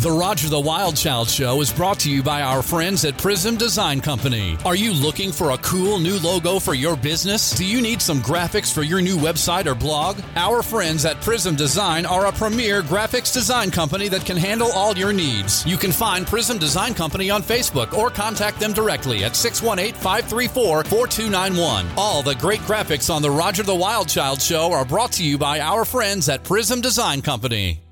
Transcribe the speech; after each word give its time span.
The 0.00 0.10
Roger 0.10 0.48
the 0.48 0.58
Wild 0.58 0.96
Child 0.96 1.28
Show 1.28 1.60
is 1.60 1.70
brought 1.70 1.98
to 2.00 2.10
you 2.10 2.22
by 2.22 2.40
our 2.40 2.62
friends 2.62 3.04
at 3.04 3.18
Prism 3.18 3.58
Design 3.58 4.00
Company. 4.00 4.56
Are 4.64 4.74
you 4.74 4.94
looking 4.94 5.30
for 5.30 5.50
a 5.50 5.58
cool 5.58 5.98
new 5.98 6.18
logo 6.20 6.58
for 6.58 6.72
your 6.72 6.96
business? 6.96 7.50
Do 7.50 7.66
you 7.66 7.82
need 7.82 8.00
some 8.00 8.22
graphics 8.22 8.72
for 8.72 8.82
your 8.82 9.02
new 9.02 9.18
website 9.18 9.66
or 9.66 9.74
blog? 9.74 10.18
Our 10.36 10.62
friends 10.62 11.04
at 11.04 11.20
Prism 11.20 11.54
Design 11.54 12.06
are 12.06 12.28
a 12.28 12.32
premier 12.32 12.80
graphics 12.80 13.30
design 13.30 13.70
company 13.70 14.08
that 14.08 14.24
can 14.24 14.38
handle 14.38 14.72
all 14.72 14.96
your 14.96 15.12
needs. 15.12 15.66
You 15.66 15.76
can 15.76 15.92
find 15.92 16.26
Prism 16.26 16.56
Design 16.56 16.94
Company 16.94 17.28
on 17.28 17.42
Facebook 17.42 17.92
or 17.92 18.08
contact 18.08 18.58
them 18.58 18.72
directly 18.72 19.22
at 19.22 19.36
618 19.36 20.00
534 20.00 20.84
4291. 20.84 21.86
All 21.98 22.22
the 22.22 22.36
great 22.36 22.60
graphics 22.60 23.14
on 23.14 23.20
the 23.20 23.30
Roger 23.30 23.64
the 23.64 23.74
Wild 23.74 24.08
Child 24.08 24.40
Show 24.40 24.72
are 24.72 24.86
brought 24.86 25.12
to 25.12 25.22
you 25.22 25.36
by 25.36 25.60
our 25.60 25.84
friends 25.84 26.30
at 26.30 26.42
Prism 26.42 26.80
Design 26.80 27.20
Company. 27.20 27.82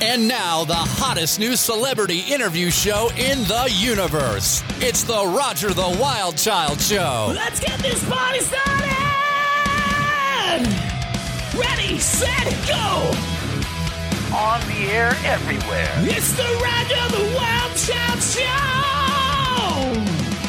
And 0.00 0.28
now, 0.28 0.64
the 0.64 0.74
hottest 0.74 1.38
new 1.38 1.56
celebrity 1.56 2.20
interview 2.20 2.70
show 2.70 3.08
in 3.16 3.38
the 3.44 3.68
universe. 3.72 4.62
It's 4.78 5.04
the 5.04 5.24
Roger 5.26 5.70
the 5.70 5.96
Wild 5.98 6.36
Child 6.36 6.80
Show. 6.82 7.32
Let's 7.34 7.60
get 7.60 7.78
this 7.80 8.06
party 8.06 8.40
started! 8.40 8.66
Ready, 11.58 11.98
set, 11.98 12.44
go! 12.68 13.10
On 14.36 14.60
the 14.68 14.90
air 14.92 15.16
everywhere. 15.24 15.92
It's 16.00 16.32
the 16.36 16.42
Roger 16.42 17.16
the 17.16 17.34
Wild 17.34 17.74
Child 17.76 18.22
Show! 18.22 18.95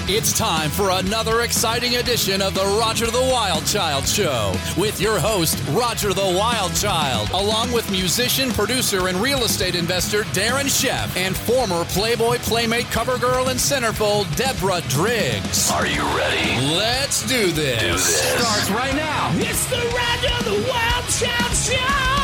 It's 0.09 0.31
time 0.31 0.69
for 0.69 0.91
another 0.91 1.41
exciting 1.41 1.97
edition 1.97 2.41
of 2.41 2.53
the 2.53 2.63
Roger 2.79 3.07
the 3.07 3.19
Wild 3.19 3.65
Child 3.65 4.07
Show 4.07 4.55
with 4.77 5.01
your 5.01 5.19
host, 5.19 5.61
Roger 5.71 6.13
the 6.13 6.21
Wild 6.21 6.73
Child, 6.73 7.29
along 7.31 7.73
with 7.73 7.91
musician, 7.91 8.49
producer, 8.51 9.09
and 9.09 9.17
real 9.17 9.43
estate 9.43 9.75
investor 9.75 10.23
Darren 10.31 10.67
Sheff 10.69 11.13
and 11.17 11.35
former 11.35 11.83
Playboy 11.83 12.37
Playmate 12.37 12.85
cover 12.85 13.17
girl 13.17 13.49
and 13.49 13.59
centerfold 13.59 14.33
Deborah 14.37 14.79
Driggs. 14.87 15.69
Are 15.71 15.85
you 15.85 16.03
ready? 16.15 16.65
Let's 16.73 17.27
do 17.27 17.51
this. 17.51 17.81
Do 17.81 17.91
this. 17.91 18.45
Starts 18.45 18.69
right 18.69 18.95
now. 18.95 19.31
It's 19.33 19.65
the 19.65 19.75
Roger 19.75 20.43
the 20.49 20.69
Wild 20.69 21.05
Child 21.09 21.53
Show! 21.53 22.16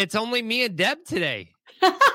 It's 0.00 0.14
only 0.14 0.40
me 0.40 0.64
and 0.64 0.76
Deb 0.76 1.04
today. 1.04 1.50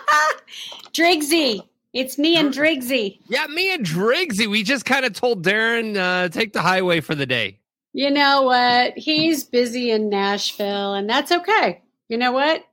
Driggsy. 0.91 1.61
It's 1.93 2.17
me 2.17 2.35
and 2.35 2.51
Driggsy. 2.51 3.19
Yeah, 3.27 3.45
me 3.45 3.71
and 3.71 3.85
Driggsy. 3.85 4.47
We 4.47 4.63
just 4.63 4.85
kind 4.85 5.05
of 5.05 5.13
told 5.13 5.43
Darren 5.45 5.95
uh, 5.95 6.29
take 6.29 6.53
the 6.53 6.63
highway 6.63 6.99
for 6.99 7.13
the 7.13 7.27
day. 7.27 7.59
You 7.93 8.09
know 8.09 8.41
what? 8.41 8.97
He's 8.97 9.43
busy 9.43 9.91
in 9.91 10.09
Nashville, 10.09 10.95
and 10.95 11.07
that's 11.07 11.31
okay. 11.31 11.83
You 12.09 12.17
know 12.17 12.31
what? 12.31 12.65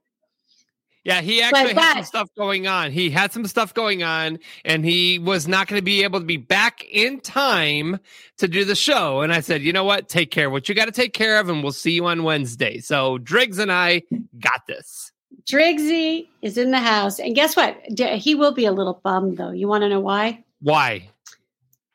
Yeah, 1.05 1.21
he 1.21 1.43
actually 1.43 1.75
had 1.75 1.95
some 1.95 2.05
stuff 2.05 2.29
going 2.37 2.69
on. 2.69 2.93
He 2.93 3.11
had 3.11 3.33
some 3.33 3.45
stuff 3.47 3.75
going 3.75 4.05
on, 4.05 4.39
and 4.65 4.85
he 4.85 5.19
was 5.19 5.49
not 5.49 5.67
going 5.67 5.81
to 5.81 5.85
be 5.85 6.05
able 6.05 6.21
to 6.21 6.27
be 6.27 6.37
back 6.37 6.85
in 6.85 7.19
time 7.19 7.99
to 8.39 8.47
do 8.47 8.65
the 8.65 8.77
show. 8.77 9.21
And 9.21 9.33
I 9.33 9.41
said, 9.41 9.63
you 9.63 9.73
know 9.73 9.83
what? 9.83 10.09
Take 10.09 10.31
care 10.31 10.47
of 10.47 10.53
what 10.53 10.69
you 10.69 10.77
got 10.77 10.85
to 10.85 10.93
take 10.93 11.13
care 11.13 11.41
of, 11.41 11.49
and 11.49 11.61
we'll 11.61 11.73
see 11.73 11.91
you 11.91 12.07
on 12.07 12.23
Wednesday. 12.23 12.79
So 12.79 13.19
Driggs 13.19 13.59
and 13.59 13.73
I 13.73 14.03
got 14.39 14.67
this. 14.69 15.11
Driggsy 15.45 16.29
is 16.41 16.57
in 16.57 16.71
the 16.71 16.79
house, 16.79 17.19
and 17.19 17.35
guess 17.35 17.57
what? 17.57 17.77
He 17.99 18.37
will 18.37 18.53
be 18.53 18.67
a 18.67 18.73
little 18.73 19.01
bummed, 19.03 19.39
though. 19.39 19.51
You 19.51 19.67
want 19.67 19.83
to 19.83 19.89
know 19.89 19.99
why? 19.99 20.45
Why? 20.61 21.09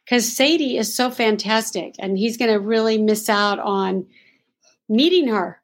Because 0.03 0.35
Sadie 0.35 0.77
is 0.77 0.93
so 0.93 1.11
fantastic, 1.11 1.95
and 1.97 2.17
he's 2.17 2.35
going 2.35 2.51
to 2.51 2.59
really 2.59 2.97
miss 2.97 3.29
out 3.29 3.59
on 3.59 4.05
meeting 4.89 5.29
her. 5.29 5.61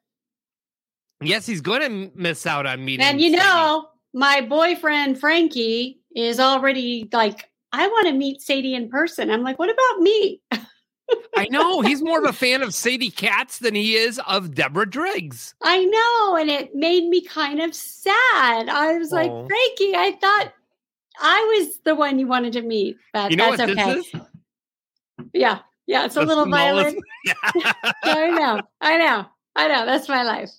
Yes, 1.26 1.46
he's 1.46 1.60
going 1.60 1.80
to 1.82 2.10
miss 2.14 2.46
out 2.46 2.66
on 2.66 2.84
meeting. 2.84 3.06
And 3.06 3.20
you 3.20 3.32
know, 3.32 3.88
my 4.12 4.40
boyfriend 4.40 5.18
Frankie 5.18 6.00
is 6.14 6.38
already 6.38 7.08
like, 7.12 7.50
I 7.72 7.88
want 7.88 8.06
to 8.06 8.12
meet 8.12 8.40
Sadie 8.40 8.74
in 8.74 8.88
person. 8.88 9.30
I'm 9.30 9.42
like, 9.42 9.58
what 9.58 9.70
about 9.70 10.00
me? 10.00 10.40
I 11.36 11.48
know 11.50 11.80
he's 11.80 12.02
more 12.02 12.18
of 12.18 12.24
a 12.24 12.32
fan 12.32 12.62
of 12.62 12.74
Sadie 12.74 13.10
Katz 13.10 13.58
than 13.58 13.74
he 13.74 13.94
is 13.94 14.20
of 14.26 14.54
Deborah 14.54 14.88
Driggs. 14.88 15.54
I 15.62 15.84
know, 15.84 16.36
and 16.36 16.48
it 16.50 16.74
made 16.74 17.08
me 17.08 17.20
kind 17.22 17.60
of 17.60 17.74
sad. 17.74 18.68
I 18.68 18.96
was 18.98 19.10
like, 19.12 19.30
Frankie, 19.30 19.94
I 19.96 20.16
thought 20.20 20.52
I 21.20 21.58
was 21.58 21.78
the 21.84 21.94
one 21.94 22.18
you 22.18 22.26
wanted 22.26 22.54
to 22.54 22.62
meet, 22.62 22.96
but 23.12 23.30
You 23.30 23.36
know 23.36 23.56
that's 23.56 23.72
okay. 23.72 24.02
Yeah, 25.32 25.60
yeah, 25.86 26.04
it's 26.04 26.16
a 26.16 26.22
little 26.22 26.44
smallest- 26.44 26.96
violent. 26.96 27.84
I 28.04 28.30
know, 28.30 28.60
I 28.80 28.96
know, 28.98 29.26
I 29.56 29.68
know. 29.68 29.86
That's 29.86 30.08
my 30.08 30.22
life. 30.22 30.50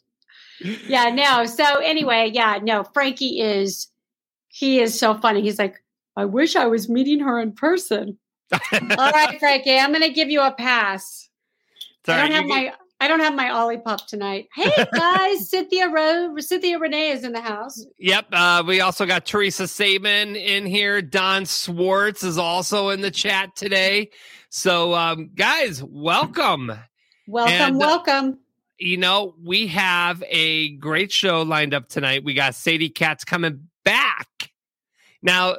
Yeah, 0.87 1.09
no. 1.09 1.45
So 1.45 1.63
anyway, 1.79 2.31
yeah, 2.33 2.59
no. 2.61 2.83
Frankie 2.83 3.39
is 3.41 3.87
he 4.47 4.79
is 4.79 4.97
so 4.97 5.15
funny. 5.15 5.41
He's 5.41 5.59
like, 5.59 5.83
I 6.15 6.25
wish 6.25 6.55
I 6.55 6.67
was 6.67 6.87
meeting 6.89 7.19
her 7.19 7.39
in 7.39 7.51
person. 7.51 8.17
All 8.51 9.11
right, 9.11 9.37
Frankie, 9.39 9.77
I'm 9.77 9.91
going 9.91 10.03
to 10.03 10.13
give 10.13 10.29
you 10.29 10.41
a 10.41 10.51
pass. 10.51 11.29
All 12.07 12.15
I 12.15 12.19
don't 12.19 12.31
have 12.31 12.45
my 12.45 12.73
I 13.01 13.07
don't 13.09 13.19
have 13.19 13.35
my 13.35 13.49
Ollie 13.49 13.77
pup 13.77 14.07
tonight. 14.07 14.47
Hey 14.55 14.71
guys, 14.93 15.49
Cynthia 15.49 15.89
Ro- 15.89 16.35
Cynthia 16.39 16.79
Renee 16.79 17.09
is 17.09 17.23
in 17.23 17.33
the 17.33 17.41
house. 17.41 17.85
Yep. 17.99 18.27
Uh, 18.31 18.63
we 18.65 18.79
also 18.79 19.05
got 19.05 19.25
Teresa 19.25 19.63
Saban 19.63 20.35
in 20.41 20.65
here. 20.65 21.01
Don 21.01 21.45
Swartz 21.45 22.23
is 22.23 22.37
also 22.37 22.89
in 22.89 23.01
the 23.01 23.11
chat 23.11 23.55
today. 23.55 24.11
So, 24.49 24.93
um, 24.93 25.31
guys, 25.35 25.83
welcome. 25.83 26.71
Welcome, 27.27 27.53
And, 27.53 27.77
welcome. 27.77 28.39
You 28.77 28.97
know, 28.97 29.35
we 29.41 29.67
have 29.67 30.23
a 30.27 30.75
great 30.77 31.11
show 31.11 31.43
lined 31.43 31.73
up 31.73 31.87
tonight. 31.87 32.23
We 32.23 32.33
got 32.33 32.55
Sadie 32.55 32.89
Katz 32.89 33.23
coming 33.23 33.69
back. 33.85 34.27
Now, 35.21 35.57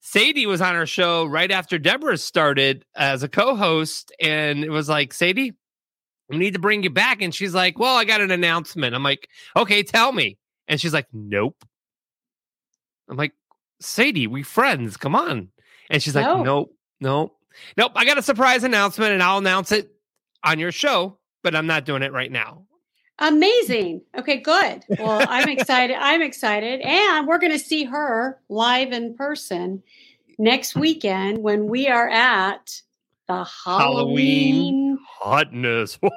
Sadie 0.00 0.46
was 0.46 0.60
on 0.60 0.74
our 0.74 0.86
show 0.86 1.24
right 1.26 1.50
after 1.50 1.78
Deborah 1.78 2.16
started 2.16 2.84
as 2.96 3.22
a 3.22 3.28
co 3.28 3.54
host, 3.54 4.10
and 4.20 4.64
it 4.64 4.70
was 4.70 4.88
like, 4.88 5.12
Sadie, 5.12 5.54
we 6.28 6.36
need 6.36 6.54
to 6.54 6.58
bring 6.58 6.82
you 6.82 6.90
back. 6.90 7.22
And 7.22 7.34
she's 7.34 7.54
like, 7.54 7.78
Well, 7.78 7.96
I 7.96 8.04
got 8.04 8.20
an 8.20 8.30
announcement. 8.30 8.94
I'm 8.94 9.02
like, 9.02 9.28
Okay, 9.56 9.82
tell 9.82 10.12
me. 10.12 10.38
And 10.66 10.80
she's 10.80 10.92
like, 10.94 11.06
Nope. 11.12 11.64
I'm 13.08 13.16
like, 13.16 13.32
Sadie, 13.80 14.26
we 14.26 14.42
friends. 14.42 14.96
Come 14.96 15.14
on. 15.14 15.48
And 15.90 16.02
she's 16.02 16.14
like, 16.14 16.26
No. 16.26 16.42
Nope, 16.42 16.74
nope, 17.00 17.36
nope. 17.76 17.92
I 17.94 18.04
got 18.04 18.18
a 18.18 18.22
surprise 18.22 18.64
announcement, 18.64 19.12
and 19.12 19.22
I'll 19.22 19.38
announce 19.38 19.72
it 19.72 19.90
on 20.42 20.58
your 20.58 20.72
show, 20.72 21.18
but 21.42 21.54
I'm 21.54 21.66
not 21.66 21.84
doing 21.84 22.02
it 22.02 22.12
right 22.12 22.30
now. 22.30 22.64
Amazing. 23.18 24.02
Okay, 24.16 24.38
good. 24.38 24.84
Well, 24.98 25.24
I'm 25.28 25.48
excited. 25.48 25.96
I'm 25.98 26.22
excited. 26.22 26.80
And 26.80 27.26
we're 27.26 27.38
going 27.38 27.52
to 27.52 27.58
see 27.58 27.84
her 27.84 28.38
live 28.48 28.92
in 28.92 29.14
person 29.14 29.82
next 30.38 30.74
mm. 30.74 30.80
weekend 30.80 31.38
when 31.38 31.66
we 31.66 31.88
are 31.88 32.08
at 32.08 32.80
the 33.26 33.44
Halloween. 33.44 34.96
Halloween. 34.96 34.98
Hotness. 35.20 35.98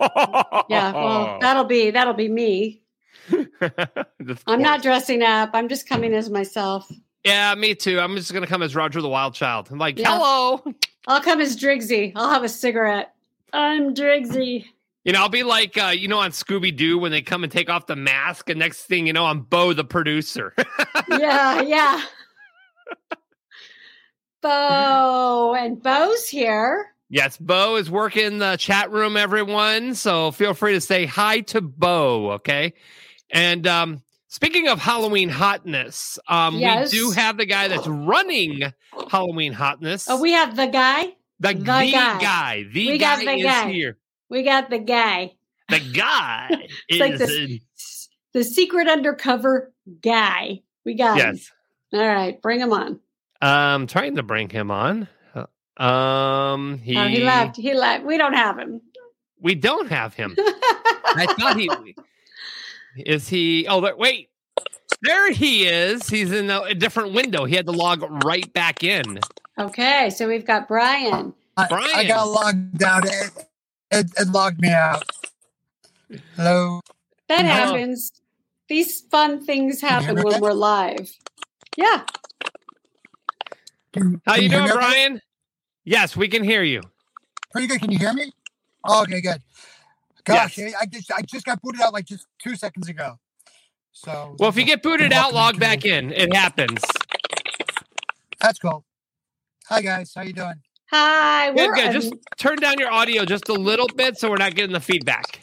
Yeah, 0.70 0.94
well, 0.94 1.40
that'll 1.42 1.66
be 1.66 1.92
that'll 1.92 2.14
be 2.14 2.30
me. 2.30 2.82
I'm 4.48 4.62
not 4.62 4.82
dressing 4.82 5.22
up. 5.22 5.50
I'm 5.54 5.68
just 5.68 5.88
coming 5.88 6.14
as 6.14 6.30
myself. 6.30 6.90
Yeah, 7.26 7.54
me 7.56 7.76
too. 7.76 8.00
I'm 8.00 8.16
just 8.16 8.34
gonna 8.34 8.48
come 8.48 8.62
as 8.62 8.76
Roger 8.76 9.02
the 9.02 9.10
Wild 9.10 9.34
Child. 9.34 9.70
I'm 9.72 9.80
like, 9.80 10.00
Yeah. 10.00 10.18
hello. 10.18 10.64
I'll 11.08 11.22
come 11.22 11.42
as 11.42 11.58
Driggsy. 11.58 12.14
I'll 12.16 12.30
have 12.30 12.44
a 12.44 12.50
cigarette. 12.50 13.14
I'm 13.52 13.94
Driggsy. 13.94 14.66
You 15.04 15.14
know, 15.14 15.20
I'll 15.22 15.30
be 15.30 15.44
like, 15.44 15.78
uh, 15.78 15.88
you 15.88 16.08
know, 16.08 16.20
on 16.20 16.30
Scooby 16.32 16.76
Doo 16.76 16.98
when 17.00 17.12
they 17.12 17.22
come 17.24 17.44
and 17.44 17.52
take 17.52 17.70
off 17.70 17.88
the 17.88 17.96
mask, 17.96 18.50
and 18.50 18.60
next 18.60 18.84
thing 18.84 19.08
you 19.08 19.14
know, 19.14 19.26
I'm 19.26 19.42
Bo 19.42 19.74
the 19.74 19.84
producer. 19.84 20.54
Yeah, 21.10 21.62
yeah. 21.62 22.02
Bo 24.42 25.56
and 25.58 25.82
Bo's 25.82 26.28
here. 26.28 26.88
yes, 27.10 27.38
Bo 27.38 27.76
is 27.76 27.90
working 27.92 28.40
the 28.40 28.56
chat 28.58 28.92
room, 28.92 29.18
everyone. 29.18 29.94
So 29.96 30.32
feel 30.32 30.54
free 30.54 30.74
to 30.74 30.82
say 30.82 31.06
hi 31.06 31.42
to 31.42 31.62
Bo, 31.62 32.32
okay? 32.34 32.74
And 33.30 33.68
um, 33.68 34.02
speaking 34.28 34.68
of 34.68 34.80
Halloween 34.80 35.30
hotness, 35.30 36.18
um, 36.28 36.56
Yes. 36.58 36.92
we 36.92 37.00
do 37.00 37.12
have 37.12 37.38
the 37.38 37.46
guy 37.46 37.68
that's 37.68 37.88
running 37.88 38.62
Halloween 39.10 39.54
hotness. 39.54 40.08
Oh, 40.10 40.20
we 40.22 40.32
have 40.34 40.56
the 40.56 40.68
guy. 40.68 41.04
the, 41.40 41.50
the 41.54 41.54
the 41.56 41.64
guy. 41.64 41.92
guy. 41.92 42.64
The 42.72 42.88
We 42.92 42.98
guy 42.98 43.24
the 43.26 43.32
is 43.34 43.44
guy. 43.46 43.72
here. 43.72 43.98
We 44.32 44.44
got 44.44 44.70
the 44.70 44.80
guy. 44.80 45.34
The 45.70 45.80
guy 45.94 46.50
is 46.90 47.00
like 47.00 47.18
this- 47.18 47.38
in- 47.38 47.60
The 48.34 48.44
secret 48.46 48.88
undercover 48.88 49.72
guy. 50.02 50.62
We 50.86 50.96
got 50.96 51.20
him. 51.20 51.36
yes. 51.36 51.52
All 51.94 52.00
right, 52.08 52.42
bring 52.42 52.62
him 52.62 52.72
on. 52.72 53.00
I'm 53.42 53.86
trying 53.88 54.16
to 54.16 54.24
bring 54.24 54.50
him 54.50 54.72
on. 54.72 55.08
Uh, 55.36 55.46
Um, 55.84 56.78
he, 56.80 56.98
Oh, 56.98 57.08
he 57.08 57.24
left. 57.24 57.58
He 57.58 57.74
left. 57.74 58.06
We 58.06 58.18
don't 58.18 58.34
have 58.34 58.58
him. 58.58 58.82
We 59.40 59.54
don't 59.56 59.90
have 59.90 60.14
him. 60.14 60.36
I 60.40 61.26
thought 61.38 61.58
he 61.58 61.70
is 62.96 63.28
he. 63.28 63.68
Oh, 63.68 63.82
there- 63.82 63.98
wait. 63.98 64.30
There 65.04 65.32
he 65.32 65.66
is. 65.66 66.08
He's 66.08 66.32
in 66.32 66.50
a, 66.50 66.62
a 66.62 66.74
different 66.76 67.14
window. 67.14 67.44
He 67.46 67.56
had 67.56 67.66
to 67.66 67.72
log 67.72 68.04
right 68.24 68.52
back 68.54 68.84
in. 68.84 69.20
Okay, 69.60 70.10
so 70.12 70.28
we've 70.28 70.46
got 70.46 70.68
Brian. 70.68 71.34
I, 71.58 71.68
I 71.96 72.04
got 72.08 72.26
logged 72.30 72.82
out. 72.84 73.06
It, 73.06 73.32
it, 73.92 74.08
it 74.18 74.28
logged 74.30 74.62
me 74.62 74.70
out. 74.70 75.04
Hello. 76.36 76.82
That 77.28 77.46
Hello. 77.46 77.50
happens. 77.50 78.12
These 78.68 79.02
fun 79.02 79.44
things 79.46 79.82
happen 79.82 80.16
when 80.16 80.28
okay? 80.28 80.40
we're 80.40 80.54
live. 80.54 81.12
Yeah. 81.78 82.04
Can, 83.94 84.22
How 84.26 84.36
can 84.36 84.44
you 84.44 84.50
hear 84.50 84.60
doing, 84.60 84.70
me? 84.70 84.76
Brian? 84.76 85.22
Yes, 85.84 86.16
we 86.16 86.28
can 86.28 86.44
hear 86.44 86.64
you. 86.64 86.82
Pretty 87.52 87.68
good. 87.68 87.82
Can 87.82 87.92
you 87.92 87.98
hear 88.00 88.14
me? 88.14 88.32
Oh, 88.86 89.02
okay, 89.04 89.20
good. 89.22 89.42
Gosh, 90.24 90.58
Yes. 90.58 90.74
I, 90.76 90.82
I 90.82 90.86
just 90.86 91.12
I 91.12 91.22
just 91.24 91.46
got 91.46 91.62
booted 91.62 91.82
out 91.82 91.94
like 91.94 92.06
just 92.06 92.28
two 92.42 92.56
seconds 92.56 92.88
ago. 92.88 93.18
So 93.92 94.36
Well, 94.40 94.50
if 94.50 94.56
you 94.56 94.64
get 94.64 94.82
booted 94.84 95.12
out, 95.12 95.34
log 95.34 95.56
to- 95.56 95.60
back 95.60 95.84
in. 95.86 96.12
It 96.14 96.34
happens. 96.34 96.82
That's 98.40 98.58
cool. 98.60 98.86
Hi 99.68 99.82
guys, 99.82 100.14
how 100.16 100.22
you 100.24 100.34
doing? 100.34 100.56
Hi. 100.92 101.52
Good, 101.52 101.68
we're 101.68 101.76
good. 101.76 101.86
un- 101.88 101.94
Just 101.94 102.14
turn 102.38 102.58
down 102.58 102.76
your 102.78 102.92
audio 102.92 103.26
just 103.26 103.48
a 103.50 103.54
little 103.54 103.88
bit 103.96 104.18
so 104.18 104.30
we're 104.30 104.38
not 104.38 104.56
getting 104.56 104.74
the 104.74 104.80
feedback. 104.80 105.42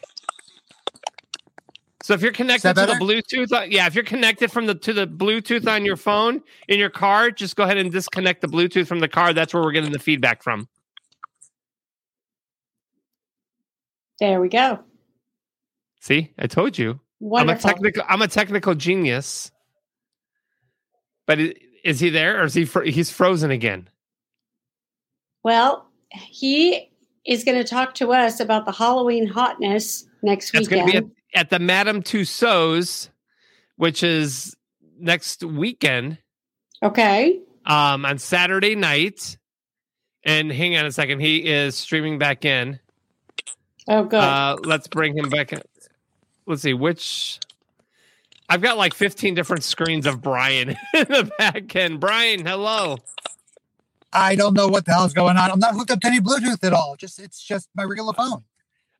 So 2.02 2.14
if 2.14 2.22
you're 2.22 2.32
connected 2.32 2.74
to 2.74 2.86
the? 2.86 2.92
Bluetooth, 2.94 3.70
yeah, 3.70 3.86
if 3.86 3.94
you're 3.94 4.04
connected 4.04 4.50
from 4.50 4.66
the 4.66 4.74
to 4.76 4.92
the 4.94 5.06
Bluetooth 5.06 5.66
on 5.70 5.84
your 5.84 5.96
phone 5.96 6.42
in 6.68 6.78
your 6.78 6.88
car, 6.90 7.30
just 7.30 7.54
go 7.56 7.64
ahead 7.64 7.76
and 7.76 7.92
disconnect 7.92 8.40
the 8.40 8.48
Bluetooth 8.48 8.86
from 8.86 9.00
the 9.00 9.08
car. 9.08 9.34
That's 9.34 9.52
where 9.52 9.62
we're 9.62 9.72
getting 9.72 9.92
the 9.92 9.98
feedback 9.98 10.42
from. 10.42 10.68
there 14.20 14.40
we 14.40 14.48
go. 14.48 14.80
See, 16.00 16.32
I 16.38 16.46
told 16.46 16.78
you. 16.78 16.98
Wonderful. 17.20 17.50
I'm 17.50 17.56
a 17.56 17.74
technical. 17.74 18.02
I'm 18.08 18.22
a 18.22 18.28
technical 18.28 18.74
genius. 18.74 19.50
But 21.26 21.38
is 21.84 22.00
he 22.00 22.08
there, 22.10 22.40
or 22.40 22.44
is 22.44 22.54
he? 22.54 22.64
Fro- 22.64 22.84
he's 22.84 23.10
frozen 23.10 23.50
again. 23.50 23.88
Well, 25.42 25.86
he 26.10 26.90
is 27.26 27.44
going 27.44 27.58
to 27.58 27.64
talk 27.64 27.94
to 27.96 28.12
us 28.12 28.40
about 28.40 28.64
the 28.66 28.72
Halloween 28.72 29.26
hotness 29.26 30.06
next 30.22 30.54
It's 30.54 30.68
going 30.68 30.80
to 30.80 30.86
weekend. 30.86 31.10
be 31.10 31.14
at, 31.34 31.40
at 31.40 31.50
the 31.50 31.58
Madame 31.58 32.02
Tussauds, 32.02 33.10
which 33.76 34.02
is 34.02 34.56
next 34.98 35.44
weekend. 35.44 36.18
okay. 36.82 37.38
um, 37.66 38.04
on 38.06 38.18
Saturday 38.18 38.74
night. 38.74 39.36
And 40.24 40.50
hang 40.50 40.76
on 40.76 40.84
a 40.84 40.92
second, 40.92 41.20
he 41.20 41.38
is 41.48 41.76
streaming 41.76 42.18
back 42.18 42.44
in. 42.44 42.80
Oh, 43.86 44.04
good. 44.04 44.20
Uh, 44.20 44.56
let's 44.64 44.86
bring 44.88 45.16
him 45.16 45.28
back. 45.30 45.52
in. 45.52 45.60
Let's 46.46 46.62
see 46.62 46.74
which. 46.74 47.38
I've 48.50 48.60
got 48.62 48.76
like 48.78 48.94
15 48.94 49.34
different 49.34 49.62
screens 49.64 50.06
of 50.06 50.20
Brian 50.22 50.70
in 50.94 51.04
the 51.08 51.30
back 51.38 51.74
end. 51.76 52.00
Brian, 52.00 52.44
hello. 52.46 52.98
I 54.12 54.36
don't 54.36 54.54
know 54.54 54.68
what 54.68 54.86
the 54.86 54.92
hell's 54.92 55.12
going 55.12 55.36
on. 55.36 55.50
I'm 55.50 55.58
not 55.58 55.74
hooked 55.74 55.90
up 55.90 56.00
to 56.00 56.06
any 56.06 56.20
Bluetooth 56.20 56.64
at 56.64 56.72
all. 56.72 56.96
Just 56.96 57.18
it's 57.18 57.42
just 57.42 57.68
my 57.74 57.84
regular 57.84 58.12
phone. 58.12 58.44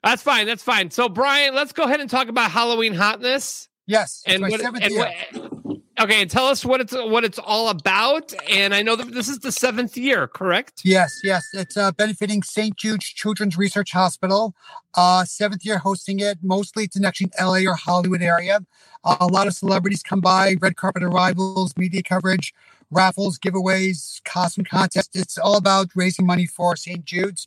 That's 0.02 0.22
fine. 0.22 0.46
That's 0.46 0.62
fine. 0.62 0.90
So, 0.90 1.08
Brian, 1.08 1.54
let's 1.54 1.72
go 1.72 1.84
ahead 1.84 2.00
and 2.00 2.08
talk 2.08 2.28
about 2.28 2.50
Halloween 2.50 2.94
hotness. 2.94 3.68
Yes, 3.86 4.22
And 4.26 4.42
my 4.42 4.50
what, 4.50 4.60
and 4.60 4.94
what, 4.96 5.82
okay, 5.98 6.26
tell 6.26 6.46
us 6.46 6.62
what 6.62 6.82
it's 6.82 6.92
what 6.92 7.24
it's 7.24 7.38
all 7.38 7.70
about. 7.70 8.34
And 8.50 8.74
I 8.74 8.82
know 8.82 8.96
that 8.96 9.12
this 9.12 9.30
is 9.30 9.38
the 9.38 9.50
seventh 9.50 9.96
year, 9.96 10.28
correct? 10.28 10.82
Yes, 10.84 11.18
yes. 11.24 11.42
It's 11.54 11.74
uh, 11.74 11.92
benefiting 11.92 12.42
St. 12.42 12.76
Jude's 12.76 13.06
Children's 13.06 13.56
Research 13.56 13.92
Hospital. 13.92 14.54
Uh, 14.94 15.24
seventh 15.24 15.64
year 15.64 15.78
hosting 15.78 16.20
it. 16.20 16.36
Mostly 16.42 16.84
it's 16.84 16.96
in 16.96 17.04
actually 17.06 17.30
LA 17.40 17.60
or 17.66 17.74
Hollywood 17.74 18.20
area. 18.20 18.60
Uh, 19.04 19.16
a 19.20 19.26
lot 19.26 19.46
of 19.46 19.54
celebrities 19.54 20.02
come 20.02 20.20
by, 20.20 20.56
red 20.60 20.76
carpet 20.76 21.02
arrivals, 21.02 21.74
media 21.78 22.02
coverage, 22.02 22.52
raffles, 22.90 23.38
giveaways, 23.38 24.22
costume 24.24 24.64
contests. 24.64 25.14
It's 25.14 25.38
all 25.38 25.56
about 25.56 25.88
raising 25.94 26.26
money 26.26 26.46
for 26.46 26.76
St. 26.76 27.04
Jude's. 27.04 27.46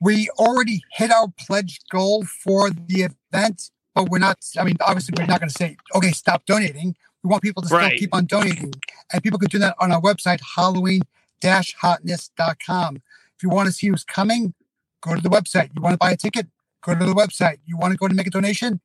We 0.00 0.28
already 0.38 0.82
hit 0.92 1.10
our 1.10 1.28
pledge 1.38 1.80
goal 1.90 2.24
for 2.24 2.70
the 2.70 3.08
event, 3.32 3.70
but 3.94 4.10
we're 4.10 4.18
not, 4.18 4.38
I 4.58 4.64
mean, 4.64 4.76
obviously, 4.80 5.14
we're 5.18 5.26
not 5.26 5.40
going 5.40 5.48
to 5.48 5.54
say, 5.54 5.76
okay, 5.94 6.10
stop 6.10 6.44
donating. 6.46 6.96
We 7.22 7.28
want 7.28 7.42
people 7.42 7.62
to 7.62 7.68
still 7.68 7.90
keep 7.96 8.14
on 8.14 8.26
donating. 8.26 8.74
And 9.12 9.22
people 9.22 9.38
can 9.38 9.48
do 9.48 9.58
that 9.60 9.76
on 9.80 9.92
our 9.92 10.00
website, 10.00 10.40
Halloween 10.56 11.02
hotness.com. 11.42 12.96
If 12.96 13.42
you 13.42 13.48
want 13.48 13.66
to 13.66 13.72
see 13.72 13.88
who's 13.88 14.04
coming, 14.04 14.54
go 15.00 15.14
to 15.14 15.20
the 15.20 15.28
website. 15.28 15.70
You 15.74 15.82
want 15.82 15.94
to 15.94 15.98
buy 15.98 16.12
a 16.12 16.16
ticket, 16.16 16.46
go 16.82 16.94
to 16.94 17.04
the 17.04 17.12
website. 17.14 17.58
You 17.66 17.76
want 17.76 17.92
to 17.92 17.98
go 17.98 18.08
to 18.08 18.14
make 18.14 18.26
a 18.26 18.30
donation, 18.30 18.80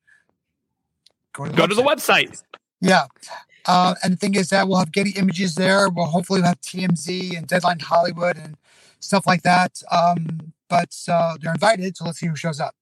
go 1.33 1.45
to 1.45 1.51
the 1.51 1.57
Go 1.57 1.63
website. 1.63 1.69
to 1.69 1.75
the 1.75 1.83
website. 1.83 2.43
Yeah. 2.81 3.05
Uh, 3.65 3.95
and 4.03 4.13
the 4.13 4.17
thing 4.17 4.35
is 4.35 4.49
that 4.49 4.67
we'll 4.67 4.77
have 4.77 4.91
Getty 4.91 5.11
images 5.11 5.55
there. 5.55 5.89
We'll 5.89 6.05
hopefully 6.05 6.41
have 6.41 6.59
TMZ 6.61 7.37
and 7.37 7.47
Deadline 7.47 7.79
Hollywood 7.79 8.37
and 8.37 8.55
stuff 8.99 9.27
like 9.27 9.43
that. 9.43 9.81
Um, 9.91 10.53
but 10.69 10.95
uh, 11.07 11.37
they're 11.41 11.53
invited, 11.53 11.97
so 11.97 12.05
let's 12.05 12.19
see 12.19 12.27
who 12.27 12.35
shows 12.35 12.59
up. 12.59 12.75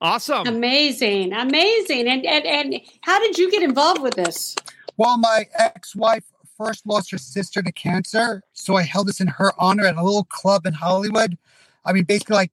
Awesome. 0.00 0.46
Amazing. 0.46 1.32
Amazing. 1.32 2.08
And, 2.08 2.24
and, 2.26 2.46
and 2.46 2.80
how 3.00 3.18
did 3.18 3.38
you 3.38 3.50
get 3.50 3.62
involved 3.62 4.02
with 4.02 4.14
this? 4.14 4.54
Well, 4.96 5.18
my 5.18 5.46
ex-wife 5.58 6.24
first 6.56 6.86
lost 6.86 7.10
her 7.10 7.18
sister 7.18 7.62
to 7.62 7.72
cancer, 7.72 8.42
so 8.52 8.76
I 8.76 8.82
held 8.82 9.08
this 9.08 9.20
in 9.20 9.26
her 9.26 9.52
honor 9.58 9.86
at 9.86 9.96
a 9.96 10.02
little 10.02 10.24
club 10.24 10.66
in 10.66 10.74
Hollywood. 10.74 11.36
I 11.84 11.92
mean, 11.92 12.04
basically, 12.04 12.36
like 12.36 12.52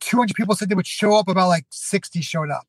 200 0.00 0.34
people 0.34 0.54
said 0.54 0.68
they 0.68 0.74
would 0.74 0.86
show 0.86 1.14
up. 1.14 1.28
About 1.28 1.48
like 1.48 1.66
60 1.70 2.20
showed 2.20 2.50
up, 2.50 2.66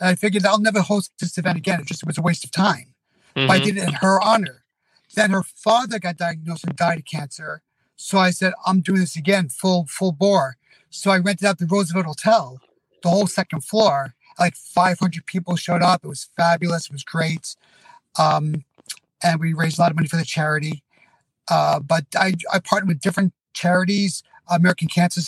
and 0.00 0.08
I 0.08 0.14
figured 0.14 0.44
I'll 0.46 0.58
never 0.58 0.80
host 0.80 1.12
this 1.20 1.36
event 1.38 1.58
again. 1.58 1.80
It 1.80 1.86
just 1.86 2.06
was 2.06 2.18
a 2.18 2.22
waste 2.22 2.44
of 2.44 2.50
time. 2.50 2.94
But 3.34 3.50
I 3.50 3.58
did 3.60 3.76
it 3.76 3.86
in 3.86 3.92
her 3.94 4.20
honor. 4.20 4.64
Then 5.14 5.30
her 5.30 5.42
father 5.42 5.98
got 5.98 6.16
diagnosed 6.16 6.64
and 6.64 6.76
died 6.76 6.98
of 6.98 7.04
cancer, 7.04 7.62
so 7.96 8.18
I 8.18 8.30
said 8.30 8.52
I'm 8.66 8.80
doing 8.80 9.00
this 9.00 9.16
again, 9.16 9.48
full 9.48 9.86
full 9.86 10.12
bore. 10.12 10.56
So 10.90 11.10
I 11.10 11.18
rented 11.18 11.46
out 11.46 11.58
the 11.58 11.66
Roosevelt 11.66 12.06
Hotel, 12.06 12.60
the 13.02 13.10
whole 13.10 13.26
second 13.26 13.62
floor. 13.62 14.14
Like 14.38 14.56
500 14.56 15.26
people 15.26 15.56
showed 15.56 15.82
up. 15.82 16.04
It 16.04 16.08
was 16.08 16.30
fabulous. 16.36 16.86
It 16.86 16.92
was 16.92 17.04
great. 17.04 17.56
Um, 18.18 18.64
and 19.22 19.38
we 19.38 19.52
raised 19.52 19.78
a 19.78 19.82
lot 19.82 19.90
of 19.90 19.96
money 19.96 20.08
for 20.08 20.16
the 20.16 20.24
charity. 20.24 20.82
Uh, 21.48 21.80
but 21.80 22.06
I, 22.16 22.34
I 22.52 22.60
partnered 22.60 22.88
with 22.88 23.00
different 23.00 23.34
charities, 23.52 24.22
American 24.48 24.88
Cancer 24.88 25.20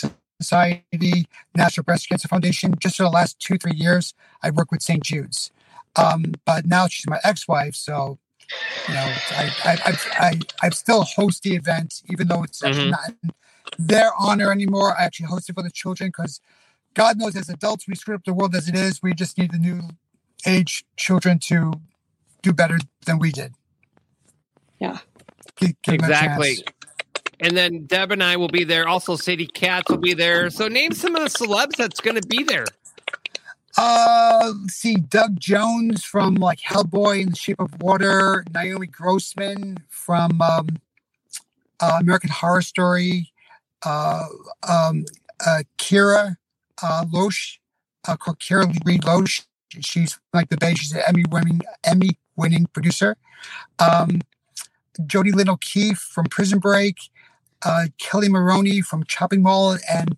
Society, 0.43 1.27
National 1.55 1.85
Breast 1.85 2.09
Cancer 2.09 2.29
Foundation. 2.29 2.75
Just 2.79 2.97
for 2.97 3.05
the 3.05 3.11
last 3.11 3.39
two, 3.41 3.59
three 3.59 3.75
years, 3.77 4.15
I 4.43 4.50
worked 4.50 4.71
with 4.73 4.83
St. 4.83 5.03
Jude's. 5.03 5.50
Um, 5.97 6.35
but 6.47 6.67
now 6.67 6.87
she's 6.89 7.06
my 7.09 7.21
ex-wife, 7.25 7.75
so 7.75 8.19
you 8.89 8.94
know, 8.94 9.12
I 9.33 9.50
I, 9.65 9.79
I, 9.87 9.96
I, 10.29 10.41
I 10.63 10.70
still 10.70 11.05
host 11.05 11.43
the 11.43 11.55
event, 11.55 12.03
even 12.11 12.29
though 12.29 12.43
it's 12.43 12.63
actually 12.63 12.87
Mhm. 12.87 12.91
not 12.91 13.08
in 13.22 13.31
their 13.79 14.11
honor 14.19 14.51
anymore. 14.53 14.94
I 14.99 15.05
actually 15.05 15.27
host 15.27 15.49
it 15.49 15.55
for 15.55 15.63
the 15.63 15.70
children 15.70 16.11
because 16.11 16.41
God 16.94 17.19
knows, 17.19 17.37
as 17.37 17.49
adults, 17.49 17.87
we 17.89 17.94
screwed 17.94 18.17
up 18.17 18.25
the 18.25 18.34
world 18.34 18.55
as 18.55 18.69
it 18.69 18.75
is. 18.75 19.03
We 19.03 19.15
just 19.15 19.39
need 19.39 19.53
the 19.53 19.58
new 19.58 19.81
age 20.46 20.84
children 20.96 21.39
to 21.41 21.72
do 22.43 22.53
better 22.53 22.79
than 23.06 23.19
we 23.19 23.31
did. 23.32 23.55
Yeah. 24.81 24.99
Give- 25.56 25.81
give 25.82 25.94
Exactly. 25.94 26.65
And 27.43 27.56
then 27.56 27.87
Deb 27.87 28.13
and 28.13 28.22
I 28.22 28.37
will 28.37 28.49
be 28.49 28.63
there. 28.63 28.87
Also, 28.87 29.17
Sadie 29.17 29.49
Katz 29.49 29.91
will 29.91 29.99
be 29.99 30.15
there. 30.15 30.49
So 30.49 30.69
name 30.69 30.93
some 30.93 31.17
of 31.17 31.25
the 31.25 31.29
celebs 31.29 31.77
that's 31.77 32.01
going 32.01 32.19
to 32.19 32.27
be 32.27 32.44
there. 32.44 32.67
Uh, 33.77 34.53
see, 34.69 34.94
Doug 34.96 35.41
Jones 35.41 36.05
from 36.05 36.37
like 36.37 36.61
Hellboy 36.61 37.22
in 37.22 37.31
the 37.31 37.37
Shape 37.37 37.58
of 37.58 37.82
Water, 37.82 38.44
Naomi 38.55 38.87
Grossman 38.87 39.79
from 39.89 40.41
um, 40.41 40.69
uh, 41.81 41.99
American 42.01 42.31
Horror 42.31 42.63
Story, 42.63 43.32
uh, 43.84 44.27
um, 44.69 45.05
uh, 45.44 45.63
Kira 45.79 46.37
uh, 46.82 47.05
Lorsch, 47.11 47.58
uh, 48.06 48.17
called 48.17 48.39
Kira 48.39 48.72
Reed 48.84 49.05
Lorsch. 49.05 49.43
She's 49.81 50.19
like 50.32 50.49
the 50.49 50.58
best. 50.58 50.79
She's 50.79 50.93
an 50.93 51.03
Emmy 51.08 51.25
winning 51.31 51.61
Emmy 51.82 52.11
winning 52.37 52.67
producer. 52.67 53.17
Um, 53.79 54.20
Jodie 55.01 55.34
Lynn 55.34 55.49
O'Keefe 55.49 55.99
from 55.99 56.27
Prison 56.27 56.58
Break, 56.58 56.96
uh, 57.65 57.87
Kelly 57.99 58.29
Maroney 58.29 58.81
from 58.81 59.05
Chopping 59.05 59.43
Mall 59.43 59.77
and 59.91 60.17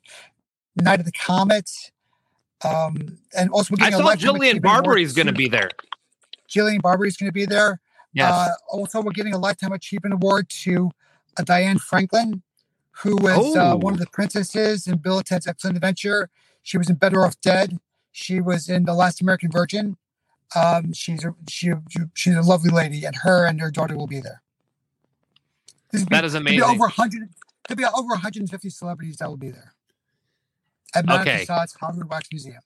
Night 0.77 1.01
of 1.01 1.07
the 1.07 1.13
Comet. 1.13 1.71
Um, 2.65 3.19
and 3.37 3.51
also 3.51 3.75
we're 3.79 3.87
I 3.87 3.91
thought 3.91 4.19
Jillian 4.19 4.63
Barberie 4.63 5.03
is 5.03 5.13
going 5.13 5.27
to 5.27 5.33
be 5.33 5.49
there. 5.49 5.71
Jillian 6.49 6.81
Barberie 6.81 7.09
is 7.09 7.17
going 7.17 7.29
to 7.29 7.33
be 7.33 7.47
there. 7.47 7.81
Yes. 8.13 8.33
Uh, 8.33 8.49
also, 8.71 9.03
we're 9.03 9.11
giving 9.13 9.35
a 9.35 9.39
Lifetime 9.39 9.73
Achievement 9.73 10.15
Award 10.15 10.49
to 10.63 10.91
uh, 11.37 11.43
Diane 11.43 11.79
Franklin, 11.79 12.43
who 12.93 13.17
was 13.17 13.57
uh, 13.57 13.73
Oh. 13.73 13.77
one 13.77 13.93
of 13.93 13.99
the 13.99 14.07
princesses 14.07 14.87
in 14.87 14.99
Bill 14.99 15.19
and 15.19 15.27
Ted's 15.27 15.47
Excellent 15.47 15.77
Adventure. 15.77 16.31
She 16.63 16.79
was 16.79 16.89
in 16.89 16.97
Better 16.97 17.25
Off 17.25 17.39
Dead. 17.41 17.79
She 18.13 18.41
was 18.41 18.69
in 18.69 18.85
The 18.85 18.95
Last 18.95 19.21
American 19.21 19.51
Virgin. 19.51 19.97
Um, 20.55 20.93
she's 20.93 21.25
a 21.25 21.35
she, 21.49 21.73
she's 22.15 22.37
a 22.37 22.43
lovely 22.43 22.71
lady, 22.71 23.05
and 23.05 23.17
her 23.17 23.45
and 23.47 23.61
her 23.61 23.73
daughter 23.73 23.97
will 23.97 24.07
be 24.07 24.21
there. 24.21 24.41
This 25.95 26.03
will 26.03 26.09
be- 26.09 26.17
That 26.17 26.25
is 26.25 26.33
there'll 26.33 26.45
be 26.45 26.57
amazing. 26.57 26.71
over 26.75 26.85
100. 26.89 27.29
There'll 27.69 27.79
be 27.79 27.85
over 27.85 28.09
150 28.15 28.69
celebrities 28.71 29.17
that 29.19 29.29
will 29.29 29.37
be 29.37 29.51
there 29.51 29.73
at 30.95 31.07
Madame 31.07 31.23
Okay. 31.23 31.47
Hollywood 31.81 32.09
Wax 32.11 32.29
Museum. 32.33 32.61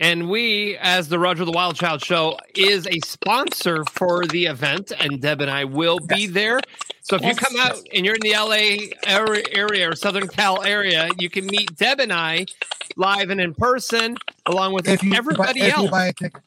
And 0.00 0.28
we, 0.30 0.76
as 0.76 1.08
the 1.08 1.18
Roger 1.18 1.44
the 1.44 1.50
Wild 1.50 1.74
Child 1.74 2.04
Show, 2.04 2.38
is 2.54 2.86
a 2.86 3.00
sponsor 3.04 3.82
for 3.90 4.24
the 4.26 4.46
event, 4.46 4.92
and 4.96 5.20
Deb 5.20 5.40
and 5.40 5.50
I 5.50 5.64
will 5.64 5.98
be 5.98 6.22
Yes. 6.26 6.30
there. 6.32 6.60
So 7.02 7.16
if 7.16 7.22
Yes. 7.22 7.34
you 7.40 7.46
come 7.46 7.60
out 7.60 7.80
and 7.92 8.04
you're 8.06 8.14
in 8.14 8.20
the 8.20 8.34
LA 8.34 8.90
area, 9.06 9.90
or 9.90 9.96
Southern 9.96 10.28
Cal 10.28 10.62
area, 10.62 11.08
you 11.18 11.28
can 11.28 11.46
meet 11.46 11.74
Deb 11.76 11.98
and 11.98 12.12
I 12.12 12.46
live 12.96 13.30
and 13.30 13.40
in 13.40 13.54
person, 13.54 14.16
along 14.46 14.74
with 14.74 14.86
If 14.86 15.02
you, 15.02 15.14
everybody 15.14 15.62
if 15.62 15.72
else. 15.74 15.84
you 15.86 15.90
buy 15.90 16.06
a 16.06 16.12
ticket. 16.12 16.42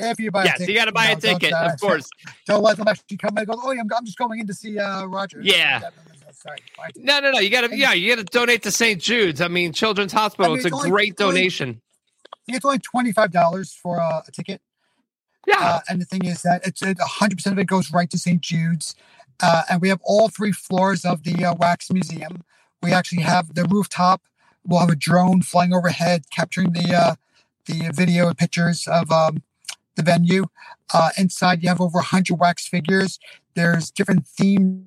If 0.00 0.20
you 0.20 0.30
buy 0.30 0.42
a 0.42 0.46
yes, 0.46 0.58
ticket. 0.58 0.68
you 0.68 0.74
got 0.78 0.84
to 0.86 0.92
buy 0.92 1.06
a 1.06 1.16
don't, 1.16 1.40
ticket, 1.40 1.52
uh, 1.52 1.70
of 1.72 1.80
course. 1.80 2.08
Don't 2.46 2.62
let 2.62 2.76
them 2.76 2.88
actually 2.88 3.16
come 3.16 3.36
and 3.36 3.46
go, 3.46 3.54
oh, 3.56 3.72
yeah, 3.72 3.80
I'm, 3.80 3.88
I'm 3.96 4.04
just 4.04 4.18
going 4.18 4.40
in 4.40 4.46
to 4.46 4.54
see 4.54 4.78
uh, 4.78 5.04
Roger. 5.06 5.40
Yeah. 5.42 5.80
Sorry. 6.32 6.58
buy 6.76 6.86
a 6.88 6.92
ticket. 6.92 7.04
No, 7.04 7.20
no, 7.20 7.32
no. 7.32 7.38
You 7.38 7.50
got 7.50 7.68
to, 7.68 7.76
yeah, 7.76 7.92
you 7.92 8.14
got 8.14 8.26
to 8.26 8.38
donate 8.38 8.62
to 8.62 8.70
St. 8.70 9.00
Jude's. 9.00 9.40
I 9.40 9.48
mean, 9.48 9.72
Children's 9.72 10.12
Hospital. 10.12 10.52
I 10.52 10.56
mean, 10.56 10.66
it's 10.66 10.72
a 10.72 10.74
only- 10.74 10.90
great 10.90 11.10
it's 11.10 11.18
donation. 11.18 11.80
Think 12.46 12.56
it's 12.56 12.64
only 12.64 12.78
$25 12.78 13.76
for 13.76 14.00
uh, 14.00 14.22
a 14.26 14.32
ticket. 14.32 14.60
Yeah. 15.46 15.58
Uh, 15.58 15.80
and 15.88 16.00
the 16.00 16.04
thing 16.04 16.24
is 16.24 16.42
that 16.42 16.66
it's 16.66 16.82
it, 16.82 16.98
100% 16.98 17.46
of 17.52 17.58
it 17.58 17.66
goes 17.66 17.92
right 17.92 18.08
to 18.10 18.18
St. 18.18 18.40
Jude's. 18.40 18.94
Uh, 19.42 19.62
and 19.70 19.80
we 19.80 19.88
have 19.88 20.00
all 20.04 20.28
three 20.28 20.52
floors 20.52 21.04
of 21.04 21.22
the 21.24 21.44
uh, 21.44 21.54
Wax 21.54 21.90
Museum. 21.90 22.42
We 22.82 22.92
actually 22.92 23.22
have 23.22 23.54
the 23.54 23.64
rooftop. 23.64 24.22
We'll 24.66 24.80
have 24.80 24.90
a 24.90 24.96
drone 24.96 25.42
flying 25.42 25.72
overhead, 25.72 26.24
capturing 26.30 26.72
the 26.72 26.94
uh, 26.94 27.14
the 27.66 27.90
video 27.94 28.28
and 28.28 28.36
pictures 28.36 28.86
of 28.86 29.10
um, 29.10 29.42
the 30.00 30.10
venue. 30.10 30.46
Uh, 30.92 31.10
inside, 31.18 31.62
you 31.62 31.68
have 31.68 31.80
over 31.80 31.98
100 31.98 32.34
wax 32.38 32.66
figures. 32.66 33.18
There's 33.54 33.90
different 33.90 34.26
themes. 34.26 34.86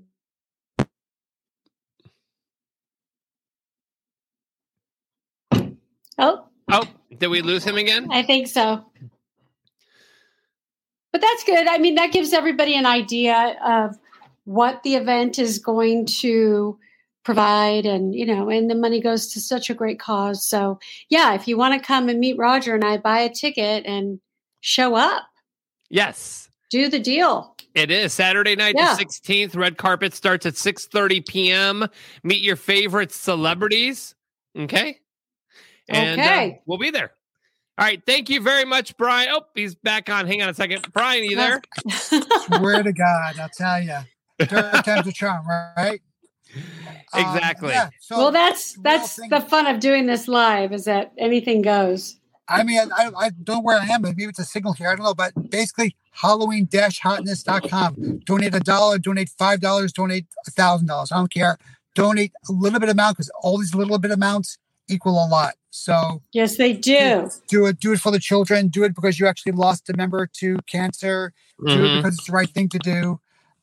Oh, 6.18 6.46
oh, 6.72 6.84
did 7.18 7.28
we 7.28 7.42
lose 7.42 7.64
him 7.64 7.78
again? 7.78 8.08
I 8.12 8.24
think 8.24 8.48
so. 8.48 8.86
But 11.12 11.22
that's 11.22 11.44
good. 11.44 11.68
I 11.68 11.78
mean, 11.78 11.96
that 11.96 12.12
gives 12.12 12.34
everybody 12.34 12.76
an 12.76 12.86
idea 12.86 13.56
of 13.66 13.98
what 14.46 14.84
the 14.84 14.96
event 14.96 15.40
is 15.40 15.60
going 15.60 16.06
to 16.06 16.78
provide 17.24 17.86
and 17.86 18.14
you 18.14 18.26
know 18.26 18.50
and 18.50 18.70
the 18.70 18.76
money 18.76 19.00
goes 19.00 19.28
to 19.28 19.40
such 19.40 19.70
a 19.70 19.74
great 19.74 19.98
cause 19.98 20.46
so 20.46 20.78
yeah 21.08 21.34
if 21.34 21.48
you 21.48 21.56
want 21.56 21.74
to 21.74 21.80
come 21.80 22.10
and 22.10 22.20
meet 22.20 22.38
roger 22.38 22.76
and 22.76 22.84
i 22.84 22.98
buy 22.98 23.20
a 23.20 23.30
ticket 23.30 23.86
and 23.86 24.20
show 24.64 24.96
up 24.96 25.24
Yes. 25.90 26.50
do 26.72 26.88
the 26.90 27.00
deal 27.00 27.56
It 27.76 27.92
is 27.92 28.14
Saturday 28.14 28.56
night, 28.56 28.76
Yeah. 28.78 28.96
the 28.96 29.04
16th. 29.06 29.56
Red 29.56 29.78
carpet 29.78 30.14
starts 30.14 30.46
at 30.46 30.54
6:30 30.56 31.28
p.m. 31.28 31.88
Meet 32.24 32.42
your 32.44 32.56
favorite 32.56 33.12
celebrities. 33.12 34.16
Okay. 34.58 35.00
And 35.90 36.22
uh, 36.22 36.56
we'll 36.66 36.78
be 36.78 36.92
there. 36.92 37.12
All 37.78 37.86
right. 37.86 38.02
Thank 38.06 38.30
you 38.30 38.40
very 38.42 38.64
much, 38.64 38.96
Brian. 38.98 39.30
Oh, 39.32 39.42
he's 39.56 39.74
back 39.76 40.10
on. 40.10 40.28
Hang 40.28 40.42
on 40.44 40.50
a 40.50 40.54
second. 40.54 40.86
Brian, 40.94 41.24
you 41.24 41.36
there? 41.36 41.62
Swear 41.90 42.84
to 42.84 42.94
God, 42.94 43.40
I'll 43.40 43.50
tell 43.50 43.82
you. 43.82 43.98
Third 44.46 44.84
time's 44.86 45.08
a 45.08 45.12
charm, 45.12 45.46
right? 45.48 46.00
Um, 47.14 47.36
Exactly. 47.36 47.70
yeah, 47.70 47.90
so 48.00 48.18
well 48.18 48.32
that's 48.32 48.74
that's 48.84 49.16
thing- 49.18 49.30
the 49.32 49.42
fun 49.42 49.66
of 49.68 49.80
doing 49.80 50.06
this 50.06 50.28
live 50.28 50.72
is 50.72 50.86
that 50.86 51.12
anything 51.18 51.62
goes 51.64 52.20
I 52.48 52.64
mean, 52.64 52.80
I, 52.98 53.10
I 53.18 53.30
don't 53.30 53.48
know 53.56 53.62
where 53.62 53.80
I 53.80 53.86
am. 53.88 54.02
but 54.02 54.10
Maybe 54.18 54.26
it's 54.26 54.40
a 54.40 54.44
signal 54.46 54.74
here. 54.74 54.90
I 54.90 54.96
don't 54.96 55.06
know. 55.06 55.14
But 55.14 55.34
basically, 55.50 55.96
Halloween-hotness.com. 56.12 58.20
Donate 58.26 58.56
a 58.56 58.60
dollar, 58.60 58.98
donate 58.98 59.30
five 59.30 59.62
dollars, 59.62 59.94
donate 59.94 60.26
a 60.48 60.52
thousand 60.52 60.88
dollars. 60.88 61.12
I 61.12 61.18
don't 61.18 61.32
care. 61.34 61.58
Donate 61.96 62.34
a 62.50 62.52
little 62.52 62.80
bit 62.80 62.90
amount 62.90 63.18
because 63.18 63.32
all 63.42 63.58
these 63.58 63.76
little 63.76 64.00
bit 64.00 64.12
amounts 64.12 64.58
equal 64.90 65.14
a 65.14 65.28
lot. 65.28 65.54
So 65.70 66.22
yes 66.34 66.58
they 66.58 66.74
do 66.74 67.30
do 67.48 67.66
it. 67.66 67.80
Do 67.80 67.94
it 67.94 68.00
for 68.00 68.12
the 68.12 68.20
children. 68.20 68.68
Do 68.68 68.84
it 68.84 68.94
because 68.96 69.20
you 69.20 69.28
actually 69.28 69.54
lost 69.54 69.90
a 69.90 69.96
member 69.96 70.28
to 70.40 70.58
cancer. 70.68 71.34
Do 71.66 71.72
it 71.72 71.76
Mhm. 71.78 71.98
because 71.98 72.18
it's 72.18 72.28
the 72.28 72.34
right 72.34 72.50
thing 72.50 72.68
to 72.70 72.80
do. 72.80 73.20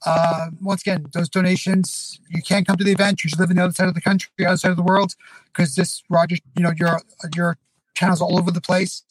Uh, 0.06 0.46
once 0.62 0.80
again, 0.80 1.04
those 1.12 1.28
donations, 1.28 2.18
you 2.30 2.40
can't 2.40 2.66
come 2.66 2.76
to 2.78 2.84
the 2.84 2.92
event. 2.92 3.22
You 3.22 3.28
should 3.28 3.38
live 3.38 3.50
on 3.50 3.56
the 3.56 3.64
other 3.64 3.74
side 3.74 3.88
of 3.88 3.94
the 3.94 4.00
country, 4.00 4.30
other 4.46 4.56
side 4.56 4.70
of 4.70 4.78
the 4.78 4.82
world, 4.82 5.14
because 5.52 5.74
this 5.74 6.02
Roger, 6.08 6.36
you 6.56 6.62
know, 6.62 6.72
your 6.78 7.00
your 7.36 7.58
channels 7.94 8.20
all 8.20 8.38
over 8.38 8.50
the 8.50 8.60
place. 8.60 9.02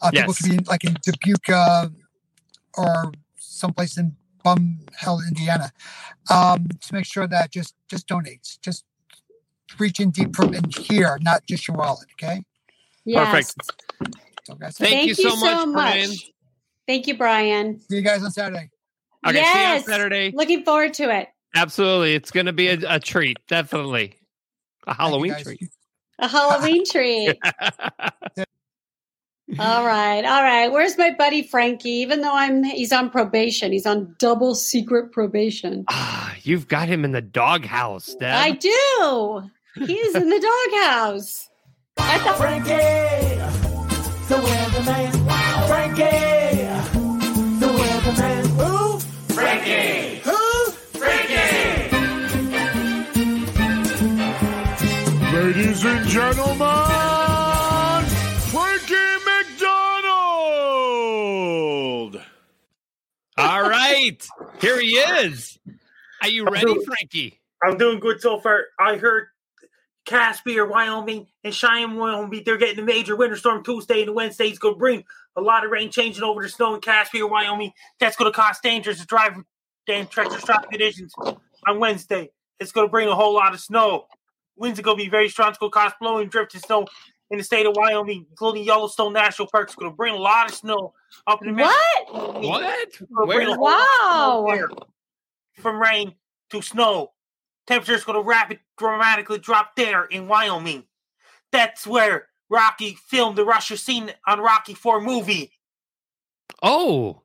Uh, 0.00 0.10
People 0.10 0.28
Yes. 0.32 0.38
could 0.42 0.50
be 0.50 0.56
in, 0.56 0.64
like 0.64 0.84
in 0.84 0.96
Dubuque 1.02 1.48
uh, 1.50 1.88
or 2.76 3.12
someplace 3.36 3.98
in 3.98 4.16
Bum 4.44 4.80
Hell, 4.96 5.20
Indiana. 5.26 5.72
Um, 6.30 6.68
to 6.68 6.94
make 6.94 7.04
sure 7.04 7.26
that 7.26 7.50
just 7.50 7.74
just 7.88 8.06
donates, 8.08 8.60
just 8.62 8.84
reach 9.78 9.98
in 10.00 10.10
deep 10.10 10.34
from 10.36 10.54
in 10.54 10.64
here, 10.70 11.18
not 11.22 11.44
just 11.46 11.66
your 11.68 11.76
wallet. 11.76 12.06
Okay. 12.14 12.42
yes. 13.04 13.54
Perfect. 13.54 14.14
So 14.44 14.54
guys, 14.54 14.78
Thank 14.78 15.06
you 15.08 15.14
so 15.14 15.36
much, 15.36 15.68
Brian. 15.72 16.10
thank 16.86 17.06
you 17.06 17.18
brian 17.18 17.78
see 17.80 17.96
you 17.96 18.02
guys 18.02 18.22
on 18.24 18.30
Saturday. 18.30 18.70
Okay. 19.26 19.34
See 19.36 19.38
you 19.40 19.44
on 19.66 19.74
Yes. 19.74 19.84
Saturday. 19.86 20.30
looking 20.34 20.64
forward 20.64 20.94
to 20.94 21.14
it 21.14 21.28
Absolutely. 21.54 22.14
It's 22.14 22.30
going 22.30 22.46
to 22.46 22.52
be 22.52 22.68
a, 22.68 22.78
a 22.88 23.00
treat. 23.00 23.38
Definitely. 23.48 24.14
A 24.86 24.94
Halloween 24.94 25.34
treat. 25.42 25.68
A 26.18 26.28
halloween 26.28 26.84
treat 26.84 27.38
All 29.58 29.86
right, 29.86 30.22
all 30.26 30.42
right. 30.42 30.68
Where's 30.70 30.98
my 30.98 31.10
buddy 31.10 31.40
Frankie? 31.42 31.88
Even 31.88 32.20
though 32.20 32.34
I'm 32.34 32.62
he's 32.62 32.92
on 32.92 33.08
probation, 33.08 33.72
he's 33.72 33.86
on 33.86 34.14
double 34.18 34.54
secret 34.54 35.10
probation. 35.10 35.86
ah, 35.88 36.34
you've 36.42 36.68
got 36.68 36.86
him 36.86 37.02
in 37.02 37.12
the 37.12 37.22
doghouse, 37.22 38.14
Deb. 38.14 38.30
I 38.34 38.50
do. 38.50 39.50
He's 39.86 40.14
in 40.14 40.28
the 40.28 40.38
doghouse. 40.76 41.48
I 41.96 42.18
thought 42.18 42.36
Frankie, 42.36 42.74
the 44.28 44.36
weatherman. 44.36 45.12
Frankie, 45.66 46.02
the 47.58 47.68
weatherman. 47.72 48.46
Who? 48.60 49.00
Frankie. 49.34 50.07
Gentlemen, 56.08 56.66
Frankie 58.50 58.94
MacDonald. 59.26 60.08
All 63.36 63.62
right. 63.68 64.26
Here 64.60 64.80
he 64.80 64.92
is. 64.96 65.58
Are 66.22 66.28
you 66.28 66.44
ready, 66.46 66.66
doing- 66.66 66.84
Frankie? 66.84 67.40
I'm 67.62 67.76
doing 67.76 68.00
good 68.00 68.20
so 68.20 68.40
far. 68.40 68.64
I 68.78 68.96
heard 68.96 69.28
Casper, 70.06 70.68
Wyoming, 70.68 71.26
and 71.44 71.54
Cheyenne, 71.54 71.96
Wyoming, 71.96 72.42
they're 72.44 72.56
getting 72.56 72.78
a 72.78 72.82
major 72.86 73.14
winter 73.14 73.36
storm 73.36 73.62
Tuesday 73.62 74.02
and 74.02 74.14
Wednesday. 74.14 74.48
It's 74.48 74.58
going 74.58 74.74
to 74.74 74.78
bring 74.78 75.04
a 75.36 75.40
lot 75.40 75.64
of 75.64 75.70
rain 75.70 75.90
changing 75.90 76.24
over 76.24 76.42
to 76.42 76.48
snow 76.48 76.74
in 76.74 76.80
Casper, 76.80 77.28
Wyoming. 77.28 77.72
That's 78.00 78.16
going 78.16 78.32
to 78.32 78.36
cause 78.36 78.58
dangerous 78.60 79.04
drive 79.04 79.36
and 79.88 80.10
treacherous 80.10 80.44
driving 80.44 80.70
conditions 80.70 81.12
on 81.66 81.78
Wednesday. 81.78 82.30
It's 82.58 82.72
going 82.72 82.86
to 82.86 82.90
bring 82.90 83.08
a 83.08 83.14
whole 83.14 83.34
lot 83.34 83.54
of 83.54 83.60
snow. 83.60 84.06
Winds 84.58 84.78
are 84.78 84.82
going 84.82 84.98
to 84.98 85.04
be 85.04 85.08
very 85.10 85.28
strong. 85.28 85.50
It's 85.50 85.58
going 85.58 85.70
to 85.70 85.78
cause 85.78 85.92
blowing, 86.00 86.28
drifting 86.28 86.60
snow 86.60 86.86
in 87.30 87.38
the 87.38 87.44
state 87.44 87.66
of 87.66 87.76
Wyoming, 87.76 88.26
including 88.30 88.64
Yellowstone 88.64 89.12
National 89.12 89.48
Park. 89.48 89.68
It's 89.68 89.76
going 89.76 89.90
to 89.90 89.96
bring 89.96 90.14
a 90.14 90.18
lot 90.18 90.48
of 90.48 90.54
snow 90.54 90.94
up 91.26 91.42
in 91.42 91.54
the 91.54 91.62
what? 91.62 92.42
What? 92.42 92.78
It's 92.88 93.00
gonna 93.00 93.26
bring 93.26 93.48
Where? 93.48 93.50
a 93.50 93.54
whole 93.54 94.44
lot 94.44 94.60
of 94.60 94.70
Wow. 94.70 94.86
From 95.58 95.80
rain 95.80 96.14
to 96.50 96.62
snow. 96.62 97.12
Temperature's 97.66 98.04
going 98.04 98.20
to 98.20 98.26
rapid 98.26 98.60
dramatically 98.78 99.38
drop 99.38 99.76
there 99.76 100.04
in 100.04 100.26
Wyoming. 100.26 100.84
That's 101.52 101.86
where 101.86 102.28
Rocky 102.48 102.96
filmed 103.08 103.36
the 103.36 103.44
Russia 103.44 103.76
scene 103.76 104.10
on 104.26 104.40
Rocky 104.40 104.74
4 104.74 105.00
movie. 105.00 105.52
Oh, 106.62 107.22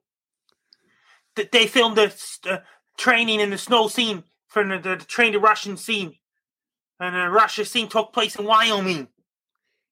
That 1.36 1.52
they 1.52 1.66
filmed 1.66 1.98
the 1.98 2.14
uh, 2.50 2.58
training 2.98 3.40
in 3.40 3.50
the 3.50 3.58
snow 3.58 3.88
scene 3.88 4.24
from 4.48 4.70
the, 4.70 4.78
the, 4.78 4.96
the 4.98 5.06
train 5.06 5.34
to 5.34 5.40
Russian 5.40 5.78
scene. 5.78 6.16
And 7.04 7.16
the 7.16 7.30
Russia 7.30 7.66
scene 7.66 7.90
took 7.90 8.14
place 8.14 8.38
in 8.38 8.46
Wyoming. 8.46 9.10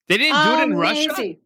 they 0.08 0.18
didn't 0.18 0.46
do 0.46 0.52
it 0.54 0.64
in 0.64 0.74
oh, 0.74 0.78
Russia? 0.78 1.10
Amazing. 1.10 1.38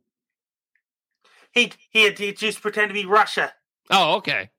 He, 1.53 1.71
he, 1.89 2.11
he 2.11 2.33
just 2.33 2.61
pretend 2.61 2.89
to 2.89 2.93
be 2.93 3.05
Russia. 3.05 3.51
Oh, 3.89 4.17
okay. 4.17 4.51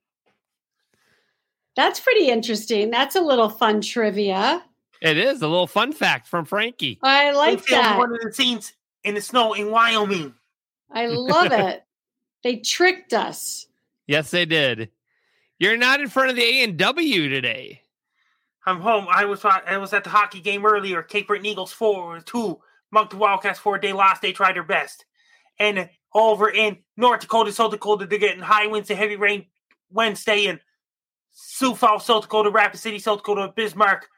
That's 1.77 2.01
pretty 2.01 2.27
interesting. 2.27 2.89
That's 2.91 3.15
a 3.15 3.21
little 3.21 3.47
fun 3.47 3.79
trivia. 3.79 4.65
It 5.01 5.17
is 5.17 5.41
a 5.41 5.47
little 5.47 5.67
fun 5.67 5.93
fact 5.93 6.27
from 6.27 6.43
Frankie. 6.43 6.99
I 7.01 7.31
like 7.31 7.65
they 7.65 7.75
that. 7.75 7.97
one 7.97 8.13
of 8.13 8.19
the 8.21 8.33
scenes 8.33 8.73
in 9.05 9.15
the 9.15 9.21
snow 9.21 9.53
in 9.53 9.71
Wyoming. 9.71 10.33
I 10.91 11.05
love 11.05 11.51
it. 11.53 11.85
They 12.43 12.57
tricked 12.57 13.13
us. 13.13 13.65
Yes, 14.07 14.31
they 14.31 14.45
did. 14.45 14.89
You're 15.57 15.77
not 15.77 16.01
in 16.01 16.09
front 16.09 16.31
of 16.31 16.35
the 16.35 16.43
A 16.43 16.63
and 16.63 16.77
W 16.77 17.29
today. 17.29 17.81
I'm 18.67 18.81
home. 18.81 19.07
I 19.09 19.23
was 19.23 19.45
I 19.45 19.77
was 19.77 19.93
at 19.93 20.03
the 20.03 20.09
hockey 20.09 20.41
game 20.41 20.65
earlier. 20.65 21.01
Cape 21.01 21.27
Breton 21.27 21.45
Eagles 21.45 21.71
four 21.71 22.19
two, 22.19 22.59
Moncton 22.91 23.17
Wildcats 23.17 23.59
four. 23.59 23.79
They 23.79 23.93
lost. 23.93 24.21
They 24.21 24.33
tried 24.33 24.57
their 24.57 24.63
best. 24.63 25.05
And 25.57 25.89
over 26.13 26.49
in 26.49 26.79
North 26.97 27.21
Dakota, 27.21 27.53
South 27.53 27.71
Dakota, 27.71 28.05
they're 28.05 28.19
getting 28.19 28.41
high 28.41 28.67
winds 28.67 28.89
and 28.89 28.99
heavy 28.99 29.15
rain 29.15 29.45
Wednesday. 29.89 30.47
And 30.47 30.59
Sioux 31.31 31.75
Falls, 31.75 32.05
South 32.05 32.23
Dakota, 32.23 32.49
Rapid 32.49 32.81
City, 32.81 32.99
South 32.99 33.19
Dakota, 33.19 33.53
Bismarck. 33.55 34.09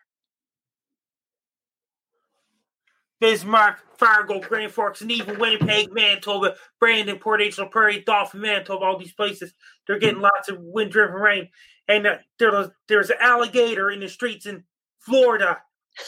Bismarck, 3.22 3.80
Fargo, 3.98 4.40
Grand 4.40 4.72
Forks, 4.72 5.02
and 5.02 5.12
even 5.12 5.38
Winnipeg, 5.38 5.94
Manitoba, 5.94 6.56
Brandon, 6.80 7.20
Port 7.20 7.42
la 7.58 7.66
Prairie, 7.66 8.02
Dauphin, 8.06 8.40
Manitoba, 8.40 8.86
all 8.86 8.98
these 8.98 9.12
places. 9.12 9.54
They're 9.86 10.00
getting 10.00 10.22
lots 10.22 10.48
of 10.48 10.58
wind 10.60 10.92
driven 10.92 11.16
rain. 11.16 11.50
And 11.90 12.08
uh, 12.08 12.18
there's, 12.38 12.70
there's 12.88 13.10
an 13.10 13.18
alligator 13.20 13.92
in 13.92 14.00
the 14.00 14.08
streets 14.08 14.46
in 14.46 14.64
Florida. 15.00 15.58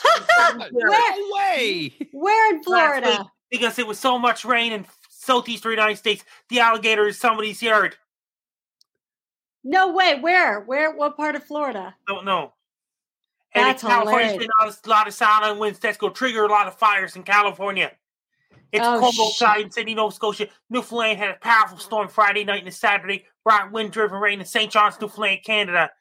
Where, 0.72 0.88
No 0.88 1.30
way. 1.36 1.94
where 2.14 2.56
in 2.56 2.64
Florida? 2.64 3.10
week, 3.10 3.28
because 3.50 3.78
it 3.80 3.86
was 3.88 4.00
so 4.00 4.18
much 4.18 4.46
rain 4.46 4.72
in 4.72 4.86
southeastern 5.10 5.72
United 5.72 5.98
States, 5.98 6.24
the 6.50 6.60
alligator 6.62 7.08
is 7.08 7.18
somebody's 7.20 7.62
yard. 7.62 7.96
No 9.64 9.92
way. 9.92 10.18
Where? 10.20 10.62
Where? 10.62 10.96
What 10.96 11.18
part 11.18 11.36
of 11.36 11.44
Florida? 11.44 11.94
Don't 12.08 12.26
know. 12.26 12.54
And 13.54 13.66
That's 13.66 13.84
in 13.84 13.90
California, 13.90 14.28
hilarious. 14.28 14.48
been 14.60 14.86
a 14.86 14.90
lot 14.90 15.08
of 15.08 15.14
silent 15.14 15.60
winds 15.60 15.80
that's 15.80 15.98
going 15.98 16.14
to 16.14 16.18
trigger 16.18 16.46
a 16.46 16.48
lot 16.48 16.68
of 16.68 16.76
fires 16.76 17.16
in 17.18 17.24
California. 17.24 17.92
It's 18.72 18.86
Oh, 18.86 19.00
cold 19.00 19.16
outside 19.20 19.62
in 19.62 19.72
Sydney, 19.72 19.96
Nova 19.96 20.14
Scotia. 20.14 20.48
Newfoundland 20.70 21.20
had 21.20 21.32
a 21.32 21.40
powerful 21.40 21.78
storm 21.78 22.08
Friday 22.08 22.44
night 22.44 22.64
and 22.64 22.74
Saturday, 22.74 23.26
brought 23.44 23.72
wind-driven 23.72 24.20
rain 24.20 24.40
in 24.40 24.46
St. 24.46 24.72
John's, 24.72 25.00
Newfoundland, 25.00 25.42
Canada. 25.44 25.92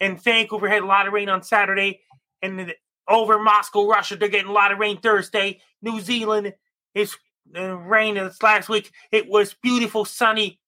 And 0.00 0.22
Vancouver 0.22 0.68
had 0.68 0.82
a 0.82 0.86
lot 0.86 1.06
of 1.06 1.12
rain 1.12 1.28
on 1.28 1.42
Saturday. 1.42 2.00
And 2.42 2.74
over 3.08 3.38
Moscow, 3.38 3.86
Russia, 3.86 4.16
they're 4.16 4.28
getting 4.28 4.50
a 4.50 4.52
lot 4.52 4.72
of 4.72 4.78
rain 4.78 5.00
Thursday. 5.00 5.60
New 5.82 6.00
Zealand 6.00 6.54
is 6.94 7.16
uh, 7.56 7.76
rain 7.76 8.14
this 8.14 8.42
last 8.42 8.68
week. 8.68 8.90
It 9.12 9.28
was 9.28 9.54
beautiful, 9.54 10.04
sunny 10.04 10.60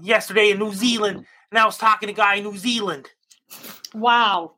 yesterday 0.00 0.50
in 0.50 0.58
New 0.58 0.72
Zealand. 0.72 1.26
And 1.50 1.58
I 1.58 1.66
was 1.66 1.78
talking 1.78 2.06
to 2.06 2.12
a 2.12 2.16
guy 2.16 2.36
in 2.36 2.44
New 2.44 2.56
Zealand. 2.56 3.10
Wow. 3.92 4.54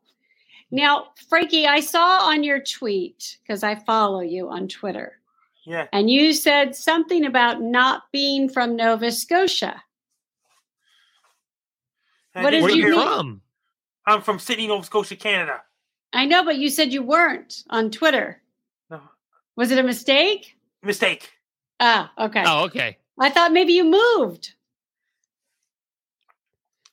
Now, 0.71 1.09
Frankie, 1.29 1.67
I 1.67 1.81
saw 1.81 2.29
on 2.29 2.43
your 2.43 2.61
tweet 2.61 3.39
because 3.43 3.63
I 3.63 3.75
follow 3.77 4.21
you 4.21 4.49
on 4.49 4.69
Twitter, 4.69 5.19
Yeah. 5.67 5.89
and 5.93 6.09
you 6.09 6.33
said 6.33 6.77
something 6.77 7.27
about 7.27 7.61
not 7.61 8.05
being 8.13 8.49
from 8.49 8.77
Nova 8.77 9.11
Scotia. 9.11 9.83
And 12.35 12.45
What 12.45 12.51
did 12.51 12.59
did 12.59 12.63
Where 12.63 12.77
you 12.77 12.87
you 12.89 12.95
from? 12.95 13.43
I'm 14.07 14.23
from 14.23 14.39
Sydney, 14.39 14.69
Nova 14.69 14.85
Scotia, 14.85 15.17
Canada. 15.17 15.63
I 16.13 16.25
know, 16.27 16.45
but 16.45 16.57
you 16.57 16.71
said 16.71 16.93
you 16.93 17.03
weren't 17.03 17.65
on 17.69 17.91
Twitter. 17.91 18.41
No. 18.89 19.01
Was 19.57 19.73
it 19.73 19.79
a 19.79 19.83
mistake? 19.83 20.57
Mistake. 20.83 21.33
Ah, 21.81 22.13
okay. 22.17 22.45
Oh, 22.47 22.65
okay. 22.67 22.99
I 23.19 23.31
thought 23.31 23.53
maybe 23.53 23.73
you 23.73 23.85
moved. 23.85 24.53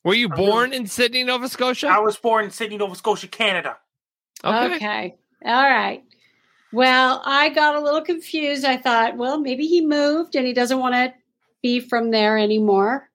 Were 0.04 0.16
you 0.16 0.30
born 0.30 0.74
in 0.74 0.88
Sydney, 0.88 1.24
Nova 1.24 1.48
Scotia? 1.48 1.88
I 1.88 2.00
was 2.00 2.18
born 2.18 2.46
in 2.46 2.52
Sydney, 2.52 2.78
Nova 2.78 2.96
Scotia, 2.96 3.28
Canada. 3.28 3.78
Okay. 4.44 4.76
Okay. 4.76 5.16
All 5.46 5.64
right. 5.64 6.04
Well, 6.74 7.22
I 7.24 7.50
got 7.50 7.76
a 7.76 7.80
little 7.80 8.02
confused. 8.02 8.66
I 8.66 8.78
thought, 8.78 9.16
well, 9.16 9.40
maybe 9.40 9.68
he 9.68 9.86
moved 9.86 10.36
and 10.36 10.46
he 10.46 10.54
doesn't 10.54 10.80
want 10.80 10.96
to 10.96 11.14
be 11.62 11.80
from 11.80 12.10
there 12.12 12.38
anymore. 12.38 13.10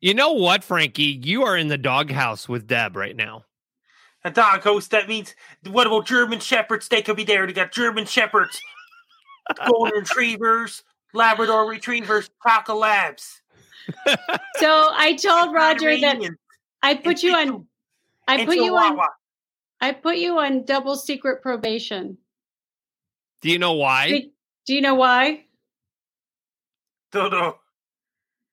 You 0.00 0.14
know 0.14 0.32
what, 0.32 0.62
Frankie? 0.62 1.20
You 1.22 1.44
are 1.44 1.56
in 1.56 1.68
the 1.68 1.78
doghouse 1.78 2.48
with 2.48 2.66
Deb 2.66 2.94
right 2.94 3.16
now. 3.16 3.46
A 4.24 4.30
dog 4.30 4.62
host, 4.62 4.90
that 4.90 5.08
means, 5.08 5.34
what 5.70 5.86
about 5.86 6.06
German 6.06 6.40
Shepherds? 6.40 6.88
They 6.88 7.00
could 7.00 7.16
be 7.16 7.24
there. 7.24 7.46
They 7.46 7.54
got 7.54 7.72
German 7.72 8.04
Shepherds, 8.04 8.60
Golden 9.66 10.00
Retrievers, 10.00 10.84
Labrador 11.14 11.68
Retrievers, 11.68 12.28
Cocker 12.42 12.74
Labs. 12.74 13.40
So 14.58 14.90
I 14.92 15.16
told 15.20 15.54
Roger 15.54 15.98
that 15.98 16.18
I 16.82 16.94
put 16.94 17.22
you 17.22 17.34
on 17.34 17.66
I 18.28 18.44
put 18.44 18.56
you 18.56 18.76
on 18.76 18.96
Chihuahua. 18.96 19.06
I 19.80 19.92
put 19.92 20.16
you 20.18 20.38
on 20.38 20.64
double 20.64 20.96
secret 20.96 21.42
probation. 21.42 22.18
Do 23.40 23.50
you 23.50 23.58
know 23.58 23.72
why? 23.72 24.10
Be- 24.10 24.32
Do 24.66 24.74
you 24.74 24.80
know 24.80 24.94
why? 24.94 25.44
Don't 27.12 27.30
know. 27.32 27.56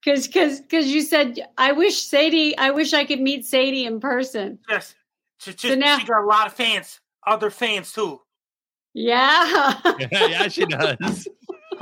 Because 0.03 0.27
because 0.27 0.61
because 0.61 0.87
you 0.87 1.01
said 1.01 1.39
I 1.57 1.73
wish 1.73 2.01
Sadie 2.01 2.57
I 2.57 2.71
wish 2.71 2.93
I 2.93 3.03
could 3.03 3.19
meet 3.19 3.45
Sadie 3.45 3.85
in 3.85 3.99
person. 3.99 4.59
Yes. 4.69 4.95
She, 5.39 5.51
she, 5.51 5.69
So 5.69 5.75
now- 5.75 5.97
she 5.99 6.05
got 6.05 6.23
a 6.23 6.25
lot 6.25 6.47
of 6.47 6.53
fans, 6.53 6.99
other 7.25 7.49
fans 7.49 7.91
too. 7.91 8.21
Yeah. 8.93 9.79
yeah, 10.11 10.47
she 10.47 10.65
does. 10.65 11.27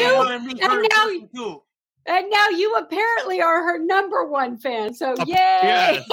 and 0.60 0.88
now- 0.88 1.62
and 2.06 2.30
now 2.30 2.48
you 2.48 2.74
apparently 2.76 3.40
are 3.42 3.62
her 3.62 3.78
number 3.78 4.24
one 4.26 4.58
fan. 4.58 4.94
So 4.94 5.12
Uh, 5.12 5.24
yay. 5.26 5.34
Yes. 5.62 6.08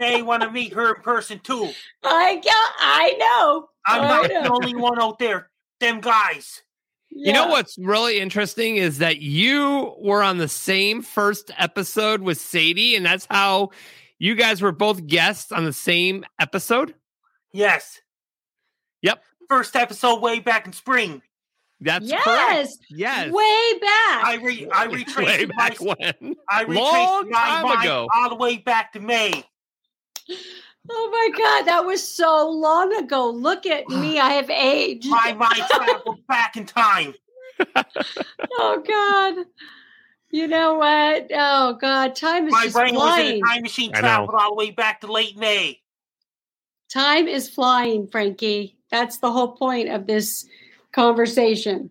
They 0.00 0.22
want 0.22 0.42
to 0.42 0.50
meet 0.50 0.72
her 0.72 0.94
in 0.94 1.02
person 1.02 1.38
too. 1.38 1.70
I 2.02 2.36
got 2.36 2.72
I 2.78 3.16
know. 3.18 3.68
I'm 3.86 4.02
I 4.02 4.08
not 4.08 4.30
know. 4.30 4.42
the 4.42 4.50
only 4.52 4.74
one 4.74 5.00
out 5.00 5.18
there. 5.18 5.50
Them 5.80 6.00
guys. 6.00 6.62
You 7.10 7.32
know 7.32 7.46
what's 7.46 7.78
really 7.78 8.18
interesting 8.18 8.74
is 8.76 8.98
that 8.98 9.18
you 9.18 9.94
were 10.00 10.20
on 10.22 10.38
the 10.38 10.48
same 10.48 11.00
first 11.00 11.52
episode 11.56 12.22
with 12.22 12.40
Sadie, 12.40 12.96
and 12.96 13.06
that's 13.06 13.28
how 13.30 13.70
you 14.18 14.34
guys 14.34 14.60
were 14.60 14.72
both 14.72 15.06
guests 15.06 15.52
on 15.52 15.64
the 15.64 15.72
same 15.72 16.24
episode. 16.40 16.92
Yes. 17.54 18.00
Yep. 19.02 19.22
First 19.48 19.76
episode 19.76 20.20
way 20.20 20.40
back 20.40 20.66
in 20.66 20.72
spring. 20.72 21.22
That's 21.80 22.10
correct. 22.10 22.26
Yes. 22.26 22.78
Yes. 22.90 23.32
Way 23.32 23.78
back. 23.80 24.24
I 24.24 24.38
re 24.42 24.68
I 24.72 24.84
retraced 24.86 25.18
Way 25.18 25.46
my 25.54 25.68
back 25.68 25.80
when. 25.80 26.36
I 26.50 26.62
retraced 26.62 26.80
Long 26.82 27.30
my 27.30 27.38
time 27.38 27.62
mind 27.62 27.84
ago. 27.84 28.08
all 28.14 28.28
the 28.28 28.34
way 28.34 28.56
back 28.56 28.92
to 28.94 29.00
May. 29.00 29.44
Oh 30.90 31.10
my 31.12 31.38
God, 31.38 31.62
that 31.66 31.84
was 31.86 32.06
so 32.06 32.48
long 32.50 32.92
ago. 32.96 33.30
Look 33.30 33.66
at 33.66 33.88
me. 33.88 34.18
I 34.18 34.30
have 34.30 34.50
aged. 34.50 35.08
My 35.08 35.32
mind 35.32 35.62
traveled 35.70 36.26
back 36.28 36.56
in 36.56 36.66
time. 36.66 37.14
Oh 38.58 38.82
God. 38.86 39.44
You 40.30 40.48
know 40.48 40.74
what? 40.74 41.30
Oh 41.32 41.74
God, 41.80 42.16
time 42.16 42.48
is 42.48 42.52
My 42.52 42.64
just 42.64 42.74
brain 42.74 42.96
was 42.96 43.20
in 43.20 43.36
a 43.36 43.40
time 43.40 43.62
machine 43.62 43.92
I 43.94 44.00
traveled 44.00 44.30
all 44.34 44.50
the 44.50 44.56
way 44.56 44.70
back 44.72 45.00
to 45.02 45.12
late 45.12 45.36
May. 45.36 45.80
Time 46.94 47.26
is 47.26 47.48
flying, 47.48 48.06
Frankie. 48.06 48.76
That's 48.88 49.18
the 49.18 49.32
whole 49.32 49.56
point 49.56 49.88
of 49.88 50.06
this 50.06 50.46
conversation. 50.92 51.90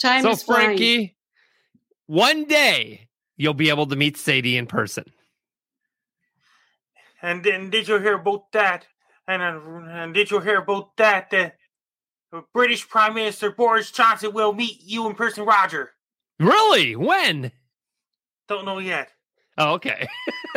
Time 0.00 0.22
So, 0.22 0.30
is 0.30 0.42
flying. 0.42 0.66
Frankie, 0.66 1.16
one 2.06 2.44
day 2.46 3.06
you'll 3.36 3.54
be 3.54 3.68
able 3.68 3.86
to 3.86 3.94
meet 3.94 4.16
Sadie 4.16 4.56
in 4.56 4.66
person. 4.66 5.04
And 7.22 7.44
then 7.44 7.70
did 7.70 7.86
you 7.86 8.00
hear 8.00 8.14
about 8.14 8.50
that? 8.50 8.88
And, 9.28 9.40
uh, 9.40 9.60
and 9.90 10.12
did 10.12 10.32
you 10.32 10.40
hear 10.40 10.58
about 10.58 10.96
that? 10.96 11.30
The 11.30 11.52
British 12.52 12.88
Prime 12.88 13.14
Minister 13.14 13.52
Boris 13.52 13.92
Johnson 13.92 14.32
will 14.32 14.52
meet 14.52 14.80
you 14.82 15.06
in 15.06 15.14
person, 15.14 15.44
Roger. 15.44 15.92
Really? 16.40 16.96
When? 16.96 17.52
Don't 18.48 18.64
know 18.64 18.80
yet. 18.80 19.10
Oh, 19.58 19.74
okay. 19.74 20.08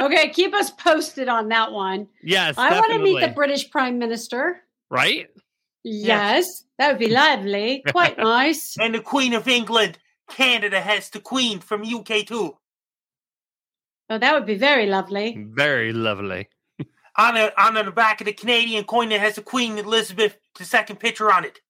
okay, 0.00 0.30
keep 0.30 0.54
us 0.54 0.70
posted 0.70 1.28
on 1.28 1.48
that 1.48 1.72
one. 1.72 2.08
yes. 2.22 2.56
I 2.56 2.72
want 2.72 2.92
to 2.92 2.98
meet 2.98 3.20
the. 3.20 3.28
British 3.28 3.70
Prime 3.70 3.98
Minister. 3.98 4.62
right? 4.90 5.28
Yes, 5.84 6.64
that 6.78 6.88
would 6.88 6.98
be 6.98 7.08
lovely. 7.10 7.84
Quite 7.92 8.18
nice. 8.36 8.76
And 8.80 8.94
the 8.94 9.00
Queen 9.00 9.34
of 9.34 9.46
England, 9.46 9.98
Canada 10.30 10.80
has 10.80 11.10
the 11.10 11.20
Queen 11.20 11.60
from 11.60 11.82
UK 11.82 12.26
too. 12.26 12.56
Oh, 14.08 14.18
that 14.18 14.34
would 14.34 14.46
be 14.46 14.56
very 14.56 14.86
lovely. 14.86 15.36
Very 15.50 15.92
lovely. 15.92 16.48
On 17.18 17.34
the 17.34 17.62
on 17.62 17.74
the 17.74 17.90
back 17.92 18.20
of 18.20 18.26
the 18.26 18.32
Canadian 18.32 18.84
coin, 18.84 19.12
it 19.12 19.20
has 19.20 19.36
the 19.36 19.42
Queen 19.42 19.78
Elizabeth 19.78 20.36
II 20.60 20.96
picture 20.96 21.32
on 21.32 21.44
it. 21.44 21.60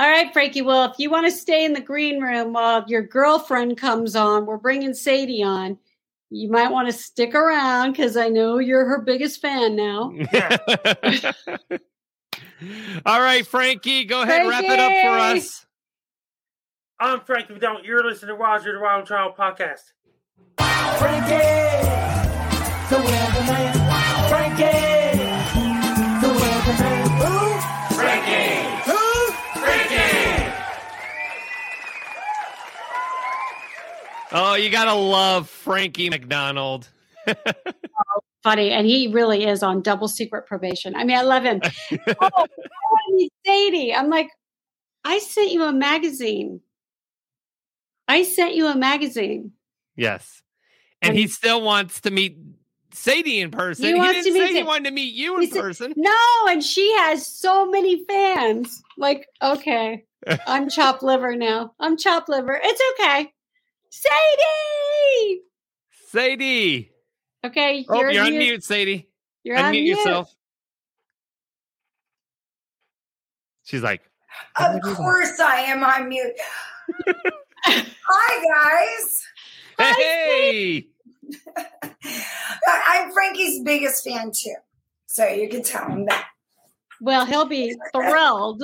All 0.00 0.08
right, 0.08 0.32
Frankie. 0.32 0.62
Well, 0.62 0.90
if 0.90 0.98
you 0.98 1.10
want 1.10 1.26
to 1.26 1.30
stay 1.30 1.62
in 1.62 1.74
the 1.74 1.80
green 1.82 2.22
room 2.22 2.54
while 2.54 2.86
your 2.88 3.02
girlfriend 3.02 3.76
comes 3.76 4.16
on, 4.16 4.46
we're 4.46 4.56
bringing 4.56 4.94
Sadie 4.94 5.42
on. 5.42 5.76
You 6.30 6.50
might 6.50 6.70
want 6.70 6.88
to 6.88 6.92
stick 6.94 7.34
around 7.34 7.92
because 7.92 8.16
I 8.16 8.30
know 8.30 8.56
you're 8.56 8.86
her 8.86 9.02
biggest 9.02 9.42
fan 9.42 9.76
now. 9.76 10.04
All 13.04 13.20
right, 13.20 13.46
Frankie, 13.46 14.06
go 14.06 14.22
ahead, 14.22 14.48
wrap 14.48 14.64
it 14.64 14.78
up 14.78 14.90
for 15.02 15.18
us. 15.36 15.66
I'm 16.98 17.20
Frankie 17.20 17.52
MacDonald. 17.52 17.84
You're 17.84 18.02
listening 18.02 18.34
to 18.34 18.42
Roger 18.42 18.72
the 18.72 18.80
Wild 18.80 19.06
Child 19.06 19.36
podcast. 19.36 19.82
Frankie, 20.98 21.34
the 22.88 22.96
weatherman. 23.02 23.72
Frankie, 24.30 25.18
the 26.26 26.32
weatherman. 26.32 26.99
Oh, 34.32 34.54
you 34.54 34.70
gotta 34.70 34.94
love 34.94 35.48
Frankie 35.48 36.10
MacDonald. 36.10 36.88
Oh, 38.14 38.20
funny, 38.42 38.70
and 38.70 38.86
he 38.86 39.08
really 39.08 39.44
is 39.44 39.62
on 39.62 39.82
double 39.82 40.08
secret 40.08 40.46
probation. 40.46 40.96
I 40.96 41.04
mean, 41.04 41.16
I 41.18 41.22
love 41.22 41.42
him. 41.44 41.60
oh, 42.22 42.46
Sadie. 43.46 43.94
I'm 43.94 44.08
like, 44.08 44.28
I 45.04 45.18
sent 45.18 45.52
you 45.52 45.64
a 45.64 45.72
magazine. 45.72 46.60
I 48.08 48.22
sent 48.22 48.54
you 48.54 48.66
a 48.66 48.74
magazine. 48.76 49.52
Yes. 49.96 50.42
And 51.02 51.14
he 51.14 51.28
still 51.28 51.60
wants 51.60 52.00
to 52.00 52.10
meet 52.10 52.38
Sadie 52.94 53.40
in 53.40 53.50
person. 53.50 53.84
He 53.84 53.92
He, 53.92 53.98
wants 53.98 54.14
didn't 54.24 54.32
to 54.32 54.32
meet 54.40 54.48
say 54.48 54.54
he 54.54 54.62
wanted 54.62 54.84
to 54.88 54.94
meet 54.94 55.14
you 55.14 55.38
in 55.40 55.50
said- 55.50 55.60
person. 55.60 55.94
No, 55.96 56.18
and 56.48 56.64
she 56.64 56.90
has 56.96 57.26
so 57.26 57.66
many 57.70 58.04
fans. 58.06 58.82
Like, 58.96 59.28
okay, 59.42 60.04
I'm 60.46 60.70
chopped 60.70 61.02
liver 61.02 61.36
now. 61.36 61.74
I'm 61.78 61.98
chopped 61.98 62.30
liver. 62.30 62.58
It's 62.60 62.80
okay. 62.98 63.30
Sadie. 63.90 65.40
Sadie. 66.08 66.90
Okay, 67.44 67.84
Oh, 67.88 68.00
you're, 68.00 68.10
you're, 68.10 68.24
on 68.24 68.30
mute. 68.30 68.38
mute, 68.38 68.64
Sadie. 68.64 69.08
You're 69.44 69.56
Unmute 69.56 69.64
on 69.64 69.70
mute. 69.72 69.84
yourself. 69.96 70.34
She's 73.64 73.82
like, 73.82 74.02
Of 74.56 74.80
course 74.82 75.38
I 75.40 75.60
am 75.62 75.82
on 75.82 76.08
mute. 76.08 76.34
Hi 77.64 78.44
guys. 78.98 79.22
hey. 79.78 80.86
I'm 82.88 83.12
Frankie's 83.12 83.62
biggest 83.62 84.04
fan 84.04 84.32
too. 84.34 84.54
So 85.06 85.26
you 85.26 85.48
can 85.48 85.62
tell 85.62 85.86
him 85.86 86.06
that. 86.06 86.26
Well, 87.00 87.24
he'll 87.24 87.44
be 87.46 87.76
thrilled. 87.94 88.62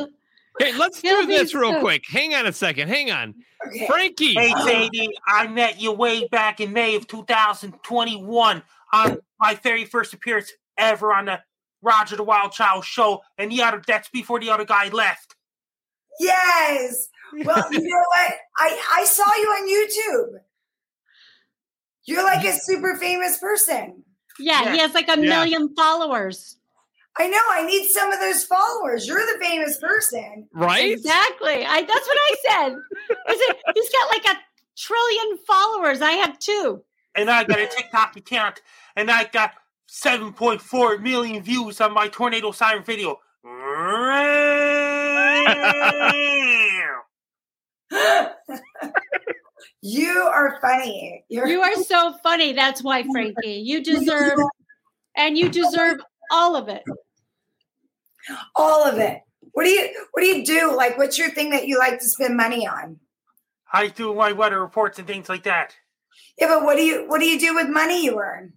Hey, 0.59 0.73
let's 0.77 1.01
He'll 1.01 1.23
do 1.23 1.27
be 1.29 1.37
this 1.37 1.55
real 1.55 1.73
so- 1.75 1.81
quick. 1.81 2.05
Hang 2.09 2.35
on 2.35 2.47
a 2.47 2.53
second. 2.53 2.89
Hang 2.89 3.11
on. 3.11 3.35
Okay. 3.69 3.87
Frankie. 3.87 4.35
Hey, 4.35 4.53
Sadie, 4.65 5.11
I 5.27 5.47
met 5.49 5.81
you 5.81 5.93
way 5.93 6.27
back 6.29 6.61
in 6.61 6.73
May 6.73 6.95
of 6.97 7.07
2021 7.07 8.63
on 8.93 9.19
my 9.41 9.55
very 9.57 9.85
first 9.85 10.15
appearance 10.15 10.53
ever 10.79 11.13
on 11.13 11.27
the 11.27 11.41
Roger 11.83 12.17
the 12.17 12.23
Wild 12.25 12.53
Child 12.53 12.85
show, 12.85 13.21
and 13.39 13.51
the 13.53 13.63
other 13.63 13.83
that's 13.87 14.09
before 14.09 14.41
the 14.41 14.51
other 14.51 14.65
guy 14.65 14.89
left. 14.89 15.35
Yes. 16.19 17.09
Well, 17.45 17.73
you 17.73 17.81
know 17.81 18.05
what? 18.09 18.35
I, 18.59 18.83
I 19.01 19.05
saw 19.05 19.25
you 19.37 19.47
on 19.49 19.69
YouTube. 19.69 20.41
You're 22.07 22.25
like 22.25 22.45
a 22.45 22.53
super 22.53 22.97
famous 22.97 23.39
person. 23.39 24.05
Yeah, 24.39 24.73
he 24.73 24.79
has 24.79 24.95
like 24.95 25.09
a 25.09 25.13
Yeah. 25.21 25.29
million 25.29 25.75
followers. 25.75 26.57
I 27.19 27.29
know. 27.29 27.41
I 27.51 27.65
need 27.65 27.89
some 27.89 28.13
of 28.13 28.21
those 28.21 28.45
followers. 28.45 29.07
You're 29.07 29.19
the 29.19 29.39
famous 29.43 29.79
person. 29.79 30.49
right? 30.53 30.91
Exactly. 30.93 31.65
I 31.65 31.81
that's 31.83 32.07
what 32.07 32.19
I 32.21 32.35
said. 32.49 32.77
I 33.27 33.47
said 33.47 33.57
he's 33.75 33.91
got 33.91 34.09
like 34.11 34.37
a 34.37 34.39
trillion 34.77 35.39
followers. 35.47 36.03
I 36.03 36.13
have 36.13 36.39
two. 36.39 36.83
And 37.15 37.31
I 37.31 37.45
got 37.45 37.59
a 37.59 37.67
TikTok 37.67 38.17
account, 38.17 38.61
and 38.95 39.11
I 39.11 39.25
got 39.25 39.53
7.4 39.89 41.01
million 41.01 41.43
views 41.43 41.81
on 41.81 41.95
my 41.95 42.09
tornado 42.09 42.51
siren 42.53 42.85
video. 42.85 43.19
you 49.81 50.11
are 50.11 50.59
funny. 50.61 51.25
You're, 51.29 51.47
You 51.47 51.63
are 51.63 51.75
so 51.85 52.15
funny. 52.23 52.53
That's 52.53 52.83
why, 52.83 53.05
Frankie. 53.05 53.63
You 53.65 53.83
deserve 53.85 54.39
and 55.17 55.39
you 55.39 55.49
deserve 55.49 56.01
all 56.31 56.57
of 56.57 56.69
it. 56.69 56.83
All 58.55 58.85
of 58.85 58.99
it. 58.99 59.21
What 59.53 59.65
do 59.65 59.71
you 59.71 60.07
What 60.13 60.23
do 60.23 60.27
you 60.27 60.45
do? 60.45 60.75
Like, 60.75 60.99
what's 60.99 61.19
your 61.19 61.31
thing 61.31 61.51
that 61.51 61.67
you 61.67 61.79
like 61.79 61.99
to 61.99 62.05
spend 62.05 62.37
money 62.37 62.67
on? 62.67 62.99
I 63.73 63.89
do 63.89 64.15
my 64.15 64.33
weather 64.33 64.61
reports 64.61 64.99
and 64.99 65.07
things 65.07 65.29
like 65.29 65.45
that. 65.45 65.75
Yeah, 66.39 66.49
but 66.49 66.65
what 66.65 66.77
do 66.77 66.83
you 66.83 67.09
What 67.09 67.21
do 67.21 67.27
you 67.27 67.39
do 67.39 67.55
with 67.55 67.69
money 67.69 68.05
you 68.05 68.19
earn? 68.21 68.53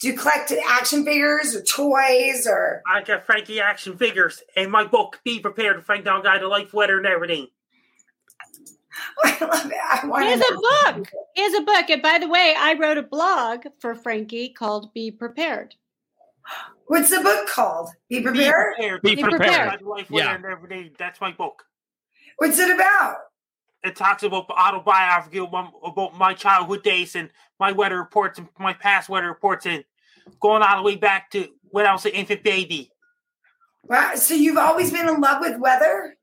Do 0.00 0.08
you 0.08 0.16
collect 0.16 0.52
action 0.68 1.04
figures 1.04 1.54
or 1.54 1.62
toys 1.62 2.46
or? 2.46 2.82
I 2.86 3.02
got 3.02 3.24
Frankie 3.24 3.60
action 3.60 3.96
figures 3.96 4.42
and 4.56 4.70
my 4.70 4.84
book, 4.84 5.20
Be 5.24 5.38
Prepared 5.38 5.76
to 5.76 5.82
Frank 5.82 6.04
Down 6.04 6.24
Guide 6.24 6.40
to 6.40 6.48
Life, 6.48 6.74
Weather, 6.74 6.98
and 6.98 7.06
Everything. 7.06 7.46
I 9.24 9.44
love 9.44 9.66
it. 9.66 9.78
I 9.92 10.06
want 10.06 10.24
He 10.24 10.30
has 10.30 10.40
a 10.40 10.54
book. 10.54 11.08
He 11.34 11.42
has 11.42 11.54
a 11.54 11.62
book. 11.62 11.88
And 11.88 12.02
by 12.02 12.18
the 12.18 12.28
way, 12.28 12.54
I 12.58 12.74
wrote 12.74 12.98
a 12.98 13.02
blog 13.02 13.66
for 13.80 13.94
Frankie 13.94 14.48
called 14.48 14.92
Be 14.92 15.10
Prepared. 15.10 15.76
What's 16.86 17.10
the 17.10 17.20
book 17.20 17.48
called? 17.48 17.90
Be 18.08 18.18
Be 18.18 18.24
prepared. 18.24 18.74
prepared. 18.76 19.02
Be 19.02 19.16
prepared. 19.16 19.36
Frank 19.36 19.52
Down 19.56 19.68
Guide 19.68 19.78
to 19.80 19.88
Life, 19.88 20.10
Weather, 20.10 20.24
Yeah. 20.28 20.34
and 20.34 20.44
Everything. 20.44 20.90
That's 20.98 21.20
my 21.20 21.32
book. 21.32 21.62
What's 22.38 22.58
it 22.58 22.70
about? 22.70 23.16
It 23.84 23.96
talks 23.96 24.22
about 24.22 24.46
the 24.48 24.54
autobiography 24.54 25.38
about 25.38 25.72
about 25.84 26.16
my 26.16 26.34
childhood 26.34 26.82
days 26.82 27.16
and 27.16 27.30
my 27.58 27.72
weather 27.72 27.98
reports 27.98 28.38
and 28.38 28.48
my 28.58 28.72
past 28.72 29.08
weather 29.08 29.26
reports 29.28 29.66
and 29.66 29.84
going 30.40 30.62
all 30.62 30.76
the 30.76 30.82
way 30.82 30.96
back 30.96 31.30
to 31.32 31.48
when 31.70 31.86
I 31.86 31.92
was 31.92 32.04
an 32.06 32.12
infant 32.12 32.42
baby. 32.44 32.90
Wow. 33.84 34.14
So 34.14 34.34
you've 34.34 34.56
always 34.58 34.92
been 34.92 35.08
in 35.08 35.20
love 35.20 35.40
with 35.40 35.58
weather? 35.58 36.16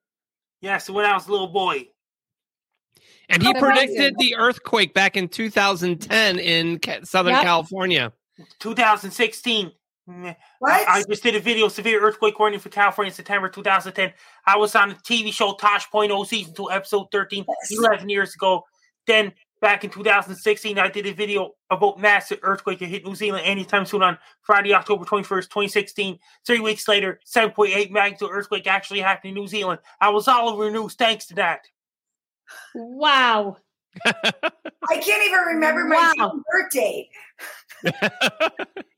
Yes, 0.62 0.90
when 0.90 1.06
I 1.06 1.14
was 1.14 1.28
a 1.28 1.32
little 1.32 1.48
boy. 1.48 1.88
And 3.28 3.44
he 3.44 3.54
predicted 3.54 4.16
the 4.18 4.36
earthquake 4.36 4.94
back 4.94 5.16
in 5.16 5.28
2010 5.28 6.40
in 6.40 6.80
Southern 7.04 7.34
Yep. 7.34 7.44
California. 7.44 8.14
2016. 8.60 9.72
What? 10.60 10.88
I 10.88 11.04
just 11.10 11.24
did 11.24 11.36
a 11.36 11.40
video, 11.40 11.68
severe 11.68 12.02
earthquake 12.02 12.40
warning 12.40 12.60
for 12.60 12.70
California 12.70 13.10
in 13.10 13.16
September 13.16 13.50
2010. 13.50 14.12
I 14.46 14.58
was 14.58 14.76
on 14.76 14.90
the 14.90 14.96
TV 14.96 15.32
show 15.32 15.54
Tosh 15.54 15.90
Point 15.92 16.12
oh 16.12 16.24
season 16.24 16.54
2, 16.54 16.72
episode 16.72 17.08
13, 17.12 17.46
Yes. 17.48 17.80
11 17.80 18.10
years 18.10 18.34
ago. 18.36 18.64
Then 19.08 19.34
back 19.62 19.84
in 19.84 19.90
2016, 19.90 20.80
I 20.80 20.88
did 20.88 21.06
a 21.06 21.14
video 21.14 21.52
about 21.70 22.00
massive 22.00 22.40
earthquake 22.44 22.80
that 22.80 22.88
hit 22.88 23.06
New 23.06 23.16
Zealand 23.16 23.46
anytime 23.46 23.86
soon 23.86 24.04
on 24.04 24.18
Friday, 24.42 24.74
October 24.74 25.06
21st, 25.06 25.44
2016. 25.50 26.20
Three 26.46 26.60
weeks 26.60 26.88
later, 26.88 27.20
7.8 27.26 27.92
magnitude 27.92 28.30
earthquake 28.32 28.68
actually 28.68 29.02
happened 29.02 29.30
in 29.30 29.36
New 29.36 29.48
Zealand. 29.48 29.80
I 30.00 30.10
was 30.10 30.28
all 30.28 30.50
over 30.50 30.66
the 30.66 30.72
news 30.72 30.96
thanks 30.96 31.28
to 31.28 31.36
that. 31.36 31.68
Wow. 32.74 33.58
I 34.06 34.98
can't 34.98 35.24
even 35.24 35.40
remember 35.40 35.86
my 35.86 36.12
Wow. 36.18 36.42
birth 36.52 36.72
date. 36.72 37.10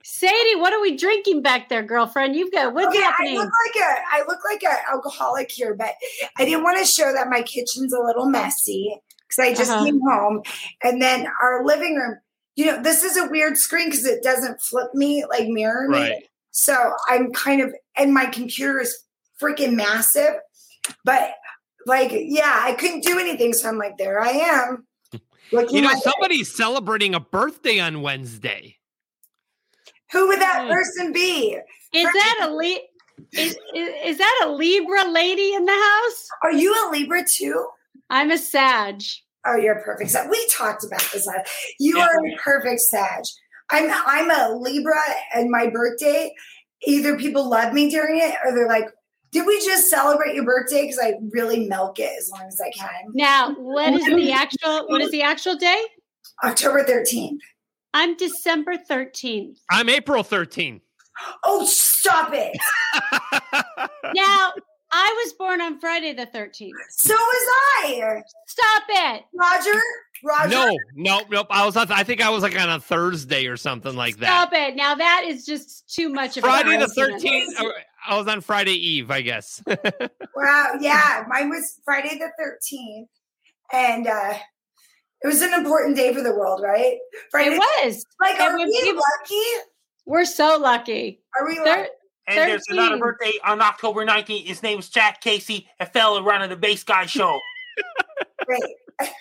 Sadie, 0.03 0.55
what 0.55 0.73
are 0.73 0.81
we 0.81 0.95
drinking 0.97 1.41
back 1.41 1.69
there, 1.69 1.83
girlfriend? 1.83 2.35
You've 2.35 2.51
got 2.51 2.73
what's 2.73 2.87
Okay, 2.87 3.03
I 3.03 3.35
look 3.35 3.49
like 3.65 3.83
a 3.83 3.95
I 4.11 4.23
look 4.27 4.39
like 4.43 4.63
an 4.63 4.77
alcoholic 4.91 5.51
here, 5.51 5.75
but 5.75 5.93
I 6.37 6.45
didn't 6.45 6.63
want 6.63 6.79
to 6.79 6.85
show 6.85 7.11
that 7.13 7.29
my 7.29 7.41
kitchen's 7.41 7.93
a 7.93 7.99
little 8.01 8.27
messy 8.27 8.95
because 9.27 9.39
I 9.39 9.53
just 9.53 9.71
Uh-huh. 9.71 9.85
came 9.85 9.99
home, 10.01 10.41
and 10.83 11.01
then 11.01 11.27
our 11.41 11.65
living 11.65 11.95
room. 11.95 12.17
You 12.55 12.65
know, 12.65 12.81
this 12.83 13.03
is 13.03 13.15
a 13.15 13.27
weird 13.29 13.57
screen 13.57 13.89
because 13.89 14.05
it 14.05 14.21
doesn't 14.23 14.59
flip 14.61 14.93
me 14.93 15.23
like 15.29 15.47
mirror 15.47 15.87
me. 15.87 15.97
Right. 15.99 16.23
So 16.51 16.91
I'm 17.09 17.31
kind 17.31 17.61
of, 17.61 17.73
and 17.95 18.13
my 18.13 18.25
computer 18.25 18.81
is 18.81 18.93
freaking 19.41 19.73
massive, 19.73 20.33
but 21.05 21.31
like, 21.85 22.11
yeah, 22.13 22.59
I 22.63 22.73
couldn't 22.73 23.03
do 23.03 23.19
anything. 23.19 23.53
So 23.53 23.67
I'm 23.69 23.77
like, 23.77 23.97
there 23.97 24.21
I 24.21 24.29
am. 24.29 24.87
Looking 25.51 25.75
You 25.77 25.81
know, 25.81 25.89
like 25.89 26.03
somebody's 26.03 26.53
celebrating 26.55 27.13
a 27.15 27.19
birthday 27.19 27.79
on 27.79 28.01
Wednesday. 28.01 28.77
who 30.11 30.27
would 30.27 30.39
that 30.39 30.63
Hmm. 30.65 30.71
person 30.73 31.11
be? 31.13 31.57
is 31.93 32.03
that 32.05 32.39
a 32.49 32.53
li- 32.55 32.81
is, 33.33 33.51
is, 33.75 33.89
is 34.05 34.17
that 34.17 34.41
a 34.45 34.49
Libra 34.49 35.05
lady 35.09 35.53
in 35.53 35.65
the 35.65 35.71
house? 35.73 36.27
Are 36.43 36.51
you 36.53 36.73
a 36.73 36.89
Libra 36.91 37.23
too? 37.35 37.67
I'm 38.09 38.31
a 38.31 38.37
Sag. 38.37 39.01
Oh, 39.45 39.55
you're 39.55 39.77
a 39.77 39.83
perfect 39.83 40.11
Sag. 40.11 40.29
We 40.29 40.47
talked 40.49 40.83
about 40.85 41.01
this. 41.13 41.27
You 41.79 41.97
Yeah. 41.97 42.05
are 42.05 42.15
a 42.25 42.35
perfect 42.37 42.79
Sag. 42.81 43.23
I'm 43.69 43.89
I'm 44.05 44.29
a 44.31 44.55
Libra, 44.57 44.99
and 45.33 45.49
my 45.49 45.69
birthday. 45.69 46.33
Either 46.83 47.15
people 47.17 47.47
love 47.49 47.73
me 47.73 47.89
during 47.89 48.19
it, 48.19 48.35
or 48.43 48.53
they're 48.55 48.67
like, 48.67 48.85
"Did 49.31 49.45
we 49.47 49.63
just 49.65 49.89
celebrate 49.89 50.35
your 50.35 50.45
birthday?" 50.45 50.81
Because 50.83 50.99
I 50.99 51.13
really 51.31 51.67
milk 51.67 51.99
it 51.99 52.11
as 52.17 52.29
long 52.29 52.43
as 52.47 52.59
I 52.59 52.71
can. 52.71 53.11
Now, 53.13 53.53
what 53.55 53.93
is 53.93 54.05
the 54.05 54.31
actual 54.31 54.87
what 54.87 55.01
is 55.01 55.11
the 55.11 55.21
actual 55.21 55.55
day? 55.55 55.81
October 56.43 56.83
thirteenth. 56.83 57.41
I'm 57.93 58.15
December 58.15 58.75
13th. 58.77 59.57
I'm 59.69 59.89
April 59.89 60.23
thirteenth. 60.23 60.81
Oh, 61.43 61.65
stop 61.65 62.31
it! 62.33 62.57
Now, 64.13 64.51
I 64.91 65.23
was 65.23 65.33
born 65.33 65.61
on 65.61 65.79
Friday 65.79 66.11
the 66.13 66.25
13th. 66.25 66.71
So 66.89 67.13
was 67.13 67.47
I, 67.83 68.21
Stop 68.47 68.83
it. 68.89 69.23
Roger. 69.33 69.79
Roger. 70.23 70.49
No, 70.49 70.77
no, 70.95 71.21
nope. 71.29 71.47
I 71.49 71.65
was. 71.65 71.77
on- 71.77 71.91
I 71.91 72.03
think 72.03 72.21
I 72.21 72.29
was 72.29 72.43
like 72.43 72.59
on 72.59 72.69
a 72.69 72.79
Thursday 72.79 73.47
or 73.47 73.55
something 73.57 73.95
like 73.95 74.17
that. 74.17 74.27
Stop 74.27 74.49
it. 74.53 74.75
Now 74.75 74.95
that 74.95 75.23
is 75.25 75.45
just 75.45 75.93
too 75.93 76.09
much 76.09 76.37
of 76.37 76.43
a 76.43 76.47
Friday 76.47 76.77
the 76.77 76.85
13th. 76.87 77.71
I 78.07 78.17
was 78.17 78.27
on 78.27 78.41
Friday 78.41 78.73
Eve, 78.73 79.11
I 79.11 79.21
guess. 79.21 79.61
Wow. 80.35 80.77
Yeah, 80.79 81.23
mine 81.27 81.49
was 81.49 81.79
Friday 81.85 82.17
the 82.17 82.31
thirteenth, 82.39 83.09
and 83.71 84.07
uh 84.07 84.33
it 85.23 85.27
was 85.27 85.41
an 85.43 85.53
important 85.53 85.95
day 85.95 86.11
for 86.13 86.21
the 86.21 86.31
world, 86.31 86.61
right? 86.63 86.97
Friday. 87.29 87.51
It 87.55 87.59
was. 87.59 88.03
Like, 88.19 88.39
And 88.39 88.53
are 88.53 88.57
when 88.57 88.67
we 88.69 88.81
people- 88.81 89.03
lucky? 89.21 89.43
We're 90.07 90.25
so 90.25 90.57
lucky. 90.57 91.21
Are 91.39 91.45
we 91.47 91.55
Thir- 91.57 91.63
lucky? 91.65 91.89
And 92.27 92.37
there's 92.37 92.63
another 92.69 92.97
birthday 92.97 93.33
on 93.45 93.61
October 93.61 94.03
19th. 94.05 94.45
His 94.47 94.63
name 94.63 94.79
is 94.79 94.89
Jack 94.89 95.21
Casey, 95.21 95.67
a 95.79 95.85
fellow 95.85 96.23
running 96.23 96.49
the 96.49 96.55
Base 96.55 96.83
Guy 96.83 97.05
show. 97.05 97.39
Great. 98.45 98.61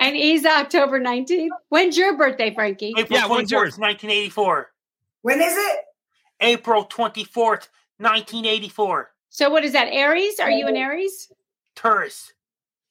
And 0.00 0.14
he's 0.16 0.44
October 0.46 1.00
19th. 1.00 1.48
When's 1.70 1.96
your 1.96 2.16
birthday, 2.18 2.54
Frankie? 2.54 2.92
April 2.96 3.18
Yeah, 3.18 3.26
when's 3.26 3.48
24th, 3.50 3.52
yours? 3.52 3.78
1984. 3.78 4.68
When 5.22 5.40
is 5.42 5.54
it? 5.56 5.78
April 6.40 6.84
24th, 6.86 7.68
1984. 7.98 9.10
So 9.30 9.50
what 9.50 9.64
is 9.64 9.72
that? 9.72 9.88
Aries? 9.92 10.38
Are 10.40 10.50
you 10.50 10.66
an 10.66 10.76
Aries? 10.76 11.30
Taurus. 11.74 12.32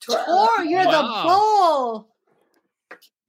Tor, 0.02 0.24
oh, 0.28 0.62
you're 0.68 0.86
Wow. 0.86 0.92
the 0.92 1.30
bull. 1.30 2.16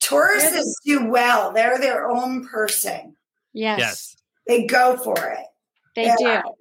Tauruses 0.01 0.73
do 0.85 1.07
well. 1.09 1.53
They're 1.53 1.79
their 1.79 2.09
own 2.11 2.47
person. 2.49 3.17
Yes, 3.53 3.79
Yes. 3.79 4.17
They 4.47 4.67
go 4.67 4.97
for 4.97 5.19
it. 5.19 5.47
they 5.95 6.05
Yeah. 6.21 6.43
do. 6.43 6.55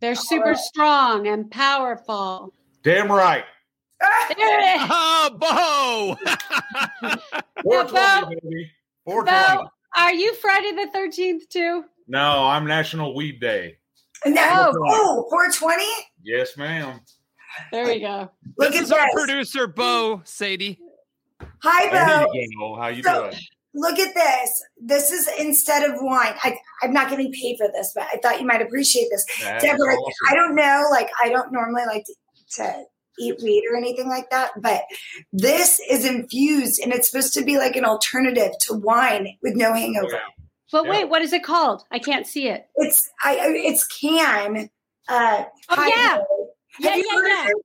They're 0.00 0.14
super 0.14 0.54
strong 0.54 1.26
and 1.26 1.50
powerful. 1.50 2.52
Damn 2.82 3.10
right. 3.10 3.44
There 4.36 4.60
it 4.60 4.80
is. 4.82 4.88
Oh, 4.90 5.30
Bo! 5.38 6.16
420, 7.62 8.34
baby. 8.42 8.70
420. 9.04 9.56
Bo, 9.64 9.68
are 9.96 10.12
you 10.12 10.34
Friday 10.34 10.72
the 10.72 10.90
13th 10.92 11.48
too? 11.48 11.84
No, 12.08 12.44
I'm 12.44 12.66
National 12.66 13.14
Weed 13.14 13.40
Day. 13.40 13.78
And 14.24 14.34
now, 14.34 14.70
Oh. 14.70 14.74
oh, 14.86 15.26
420? 15.30 15.84
Yes, 16.22 16.56
ma'am. 16.56 17.00
There 17.70 17.84
we 17.86 18.00
go. 18.00 18.30
Look 18.58 18.70
this 18.72 18.78
at 18.80 18.82
is 18.84 18.92
our 18.92 19.06
producer, 19.12 19.66
Bo 19.66 20.22
Sadie. 20.24 20.78
Hi, 21.62 21.90
Bo. 21.90 22.32
you 22.32 22.48
go. 22.58 22.74
How 22.76 22.88
you 22.88 23.02
So- 23.02 23.30
doing? 23.30 23.40
Look 23.74 23.98
at 23.98 24.14
this. 24.14 24.62
This 24.78 25.10
is 25.10 25.28
instead 25.38 25.82
of 25.88 25.96
wine. 26.02 26.34
I, 26.44 26.58
I'm 26.82 26.92
not 26.92 27.08
getting 27.08 27.32
paid 27.32 27.56
for 27.56 27.68
this, 27.72 27.92
but 27.94 28.06
I 28.12 28.18
thought 28.18 28.38
you 28.38 28.46
might 28.46 28.60
appreciate 28.60 29.08
this. 29.10 29.24
That's 29.42 29.64
Deborah, 29.64 29.94
awesome. 29.94 30.12
I 30.28 30.34
don't 30.34 30.54
know. 30.54 30.84
Like, 30.90 31.08
I 31.22 31.30
don't 31.30 31.50
normally 31.52 31.84
like 31.86 32.04
to, 32.04 32.14
to 32.56 32.84
eat 33.18 33.36
weed 33.42 33.64
or 33.70 33.76
anything 33.78 34.10
like 34.10 34.28
that, 34.28 34.50
but 34.60 34.82
this 35.32 35.80
is 35.90 36.04
infused 36.04 36.80
and 36.82 36.92
it's 36.92 37.10
supposed 37.10 37.32
to 37.32 37.42
be 37.44 37.56
like 37.56 37.74
an 37.74 37.86
alternative 37.86 38.52
to 38.60 38.74
wine 38.74 39.38
with 39.42 39.54
no 39.56 39.72
hangover. 39.72 40.20
But 40.72 40.84
Yeah. 40.86 40.90
wait, 40.90 41.04
what 41.10 41.22
is 41.22 41.32
it 41.32 41.44
called? 41.44 41.84
I 41.92 41.98
can't 41.98 42.26
see 42.26 42.48
it. 42.48 42.66
It's 42.76 43.08
I 43.22 43.36
I- 43.36 43.48
it's 43.50 43.86
can. 43.86 44.70
Uh, 45.08 45.44
Oh, 45.68 45.84
yeah. 45.86 46.18
Yeah, 46.78 46.96
yeah, 46.96 47.02
yeah. 47.26 47.48
it? 47.48 47.56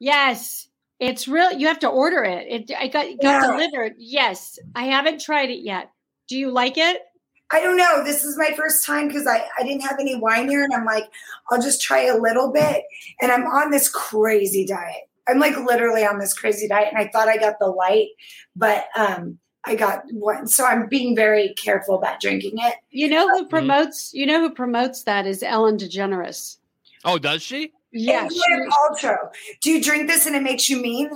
Yes. 0.00 0.68
It's 0.98 1.28
real. 1.28 1.52
You 1.52 1.68
have 1.68 1.78
to 1.80 1.88
order 1.88 2.24
it. 2.24 2.46
It 2.70 2.76
I 2.76 2.88
got 2.88 3.06
it 3.06 3.20
got 3.20 3.42
Yeah. 3.42 3.52
delivered. 3.52 3.94
Yes. 3.98 4.58
I 4.74 4.86
haven't 4.86 5.20
tried 5.20 5.50
it 5.50 5.60
yet. 5.62 5.90
Do 6.28 6.36
you 6.36 6.50
like 6.50 6.76
it? 6.76 7.02
I 7.50 7.60
don't 7.60 7.76
know. 7.78 8.04
This 8.04 8.24
is 8.24 8.36
my 8.36 8.52
first 8.56 8.84
time 8.84 9.08
because 9.08 9.26
I, 9.26 9.46
I 9.58 9.62
didn't 9.62 9.80
have 9.82 9.96
any 10.00 10.16
wine 10.16 10.48
here, 10.50 10.64
and 10.64 10.74
I'm 10.74 10.84
like, 10.84 11.04
I'll 11.50 11.62
just 11.62 11.80
try 11.80 12.00
a 12.02 12.16
little 12.18 12.52
bit. 12.52 12.84
And 13.22 13.32
I'm 13.32 13.46
on 13.46 13.70
this 13.70 13.88
crazy 13.88 14.66
diet. 14.66 15.08
I'm 15.26 15.38
like 15.38 15.56
literally 15.56 16.04
on 16.04 16.18
this 16.18 16.34
crazy 16.34 16.68
diet, 16.68 16.88
and 16.92 16.98
I 16.98 17.08
thought 17.10 17.28
I 17.28 17.36
got 17.38 17.58
the 17.58 17.68
light, 17.68 18.08
but 18.56 18.86
um, 18.96 19.38
I 19.64 19.74
got 19.74 20.02
one. 20.12 20.46
So 20.46 20.64
I'm 20.64 20.88
being 20.88 21.14
very 21.16 21.54
careful 21.54 21.96
about 21.96 22.20
drinking 22.20 22.54
it. 22.58 22.74
You 22.90 23.08
know 23.08 23.26
Mm-hmm. 23.26 23.44
who 23.44 23.48
promotes 23.48 24.14
you 24.14 24.24
know 24.26 24.40
who 24.40 24.50
promotes 24.50 25.02
that 25.04 25.26
is 25.26 25.42
Ellen 25.42 25.76
DeGeneres. 25.76 26.56
Oh, 27.04 27.18
does 27.18 27.42
she? 27.42 27.72
Yeah. 27.92 28.22
And 28.22 28.32
she- 28.32 28.40
Paltrow. 28.40 29.16
Do 29.60 29.70
you 29.70 29.82
drink 29.82 30.08
this 30.08 30.26
and 30.26 30.34
it 30.36 30.42
makes 30.42 30.68
you 30.70 30.80
mean? 30.80 31.06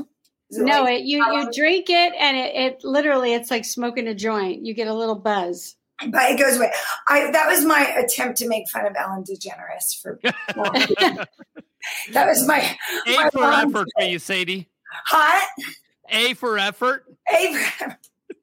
It 0.51 0.59
no, 0.63 0.83
like- 0.83 1.01
it 1.01 1.05
you 1.05 1.25
you 1.25 1.51
drink 1.53 1.87
it 1.89 2.13
and 2.19 2.37
it, 2.37 2.55
it 2.55 2.85
literally 2.85 3.33
it's 3.33 3.51
like 3.51 3.65
smoking 3.65 4.07
a 4.09 4.15
joint. 4.15 4.65
You 4.67 4.75
get 4.75 4.89
a 4.89 4.95
little 4.95 5.15
buzz. 5.15 5.77
but 6.11 6.31
it 6.33 6.39
goes 6.39 6.57
away. 6.57 6.71
I 7.09 7.31
that 7.31 7.47
was 7.49 7.65
my 7.65 7.87
attempt 7.97 8.37
to 8.39 8.49
make 8.49 8.69
fun 8.69 8.87
of 8.87 8.95
Ellen 8.99 9.25
DeGeneres 9.25 10.01
for. 10.03 10.19
that 12.13 12.27
was 12.29 12.47
my 12.47 12.77
A 13.07 13.31
for 13.31 13.39
my 13.41 13.63
effort 13.63 13.89
for 13.99 14.05
you, 14.05 14.19
Sadie. 14.19 14.69
hot. 15.07 15.49
A 16.11 16.35
for 16.35 16.59
effort. 16.59 17.07
Abraham. 17.33 17.95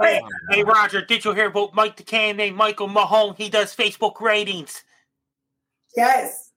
Hey, 0.00 0.20
hey, 0.50 0.64
Roger, 0.64 1.00
did 1.04 1.24
you 1.24 1.32
hear 1.32 1.46
about 1.46 1.74
Mike 1.74 1.96
the 1.96 2.02
can 2.02 2.36
named 2.36 2.56
Michael 2.56 2.88
Mahone? 2.88 3.36
He 3.36 3.48
does 3.48 3.76
Facebook 3.76 4.20
ratings. 4.20 4.82
Yes. 5.96 6.50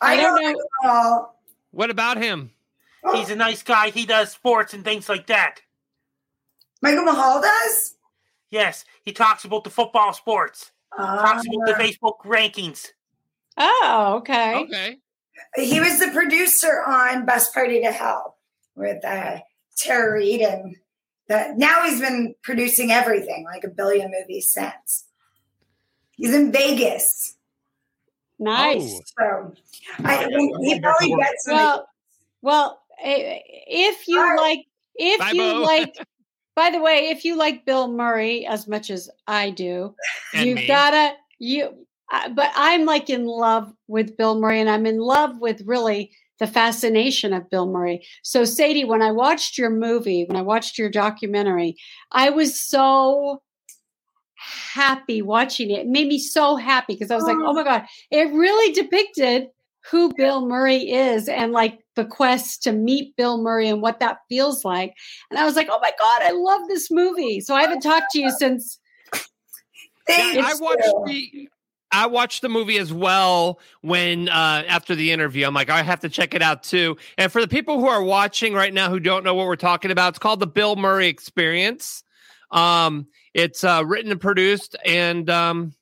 I 0.00 0.16
don't 0.16 0.42
know. 0.42 0.60
know. 0.82 1.28
What 1.70 1.88
about 1.90 2.18
him? 2.18 2.50
He's 3.14 3.30
a 3.30 3.36
nice 3.36 3.62
guy. 3.62 3.88
He 3.90 4.04
does 4.04 4.32
sports 4.32 4.74
and 4.74 4.84
things 4.84 5.08
like 5.08 5.28
that. 5.28 5.60
Michael 6.82 7.04
Mahal 7.04 7.40
does. 7.40 7.94
Yes, 8.50 8.84
he 9.02 9.12
talks 9.12 9.44
about 9.44 9.64
the 9.64 9.70
football 9.70 10.12
sports. 10.12 10.72
Talks 10.94 11.46
about 11.46 11.66
the 11.66 11.74
Uh, 11.74 11.78
Facebook 11.78 12.18
rankings. 12.26 12.88
Oh, 13.56 14.16
okay. 14.18 14.56
Okay. 14.56 14.98
he 15.56 15.80
was 15.80 15.98
the 16.00 16.10
producer 16.12 16.82
on 16.86 17.24
Best 17.24 17.54
Party 17.54 17.80
to 17.80 17.90
Hell 17.92 18.36
with 18.74 19.02
uh, 19.04 19.38
Tara 19.82 20.12
Reid, 20.14 20.40
and 20.40 20.76
that 21.28 21.58
now 21.58 21.84
he's 21.84 22.00
been 22.00 22.34
producing 22.42 22.90
everything, 22.92 23.44
like 23.44 23.64
a 23.64 23.68
billion 23.68 24.10
movies 24.10 24.52
since. 24.52 25.04
He's 26.12 26.34
in 26.34 26.52
Vegas, 26.52 27.36
Nice. 28.42 29.00
Oh. 29.20 29.52
so 29.54 30.04
I, 30.04 30.26
he 30.26 30.80
probably 30.80 31.14
gets. 31.16 31.46
Well, 31.46 31.88
well, 32.42 32.82
eh, 33.02 33.38
if 33.68 34.08
you 34.08 34.16
Bye. 34.16 34.34
like, 34.36 34.66
if 34.96 35.18
Bye, 35.20 35.30
you 35.32 35.40
Bo. 35.42 35.62
like, 35.62 35.94
by 36.56 36.70
the 36.70 36.80
way, 36.80 37.08
if 37.10 37.24
you 37.24 37.36
like 37.36 37.64
Bill 37.64 37.88
Murray 37.88 38.44
as 38.46 38.66
much 38.66 38.90
as 38.90 39.08
I 39.28 39.50
do, 39.50 39.94
And 40.34 40.48
you've 40.48 40.56
me. 40.56 40.66
gotta 40.66 41.14
you. 41.38 41.86
Uh, 42.12 42.28
but 42.30 42.50
I'm 42.56 42.84
like 42.84 43.08
in 43.10 43.26
love 43.26 43.72
with 43.86 44.16
Bill 44.16 44.38
Murray, 44.38 44.60
and 44.60 44.68
I'm 44.68 44.86
in 44.86 44.98
love 44.98 45.38
with 45.40 45.62
really 45.64 46.10
the 46.38 46.46
fascination 46.46 47.32
of 47.32 47.48
Bill 47.50 47.66
Murray. 47.66 48.04
So, 48.22 48.44
Sadie, 48.44 48.84
when 48.84 49.02
I 49.02 49.12
watched 49.12 49.58
your 49.58 49.70
movie, 49.70 50.24
when 50.24 50.36
I 50.36 50.42
watched 50.42 50.78
your 50.78 50.90
documentary, 50.90 51.76
I 52.10 52.30
was 52.30 52.60
so 52.60 53.42
happy 54.36 55.22
watching 55.22 55.70
it. 55.70 55.80
It 55.80 55.86
made 55.86 56.08
me 56.08 56.18
so 56.18 56.56
happy 56.56 56.94
because 56.94 57.10
I 57.10 57.16
was 57.16 57.24
like, 57.24 57.36
oh. 57.38 57.48
oh 57.48 57.52
my 57.52 57.64
God, 57.64 57.84
it 58.10 58.32
really 58.32 58.72
depicted 58.72 59.48
who 59.90 60.12
Bill 60.14 60.46
Murray 60.46 60.90
is 60.90 61.28
and 61.28 61.52
like 61.52 61.80
the 61.96 62.04
quest 62.04 62.62
to 62.64 62.72
meet 62.72 63.16
Bill 63.16 63.42
Murray 63.42 63.68
and 63.68 63.82
what 63.82 64.00
that 64.00 64.18
feels 64.28 64.64
like. 64.64 64.94
And 65.30 65.38
I 65.38 65.44
was 65.44 65.56
like, 65.56 65.68
oh 65.70 65.80
my 65.80 65.92
God, 65.98 66.22
I 66.22 66.30
love 66.30 66.62
this 66.68 66.90
movie. 66.90 67.40
So 67.40 67.54
I 67.54 67.62
haven't 67.62 67.80
talked 67.80 68.10
to 68.12 68.20
you 68.20 68.30
since. 68.30 68.78
Thank 70.06 70.44
I 70.44 70.54
watched 70.54 70.82
the 71.06 71.48
I 71.92 72.06
watched 72.06 72.42
the 72.42 72.48
movie 72.48 72.78
as 72.78 72.92
well 72.92 73.60
when 73.82 74.28
uh 74.28 74.64
after 74.66 74.94
the 74.94 75.12
interview. 75.12 75.46
I'm 75.46 75.54
like, 75.54 75.70
I 75.70 75.82
have 75.82 76.00
to 76.00 76.08
check 76.08 76.34
it 76.34 76.42
out 76.42 76.62
too. 76.62 76.96
And 77.18 77.30
for 77.30 77.40
the 77.40 77.48
people 77.48 77.78
who 77.78 77.86
are 77.86 78.02
watching 78.02 78.54
right 78.54 78.72
now 78.72 78.88
who 78.90 78.98
don't 79.00 79.24
know 79.24 79.34
what 79.34 79.46
we're 79.46 79.56
talking 79.56 79.90
about, 79.90 80.10
it's 80.10 80.18
called 80.18 80.40
the 80.40 80.46
Bill 80.46 80.76
Murray 80.76 81.08
Experience. 81.08 82.02
Um, 82.50 83.06
it's 83.34 83.64
uh, 83.64 83.82
written 83.86 84.10
and 84.10 84.20
produced 84.20 84.76
and 84.84 85.28
um, 85.30 85.74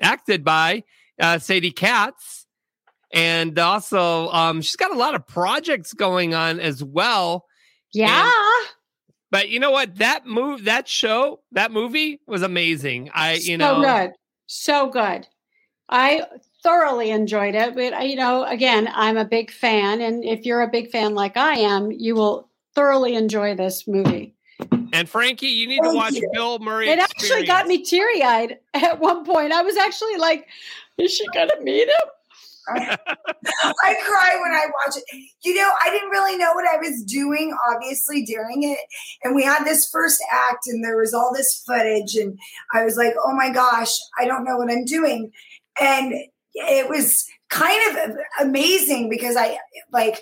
acted 0.00 0.44
by 0.44 0.84
uh, 1.20 1.38
Sadie 1.38 1.70
Katz. 1.70 2.46
And 3.12 3.58
also, 3.58 4.28
um, 4.28 4.62
she's 4.62 4.76
got 4.76 4.92
a 4.92 4.98
lot 4.98 5.14
of 5.14 5.26
projects 5.26 5.92
going 5.92 6.34
on 6.34 6.60
as 6.60 6.84
well. 6.84 7.46
Yeah. 7.92 8.30
But 9.32 9.48
you 9.48 9.58
know 9.60 9.70
what? 9.70 9.96
That 9.96 10.26
move, 10.26 10.64
that 10.64 10.86
show, 10.86 11.40
that 11.52 11.72
movie 11.72 12.20
was 12.26 12.42
amazing. 12.42 13.10
I, 13.14 13.34
you 13.34 13.58
so 13.58 13.80
know, 13.80 13.82
good. 13.82 14.12
So 14.46 14.90
good. 14.90 15.26
I 15.90 16.22
thoroughly 16.62 17.10
enjoyed 17.10 17.54
it. 17.54 17.74
But, 17.74 18.08
you 18.08 18.16
know, 18.16 18.44
again, 18.44 18.88
I'm 18.92 19.16
a 19.16 19.24
big 19.24 19.50
fan. 19.50 20.00
And 20.00 20.24
if 20.24 20.46
you're 20.46 20.62
a 20.62 20.70
big 20.70 20.90
fan 20.90 21.14
like 21.14 21.36
I 21.36 21.58
am, 21.58 21.90
you 21.90 22.14
will 22.14 22.48
thoroughly 22.74 23.14
enjoy 23.14 23.54
this 23.54 23.86
movie. 23.86 24.34
And 24.92 25.08
Frankie, 25.08 25.48
you 25.48 25.66
need 25.66 25.80
to 25.82 25.94
watch 25.94 26.14
you. 26.14 26.28
Bill 26.32 26.58
Murray. 26.58 26.88
It 26.88 26.98
actually 26.98 27.46
got 27.46 27.66
me 27.66 27.82
teary 27.82 28.22
eyed 28.22 28.58
at 28.74 29.00
one 29.00 29.24
point. 29.24 29.52
I 29.52 29.62
was 29.62 29.76
actually 29.76 30.16
like, 30.16 30.46
is 30.98 31.12
she 31.12 31.26
going 31.28 31.48
to 31.48 31.60
meet 31.60 31.88
him? 31.88 32.08
I 32.76 33.94
cry 34.04 34.38
when 34.40 34.52
I 34.52 34.66
watch 34.66 34.96
it. 34.96 35.04
You 35.42 35.54
know, 35.54 35.70
I 35.82 35.90
didn't 35.90 36.10
really 36.10 36.36
know 36.36 36.52
what 36.52 36.66
I 36.68 36.76
was 36.76 37.02
doing, 37.04 37.56
obviously, 37.68 38.24
during 38.24 38.62
it. 38.62 38.78
And 39.24 39.34
we 39.34 39.42
had 39.42 39.64
this 39.64 39.88
first 39.90 40.22
act, 40.32 40.66
and 40.66 40.84
there 40.84 40.96
was 40.96 41.12
all 41.12 41.32
this 41.34 41.64
footage, 41.66 42.14
and 42.14 42.38
I 42.72 42.84
was 42.84 42.96
like, 42.96 43.14
oh 43.24 43.34
my 43.34 43.50
gosh, 43.50 43.92
I 44.20 44.24
don't 44.24 44.44
know 44.44 44.56
what 44.56 44.70
I'm 44.70 44.84
doing. 44.84 45.32
And 45.80 46.14
it 46.54 46.88
was 46.88 47.26
kind 47.48 47.98
of 47.98 48.16
amazing 48.40 49.08
because 49.10 49.36
I, 49.36 49.58
like, 49.92 50.20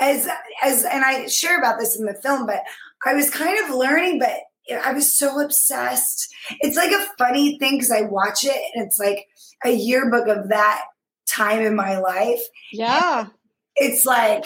as, 0.00 0.28
as, 0.62 0.84
and 0.84 1.04
I 1.04 1.26
share 1.26 1.58
about 1.58 1.78
this 1.78 1.96
in 1.98 2.04
the 2.04 2.14
film, 2.14 2.46
but 2.46 2.62
I 3.04 3.14
was 3.14 3.30
kind 3.30 3.58
of 3.64 3.74
learning, 3.74 4.18
but 4.18 4.30
I 4.82 4.92
was 4.92 5.16
so 5.16 5.40
obsessed. 5.40 6.26
It's 6.60 6.76
like 6.76 6.90
a 6.90 7.06
funny 7.18 7.58
thing 7.58 7.76
because 7.76 7.90
I 7.90 8.02
watch 8.02 8.44
it, 8.44 8.60
and 8.74 8.86
it's 8.86 8.98
like 8.98 9.26
a 9.64 9.70
yearbook 9.70 10.26
of 10.26 10.48
that 10.48 10.82
time 11.28 11.60
in 11.60 11.74
my 11.74 11.98
life 11.98 12.40
Yeah. 12.72 13.26
it's 13.76 14.04
like 14.04 14.44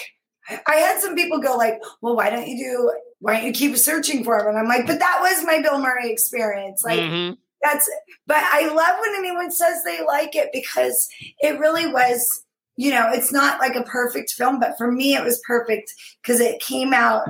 I 0.66 0.76
had 0.76 1.00
some 1.00 1.14
people 1.14 1.38
go 1.40 1.56
like, 1.56 1.78
"Well, 2.00 2.16
why 2.16 2.30
don't 2.30 2.46
you 2.48 2.56
do? 2.56 2.92
Why 3.20 3.34
don't 3.34 3.44
you 3.44 3.52
keep 3.52 3.76
searching 3.76 4.24
for 4.24 4.38
him?" 4.38 4.46
And 4.46 4.58
I'm 4.58 4.66
like, 4.68 4.86
"But 4.86 4.98
that 5.00 5.18
was 5.20 5.44
my 5.44 5.60
Bill 5.60 5.78
Murray 5.78 6.10
experience. 6.10 6.82
Like 6.84 7.00
Mhm. 7.00 7.36
That's." 7.62 7.90
But 8.26 8.38
I 8.42 8.68
love 8.72 8.94
when 9.00 9.14
anyone 9.16 9.50
says 9.50 9.82
they 9.84 10.04
like 10.04 10.34
it 10.36 10.50
because 10.52 11.08
it 11.40 11.58
really 11.58 11.86
was. 11.86 12.44
You 12.80 12.92
know, 12.92 13.08
it's 13.12 13.32
not 13.32 13.58
like 13.58 13.74
a 13.74 13.82
perfect 13.82 14.30
film, 14.30 14.60
but 14.60 14.78
for 14.78 14.92
me, 14.92 15.16
it 15.16 15.24
was 15.24 15.42
perfect 15.44 15.92
because 16.22 16.38
it 16.38 16.60
came 16.60 16.92
out 16.94 17.26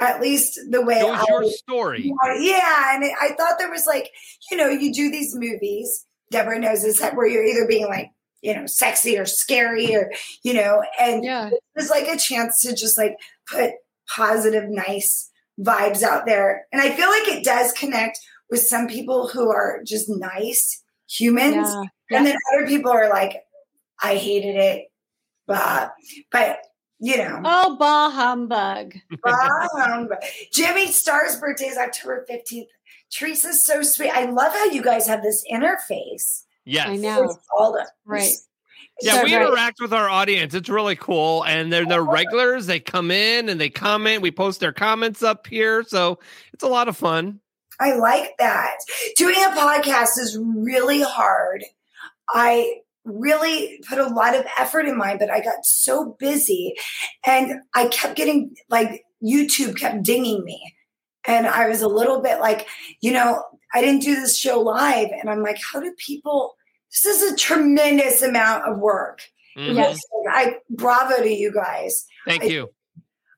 at 0.00 0.20
least 0.20 0.58
the 0.68 0.82
way 0.82 0.98
It 0.98 1.04
was 1.06 1.20
I 1.20 1.24
your 1.28 1.44
story. 1.44 2.12
yeah, 2.40 2.94
and 2.96 3.04
it, 3.04 3.12
I 3.20 3.28
thought 3.34 3.60
there 3.60 3.70
was 3.70 3.86
like, 3.86 4.10
you 4.50 4.56
know, 4.56 4.68
you 4.68 4.92
do 4.92 5.08
these 5.08 5.32
movies. 5.36 6.06
Deborah 6.32 6.58
knows 6.58 6.82
this 6.82 7.00
where 7.00 7.28
you're 7.28 7.44
either 7.44 7.68
being 7.68 7.86
like 7.86 8.08
you 8.42 8.54
know, 8.54 8.64
sexy 8.66 9.18
or 9.18 9.26
scary 9.26 9.94
or, 9.94 10.10
you 10.42 10.54
know, 10.54 10.82
and 10.98 11.22
Yeah. 11.22 11.48
it 11.48 11.60
was 11.76 11.90
like 11.90 12.08
a 12.08 12.16
chance 12.16 12.60
to 12.62 12.74
just 12.74 12.96
like 12.96 13.14
put 13.46 13.72
positive, 14.08 14.64
nice 14.70 15.30
vibes 15.60 16.02
out 16.02 16.24
there. 16.26 16.66
And 16.72 16.80
I 16.80 16.90
feel 16.90 17.10
like 17.10 17.28
it 17.28 17.44
does 17.44 17.70
connect 17.72 18.18
with 18.50 18.60
some 18.60 18.86
people 18.88 19.28
who 19.28 19.50
are 19.50 19.80
just 19.84 20.08
nice 20.08 20.82
humans. 21.08 21.68
Yeah. 22.10 22.18
And 22.18 22.26
then 22.26 22.36
other 22.54 22.66
people 22.66 22.90
are 22.90 23.08
like, 23.08 23.42
I 24.02 24.16
hated 24.16 24.56
it. 24.56 24.90
but 25.46 25.92
But, 26.32 26.58
you 26.98 27.16
know, 27.18 27.40
Oh, 27.44 27.76
bah 27.78 28.10
humbug. 28.10 28.94
um, 29.24 30.08
Jimmy 30.52 30.90
Star's 30.92 31.36
birthday 31.38 31.66
is 31.66 31.76
October 31.78 32.26
15th. 32.30 32.66
Teresa's 33.10 33.64
so 33.64 33.82
sweet. 33.82 34.10
I 34.10 34.26
love 34.26 34.52
how 34.52 34.66
you 34.66 34.82
guys 34.82 35.06
have 35.06 35.22
this 35.22 35.44
interface. 35.50 36.44
Yes. 36.64 36.88
I 36.88 36.96
know. 36.96 37.34
All 37.56 37.72
the 37.72 37.88
Right. 38.04 38.30
Yeah, 39.02 39.14
So 39.16 39.24
we 39.24 39.30
great. 39.30 39.42
interact 39.42 39.80
with 39.80 39.92
our 39.94 40.08
audience. 40.10 40.54
It's 40.54 40.68
really 40.68 40.94
cool. 40.96 41.44
And 41.44 41.72
they're 41.72 41.86
they're 41.86 42.04
regulars. 42.04 42.66
They 42.66 42.80
come 42.80 43.10
in 43.10 43.48
and 43.48 43.58
they 43.60 43.70
comment. 43.70 44.20
We 44.22 44.30
post 44.30 44.60
their 44.60 44.72
comments 44.72 45.22
up 45.22 45.46
here. 45.46 45.82
So 45.84 46.18
it's 46.52 46.62
a 46.62 46.68
lot 46.68 46.86
of 46.88 46.96
fun. 46.96 47.40
I 47.80 47.94
like 47.96 48.32
that. 48.38 48.76
Doing 49.16 49.36
a 49.36 49.48
podcast 49.50 50.18
is 50.18 50.38
really 50.40 51.02
hard. 51.02 51.64
I 52.28 52.80
really 53.04 53.80
put 53.88 53.98
a 53.98 54.06
lot 54.08 54.36
of 54.36 54.44
effort 54.58 54.86
in 54.86 54.96
mine, 54.96 55.16
but 55.18 55.30
I 55.30 55.40
got 55.40 55.64
so 55.64 56.16
busy 56.18 56.74
and 57.26 57.62
I 57.74 57.88
kept 57.88 58.14
getting 58.16 58.54
like 58.68 59.04
YouTube 59.22 59.76
kept 59.78 60.02
dinging 60.02 60.44
me. 60.44 60.74
And 61.26 61.46
I 61.46 61.68
was 61.68 61.82
a 61.82 61.88
little 61.88 62.20
bit 62.20 62.40
like, 62.40 62.66
you 63.00 63.12
know, 63.12 63.42
I 63.74 63.80
didn't 63.80 64.02
do 64.02 64.14
this 64.14 64.38
show 64.38 64.60
live. 64.60 65.08
And 65.18 65.28
I'm 65.30 65.42
like, 65.42 65.58
how 65.72 65.80
do 65.80 65.92
people? 65.98 66.54
This 66.90 67.06
is 67.06 67.32
a 67.32 67.36
tremendous 67.36 68.22
amount 68.22 68.64
of 68.68 68.78
work. 68.78 69.20
Mhm. 69.56 69.76
Yes. 69.76 70.00
I 70.30 70.56
bravo 70.70 71.22
to 71.22 71.28
you 71.32 71.52
guys. 71.52 72.06
Thank 72.26 72.44
I- 72.44 72.46
you. 72.46 72.70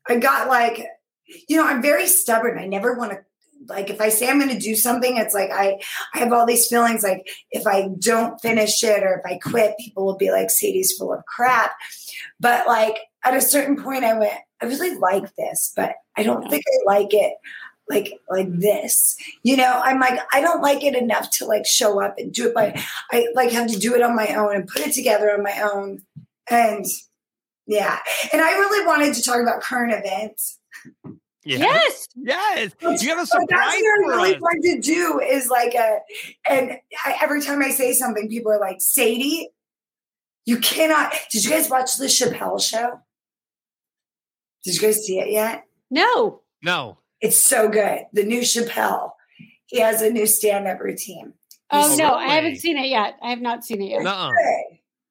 I 0.09 0.16
got 0.16 0.48
like, 0.48 0.87
you 1.48 1.57
know, 1.57 1.66
I'm 1.66 1.81
very 1.83 2.07
stubborn. 2.09 2.59
I 2.59 2.66
never 2.66 2.94
want 2.94 3.12
to 3.12 3.18
like 3.68 3.90
if 3.90 4.01
I 4.01 4.09
say 4.09 4.29
I'm 4.29 4.38
going 4.38 4.51
to 4.51 4.59
do 4.59 4.75
something, 4.75 5.16
it's 5.16 5.35
like 5.35 5.51
I 5.51 5.81
I 6.14 6.18
have 6.18 6.33
all 6.33 6.46
these 6.46 6.68
feelings 6.68 7.03
like 7.03 7.29
if 7.51 7.66
I 7.66 7.88
don't 7.98 8.40
finish 8.40 8.83
it 8.83 9.03
or 9.03 9.22
if 9.25 9.31
I 9.31 9.38
quit, 9.38 9.79
people 9.79 10.05
will 10.05 10.16
be 10.16 10.31
like 10.31 10.51
Sadie's 10.51 10.96
full 10.96 11.12
of 11.12 11.25
crap. 11.27 11.72
But 12.40 12.66
like 12.66 12.98
at 13.25 13.35
a 13.35 13.40
certain 13.40 13.83
point, 13.83 14.05
I 14.05 14.18
went, 14.18 14.35
I 14.61 14.66
really 14.66 14.96
like 14.96 15.35
this, 15.37 15.72
but 15.77 15.94
I 16.16 16.22
don't 16.22 16.48
think 16.48 16.64
I 16.66 16.92
like 16.92 17.14
it 17.14 17.35
like 17.88 18.20
like 18.31 18.48
this. 18.51 19.16
You 19.42 19.57
know, 19.57 19.81
I'm 19.85 20.01
like 20.01 20.20
I 20.33 20.40
don't 20.40 20.62
like 20.62 20.83
it 20.83 20.96
enough 20.96 21.31
to 21.33 21.46
like 21.46 21.66
show 21.66 22.03
up 22.03 22.14
and 22.18 22.33
do 22.33 22.48
it. 22.48 22.55
But 22.55 22.79
I 23.11 23.29
like 23.35 23.53
have 23.53 23.68
to 23.68 23.79
do 23.79 23.94
it 23.94 24.03
on 24.03 24.16
my 24.16 24.35
own 24.35 24.55
and 24.55 24.68
put 24.68 24.87
it 24.87 24.92
together 24.92 25.31
on 25.31 25.42
my 25.42 25.61
own. 25.72 26.03
And 26.51 26.85
yeah, 27.66 27.98
and 28.33 28.42
I 28.42 28.53
really 28.53 28.87
wanted 28.87 29.14
to 29.14 29.22
talk 29.22 29.40
about 29.40 29.62
current 29.62 29.92
events. 29.92 30.59
Yeah. 31.44 31.59
Yes. 31.59 32.09
Yes. 32.16 32.72
You 32.81 33.09
have 33.11 33.18
a 33.18 33.26
So 33.26 33.38
that's 33.48 33.50
surprise 33.50 33.81
what 33.81 33.98
I'm 33.98 34.05
for 34.05 34.11
really 34.16 34.35
us. 34.35 34.40
trying 34.40 34.62
to 34.62 34.81
do 34.81 35.20
is 35.20 35.48
like 35.48 35.74
a, 35.74 35.98
and 36.48 36.78
I, 37.05 37.16
every 37.20 37.42
time 37.42 37.62
I 37.62 37.70
say 37.70 37.92
something, 37.92 38.28
people 38.28 38.52
are 38.52 38.61
like, 38.61 38.81
Sadie, 38.81 39.48
you 40.44 40.59
cannot. 40.59 41.12
Did 41.31 41.44
you 41.44 41.50
guys 41.50 41.68
watch 41.68 41.96
the 41.96 42.07
Chappelle 42.07 42.62
show? 42.62 43.00
Did 44.64 44.74
you 44.76 44.81
guys 44.81 45.05
see 45.05 45.18
it 45.18 45.31
yet? 45.31 45.64
No. 45.90 46.42
No. 46.62 46.98
It's 47.20 47.37
so 47.37 47.68
good. 47.68 48.07
The 48.12 48.24
new 48.24 48.40
Chappelle. 48.42 49.11
He 49.66 49.81
has 49.81 50.02
a 50.02 50.11
new 50.11 50.26
stand-up 50.26 50.81
routine. 50.81 51.33
Oh, 51.70 51.92
Oh, 51.92 51.96
no. 51.96 52.14
I 52.14 52.35
haven't 52.35 52.57
seen 52.61 52.76
it 52.76 52.88
yet. 52.88 53.16
I 53.22 53.31
have 53.31 53.40
not 53.40 53.64
seen 53.64 53.81
it 53.83 53.87
yet. 53.87 54.02
Nuh-uh. 54.02 54.31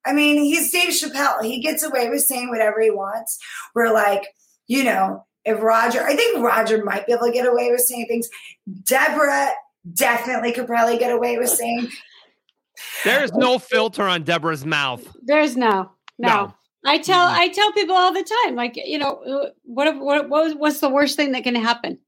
I 0.06 0.14
mean, 0.14 0.38
he's 0.44 0.72
Dave 0.72 0.90
Chappelle. 0.90 1.44
He 1.44 1.60
gets 1.62 1.84
away 1.84 2.10
with 2.10 2.22
saying 2.22 2.50
whatever 2.50 2.80
he 2.82 2.90
wants. 2.92 3.38
We're 3.76 3.92
like, 3.94 4.24
you 4.68 4.84
know, 4.84 5.26
if 5.46 5.62
Roger, 5.62 6.04
I 6.04 6.16
think 6.16 6.44
Roger 6.44 6.84
might 6.84 7.06
be 7.08 7.14
able 7.14 7.26
to 7.28 7.32
get 7.32 7.46
away 7.48 7.72
with 7.72 7.82
saying 7.82 8.06
things. 8.08 8.30
Deborah 8.84 9.50
definitely 9.94 10.52
could 10.52 10.68
probably 10.68 10.98
get 10.98 11.12
away 11.12 11.38
with 11.38 11.50
saying 11.50 11.90
There 13.04 13.24
is 13.24 13.32
no 13.34 13.60
filter 13.60 14.04
on 14.04 14.24
Deborah's 14.24 14.66
mouth. 14.66 15.06
There's 15.24 15.56
no. 15.58 15.92
No. 16.18 16.28
No. 16.28 16.54
I 16.84 16.98
tell 16.98 17.28
Mhm. 17.28 17.34
I 17.34 17.48
tell 17.50 17.72
people 17.74 17.96
all 17.96 18.12
the 18.14 18.24
time, 18.46 18.56
like 18.56 18.74
you 18.76 18.98
know, 18.98 19.52
what 19.64 19.88
if- 19.88 19.98
what 19.98 20.30
what 20.30 20.58
what's 20.58 20.80
the 20.80 20.90
worst 20.90 21.16
thing 21.16 21.32
that 21.34 21.44
can 21.44 21.54
happen? 21.56 22.00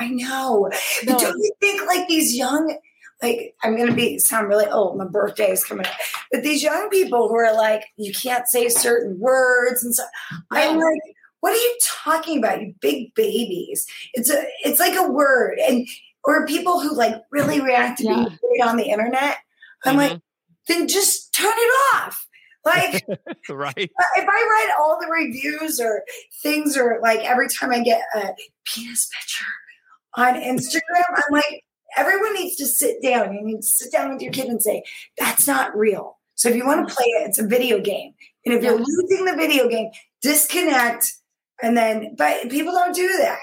I 0.00 0.08
know. 0.08 0.68
But 1.04 1.18
don't 1.18 1.38
you 1.38 1.52
think 1.60 1.86
like 1.86 2.08
these 2.08 2.34
young, 2.36 2.76
like 3.22 3.54
I'm 3.62 3.76
gonna 3.76 3.92
be 3.94 4.18
sound 4.18 4.48
really 4.48 4.66
old, 4.66 4.98
my 4.98 5.04
birthday 5.06 5.50
is 5.52 5.62
coming 5.64 5.86
up. 5.86 5.92
But 6.32 6.42
these 6.42 6.62
young 6.62 6.88
people 6.90 7.28
who 7.28 7.36
are 7.36 7.54
like, 7.54 7.84
you 7.96 8.12
can't 8.12 8.48
say 8.48 8.68
certain 8.68 9.18
words 9.20 9.84
and 9.84 9.94
so 9.94 10.02
I'm 10.50 10.76
like, 10.76 11.00
what 11.40 11.52
are 11.52 11.56
you 11.56 11.78
talking 11.82 12.38
about? 12.38 12.60
You 12.60 12.74
big 12.80 13.14
babies. 13.14 13.86
It's 14.14 14.30
a 14.30 14.44
it's 14.64 14.80
like 14.80 14.96
a 14.96 15.10
word. 15.10 15.58
And 15.58 15.86
or 16.24 16.46
people 16.46 16.80
who 16.80 16.94
like 16.94 17.14
really 17.30 17.60
react 17.60 17.98
to 17.98 18.04
being 18.04 18.18
Yeah. 18.18 18.28
big 18.28 18.66
on 18.66 18.76
the 18.76 18.90
internet. 18.90 19.38
I'm 19.84 19.96
like, 19.96 20.12
mm-hmm. 20.12 20.18
then 20.68 20.88
just 20.88 21.32
turn 21.32 21.52
it 21.54 21.94
off. 21.94 22.26
Like 22.64 23.06
right. 23.48 23.74
if 23.76 23.90
I 24.18 24.24
write 24.24 24.74
all 24.78 24.98
the 25.00 25.06
reviews 25.06 25.78
or 25.78 26.02
things 26.42 26.76
or 26.76 26.98
like 27.00 27.20
every 27.20 27.48
time 27.48 27.70
I 27.70 27.80
get 27.80 28.02
a 28.14 28.30
penis 28.64 29.08
picture 29.16 29.44
on 30.16 30.34
Instagram, 30.34 31.04
I'm 31.14 31.22
like, 31.30 31.64
everyone 31.96 32.34
needs 32.34 32.56
to 32.56 32.66
sit 32.66 33.00
down. 33.02 33.32
You 33.34 33.44
need 33.44 33.58
to 33.58 33.62
sit 33.62 33.92
down 33.92 34.12
with 34.12 34.20
your 34.20 34.32
kid 34.32 34.46
and 34.46 34.60
say, 34.60 34.82
that's 35.16 35.46
not 35.46 35.76
real. 35.76 36.18
So 36.34 36.48
if 36.48 36.56
you 36.56 36.66
want 36.66 36.86
to 36.86 36.92
mm. 36.92 36.96
play 36.96 37.06
it, 37.06 37.28
it's 37.28 37.38
a 37.38 37.46
video 37.46 37.80
game. 37.80 38.14
And 38.44 38.54
if 38.54 38.62
you're 38.62 38.78
losing 38.78 39.24
the 39.24 39.36
video 39.36 39.68
game, 39.68 39.90
disconnect. 40.22 41.12
And 41.62 41.76
then, 41.76 42.14
but 42.16 42.48
people 42.50 42.72
don't 42.72 42.94
do 42.94 43.08
that. 43.18 43.38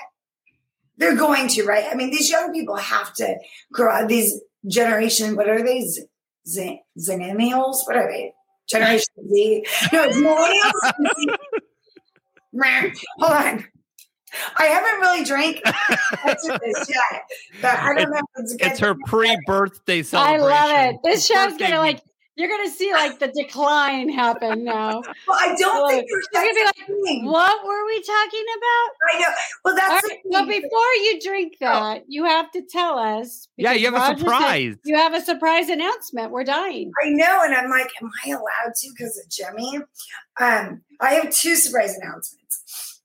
They're 0.98 1.16
going 1.16 1.48
to, 1.50 1.64
right? 1.64 1.86
I 1.92 1.96
mean, 1.96 2.12
these 2.12 2.30
young 2.30 2.54
people 2.54 2.76
have 2.76 3.14
to 3.16 3.36
grow 3.72 3.92
up. 3.92 4.08
These 4.08 4.40
generation, 4.68 5.36
what 5.36 5.50
are 5.50 5.64
they? 5.64 5.82
Z- 5.82 6.06
Z- 6.48 6.82
Zennials? 7.00 7.78
What 7.86 7.96
are 7.96 8.08
they? 8.12 8.34
Generation 8.70 9.08
Z? 9.30 9.66
No, 9.92 10.04
it's 10.04 10.18
millennials. 10.18 11.30
Hold 13.20 13.32
on. 13.34 13.66
I 14.58 14.64
haven't 14.66 15.00
really 15.00 15.24
drank 15.24 15.62
this 16.26 16.90
yet, 16.90 17.24
but 17.62 17.80
I 17.80 17.94
don't 17.94 18.10
know 18.10 18.18
if 18.18 18.26
it's. 18.38 18.56
It's 18.60 18.80
her 18.80 18.96
pre-birthday 19.06 20.02
celebration. 20.02 20.46
I 20.46 20.48
love 20.48 20.94
it. 20.94 21.00
This 21.04 21.26
show's 21.26 21.52
Birthday 21.52 21.70
gonna 21.70 21.80
like 21.80 22.02
you're 22.36 22.50
gonna 22.50 22.70
see 22.70 22.92
like 22.92 23.20
the 23.20 23.28
decline 23.28 24.10
happen 24.10 24.64
now. 24.64 25.02
Well, 25.28 25.38
I 25.40 25.56
don't 25.58 25.90
think 25.90 26.06
You're 26.10 26.20
you're 26.34 26.42
gonna 26.44 26.54
be 26.54 26.66
like, 26.66 26.76
thing. 27.06 27.26
what 27.26 27.66
were 27.66 27.86
we 27.86 28.02
talking 28.02 28.46
about? 28.58 28.90
I 29.14 29.20
know. 29.20 29.28
Well, 29.64 29.76
that's 29.76 30.10
right, 30.10 30.20
the 30.24 30.30
but 30.32 30.48
before 30.48 30.94
you 31.04 31.20
drink 31.22 31.54
that, 31.62 32.04
you 32.08 32.26
have 32.26 32.52
to 32.52 32.62
tell 32.70 32.98
us. 32.98 33.48
Yeah, 33.56 33.72
you 33.74 33.86
have 33.86 33.94
a 33.94 33.98
Roger 33.98 34.18
said 34.18 34.20
surprise. 34.20 34.76
You 34.84 34.96
have 34.98 35.14
a 35.14 35.22
surprise 35.22 35.70
announcement. 35.70 36.32
We're 36.32 36.44
dying. 36.44 36.92
I 37.06 37.10
know, 37.10 37.42
and 37.44 37.54
I'm 37.56 37.70
like, 37.70 37.90
am 38.02 38.10
I 38.26 38.30
allowed 38.32 38.76
to 38.76 38.90
because 38.90 39.18
of 39.18 39.30
Jimmy? 39.30 39.78
Um, 40.40 40.82
I 41.00 41.14
have 41.16 41.34
two 41.34 41.56
surprise 41.56 41.96
announcements. 41.96 43.02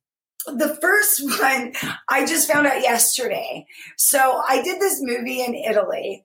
The 0.46 0.76
first 0.80 1.22
one 1.40 1.74
I 2.08 2.26
just 2.26 2.50
found 2.50 2.66
out 2.66 2.80
yesterday. 2.80 3.66
So 3.96 4.42
I 4.48 4.62
did 4.62 4.80
this 4.80 4.98
movie 5.00 5.42
in 5.42 5.54
Italy 5.54 6.24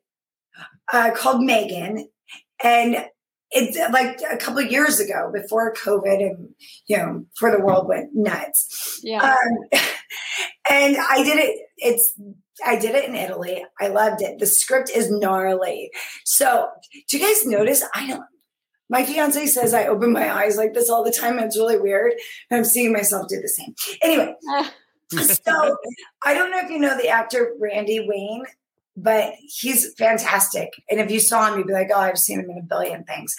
uh, 0.91 1.11
called 1.11 1.41
Megan, 1.43 2.07
and 2.61 3.05
it's 3.53 3.77
like 3.91 4.19
a 4.29 4.37
couple 4.37 4.59
of 4.59 4.71
years 4.71 4.99
ago 4.99 5.31
before 5.31 5.73
COVID 5.73 6.21
and 6.21 6.49
you 6.87 6.97
know 6.97 7.25
before 7.33 7.51
the 7.51 7.63
world 7.63 7.87
went 7.87 8.09
nuts. 8.13 8.99
Yeah. 9.03 9.21
Um, 9.21 9.79
and 10.69 10.97
I 10.97 11.23
did 11.23 11.37
it. 11.37 11.59
It's 11.77 12.19
I 12.65 12.77
did 12.77 12.95
it 12.95 13.05
in 13.05 13.15
Italy. 13.15 13.63
I 13.79 13.87
loved 13.87 14.21
it. 14.21 14.39
The 14.39 14.45
script 14.45 14.89
is 14.93 15.11
gnarly. 15.11 15.91
So, 16.25 16.69
do 17.09 17.17
you 17.17 17.25
guys 17.25 17.45
notice? 17.45 17.83
I 17.93 18.07
don't. 18.07 18.23
My 18.89 19.05
fiance 19.05 19.47
says 19.47 19.73
I 19.73 19.85
open 19.85 20.11
my 20.11 20.31
eyes 20.31 20.57
like 20.57 20.73
this 20.73 20.89
all 20.89 21.03
the 21.03 21.11
time. 21.11 21.39
It's 21.39 21.57
really 21.57 21.79
weird. 21.79 22.13
I'm 22.51 22.65
seeing 22.65 22.91
myself 22.91 23.27
do 23.27 23.41
the 23.41 23.47
same. 23.47 23.73
Anyway, 24.01 24.35
so 25.09 25.77
I 26.23 26.33
don't 26.33 26.51
know 26.51 26.59
if 26.59 26.69
you 26.69 26.79
know 26.79 26.95
the 26.97 27.07
actor 27.07 27.53
Randy 27.59 28.05
Wayne, 28.07 28.43
but 28.95 29.33
he's 29.39 29.93
fantastic. 29.95 30.69
And 30.89 30.99
if 30.99 31.09
you 31.11 31.19
saw 31.19 31.51
him, 31.51 31.57
you'd 31.57 31.67
be 31.67 31.73
like, 31.73 31.89
oh, 31.93 31.99
I've 31.99 32.17
seen 32.17 32.39
him 32.39 32.49
in 32.49 32.57
a 32.57 32.63
billion 32.63 33.03
things. 33.03 33.35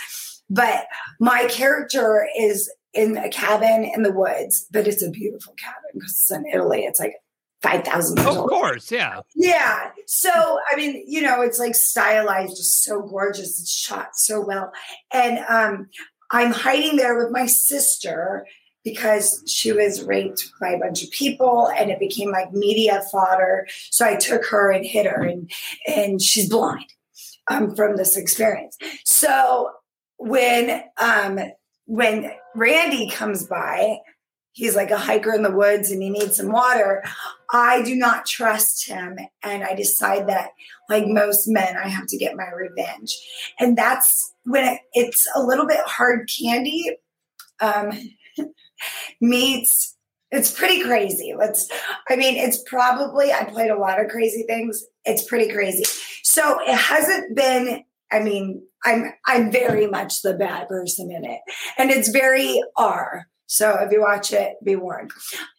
But 0.51 0.87
my 1.21 1.47
character 1.47 2.27
is 2.39 2.71
in 2.93 3.17
a 3.17 3.29
cabin 3.29 3.91
in 3.95 4.03
the 4.03 4.13
woods, 4.13 4.67
but 4.71 4.87
it's 4.87 5.03
a 5.03 5.11
beautiful 5.11 5.55
cabin 5.55 5.83
because 5.95 6.11
it's 6.13 6.31
in 6.31 6.47
Italy. 6.47 6.81
It's 6.85 7.01
like 7.01 7.15
5,000 7.63 8.19
years 8.19 8.29
Of 8.29 8.37
old. 8.37 8.51
course, 8.51 8.93
yeah. 8.93 9.21
Yeah. 9.35 9.91
So, 10.07 10.31
I 10.71 10.77
mean, 10.77 11.03
you 11.07 11.23
know, 11.23 11.41
it's 11.41 11.59
like 11.59 11.75
stylized, 11.75 12.57
just 12.57 12.85
so 12.85 13.01
gorgeous. 13.03 13.61
It's 13.61 13.71
shot 13.73 14.11
so 14.17 14.41
well. 14.41 14.71
And 15.13 15.39
um, 15.49 15.89
I'm 16.31 16.53
hiding 16.53 16.97
there 16.97 17.17
with 17.17 17.33
my 17.33 17.47
sister 17.47 18.47
because 18.85 19.43
she 19.47 19.73
was 19.73 20.03
raped 20.03 20.51
by 20.61 20.71
a 20.71 20.79
bunch 20.79 21.03
of 21.03 21.11
people 21.11 21.71
and 21.77 21.91
it 21.91 21.99
became 21.99 22.31
like 22.31 22.53
media 22.53 23.03
fodder. 23.11 23.67
So 23.91 24.07
I 24.07 24.17
took 24.17 24.45
her 24.47 24.71
and 24.71 24.85
hit 24.85 25.07
her 25.07 25.23
and 25.23 25.51
and 25.87 26.21
she's 26.21 26.49
blind 26.49 26.87
um, 27.49 27.75
from 27.75 27.97
this 27.97 28.17
experience. 28.17 28.77
So 29.05 29.71
when 30.19 30.83
um 30.99 31.41
when 31.87 32.31
Randy 32.55 33.11
comes 33.11 33.47
by, 33.47 33.99
he's 34.53 34.77
like 34.77 34.91
a 34.91 34.99
hiker 34.99 35.35
in 35.35 35.43
the 35.43 35.51
woods 35.51 35.91
and 35.91 36.03
he 36.03 36.09
needs 36.09 36.37
some 36.37 36.51
water. 36.51 37.05
I 37.53 37.83
do 37.83 37.95
not 37.95 38.25
trust 38.25 38.87
him. 38.89 39.19
And 39.43 39.65
I 39.65 39.75
decide 39.75 40.29
that, 40.29 40.51
like 40.89 41.07
most 41.07 41.47
men, 41.47 41.77
I 41.77 41.89
have 41.89 42.07
to 42.07 42.17
get 42.17 42.37
my 42.37 42.49
revenge. 42.57 43.15
And 43.61 43.77
that's 43.77 44.33
when 44.45 44.65
it, 44.65 44.81
it's 44.95 45.29
a 45.35 45.43
little 45.43 45.67
bit 45.67 45.81
hard 45.85 46.31
candy 46.41 46.97
um, 47.61 47.93
meets. 49.21 49.97
It's 50.31 50.51
pretty 50.51 50.83
crazy. 50.83 51.35
Let's, 51.37 51.69
I 52.09 52.17
mean, 52.17 52.37
it's 52.37 52.63
probably, 52.67 53.33
I 53.33 53.45
played 53.45 53.71
a 53.71 53.79
lot 53.79 54.01
of 54.01 54.11
crazy 54.11 54.45
things. 54.49 54.85
It's 55.05 55.25
pretty 55.25 55.53
crazy. 55.53 55.85
So 56.23 56.59
it 56.61 56.77
hasn't 56.77 57.37
been, 57.37 57.85
I 58.11 58.21
mean, 58.21 58.63
I'm, 58.85 59.13
I'm 59.27 59.53
very 59.53 59.87
much 59.87 60.23
the 60.23 60.35
bad 60.35 60.69
person 60.69 61.11
in 61.11 61.25
it. 61.25 61.41
And 61.79 61.91
it's 61.91 62.09
very 62.09 62.61
R. 62.77 63.29
So 63.47 63.77
if 63.81 63.93
you 63.93 64.01
watch 64.01 64.33
it, 64.33 64.55
be 64.65 64.75
warned. 64.75 65.13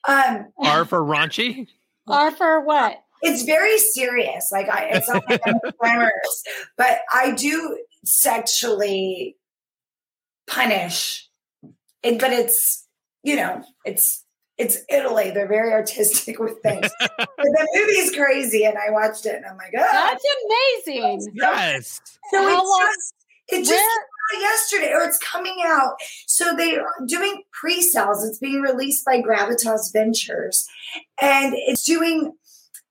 Um, 0.07 0.47
R 0.57 0.83
for 0.83 0.99
raunchy. 0.99 1.67
R 2.07 2.31
for 2.31 2.61
what? 2.61 2.97
it's 3.25 3.43
very 3.43 3.77
serious. 3.77 4.49
Like 4.51 4.69
I, 4.69 4.89
it's 4.91 5.09
not 5.09 5.27
like 5.29 5.41
I'm 5.45 5.59
glamorous, 5.79 6.43
but 6.77 6.99
I 7.11 7.31
do 7.31 7.79
sexually 8.03 9.37
punish. 10.47 11.27
It, 12.03 12.19
but 12.19 12.31
it's 12.31 12.84
you 13.25 13.35
know, 13.35 13.63
it's 13.85 14.23
it's 14.57 14.77
Italy. 14.89 15.31
They're 15.31 15.47
very 15.49 15.73
artistic 15.73 16.39
with 16.39 16.59
things. 16.63 16.87
but 17.17 17.27
the 17.37 17.67
is 17.97 18.15
crazy, 18.15 18.63
and 18.63 18.77
I 18.77 18.91
watched 18.91 19.25
it, 19.25 19.35
and 19.35 19.45
I'm 19.45 19.57
like, 19.57 19.73
oh, 19.77 19.89
That's 19.91 20.23
amazing. 20.87 21.27
Yes. 21.33 21.99
so 22.31 22.37
How 22.41 22.59
it's 22.59 22.69
long- 22.69 22.87
just 22.95 23.13
it 23.49 23.57
just 23.59 23.71
Where- 23.71 23.79
came 24.31 24.37
out 24.37 24.41
yesterday, 24.41 24.91
or 24.93 25.03
it's 25.03 25.17
coming 25.19 25.57
out. 25.65 25.95
So 26.27 26.55
they're 26.55 26.85
doing 27.07 27.43
pre-sales. 27.51 28.23
It's 28.25 28.39
being 28.39 28.61
released 28.61 29.03
by 29.05 29.21
Gravitas 29.21 29.91
Ventures, 29.91 30.67
and 31.21 31.53
it's 31.55 31.83
doing 31.83 32.33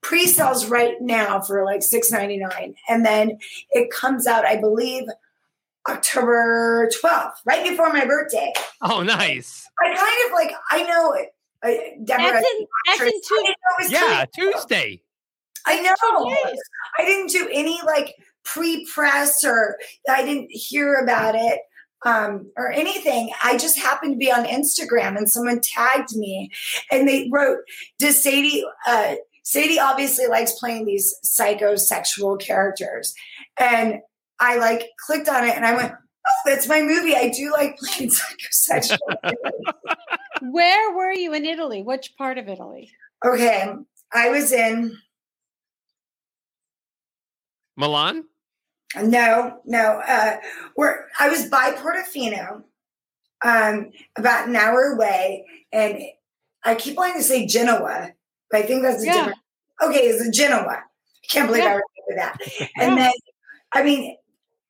pre-sales 0.03 0.67
right 0.67 1.01
now 1.01 1.41
for 1.41 1.65
like 1.65 1.83
six 1.83 2.11
ninety 2.11 2.39
nine, 2.39 2.75
and 2.89 3.07
then 3.07 3.39
it 3.71 3.91
comes 3.91 4.27
out, 4.27 4.45
I 4.45 4.61
believe, 4.61 5.05
October 5.89 6.89
twelfth, 7.01 7.41
right 7.45 7.69
before 7.69 7.93
my 7.93 8.05
birthday. 8.05 8.53
Oh, 8.83 9.03
nice. 9.03 9.69
I 9.83 9.89
kind 9.95 10.01
of 10.27 10.33
like 10.33 10.53
I 10.71 10.83
know 10.85 11.13
it. 11.13 11.29
Uh, 11.63 12.05
Deborah, 12.05 12.33
That's 12.33 12.47
in, 12.59 12.67
that's 12.87 13.01
in 13.01 13.07
I 13.07 13.11
two. 13.11 13.35
didn't 13.37 13.47
know 13.49 13.53
it 13.79 13.83
was 13.83 13.93
Yeah. 13.93 14.25
Tuesday. 14.35 15.03
I 15.67 15.81
know. 15.81 15.95
Two. 15.99 16.57
I 16.99 17.05
didn't 17.07 17.31
do 17.31 17.49
any 17.53 17.81
like 17.87 18.15
pre-press 18.45 19.43
or 19.45 19.79
I 20.09 20.23
didn't 20.23 20.49
hear 20.51 20.95
about 20.97 21.35
it 21.35 21.61
um, 22.05 22.51
or 22.59 22.71
anything. 22.71 23.31
I 23.43 23.57
just 23.57 23.79
happened 23.79 24.13
to 24.13 24.19
be 24.19 24.31
on 24.31 24.45
Instagram 24.45 25.17
and 25.17 25.31
someone 25.31 25.61
tagged 25.63 26.15
me 26.17 26.51
and 26.91 27.09
they 27.09 27.31
wrote, 27.33 27.59
"Does 27.99 28.23
Sadie?" 28.23 28.65
Uh, 28.87 29.15
Sadie 29.43 29.79
obviously 29.81 30.27
likes 30.27 30.53
playing 30.53 30.85
these 30.87 31.15
psychosexual 31.25 32.39
characters, 32.41 33.15
and 33.59 34.01
I 34.41 34.59
like 34.59 34.91
clicked 35.07 35.29
on 35.29 35.45
it 35.45 35.57
and 35.57 35.65
I 35.65 35.75
went. 35.75 35.93
Oh, 36.27 36.51
that's 36.51 36.67
my 36.67 36.81
movie. 36.81 37.15
I 37.15 37.29
do 37.29 37.53
like 37.53 37.77
playing 37.77 38.11
psychosexual. 38.11 38.99
Where 40.43 40.95
were 40.97 41.13
you 41.13 41.35
in 41.35 41.45
Italy? 41.45 41.83
Which 41.83 42.17
part 42.17 42.39
of 42.39 42.49
Italy? 42.49 42.91
okay, 43.25 43.73
I 44.13 44.29
was 44.31 44.53
in 44.53 44.97
Milan. 47.77 48.25
No, 49.03 49.61
no. 49.65 50.01
Uh, 50.07 50.37
where 50.77 51.09
I 51.19 51.29
was 51.29 51.47
by 51.47 51.73
Portofino, 51.73 52.63
um, 53.45 53.91
about 54.17 54.49
an 54.49 54.57
hour 54.57 54.95
away, 54.95 55.45
and 55.73 56.01
I 56.65 56.75
keep 56.75 56.97
wanting 56.97 57.17
to 57.17 57.23
say 57.23 57.47
Genoa, 57.47 58.13
but 58.51 58.61
I 58.61 58.63
think 58.63 58.83
that's 58.83 59.03
a 59.03 59.07
Yeah. 59.07 59.13
different. 59.15 59.39
Okay, 59.83 60.07
it's 60.07 60.27
a 60.27 60.31
Genoa. 60.31 60.83
I 60.83 61.27
can't 61.31 61.49
believe 61.49 61.65
I 61.65 61.81
remember 61.81 62.15
that. 62.17 62.39
And 62.81 62.97
then, 62.97 63.13
I 63.73 63.83
mean, 63.83 64.17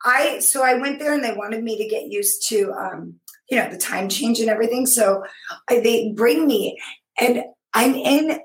I 0.04 0.38
so 0.40 0.62
I 0.62 0.74
went 0.74 0.98
there, 0.98 1.14
and 1.14 1.24
they 1.24 1.32
wanted 1.32 1.62
me 1.62 1.78
to 1.78 1.88
get 1.88 2.10
used 2.10 2.48
to, 2.48 2.72
um, 2.72 3.14
you 3.50 3.58
know, 3.58 3.70
the 3.70 3.78
time 3.78 4.08
change 4.08 4.40
and 4.40 4.50
everything. 4.50 4.86
So 4.86 5.24
I, 5.68 5.80
they 5.80 6.12
bring 6.12 6.46
me, 6.46 6.78
and 7.18 7.44
I'm 7.72 7.94
in. 7.94 8.40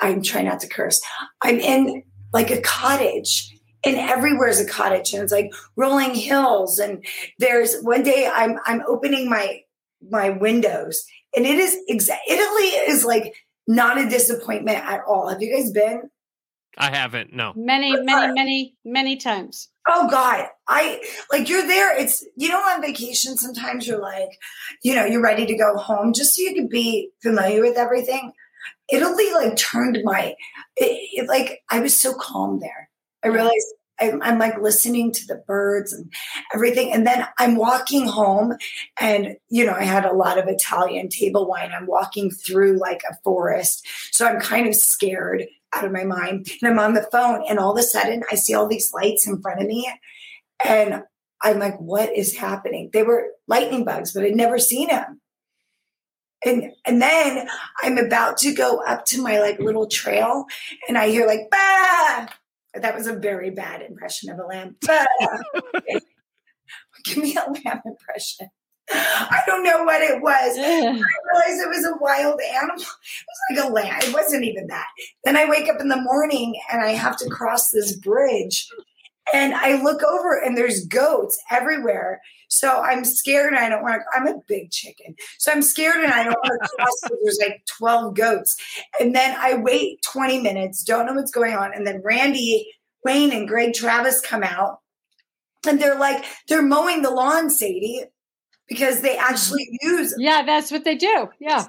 I'm 0.00 0.22
trying 0.22 0.44
not 0.46 0.60
to 0.60 0.68
curse. 0.68 1.00
I'm 1.42 1.58
in 1.58 2.04
like 2.32 2.50
a 2.50 2.60
cottage 2.60 3.52
and 3.84 3.96
everywhere 3.96 4.48
is 4.48 4.60
a 4.60 4.68
cottage 4.68 5.12
and 5.12 5.22
it's 5.22 5.32
like 5.32 5.50
rolling 5.74 6.14
hills 6.14 6.78
and 6.78 7.04
there's 7.38 7.80
one 7.80 8.04
day 8.04 8.30
i'm 8.32 8.56
i'm 8.66 8.82
opening 8.86 9.28
my 9.28 9.60
my 10.10 10.30
windows 10.30 11.04
and 11.34 11.44
it 11.44 11.58
is 11.58 11.76
exa- 11.90 12.16
italy 12.28 12.68
is 12.88 13.04
like 13.04 13.34
not 13.66 13.98
a 13.98 14.08
disappointment 14.08 14.78
at 14.78 15.00
all 15.08 15.28
have 15.28 15.42
you 15.42 15.52
guys 15.52 15.72
been 15.72 16.02
I 16.78 16.90
haven't. 16.90 17.32
No. 17.32 17.52
Many, 17.56 17.92
many, 18.00 18.32
many, 18.32 18.74
many 18.84 19.16
times. 19.16 19.68
Oh 19.90 20.08
god. 20.08 20.46
I 20.68 21.02
like 21.30 21.48
you're 21.48 21.66
there. 21.66 21.96
It's 21.98 22.24
you 22.36 22.48
know 22.48 22.60
on 22.60 22.80
vacation 22.80 23.36
sometimes 23.36 23.86
you're 23.86 24.00
like 24.00 24.30
you 24.82 24.94
know 24.94 25.04
you're 25.04 25.22
ready 25.22 25.44
to 25.46 25.56
go 25.56 25.76
home 25.76 26.12
just 26.12 26.34
so 26.34 26.42
you 26.42 26.54
can 26.54 26.68
be 26.68 27.10
familiar 27.22 27.60
with 27.60 27.76
everything. 27.76 28.32
Italy 28.92 29.32
like 29.32 29.56
turned 29.56 29.98
my 30.04 30.34
it, 30.76 31.10
it, 31.12 31.28
like 31.28 31.60
i 31.70 31.80
was 31.80 31.94
so 31.94 32.14
calm 32.14 32.60
there. 32.60 32.88
I 33.24 33.28
realized 33.28 33.66
I'm, 34.00 34.38
like 34.38 34.60
listening 34.60 35.12
to 35.12 35.26
the 35.26 35.42
birds 35.46 35.92
and 35.92 36.10
everything. 36.54 36.92
And 36.92 37.06
then 37.06 37.26
i'm 37.38 37.56
walking 37.56 38.06
home 38.06 38.54
and 38.98 39.36
you 39.48 39.64
know 39.64 39.74
i 39.74 39.84
had 39.84 40.04
a 40.04 40.12
lot 40.14 40.38
of 40.38 40.48
italian 40.48 41.08
table 41.08 41.46
wine. 41.46 41.72
I'm 41.74 41.86
walking 41.86 42.30
through 42.30 42.78
like 42.78 43.02
a 43.10 43.14
forest. 43.22 43.86
So 44.12 44.26
i'm 44.26 44.40
kind 44.40 44.66
of 44.66 44.74
scared 44.74 45.44
out 45.74 45.84
of 45.84 45.92
my 45.92 46.04
mind. 46.04 46.48
And 46.62 46.70
i'm 46.70 46.78
on 46.78 46.94
the 46.94 47.08
phone 47.12 47.44
and 47.48 47.58
all 47.58 47.72
of 47.72 47.78
a 47.78 47.82
sudden 47.82 48.22
i 48.30 48.34
see 48.34 48.54
all 48.54 48.68
these 48.68 48.92
lights 48.94 49.26
in 49.26 49.40
front 49.40 49.60
of 49.60 49.66
me 49.66 49.90
and 50.64 51.02
i'm 51.42 51.58
like 51.58 51.78
what 51.78 52.16
is 52.16 52.36
happening? 52.36 52.90
They 52.92 53.02
were 53.02 53.28
lightning 53.46 53.84
bugs 53.84 54.12
but 54.12 54.24
i'd 54.24 54.36
never 54.36 54.58
seen 54.58 54.88
them 54.88 55.20
and 56.44 56.72
and 56.86 57.02
then 57.02 57.48
i'm 57.82 57.98
about 57.98 58.38
to 58.38 58.54
go 58.54 58.82
up 58.86 59.04
to 59.04 59.22
my 59.22 59.40
like 59.40 59.58
little 59.58 59.86
trail 59.86 60.46
and 60.88 60.96
i 60.96 61.08
hear 61.08 61.26
like 61.26 61.48
bah 61.50 62.28
that 62.74 62.94
was 62.94 63.06
a 63.06 63.14
very 63.14 63.50
bad 63.50 63.82
impression 63.82 64.30
of 64.30 64.38
a 64.38 64.44
lamb 64.44 64.76
bah. 64.86 65.06
Uh, 65.22 65.80
give 67.04 67.18
me 67.18 67.36
a 67.36 67.50
lamb 67.50 67.80
impression 67.84 68.48
i 68.92 69.42
don't 69.46 69.64
know 69.64 69.84
what 69.84 70.02
it 70.02 70.20
was. 70.20 70.56
I 70.58 70.90
realized 70.90 71.62
it 71.62 71.68
was 71.68 71.86
a 71.86 71.96
wild 72.00 72.40
animal. 72.40 72.76
It 72.76 73.26
was 73.28 73.40
like 73.50 73.64
a 73.64 73.72
lamb. 73.72 74.00
It 74.02 74.12
wasn't 74.12 74.44
even 74.44 74.66
that. 74.68 74.86
Then 75.24 75.36
I 75.36 75.48
wake 75.48 75.68
up 75.68 75.80
in 75.80 75.88
the 75.88 76.00
morning 76.00 76.60
and 76.72 76.82
I 76.82 76.90
have 76.90 77.16
to 77.18 77.28
cross 77.28 77.70
this 77.70 77.96
bridge. 77.96 78.68
And 79.32 79.54
I 79.54 79.80
look 79.82 80.02
over 80.02 80.38
and 80.38 80.56
there's 80.56 80.84
goats 80.86 81.38
everywhere. 81.50 82.20
So 82.48 82.80
I'm 82.80 83.04
scared 83.04 83.52
and 83.52 83.58
I 83.58 83.68
don't 83.68 83.82
want 83.82 84.02
to. 84.02 84.18
I'm 84.18 84.26
a 84.26 84.40
big 84.48 84.70
chicken. 84.70 85.14
So 85.38 85.52
I'm 85.52 85.62
scared 85.62 86.02
and 86.02 86.12
I 86.12 86.24
don't 86.24 86.34
want 86.42 86.60
to 86.62 86.68
cross 86.76 87.00
there's 87.22 87.38
like 87.40 87.62
12 87.78 88.14
goats. 88.14 88.56
And 88.98 89.14
then 89.14 89.36
I 89.38 89.54
wait 89.54 90.02
20 90.02 90.40
minutes, 90.40 90.82
don't 90.82 91.06
know 91.06 91.14
what's 91.14 91.30
going 91.30 91.54
on. 91.54 91.72
And 91.74 91.86
then 91.86 92.02
Randy 92.04 92.66
Wayne 93.04 93.32
and 93.32 93.46
Greg 93.46 93.72
Travis 93.74 94.20
come 94.20 94.42
out 94.42 94.78
and 95.66 95.80
they're 95.80 95.98
like, 95.98 96.24
they're 96.48 96.62
mowing 96.62 97.02
the 97.02 97.10
lawn, 97.10 97.50
Sadie, 97.50 98.04
because 98.68 99.00
they 99.02 99.16
actually 99.16 99.68
use 99.82 100.14
Yeah, 100.18 100.42
that's 100.42 100.70
what 100.72 100.84
they 100.84 100.96
do. 100.96 101.28
Yeah. 101.38 101.66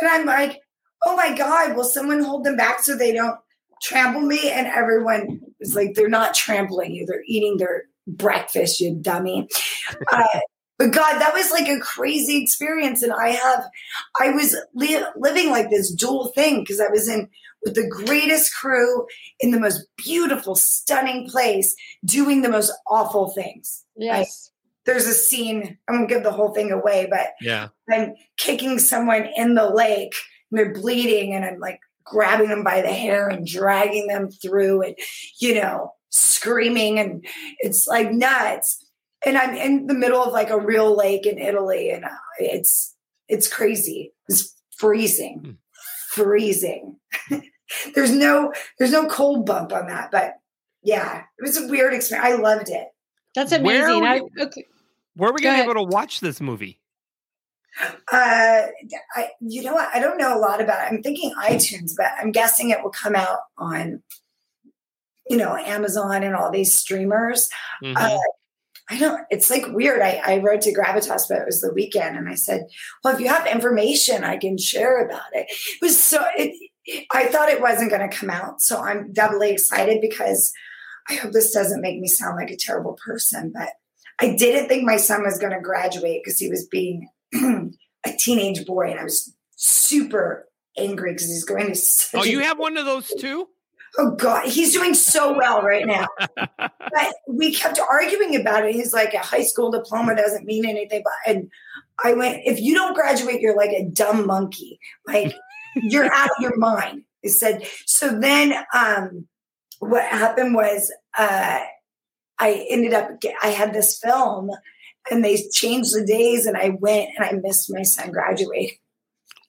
and 0.00 0.10
I'm 0.10 0.26
like, 0.26 0.60
oh 1.06 1.16
my 1.16 1.36
God, 1.36 1.76
will 1.76 1.84
someone 1.84 2.22
hold 2.22 2.44
them 2.44 2.56
back 2.56 2.80
so 2.80 2.96
they 2.96 3.12
don't 3.12 3.38
trample 3.82 4.22
me? 4.22 4.50
And 4.50 4.66
everyone 4.66 5.40
is 5.60 5.74
like, 5.74 5.94
they're 5.94 6.08
not 6.08 6.34
trampling 6.34 6.94
you, 6.94 7.06
they're 7.06 7.24
eating 7.26 7.56
their 7.56 7.84
breakfast, 8.06 8.80
you 8.80 8.94
dummy. 8.94 9.48
Uh, 10.12 10.24
but 10.78 10.92
God, 10.92 11.18
that 11.18 11.34
was 11.34 11.50
like 11.50 11.68
a 11.68 11.80
crazy 11.80 12.42
experience. 12.42 13.02
And 13.02 13.12
I 13.12 13.30
have, 13.30 13.64
I 14.20 14.30
was 14.30 14.56
li- 14.74 15.04
living 15.16 15.50
like 15.50 15.70
this 15.70 15.92
dual 15.92 16.28
thing 16.34 16.60
because 16.60 16.80
I 16.80 16.88
was 16.88 17.08
in 17.08 17.28
with 17.64 17.74
the 17.74 17.88
greatest 17.88 18.54
crew 18.54 19.06
in 19.40 19.50
the 19.50 19.60
most 19.60 19.86
beautiful, 19.96 20.54
stunning 20.54 21.28
place, 21.28 21.74
doing 22.04 22.42
the 22.42 22.50
most 22.50 22.72
awful 22.88 23.30
things. 23.30 23.84
Yes. 23.96 24.50
There's 24.84 25.06
a 25.06 25.14
scene, 25.14 25.78
I 25.88 25.92
won't 25.92 26.10
give 26.10 26.22
the 26.24 26.30
whole 26.30 26.52
thing 26.52 26.70
away, 26.70 27.06
but 27.10 27.28
Yeah. 27.40 27.68
I'm 27.90 28.14
kicking 28.36 28.78
someone 28.78 29.28
in 29.34 29.54
the 29.54 29.70
lake 29.70 30.14
and 30.50 30.58
they're 30.58 30.74
bleeding 30.74 31.32
and 31.32 31.44
I'm 31.44 31.58
like 31.58 31.80
grabbing 32.04 32.48
them 32.48 32.62
by 32.62 32.82
the 32.82 32.92
hair 32.92 33.28
and 33.28 33.46
dragging 33.46 34.06
them 34.06 34.30
through 34.30 34.82
and 34.82 34.96
you 35.40 35.54
know 35.54 35.92
screaming 36.10 36.98
and 36.98 37.24
it's 37.58 37.86
like 37.86 38.10
nuts. 38.12 38.80
And 39.26 39.38
I'm 39.38 39.54
in 39.54 39.86
the 39.86 39.94
middle 39.94 40.22
of 40.22 40.32
like 40.32 40.50
a 40.50 40.60
real 40.60 40.96
lake 40.96 41.26
in 41.26 41.38
Italy 41.38 41.90
and 41.90 42.04
uh, 42.04 42.08
it's 42.38 42.94
it's 43.28 43.48
crazy. 43.48 44.12
It's 44.28 44.54
freezing. 44.76 45.58
Freezing. 46.10 46.96
There's 47.94 48.12
no 48.12 48.52
there's 48.78 48.92
no 48.92 49.06
cold 49.06 49.46
bump 49.46 49.72
on 49.72 49.86
that 49.86 50.10
but 50.12 50.34
yeah 50.82 51.22
it 51.38 51.42
was 51.42 51.56
a 51.56 51.66
weird 51.66 51.94
experience 51.94 52.26
I 52.26 52.40
loved 52.40 52.68
it. 52.68 52.88
That's 53.34 53.50
Where 53.58 53.88
amazing. 53.88 54.02
were 54.02 54.06
I, 54.06 54.44
okay. 54.44 54.64
Where 55.16 55.30
are 55.30 55.32
we 55.32 55.40
gonna 55.40 55.58
be 55.58 55.70
able 55.70 55.74
to 55.74 55.82
watch 55.82 56.20
this 56.20 56.40
movie? 56.40 56.78
Uh, 57.80 58.66
I, 59.16 59.28
you 59.40 59.62
know 59.62 59.74
what? 59.74 59.88
I 59.92 59.98
don't 59.98 60.18
know 60.18 60.36
a 60.36 60.38
lot 60.38 60.60
about 60.60 60.80
it. 60.80 60.92
I'm 60.92 61.02
thinking 61.02 61.32
iTunes, 61.40 61.92
but 61.96 62.06
I'm 62.20 62.30
guessing 62.30 62.70
it 62.70 62.82
will 62.82 62.90
come 62.90 63.16
out 63.16 63.40
on, 63.58 64.02
you 65.28 65.36
know, 65.36 65.56
Amazon 65.56 66.22
and 66.22 66.36
all 66.36 66.50
these 66.50 66.74
streamers. 66.74 67.48
Mhm. 67.82 67.96
Uh, 67.96 68.18
I 68.90 68.98
don't, 68.98 69.22
it's 69.30 69.48
like 69.50 69.66
weird. 69.68 70.02
I, 70.02 70.20
I 70.24 70.38
wrote 70.38 70.60
to 70.62 70.74
Gravitas, 70.74 71.22
but 71.28 71.38
it 71.38 71.46
was 71.46 71.62
the 71.62 71.72
weekend. 71.72 72.18
And 72.18 72.28
I 72.28 72.34
said, 72.34 72.66
well, 73.02 73.14
if 73.14 73.20
you 73.20 73.28
have 73.28 73.46
information, 73.46 74.24
I 74.24 74.36
can 74.36 74.58
share 74.58 75.04
about 75.04 75.32
it. 75.32 75.46
It 75.48 75.78
was 75.80 75.98
so, 75.98 76.22
it, 76.36 76.54
I 77.10 77.26
thought 77.26 77.48
it 77.48 77.62
wasn't 77.62 77.90
going 77.90 78.08
to 78.08 78.14
come 78.14 78.28
out. 78.28 78.60
So 78.60 78.80
I'm 78.80 79.10
doubly 79.12 79.50
excited 79.50 80.02
because 80.02 80.52
I 81.08 81.14
hope 81.14 81.32
this 81.32 81.50
doesn't 81.50 81.80
make 81.80 81.98
me 81.98 82.08
sound 82.08 82.36
like 82.36 82.50
a 82.50 82.56
terrible 82.56 82.98
person, 83.04 83.52
but 83.54 83.70
I 84.20 84.36
didn't 84.36 84.68
think 84.68 84.84
my 84.84 84.98
son 84.98 85.22
was 85.22 85.38
going 85.38 85.54
to 85.54 85.60
graduate 85.60 86.20
because 86.22 86.38
he 86.38 86.50
was 86.50 86.66
being 86.66 87.08
a 88.06 88.12
teenage 88.18 88.66
boy. 88.66 88.90
And 88.90 89.00
I 89.00 89.04
was 89.04 89.34
super 89.56 90.48
angry 90.76 91.12
because 91.12 91.26
he's 91.26 91.44
going 91.44 91.68
to. 91.68 91.74
such 91.74 92.20
oh, 92.20 92.24
a- 92.24 92.28
you 92.28 92.38
have 92.40 92.58
one 92.58 92.76
of 92.76 92.84
those 92.84 93.08
too? 93.18 93.48
Oh 93.96 94.10
God, 94.10 94.46
he's 94.46 94.72
doing 94.72 94.94
so 94.94 95.36
well 95.36 95.62
right 95.62 95.86
now. 95.86 96.08
but 96.36 97.14
we 97.28 97.54
kept 97.54 97.78
arguing 97.78 98.34
about 98.34 98.64
it. 98.64 98.74
He's 98.74 98.92
like, 98.92 99.14
a 99.14 99.18
high 99.18 99.44
school 99.44 99.70
diploma 99.70 100.16
doesn't 100.16 100.46
mean 100.46 100.66
anything. 100.66 101.02
But 101.04 101.12
and 101.26 101.50
I 102.02 102.14
went, 102.14 102.42
if 102.44 102.60
you 102.60 102.74
don't 102.74 102.94
graduate, 102.94 103.40
you're 103.40 103.56
like 103.56 103.70
a 103.70 103.84
dumb 103.84 104.26
monkey. 104.26 104.80
Like 105.06 105.34
you're 105.76 106.12
out 106.12 106.30
of 106.30 106.42
your 106.42 106.56
mind. 106.56 107.02
He 107.22 107.28
said. 107.28 107.66
So 107.86 108.18
then, 108.18 108.54
um, 108.74 109.28
what 109.78 110.04
happened 110.04 110.54
was, 110.54 110.92
uh, 111.16 111.60
I 112.38 112.66
ended 112.68 112.94
up. 112.94 113.10
I 113.42 113.48
had 113.48 113.72
this 113.72 113.98
film, 114.02 114.50
and 115.10 115.24
they 115.24 115.48
changed 115.52 115.94
the 115.94 116.04
days, 116.04 116.46
and 116.46 116.56
I 116.56 116.70
went, 116.70 117.10
and 117.16 117.24
I 117.24 117.32
missed 117.32 117.72
my 117.72 117.82
son 117.82 118.10
graduating 118.10 118.76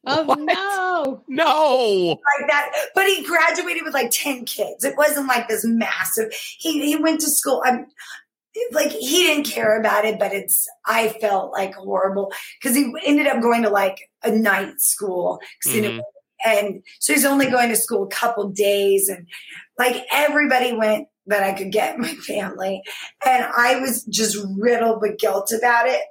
Oh 0.05 0.23
What? 0.25 0.39
no. 0.39 1.23
No. 1.27 2.19
like 2.39 2.49
that. 2.49 2.71
But 2.93 3.05
he 3.07 3.23
graduated 3.23 3.83
with 3.83 3.93
like 3.93 4.11
10 4.11 4.45
kids. 4.45 4.83
It 4.83 4.97
wasn't 4.97 5.27
like 5.27 5.47
this 5.47 5.65
massive. 5.65 6.33
He 6.57 6.85
he 6.85 6.95
went 6.95 7.21
to 7.21 7.29
school. 7.29 7.61
I'm 7.65 7.87
like 8.71 8.91
he 8.91 9.23
didn't 9.23 9.45
care 9.45 9.79
about 9.79 10.05
it, 10.05 10.19
but 10.19 10.31
it's 10.31 10.67
I 10.85 11.09
felt 11.09 11.51
like 11.51 11.75
horrible 11.75 12.31
because 12.59 12.75
he 12.75 12.93
ended 13.05 13.27
up 13.27 13.41
going 13.41 13.63
to 13.63 13.69
like 13.69 13.97
a 14.23 14.31
night 14.31 14.79
school. 14.79 15.39
he 15.63 15.71
mm-hmm. 15.71 15.81
didn't- 15.81 16.03
and 16.45 16.83
so 16.99 17.13
he's 17.13 17.25
only 17.25 17.49
going 17.49 17.69
to 17.69 17.75
school 17.75 18.03
a 18.03 18.07
couple 18.07 18.49
days 18.49 19.07
and 19.09 19.25
like 19.79 20.03
everybody 20.11 20.73
went 20.73 21.07
that 21.27 21.43
I 21.43 21.53
could 21.53 21.71
get 21.71 21.97
my 21.99 22.13
family. 22.15 22.81
And 23.25 23.45
I 23.57 23.79
was 23.79 24.03
just 24.05 24.37
riddled 24.57 25.01
with 25.01 25.17
guilt 25.17 25.51
about 25.57 25.87
it. 25.87 26.01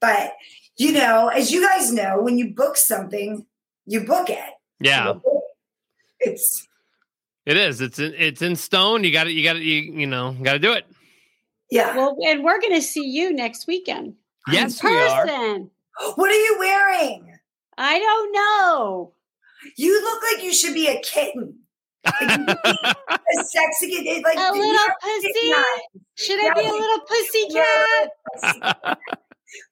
But 0.00 0.32
you 0.76 0.92
know, 0.92 1.28
as 1.28 1.50
you 1.52 1.62
guys 1.66 1.92
know, 1.92 2.20
when 2.20 2.36
you 2.38 2.52
book 2.54 2.76
something, 2.76 3.46
you 3.86 4.00
book 4.00 4.28
it. 4.30 4.38
Yeah, 4.80 5.14
It's 6.20 6.66
it 7.46 7.56
is. 7.56 7.80
It's 7.80 7.98
in, 7.98 8.14
it's 8.16 8.40
in 8.42 8.56
stone. 8.56 9.04
You 9.04 9.12
got 9.12 9.24
to 9.24 9.30
You 9.32 9.44
got 9.44 9.54
to 9.54 9.60
You, 9.62 9.92
you 10.00 10.06
know. 10.06 10.32
Got 10.32 10.54
to 10.54 10.58
do 10.58 10.72
it. 10.72 10.84
yeah. 11.70 11.94
Well, 11.96 12.16
and 12.26 12.42
we're 12.42 12.60
going 12.60 12.74
to 12.74 12.82
see 12.82 13.06
you 13.06 13.32
next 13.34 13.66
weekend. 13.66 14.14
Yes, 14.50 14.82
in 14.82 14.90
we 14.90 14.96
are. 14.96 15.26
person. 15.26 15.70
What 16.16 16.30
are 16.30 16.34
you 16.34 16.56
wearing? 16.58 17.38
I 17.78 17.98
don't 17.98 18.32
know. 18.32 19.12
You 19.76 20.02
look 20.02 20.22
like 20.32 20.44
you 20.44 20.52
should 20.54 20.74
be 20.74 20.86
a 20.88 21.00
kitten. 21.00 21.58
Like, 22.04 22.38
you 22.38 22.44
could 22.46 22.58
be 22.62 22.70
a 23.40 23.44
sexy 23.44 23.90
kitten. 23.90 24.22
Like 24.22 24.36
A 24.38 24.52
little 24.52 24.94
pussy. 25.00 25.52
Should 26.16 26.40
I 26.40 26.54
be 26.54 26.66
a 26.66 26.72
little 26.72 27.00
pussy 27.06 27.48
cat? 27.52 28.98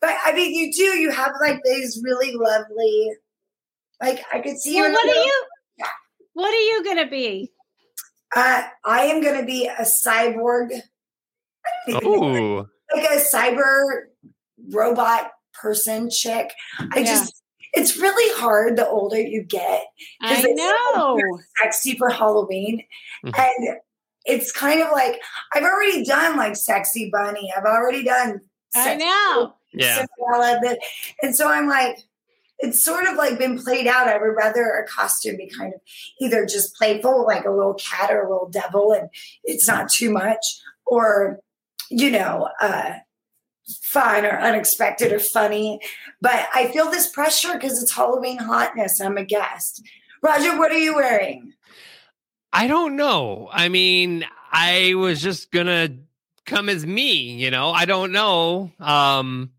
But 0.01 0.15
I 0.25 0.33
mean, 0.33 0.55
you 0.55 0.73
do. 0.73 0.83
You 0.99 1.11
have 1.11 1.33
like 1.41 1.61
these 1.65 2.01
really 2.05 2.35
lovely. 2.35 3.13
Like 4.01 4.25
I 4.33 4.41
could 4.41 4.59
see 4.59 4.77
you. 4.77 4.83
Well, 4.83 4.87
in 4.91 4.93
what 4.95 5.05
a 5.07 5.11
are 5.11 5.15
little- 5.15 5.25
you? 5.25 5.45
What 6.35 6.55
are 6.55 6.57
you 6.61 6.85
going 6.85 6.97
to 7.05 7.11
be? 7.11 7.53
Uh, 8.35 8.63
I 8.87 9.03
am 9.03 9.21
going 9.21 9.39
to 9.39 9.45
be 9.47 9.67
a 9.67 9.83
cyborg. 9.83 10.71
I 11.87 11.91
don't 12.01 12.03
even 12.05 12.33
know, 12.35 12.67
Oh, 12.95 12.97
like 12.97 13.05
a 13.11 13.21
cyber 13.23 14.05
robot 14.73 15.31
person 15.53 16.09
chick. 16.11 16.51
I 16.93 17.01
Yeah. 17.01 17.05
just. 17.05 17.42
It's 17.73 17.97
really 17.97 18.39
hard 18.41 18.77
the 18.77 18.87
older 18.89 19.19
you 19.21 19.43
get 19.43 19.85
I 20.21 20.43
know. 20.43 21.17
you're 21.19 21.45
sexy 21.61 21.97
for 21.97 22.11
Halloween. 22.11 22.85
Mhm. 23.25 23.39
And 23.39 23.77
it's 24.25 24.53
kind 24.53 24.81
of 24.83 24.91
like 24.93 25.21
I've 25.55 25.65
already 25.65 26.05
done 26.05 26.37
like 26.37 26.57
sexy 26.57 27.11
bunny. 27.13 27.53
I've 27.57 27.65
already 27.65 28.05
done 28.05 28.41
I 28.75 28.97
know. 28.97 29.55
yeah. 29.73 30.05
Cinderella. 30.17 30.61
but- 30.63 30.79
And 31.23 31.37
so 31.37 31.49
I'm 31.49 31.67
like, 31.69 31.99
it's 32.59 32.83
sort 32.85 33.07
of 33.07 33.17
like 33.17 33.39
been 33.39 33.59
played 33.59 33.87
out. 33.89 34.07
I 34.09 34.17
would 34.19 34.37
rather 34.37 34.63
a 34.65 34.87
costume 34.87 35.37
be 35.37 35.49
kind 35.49 35.75
of 35.75 35.81
either 36.21 36.47
just 36.47 36.75
playful, 36.77 37.27
like 37.27 37.45
a 37.45 37.51
little 37.51 37.75
cat 37.75 38.11
or 38.13 38.21
a 38.23 38.31
little 38.33 38.49
devil, 38.49 38.93
and 38.93 39.09
it's 39.45 39.67
not 39.67 39.89
too 39.91 40.11
much, 40.13 40.45
or 40.87 41.41
you 41.91 42.11
know, 42.11 42.49
uh 42.61 42.93
fun 43.83 44.25
or 44.25 44.39
unexpected 44.39 45.13
or 45.13 45.19
funny. 45.19 45.81
But 46.21 46.47
I 46.55 46.69
feel 46.69 46.91
this 46.91 47.09
pressure 47.09 47.55
because 47.55 47.83
it's 47.83 47.95
Halloween 47.95 48.39
hotness. 48.39 49.01
I'm 49.01 49.17
a 49.17 49.25
guest. 49.25 49.83
Roger, 50.23 50.57
what 50.59 50.71
are 50.73 50.79
you 50.79 50.95
wearing? 50.95 51.53
I 52.53 52.67
don't 52.67 52.97
know. 52.97 53.49
I 53.53 53.69
mean, 53.69 54.25
I 54.53 54.95
was 54.95 55.23
just 55.23 55.51
gonna 55.51 55.89
come 56.47 56.69
as 56.69 56.87
me. 56.87 57.35
You 57.43 57.51
know, 57.51 57.71
I 57.71 57.87
don't 57.87 58.13
know. 58.13 58.71
Um, 58.79 59.51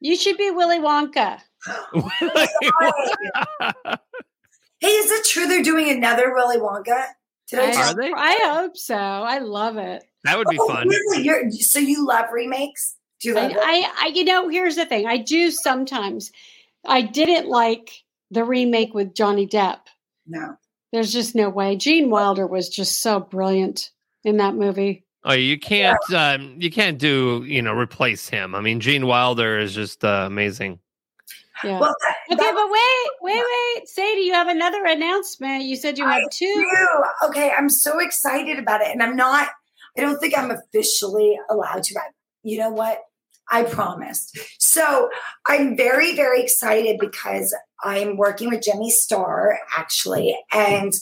You 0.00 0.16
should 0.16 0.36
be 0.36 0.50
Willy 0.50 0.78
Wonka. 0.78 1.40
Hey, 4.80 4.88
is 4.88 5.10
it 5.10 5.26
true 5.26 5.46
they're 5.46 5.62
doing 5.62 5.90
another 5.90 6.32
Willy 6.34 6.56
Wonka? 6.56 7.04
Did 7.48 7.58
I 7.58 7.64
I, 7.64 7.72
just 7.72 7.92
Are 7.92 8.00
they? 8.00 8.12
I 8.16 8.38
hope 8.54 8.78
so. 8.78 8.96
I 8.96 9.38
love 9.40 9.76
it. 9.76 10.02
that 10.24 10.38
would 10.38 10.48
be 10.48 10.56
Oh, 10.58 10.68
fun. 10.68 10.88
Really? 10.88 11.22
You're, 11.22 11.50
so 11.50 11.78
you 11.78 12.06
love 12.06 12.26
remakes? 12.32 12.96
Do 13.20 13.28
you 13.28 13.34
love 13.34 13.52
I. 13.52 13.56
I, 13.58 13.92
I, 14.00 14.06
you 14.08 14.24
know, 14.24 14.48
here's 14.48 14.76
the 14.76 14.86
thing. 14.86 15.06
I 15.06 15.18
do 15.18 15.50
sometimes. 15.50 16.30
I 16.86 17.02
didn't 17.02 17.48
like 17.48 17.90
the 18.30 18.44
remake 18.44 18.94
with 18.94 19.14
Johnny 19.14 19.46
Depp. 19.46 19.80
No. 20.26 20.56
There's 20.92 21.12
just 21.12 21.34
no 21.34 21.48
way. 21.50 21.76
Gene 21.76 22.10
Wilder 22.10 22.46
was 22.46 22.68
just 22.68 23.00
so 23.00 23.20
brilliant 23.20 23.90
in 24.24 24.38
that 24.38 24.54
movie. 24.54 25.04
Oh, 25.24 25.34
you 25.34 25.58
can't. 25.58 25.98
Um, 26.14 26.56
you 26.58 26.70
can't 26.70 26.98
do. 26.98 27.44
You 27.46 27.60
know, 27.62 27.74
replace 27.74 28.28
him. 28.28 28.54
I 28.54 28.60
mean, 28.60 28.80
Gene 28.80 29.06
Wilder 29.06 29.58
is 29.58 29.74
just 29.74 30.02
uh, 30.04 30.24
amazing. 30.26 30.78
Yeah. 31.62 31.78
Well, 31.78 31.94
that, 32.00 32.14
okay, 32.32 32.42
that- 32.42 32.54
but 32.54 32.70
wait, 32.70 33.34
wait, 33.34 33.44
wait. 33.76 33.86
Sadie, 33.88 34.22
you 34.22 34.32
have 34.32 34.48
another 34.48 34.82
announcement. 34.86 35.64
You 35.64 35.76
said 35.76 35.98
you 35.98 36.06
I 36.06 36.20
have 36.20 36.30
two. 36.30 36.46
do. 36.46 37.28
Okay, 37.28 37.52
I'm 37.56 37.68
so 37.68 37.98
excited 37.98 38.58
about 38.58 38.80
it. 38.80 38.88
And 38.88 39.02
I'm 39.02 39.14
not, 39.14 39.48
I 39.98 40.00
don't 40.00 40.18
think 40.18 40.36
I'm 40.38 40.50
officially 40.50 41.38
allowed 41.50 41.82
to. 41.82 41.98
I- 41.98 42.08
You 42.42 42.58
know 42.58 42.70
what? 42.70 43.02
I 43.50 43.64
promised. 43.64 44.38
So 44.58 45.10
I'm 45.46 45.76
very, 45.76 46.14
very 46.14 46.42
excited 46.42 46.98
because 46.98 47.54
I'm 47.82 48.16
working 48.16 48.50
with 48.50 48.62
Jimmy 48.62 48.90
Star 48.90 49.58
actually. 49.76 50.36
And 50.52 50.92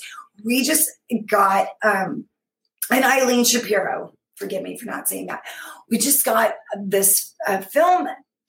we 0.44 0.64
just 0.64 0.88
got 1.28 1.68
um 1.82 2.26
and 2.90 3.04
Eileen 3.04 3.44
Shapiro. 3.44 4.14
Forgive 4.36 4.62
me 4.62 4.78
for 4.78 4.86
not 4.86 5.08
saying 5.08 5.26
that. 5.26 5.42
We 5.90 5.98
just 5.98 6.24
got 6.24 6.54
this 6.80 7.34
uh, 7.46 7.60
film 7.60 8.06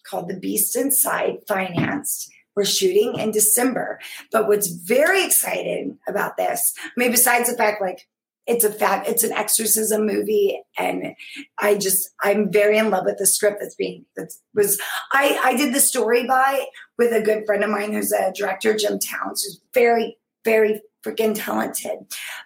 called 0.08 0.30
The 0.30 0.40
Beast 0.40 0.76
Inside 0.76 1.38
financed. 1.48 2.32
We're 2.56 2.66
shooting 2.66 3.18
in 3.18 3.32
December. 3.32 4.00
But 4.32 4.48
what's 4.48 4.68
very 4.68 5.24
exciting 5.24 5.98
about 6.08 6.38
this, 6.38 6.74
I 6.84 6.90
mean, 6.98 7.12
besides 7.12 7.50
the 7.50 7.58
fact 7.58 7.82
like 7.82 8.08
it's 8.50 8.64
a 8.66 8.72
fab, 8.72 9.04
it's 9.08 9.24
an 9.24 9.32
exorcism 9.32 10.06
movie, 10.06 10.62
and 10.78 11.14
I 11.60 11.76
just 11.76 12.10
I'm 12.24 12.52
very 12.52 12.78
in 12.78 12.90
love 12.90 13.06
with 13.06 13.18
the 13.20 13.26
script 13.28 13.60
that's 13.62 13.76
being 13.76 14.06
that 14.16 14.34
was 14.54 14.80
I 15.14 15.40
I 15.44 15.56
did 15.56 15.74
the 15.74 15.80
story 15.80 16.26
by 16.26 16.66
with 16.98 17.14
a 17.14 17.22
good 17.22 17.46
friend 17.46 17.64
of 17.64 17.70
mine 17.70 17.94
who's 17.94 18.12
a 18.12 18.34
director, 18.34 18.76
Jim 18.76 18.98
Towns, 19.00 19.44
who's 19.44 19.62
very 19.74 20.18
very 20.44 20.82
freaking 21.06 21.34
talented. 21.36 22.00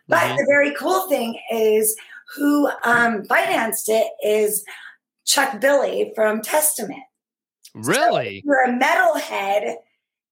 But 0.07 0.21
Mhm. 0.21 0.37
the 0.37 0.45
very 0.47 0.75
cool 0.75 1.07
thing 1.09 1.39
is 1.51 1.95
who 2.35 2.69
um, 2.83 3.23
financed 3.25 3.89
it 3.89 4.07
is 4.23 4.63
Chuck 5.25 5.59
Billy 5.61 6.11
from 6.15 6.41
Testament 6.41 7.03
Really? 7.73 8.37
if 8.39 8.43
you're 8.45 8.63
a 8.63 8.77
metalhead, 8.79 9.75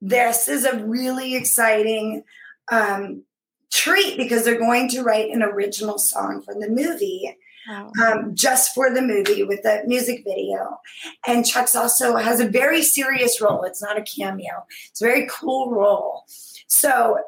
this 0.02 0.48
is 0.48 0.66
a 0.66 0.84
really 0.84 1.36
exciting 1.36 2.24
um, 2.72 3.24
treat 3.72 4.18
because 4.18 4.44
they're 4.46 4.60
going 4.60 4.90
to 4.90 5.02
write 5.04 5.30
an 5.30 5.42
original 5.44 5.98
song 5.98 6.42
from 6.42 6.60
the 6.60 6.70
movie 6.70 7.38
Wow. 7.70 7.92
um, 8.04 8.32
just 8.34 8.74
for 8.74 8.92
the 8.92 9.04
movie 9.04 9.44
with 9.44 9.62
the 9.62 9.84
music 9.86 10.24
video. 10.26 10.80
And 11.28 11.46
Chuck's 11.46 11.76
also 11.76 12.16
has 12.16 12.40
a 12.40 12.48
very 12.48 12.82
serious 12.82 13.40
role. 13.40 13.64
It's 13.64 13.84
not 13.84 14.00
a 14.00 14.02
cameo. 14.02 14.66
It's 14.90 15.00
a 15.00 15.06
very 15.06 15.28
cool 15.30 15.70
role. 15.70 16.24
So, 16.68 17.20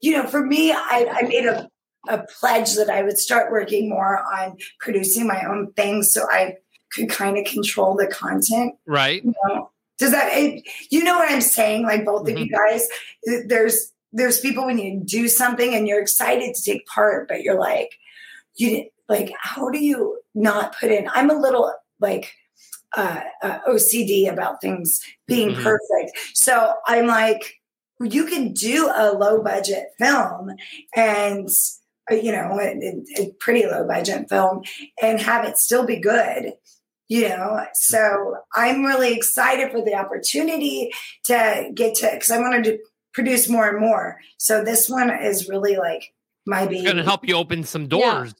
you 0.00 0.12
know, 0.12 0.26
for 0.26 0.44
me, 0.46 0.72
I, 0.72 1.06
I 1.12 1.22
made 1.28 1.44
a, 1.44 1.68
a 2.08 2.24
pledge 2.40 2.74
that 2.76 2.88
I 2.88 3.02
would 3.02 3.18
start 3.18 3.52
working 3.52 3.90
more 3.90 4.24
on 4.34 4.56
producing 4.80 5.26
my 5.26 5.44
own 5.44 5.72
things. 5.74 6.10
So 6.10 6.22
I 6.30 6.56
could 6.92 7.10
kind 7.10 7.36
of 7.36 7.44
control 7.44 7.94
the 7.94 8.06
content. 8.06 8.74
Right. 8.86 9.22
You 9.22 9.34
know? 9.46 9.70
Does 9.98 10.12
that 10.12 10.30
it, 10.32 10.64
you 10.90 11.04
know 11.04 11.18
what 11.18 11.30
I'm 11.30 11.42
saying? 11.42 11.82
Like 11.84 12.06
both 12.06 12.22
of 12.28 12.38
you 12.38 12.46
Mm-hmm. 12.46 12.54
guys, 12.72 12.88
there's 13.46 13.92
there's 14.12 14.40
people 14.40 14.66
when 14.66 14.78
you 14.78 15.00
do 15.04 15.28
something 15.28 15.74
and 15.74 15.88
you're 15.88 16.00
excited 16.00 16.54
to 16.54 16.62
take 16.62 16.86
part, 16.86 17.28
but 17.28 17.42
you're 17.42 17.58
like, 17.58 17.90
you 18.56 18.70
didn't 18.70 18.88
like 19.08 19.32
how 19.40 19.70
do 19.70 19.78
you 19.78 20.20
not 20.34 20.76
put 20.78 20.90
in? 20.90 21.08
I'm 21.12 21.30
a 21.30 21.34
little 21.34 21.72
like 22.00 22.32
uh, 22.96 23.20
uh, 23.42 23.58
OCD 23.68 24.30
about 24.30 24.60
things 24.60 25.00
being 25.26 25.54
Mhm. 25.54 25.62
perfect, 25.62 26.18
so 26.34 26.74
I'm 26.86 27.06
like, 27.06 27.54
you 28.00 28.26
can 28.26 28.52
do 28.52 28.90
a 28.94 29.12
low 29.12 29.42
budget 29.42 29.86
film 29.98 30.50
and 30.96 31.48
uh, 32.10 32.14
you 32.14 32.32
know 32.32 32.58
a, 32.60 33.22
a 33.22 33.30
pretty 33.38 33.64
low 33.66 33.86
budget 33.86 34.28
film 34.28 34.62
and 35.00 35.20
have 35.20 35.44
it 35.44 35.56
still 35.56 35.86
be 35.86 36.00
good 36.00 36.52
you 37.08 37.28
know 37.28 37.64
so 37.74 38.36
i'm 38.56 38.84
really 38.84 39.14
excited 39.14 39.70
for 39.70 39.84
the 39.84 39.94
opportunity 39.94 40.90
to 41.24 41.70
get 41.74 41.94
to 41.94 42.08
because 42.12 42.30
i 42.32 42.38
wanted 42.40 42.64
to 42.64 42.78
produce 43.12 43.48
more 43.48 43.68
and 43.68 43.80
more. 43.80 44.18
So 44.38 44.64
this 44.64 44.88
one 44.88 45.10
is 45.10 45.48
really 45.48 45.76
like 45.76 46.12
my 46.46 46.64
baby 46.64 46.76
It's 46.78 46.84
going 46.84 46.96
to 46.96 47.04
help 47.04 47.26
you 47.26 47.34
open 47.36 47.64
some 47.64 47.82
Yeah. 47.82 47.88
doors. 47.88 48.34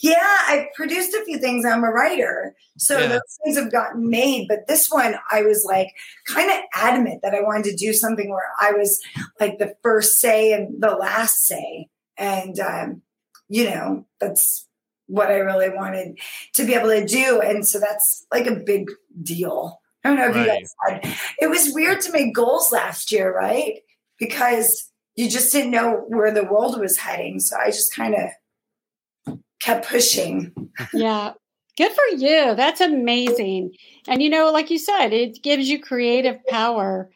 yeah 0.00 0.14
i 0.20 0.68
produced 0.76 1.12
a 1.14 1.24
few 1.24 1.38
things. 1.38 1.64
I'm 1.66 1.82
a 1.82 1.90
writer. 1.90 2.54
So 2.78 2.98
Yeah. 2.98 3.08
those 3.08 3.38
things 3.44 3.58
have 3.58 3.72
gotten 3.72 4.08
made 4.08 4.46
but 4.48 4.66
this 4.68 4.88
one 4.90 5.16
i 5.32 5.42
was 5.42 5.64
like 5.64 5.88
kind 6.26 6.50
of 6.50 6.58
adamant 6.74 7.20
that 7.22 7.34
i 7.34 7.40
wanted 7.42 7.64
to 7.70 7.76
do 7.76 7.92
something 7.92 8.30
where 8.30 8.48
i 8.60 8.70
was 8.72 9.00
like 9.40 9.58
the 9.58 9.74
first 9.82 10.20
say 10.20 10.52
and 10.52 10.80
the 10.82 10.90
last 10.92 11.46
say. 11.46 11.88
And 12.18 12.58
um, 12.60 13.02
you 13.48 13.64
know 13.68 14.06
that's 14.20 14.66
what 15.08 15.28
i 15.28 15.36
really 15.38 15.68
wanted 15.70 16.18
to 16.54 16.64
be 16.64 16.74
able 16.74 16.88
to 16.90 17.04
do. 17.04 17.40
And 17.40 17.66
so 17.66 17.78
that's 17.80 18.24
like 18.32 18.46
a 18.46 18.54
big 18.56 18.88
deal 19.22 19.80
i 20.06 20.08
don't 20.08 20.16
know 20.16 20.28
if 20.28 20.36
you 20.36 20.42
Right. 20.50 20.60
guys 20.60 20.74
had 21.04 21.18
it 21.40 21.48
was 21.50 21.72
weird 21.74 22.00
to 22.02 22.12
make 22.12 22.34
goals 22.34 22.70
last 22.72 23.10
year 23.12 23.34
right 23.34 23.80
because 24.18 24.90
you 25.16 25.28
just 25.28 25.52
didn't 25.52 25.70
know 25.72 26.04
where 26.08 26.30
the 26.32 26.44
world 26.44 26.78
was 26.78 26.96
heading 26.98 27.40
so 27.40 27.56
i 27.58 27.66
just 27.66 27.94
kind 27.94 28.14
of 28.14 29.38
kept 29.60 29.88
pushing 29.88 30.52
Yeah. 30.92 31.32
Good 31.78 31.92
for 31.92 32.16
you. 32.16 32.54
That's 32.54 32.80
amazing. 32.80 33.74
And 34.08 34.22
you 34.22 34.30
know, 34.30 34.50
like 34.50 34.70
you 34.70 34.78
said, 34.78 35.12
it 35.12 35.42
gives 35.42 35.68
you 35.68 35.78
creative 35.78 36.38
power 36.46 37.10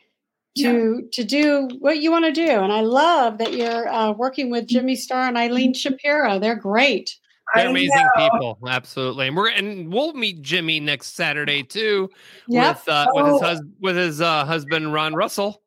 to 0.58 1.08
to 1.12 1.24
do 1.24 1.68
what 1.78 1.96
you 2.02 2.10
want 2.10 2.26
to 2.26 2.32
do. 2.32 2.46
And 2.50 2.70
I 2.70 2.82
love 2.82 3.38
that 3.38 3.54
you're 3.54 3.88
uh, 3.88 4.12
working 4.12 4.50
with 4.50 4.66
Jimmy 4.66 4.96
Star 4.96 5.26
and 5.26 5.38
Eileen 5.38 5.72
Shapiro. 5.72 6.38
They're 6.38 6.56
great. 6.56 7.16
They're 7.54 7.66
I 7.66 7.70
amazing 7.70 7.90
know. 8.16 8.30
people, 8.30 8.58
absolutely. 8.68 9.28
And 9.28 9.36
we're 9.36 9.48
and 9.50 9.92
we'll 9.92 10.12
meet 10.14 10.42
Jimmy 10.42 10.80
next 10.80 11.14
Saturday 11.14 11.62
too 11.62 12.08
Yep. 12.48 12.76
with 12.86 12.88
uh, 12.88 13.06
with 13.12 13.26
his 13.26 13.34
Oh. 13.34 13.44
hus- 13.44 13.62
with 13.80 13.96
his 13.96 14.20
uh, 14.20 14.44
husband 14.44 14.92
Ron 14.92 15.14
Russell. 15.14 15.62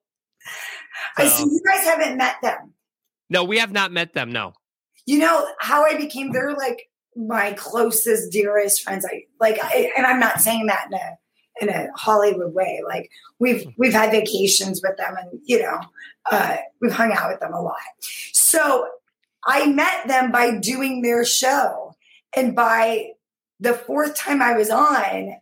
I 1.18 1.28
see 1.28 1.44
you 1.44 1.62
guys 1.66 1.84
haven't 1.84 2.18
met 2.18 2.36
them. 2.42 2.74
No, 3.30 3.44
we 3.44 3.58
have 3.60 3.72
not 3.72 3.92
met 3.92 4.14
them. 4.14 4.32
No. 4.32 4.54
You 5.06 5.20
know 5.20 5.48
how 5.60 5.86
I 5.86 5.96
became 5.96 6.32
they're 6.32 6.54
like 6.54 6.90
my 7.16 7.54
closest, 7.54 8.32
dearest 8.32 8.82
friends. 8.84 9.06
I 9.06 9.24
like 9.40 9.60
I, 9.62 9.92
and 9.98 10.06
I'm 10.06 10.20
not 10.20 10.40
saying 10.42 10.68
that 10.68 10.88
in 10.92 10.94
a 10.98 11.18
in 11.62 11.70
a 11.70 11.88
Hollywood 11.98 12.54
way. 12.54 12.82
Like 12.88 13.10
we've 13.40 13.66
we've 13.78 13.94
had 13.94 14.12
vacations 14.12 14.82
with 14.82 14.98
them 14.98 15.16
and 15.20 15.40
you 15.44 15.62
know, 15.62 15.80
uh 16.32 16.58
we've 16.82 16.92
hung 16.94 17.12
out 17.12 17.30
with 17.30 17.40
them 17.40 17.54
a 17.54 17.62
lot. 17.62 17.76
So 18.34 18.88
I 19.48 19.68
met 19.68 20.08
them 20.08 20.32
by 20.32 20.58
doing 20.58 21.02
their 21.02 21.26
show. 21.26 21.96
And 22.36 22.56
by 22.56 23.12
the 23.60 23.74
fourth 23.74 24.16
time 24.16 24.42
I 24.42 24.54
was 24.54 24.70
on, 24.70 25.36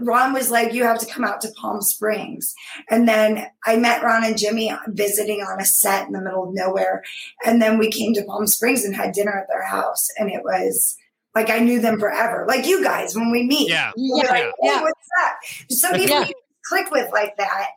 Ron 0.00 0.32
was 0.32 0.50
like, 0.50 0.72
You 0.72 0.84
have 0.84 0.98
to 1.00 1.06
come 1.06 1.24
out 1.24 1.40
to 1.42 1.50
Palm 1.60 1.82
Springs. 1.82 2.54
And 2.90 3.06
then 3.06 3.46
I 3.66 3.76
met 3.76 4.02
Ron 4.02 4.24
and 4.24 4.38
Jimmy 4.38 4.72
visiting 4.88 5.40
on 5.42 5.60
a 5.60 5.64
set 5.66 6.06
in 6.06 6.12
the 6.12 6.22
middle 6.22 6.44
of 6.48 6.54
nowhere. 6.54 7.02
And 7.44 7.60
then 7.60 7.76
we 7.78 7.90
came 7.90 8.14
to 8.14 8.24
Palm 8.24 8.46
Springs 8.46 8.84
and 8.84 8.94
had 8.94 9.12
dinner 9.12 9.38
at 9.38 9.48
their 9.48 9.64
house. 9.66 10.08
And 10.18 10.30
it 10.30 10.42
was 10.44 10.96
like 11.34 11.50
I 11.50 11.58
knew 11.58 11.80
them 11.80 11.98
forever. 12.00 12.46
Like 12.48 12.66
you 12.66 12.82
guys, 12.82 13.14
when 13.14 13.30
we 13.30 13.42
meet. 13.46 13.68
Yeah. 13.68 13.92
Yeah. 13.96 14.14
like, 14.30 14.30
hey, 14.44 14.52
Yeah. 14.62 14.82
what's 14.82 15.08
up? 15.24 15.36
Some 15.70 15.92
people 15.92 16.20
Yeah. 16.20 16.26
you 16.28 16.34
click 16.64 16.90
with 16.90 17.12
like 17.12 17.36
that. 17.36 17.68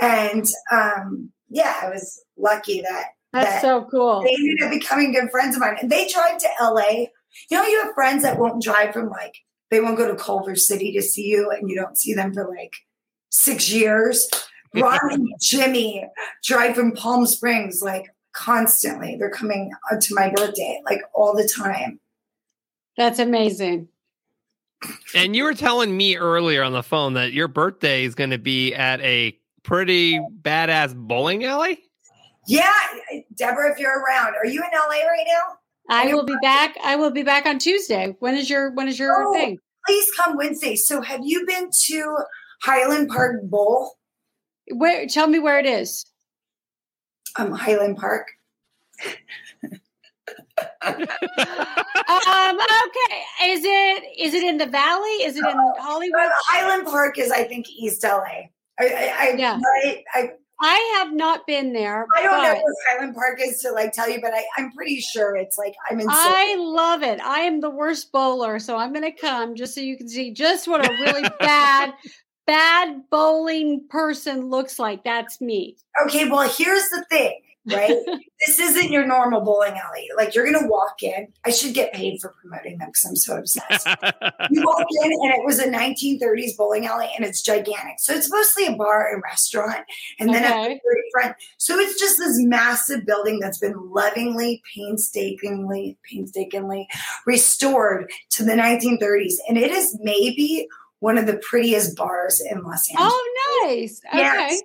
And 0.00 0.44
um, 0.72 1.30
yeah, 1.48 1.76
I 1.82 1.88
was 1.88 2.20
lucky 2.36 2.80
that 2.80 3.10
That's 3.34 3.50
that 3.50 3.62
so 3.62 3.86
cool. 3.90 4.22
they 4.22 4.32
ended 4.32 4.62
up 4.62 4.70
becoming 4.70 5.12
good 5.12 5.28
friends 5.30 5.56
of 5.56 5.60
mine. 5.60 5.76
And 5.82 5.90
they 5.90 6.06
drive 6.08 6.38
to 6.38 6.48
LA. 6.60 7.06
You 7.50 7.58
know, 7.58 7.64
you 7.64 7.82
have 7.82 7.92
friends 7.94 8.22
that 8.22 8.38
won't 8.38 8.62
drive 8.62 8.92
from 8.92 9.10
like, 9.10 9.34
they 9.70 9.80
won't 9.80 9.98
go 9.98 10.06
to 10.06 10.14
Culver 10.14 10.54
City 10.54 10.92
to 10.92 11.02
see 11.02 11.26
you 11.26 11.50
and 11.50 11.68
you 11.68 11.74
don't 11.74 11.98
see 11.98 12.14
them 12.14 12.32
for 12.32 12.48
like 12.48 12.72
six 13.30 13.72
years. 13.72 14.30
Ron 14.74 14.98
and 15.10 15.28
Jimmy 15.40 16.04
drive 16.44 16.76
from 16.76 16.92
Palm 16.92 17.26
Springs 17.26 17.82
like 17.82 18.06
constantly. 18.32 19.16
They're 19.18 19.30
coming 19.30 19.72
uh, 19.90 19.96
to 20.00 20.14
my 20.14 20.30
birthday 20.30 20.80
like 20.84 21.02
all 21.12 21.34
the 21.34 21.48
time. 21.48 21.98
That's 22.96 23.18
amazing. 23.18 23.88
And 25.14 25.34
you 25.34 25.42
were 25.42 25.54
telling 25.54 25.96
me 25.96 26.16
earlier 26.16 26.62
on 26.62 26.72
the 26.72 26.82
phone 26.82 27.14
that 27.14 27.32
your 27.32 27.48
birthday 27.48 28.04
is 28.04 28.14
going 28.14 28.30
to 28.30 28.38
be 28.38 28.74
at 28.74 29.00
a 29.00 29.36
pretty 29.64 30.20
badass 30.42 30.94
bowling 30.94 31.44
alley. 31.44 31.83
Yeah, 32.46 32.70
Deborah, 33.36 33.72
if 33.72 33.78
you're 33.78 34.00
around, 34.02 34.34
are 34.36 34.46
you 34.46 34.60
in 34.62 34.70
LA 34.72 35.06
right 35.06 35.26
now? 35.26 35.56
I 35.90 36.12
will 36.14 36.24
be 36.24 36.36
back. 36.42 36.76
I 36.82 36.96
will 36.96 37.10
be 37.10 37.22
back 37.22 37.46
on 37.46 37.58
Tuesday. 37.58 38.14
When 38.20 38.34
is 38.36 38.48
your 38.48 38.70
when 38.72 38.88
is 38.88 38.98
your 38.98 39.12
Oh. 39.28 39.32
thing? 39.32 39.58
Please 39.86 40.10
come 40.16 40.36
Wednesday. 40.36 40.76
So, 40.76 41.02
have 41.02 41.20
you 41.22 41.44
been 41.46 41.68
to 41.88 42.16
Highland 42.62 43.08
Park 43.10 43.42
Bowl? 43.44 43.92
Where 44.72 45.06
tell 45.06 45.26
me 45.26 45.38
where 45.38 45.58
it 45.58 45.66
is. 45.66 46.06
Um, 47.36 47.52
Highland 47.52 47.98
Park. 47.98 48.28
Um 50.86 50.96
okay. 52.58 53.22
Is 53.42 53.62
it 53.64 54.04
is 54.18 54.34
it 54.34 54.42
in 54.44 54.56
the 54.58 54.66
valley? 54.66 55.10
Is 55.24 55.36
it 55.36 55.44
in 55.44 55.56
Hollywood? 55.78 56.20
Uh, 56.20 56.30
Highland 56.48 56.86
Park 56.86 57.18
is, 57.18 57.30
I 57.30 57.44
think, 57.44 57.68
East 57.68 58.02
LA. 58.04 58.20
I, 58.22 58.48
I, 58.80 59.14
I, 59.18 59.34
Yeah. 59.36 59.58
I, 59.84 60.04
I, 60.14 60.30
I 60.60 60.98
have 60.98 61.12
not 61.12 61.46
been 61.46 61.72
there. 61.72 62.06
I 62.16 62.22
don't 62.22 62.42
know 62.42 62.54
what 62.54 62.74
Highland 62.88 63.14
Park 63.14 63.40
is 63.40 63.60
to 63.60 63.72
like 63.72 63.92
tell 63.92 64.08
you, 64.08 64.20
but 64.20 64.32
I, 64.32 64.44
I'm 64.56 64.70
pretty 64.72 65.00
sure 65.00 65.36
it's 65.36 65.58
like 65.58 65.74
I'm 65.90 66.00
in. 66.00 66.06
I 66.08 66.56
love 66.58 67.02
it. 67.02 67.20
I 67.20 67.40
am 67.40 67.60
the 67.60 67.70
worst 67.70 68.12
bowler, 68.12 68.58
so 68.58 68.76
I'm 68.76 68.92
going 68.92 69.10
to 69.10 69.18
come 69.18 69.56
just 69.56 69.74
so 69.74 69.80
you 69.80 69.96
can 69.96 70.08
see 70.08 70.32
just 70.32 70.68
what 70.68 70.86
a 70.86 70.92
really 71.00 71.28
bad, 71.40 71.94
bad 72.46 73.02
bowling 73.10 73.84
person 73.88 74.48
looks 74.48 74.78
like. 74.78 75.02
That's 75.04 75.40
me. 75.40 75.76
okay, 76.06 76.28
well, 76.28 76.48
here's 76.48 76.88
the 76.90 77.04
thing, 77.10 77.40
right? 77.66 77.96
this 78.46 78.58
isn't 78.58 78.90
your 78.90 79.06
normal 79.06 79.40
bowling 79.40 79.74
alley. 79.74 80.08
Like 80.16 80.34
you're 80.34 80.44
gonna 80.44 80.68
walk 80.68 81.02
in. 81.02 81.28
I 81.44 81.50
should 81.50 81.74
get 81.74 81.92
paid 81.92 82.20
for 82.20 82.34
promoting 82.40 82.78
them 82.78 82.88
because 82.88 83.04
I'm 83.04 83.16
so 83.16 83.36
obsessed. 83.38 83.86
you 84.50 84.62
walk 84.64 84.86
in 85.02 85.12
and 85.12 85.32
it 85.34 85.44
was 85.44 85.58
a 85.58 85.66
1930s 85.66 86.56
bowling 86.56 86.86
alley 86.86 87.08
and 87.16 87.24
it's 87.24 87.42
gigantic. 87.42 87.96
So 87.98 88.12
it's 88.14 88.30
mostly 88.30 88.66
a 88.66 88.72
bar 88.76 89.12
and 89.12 89.22
restaurant. 89.22 89.84
And 90.18 90.32
then 90.32 90.44
Okay. 90.44 90.80
very 90.84 91.02
front. 91.12 91.36
So 91.58 91.78
it's 91.78 91.98
just 91.98 92.18
this 92.18 92.36
massive 92.38 93.06
building 93.06 93.40
that's 93.40 93.58
been 93.58 93.74
lovingly, 93.90 94.62
painstakingly, 94.74 95.96
painstakingly 96.10 96.88
restored 97.26 98.10
to 98.30 98.44
the 98.44 98.52
1930s. 98.52 99.34
And 99.48 99.56
it 99.58 99.70
is 99.70 99.98
maybe 100.02 100.66
one 101.00 101.18
of 101.18 101.26
the 101.26 101.36
prettiest 101.38 101.96
bars 101.96 102.40
in 102.50 102.62
Los 102.62 102.88
Angeles. 102.90 103.12
Oh, 103.12 103.66
nice. 103.66 104.00
Okay. 104.08 104.18
Yes. 104.18 104.62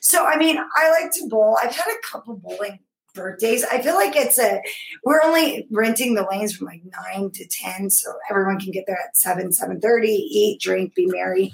So 0.00 0.26
I 0.26 0.36
mean, 0.36 0.58
I 0.76 0.90
like 0.90 1.12
to 1.12 1.28
bowl. 1.28 1.58
I've 1.62 1.74
had 1.74 1.86
a 1.86 2.06
couple 2.06 2.36
bowling 2.36 2.78
birthdays. 3.14 3.64
I 3.64 3.80
feel 3.82 3.94
like 3.94 4.14
it's 4.16 4.38
a 4.38 4.60
we're 5.04 5.22
only 5.22 5.66
renting 5.70 6.14
the 6.14 6.26
lanes 6.30 6.54
from 6.54 6.66
like 6.66 6.82
nine 6.84 7.30
to 7.32 7.46
ten, 7.46 7.90
so 7.90 8.12
everyone 8.30 8.60
can 8.60 8.70
get 8.70 8.84
there 8.86 8.98
at 8.98 9.16
seven, 9.16 9.52
seven 9.52 9.80
thirty, 9.80 10.08
eat, 10.08 10.60
drink, 10.60 10.94
be 10.94 11.06
merry. 11.06 11.52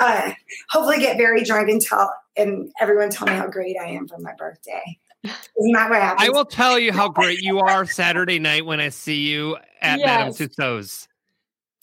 Uh, 0.00 0.32
hopefully, 0.68 0.98
get 0.98 1.16
very 1.16 1.42
drunk 1.42 1.68
and 1.68 1.80
tell 1.80 2.12
and 2.36 2.72
everyone 2.80 3.10
tell 3.10 3.26
me 3.26 3.34
how 3.34 3.48
great 3.48 3.76
I 3.80 3.86
am 3.86 4.08
for 4.08 4.18
my 4.18 4.32
birthday. 4.38 4.98
Isn't 5.24 5.72
that 5.72 5.90
what 5.90 6.00
happens? 6.00 6.28
I 6.28 6.30
will 6.30 6.46
tell 6.46 6.78
you 6.78 6.92
how 6.92 7.08
great 7.08 7.42
you 7.42 7.58
are 7.58 7.84
Saturday 7.84 8.38
night 8.38 8.64
when 8.64 8.80
I 8.80 8.88
see 8.88 9.28
you 9.28 9.58
at 9.82 10.00
Madame 10.00 10.32
Tussauds. 10.32 11.08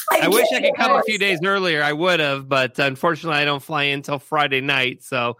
I 0.10 0.28
wish 0.28 0.48
I 0.54 0.62
could 0.62 0.76
come 0.76 0.95
a 0.95 1.04
few 1.04 1.20
days 1.20 1.39
earlier. 1.43 1.84
I 1.84 1.93
would 1.93 2.20
have, 2.20 2.48
but 2.48 2.80
unfortunately, 2.80 3.39
I 3.39 3.45
don't 3.45 3.62
fly 3.62 3.84
in 3.84 3.95
until 3.95 4.20
Friday 4.20 4.62
night. 4.62 5.04
So, 5.04 5.38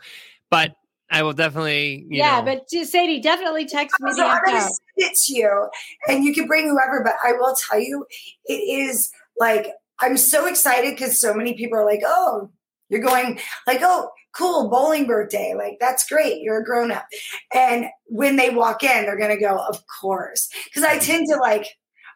but 0.50 0.74
I 1.10 1.24
will 1.24 1.34
definitely, 1.34 2.06
you 2.10 2.18
yeah, 2.18 2.42
know, 2.42 2.46
but 2.46 2.70
Sadie, 2.70 3.22
definitely 3.22 3.66
text 3.66 3.96
me 4.02 4.12
So 4.12 4.26
I'm 4.26 4.42
going 4.44 4.58
to 4.58 4.64
info. 4.64 4.74
send 4.74 5.12
it 5.12 5.18
to 5.18 5.34
you, 5.36 5.70
and 6.08 6.24
you 6.24 6.34
can 6.34 6.48
bring 6.48 6.68
whoever. 6.68 7.02
But 7.04 7.16
I 7.24 7.32
will 7.34 7.56
tell 7.56 7.80
you, 7.80 8.06
it 8.46 8.54
is 8.54 9.10
like 9.40 9.72
I'm 10.02 10.18
so 10.18 10.48
excited 10.48 10.96
because 10.96 11.20
so 11.20 11.34
many 11.34 11.54
people 11.54 11.78
are 11.78 11.86
like, 11.86 12.02
"Oh, 12.06 12.50
you're 12.90 13.02
going 13.02 13.40
like, 13.66 13.80
oh, 13.84 14.10
cool, 14.34 14.70
bowling 14.70 15.08
birthday, 15.08 15.54
like 15.58 15.78
that's 15.80 16.08
great. 16.08 16.42
You're 16.42 16.62
a 16.62 16.66
grown 16.66 16.92
up." 16.92 17.06
And 17.54 17.86
when 18.08 18.36
they 18.36 18.50
walk 18.50 18.84
in, 18.84 19.06
they're 19.06 19.18
going 19.18 19.36
to 19.36 19.42
go, 19.42 19.58
"Of 19.58 19.82
course," 20.02 20.50
because 20.66 20.84
I 20.84 20.98
tend 21.00 21.28
to 21.30 21.38
like. 21.38 21.68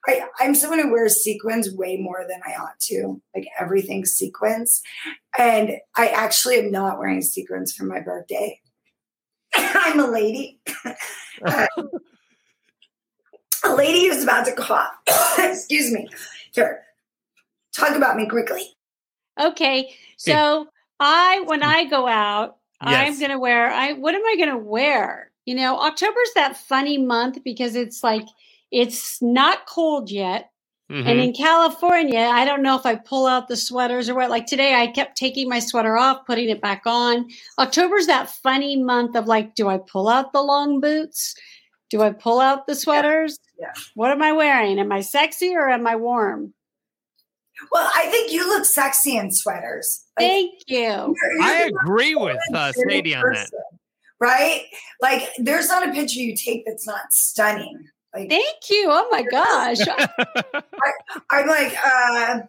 I, 0.07 0.21
I'm 0.39 0.55
someone 0.55 0.79
who 0.79 0.91
wears 0.91 1.23
sequins 1.23 1.71
way 1.71 1.97
more 1.97 2.25
than 2.27 2.41
I 2.45 2.53
ought 2.53 2.79
to. 2.87 3.21
Like 3.35 3.47
everything's 3.59 4.13
sequins. 4.13 4.81
And 5.37 5.73
I 5.95 6.07
actually 6.07 6.57
am 6.57 6.71
not 6.71 6.97
wearing 6.97 7.21
sequins 7.21 7.73
for 7.73 7.83
my 7.83 7.99
birthday. 7.99 8.59
I'm 9.55 9.99
a 9.99 10.07
lady. 10.07 10.59
Uh, 11.45 11.67
a 13.63 13.75
lady 13.75 14.07
who's 14.07 14.23
about 14.23 14.45
to 14.45 14.53
cough. 14.53 14.91
Excuse 15.39 15.91
me. 15.91 16.07
Here, 16.53 16.83
talk 17.73 17.95
about 17.95 18.15
me 18.15 18.27
quickly. 18.27 18.75
Okay. 19.39 19.93
So 20.17 20.67
I 20.99 21.41
when 21.45 21.63
I 21.63 21.85
go 21.85 22.07
out, 22.07 22.57
I'm 22.79 23.19
gonna 23.19 23.39
wear 23.39 23.69
I 23.69 23.93
what 23.93 24.15
am 24.15 24.25
I 24.25 24.35
gonna 24.37 24.57
wear? 24.57 25.31
You 25.45 25.55
know, 25.55 25.79
October's 25.79 26.33
that 26.35 26.57
funny 26.57 26.97
month 26.97 27.43
because 27.43 27.75
it's 27.75 28.03
like 28.03 28.25
it's 28.71 29.21
not 29.21 29.65
cold 29.67 30.09
yet. 30.09 30.49
And 30.89 31.05
Mhm. 31.05 31.23
in 31.23 31.33
California, 31.33 32.19
I 32.19 32.43
don't 32.43 32.61
know 32.61 32.75
if 32.77 32.85
I 32.85 32.95
pull 32.95 33.25
out 33.25 33.47
the 33.47 33.55
sweaters 33.55 34.09
or 34.09 34.15
what. 34.15 34.29
Like 34.29 34.45
today, 34.45 34.73
I 34.75 34.87
kept 34.87 35.15
taking 35.17 35.47
my 35.47 35.59
sweater 35.59 35.95
off, 35.97 36.25
putting 36.25 36.49
it 36.49 36.59
back 36.59 36.81
on. 36.85 37.29
October's 37.57 38.07
that 38.07 38.29
funny 38.29 38.75
month 38.75 39.15
of 39.15 39.25
like, 39.25 39.55
do 39.55 39.69
I 39.69 39.77
pull 39.77 40.09
out 40.09 40.33
the 40.33 40.41
long 40.41 40.81
boots? 40.81 41.33
Do 41.89 42.01
I 42.01 42.11
pull 42.11 42.41
out 42.41 42.67
the 42.67 42.75
sweaters? 42.75 43.39
Yeah. 43.57 43.71
What 43.95 44.11
am 44.11 44.21
I 44.21 44.33
wearing? 44.33 44.79
Am 44.79 44.91
I 44.91 44.99
sexy 44.99 45.55
or 45.55 45.69
am 45.69 45.87
I 45.87 45.95
warm? 45.95 46.53
Well, 47.71 47.89
I 47.95 48.07
think 48.07 48.31
you 48.33 48.45
look 48.49 48.65
sexy 48.65 49.15
in 49.15 49.31
sweaters. 49.31 50.03
Like, 50.19 50.27
Thank 50.27 50.51
you. 50.67 50.77
you're- 50.77 51.13
you're 51.35 51.41
I 51.43 51.61
agree 51.83 52.15
with 52.15 52.35
uh, 52.35 52.51
most 52.51 52.79
Sadie 52.89 53.15
on 53.15 53.23
that. 53.33 53.49
Right? 54.19 54.65
Like, 55.01 55.29
there's 55.37 55.69
not 55.69 55.87
a 55.87 55.91
picture 55.93 56.19
you 56.19 56.35
take 56.35 56.65
that's 56.65 56.85
not 56.87 57.11
stunning. 57.13 57.87
Like, 58.13 58.29
Thank 58.29 58.69
you. 58.69 58.87
Oh 58.89 59.07
my 59.11 59.23
gosh. 59.23 59.77
I'm 61.31 61.47
like, 61.47 61.73
uh, 61.83 62.39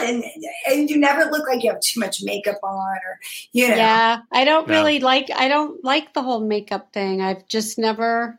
and 0.00 0.24
and 0.68 0.90
you 0.90 0.96
never 0.98 1.30
look 1.30 1.46
like 1.48 1.62
you 1.62 1.70
have 1.70 1.80
too 1.80 2.00
much 2.00 2.22
makeup 2.22 2.58
on, 2.62 2.96
or 2.96 3.18
you 3.52 3.68
know. 3.68 3.76
Yeah, 3.76 4.20
I 4.32 4.44
don't 4.44 4.66
No. 4.68 4.74
really 4.74 5.00
like 5.00 5.28
I 5.34 5.48
don't 5.48 5.82
like 5.84 6.12
the 6.14 6.22
whole 6.22 6.40
makeup 6.40 6.92
thing. 6.92 7.20
I've 7.20 7.46
just 7.48 7.78
never 7.78 8.38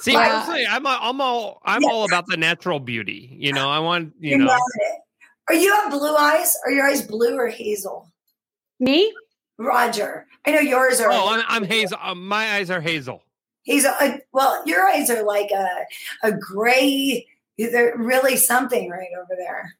See, 0.00 0.12
Well- 0.12 0.40
personally, 0.40 0.66
I'm 0.68 0.84
a, 0.84 0.98
I'm 1.00 1.20
all 1.20 1.60
I'm 1.64 1.82
Yeah. 1.82 1.88
all 1.90 2.04
about 2.04 2.26
the 2.26 2.36
natural 2.36 2.80
beauty. 2.80 3.30
You 3.32 3.52
know, 3.52 3.68
I 3.70 3.78
want 3.78 4.14
you 4.20 4.32
You 4.32 4.38
know. 4.38 4.46
nailed 4.46 4.60
it. 4.74 4.98
Are 5.48 5.54
you 5.54 5.74
have 5.74 5.90
blue 5.90 6.14
eyes? 6.14 6.56
Are 6.64 6.70
your 6.70 6.86
eyes 6.86 7.02
blue 7.02 7.36
or 7.36 7.48
hazel? 7.48 8.08
me. 8.78 9.12
Roger, 9.58 10.26
I 10.46 10.52
know 10.52 10.60
yours 10.60 11.00
are. 11.00 11.10
Oh, 11.10 11.28
I'm, 11.34 11.44
I'm 11.46 11.64
hazel. 11.64 11.98
Uh, 12.00 12.14
my 12.14 12.52
eyes 12.54 12.70
are 12.70 12.80
hazel. 12.80 13.22
Hazel. 13.64 13.92
Uh, 14.00 14.12
well, 14.32 14.62
your 14.66 14.86
eyes 14.86 15.10
are 15.10 15.22
like 15.22 15.50
a 15.50 15.68
a 16.22 16.32
gray. 16.32 17.26
They're 17.58 17.94
really 17.96 18.36
something 18.36 18.88
right 18.90 19.08
over 19.18 19.34
there. 19.36 19.76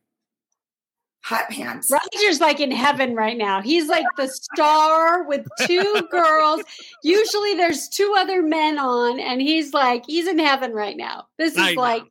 Hot 1.25 1.49
pants. 1.51 1.91
Roger's 1.91 2.41
like 2.41 2.61
in 2.61 2.71
heaven 2.71 3.15
right 3.15 3.37
now. 3.37 3.61
He's 3.61 3.89
like 3.89 4.07
the 4.17 4.27
star 4.27 5.23
with 5.25 5.47
two 5.67 6.09
girls. 6.11 6.63
Usually 7.03 7.55
there's 7.55 7.89
two 7.91 8.15
other 8.17 8.43
men 8.43 8.79
on, 8.79 9.21
and 9.21 9.41
he's 9.41 9.75
like, 9.75 10.05
he's 10.07 10.27
in 10.27 10.39
heaven 10.39 10.73
right 10.73 10.97
now. 10.97 11.27
This 11.39 11.57
I 11.59 11.71
is 11.71 11.77
know. 11.77 11.83
like, 11.83 12.05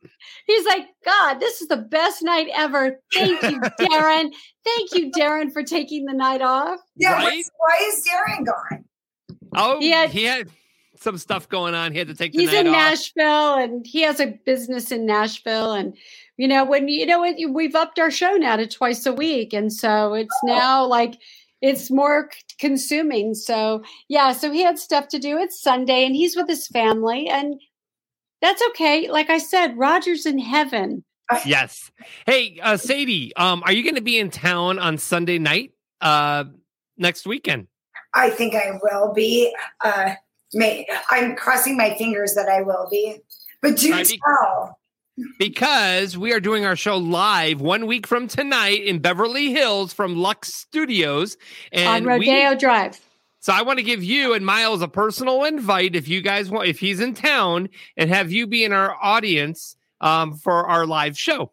he's 0.46 0.64
like, 0.64 0.86
God, 1.04 1.40
this 1.40 1.60
is 1.60 1.66
the 1.68 1.76
best 1.76 2.22
night 2.22 2.48
ever. 2.54 3.00
Thank 3.12 3.42
you, 3.42 3.60
Darren. 3.80 4.32
Thank 4.64 4.94
you, 4.94 5.10
Darren, 5.10 5.52
for 5.52 5.64
taking 5.64 6.04
the 6.04 6.14
night 6.14 6.40
off. 6.40 6.78
Yeah. 6.96 7.14
Right? 7.14 7.44
Why 7.58 7.78
is 7.88 8.08
Darren 8.08 8.46
gone? 8.46 8.84
Oh, 9.56 9.80
He 9.80 9.90
had- 9.90 10.10
he 10.10 10.22
had 10.22 10.48
some 11.00 11.18
stuff 11.18 11.48
going 11.48 11.74
on. 11.74 11.92
He 11.92 11.98
had 11.98 12.08
to 12.08 12.14
take 12.14 12.32
the 12.32 12.40
He's 12.40 12.52
night 12.52 12.66
in 12.66 12.68
off. 12.68 12.72
Nashville, 12.72 13.54
and 13.54 13.86
he 13.86 14.02
has 14.02 14.20
a 14.20 14.38
business 14.44 14.92
in 14.92 15.06
Nashville, 15.06 15.72
and 15.72 15.96
you 16.36 16.46
know 16.46 16.64
when 16.64 16.88
you 16.88 17.06
know 17.06 17.20
what 17.20 17.36
we've 17.50 17.74
upped 17.74 17.98
our 17.98 18.10
show 18.10 18.32
now 18.32 18.56
to 18.56 18.66
twice 18.66 19.06
a 19.06 19.12
week, 19.12 19.52
and 19.52 19.72
so 19.72 20.14
it's 20.14 20.38
now 20.44 20.84
like 20.84 21.18
it's 21.60 21.90
more 21.90 22.30
consuming. 22.58 23.34
So 23.34 23.82
yeah, 24.08 24.32
so 24.32 24.52
he 24.52 24.62
had 24.62 24.78
stuff 24.78 25.08
to 25.08 25.18
do. 25.18 25.38
It's 25.38 25.60
Sunday, 25.60 26.04
and 26.04 26.14
he's 26.14 26.36
with 26.36 26.48
his 26.48 26.68
family, 26.68 27.28
and 27.28 27.60
that's 28.40 28.62
okay. 28.70 29.10
Like 29.10 29.30
I 29.30 29.38
said, 29.38 29.76
Roger's 29.78 30.26
in 30.26 30.38
heaven. 30.38 31.04
Yes. 31.46 31.92
Hey, 32.26 32.58
uh, 32.60 32.76
Sadie, 32.76 33.32
um, 33.36 33.62
are 33.64 33.70
you 33.70 33.84
going 33.84 33.94
to 33.94 34.00
be 34.00 34.18
in 34.18 34.30
town 34.30 34.80
on 34.80 34.98
Sunday 34.98 35.38
night 35.38 35.72
uh, 36.00 36.42
next 36.98 37.24
weekend? 37.24 37.68
I 38.14 38.30
think 38.30 38.56
I 38.56 38.72
will 38.82 39.12
be. 39.12 39.54
Uh, 39.84 40.14
may, 40.54 40.86
I'm 41.10 41.36
crossing 41.36 41.76
my 41.76 41.94
fingers 41.94 42.34
that 42.34 42.48
I 42.48 42.62
will 42.62 42.88
be. 42.90 43.18
But 43.62 43.76
do 43.76 43.94
I 43.94 44.04
think- 44.04 44.20
tell. 44.24 44.76
Because 45.38 46.16
we 46.16 46.32
are 46.32 46.40
doing 46.40 46.64
our 46.64 46.76
show 46.76 46.96
live 46.96 47.60
one 47.60 47.86
week 47.86 48.06
from 48.06 48.26
tonight 48.26 48.82
in 48.84 49.00
Beverly 49.00 49.50
Hills 49.52 49.92
from 49.92 50.16
Lux 50.16 50.54
Studios, 50.54 51.36
on 51.74 51.80
and 51.82 52.06
we, 52.06 52.12
Rodeo 52.12 52.54
Drive. 52.54 52.98
so 53.40 53.52
I 53.52 53.60
want 53.60 53.78
to 53.78 53.82
give 53.82 54.02
you 54.02 54.32
and 54.32 54.46
Miles 54.46 54.80
a 54.80 54.88
personal 54.88 55.44
invite 55.44 55.94
if 55.94 56.08
you 56.08 56.22
guys 56.22 56.48
want, 56.48 56.68
if 56.68 56.78
he's 56.78 57.00
in 57.00 57.12
town, 57.12 57.68
and 57.98 58.08
have 58.08 58.32
you 58.32 58.46
be 58.46 58.64
in 58.64 58.72
our 58.72 58.96
audience 59.02 59.76
um, 60.00 60.36
for 60.38 60.66
our 60.66 60.86
live 60.86 61.18
show. 61.18 61.52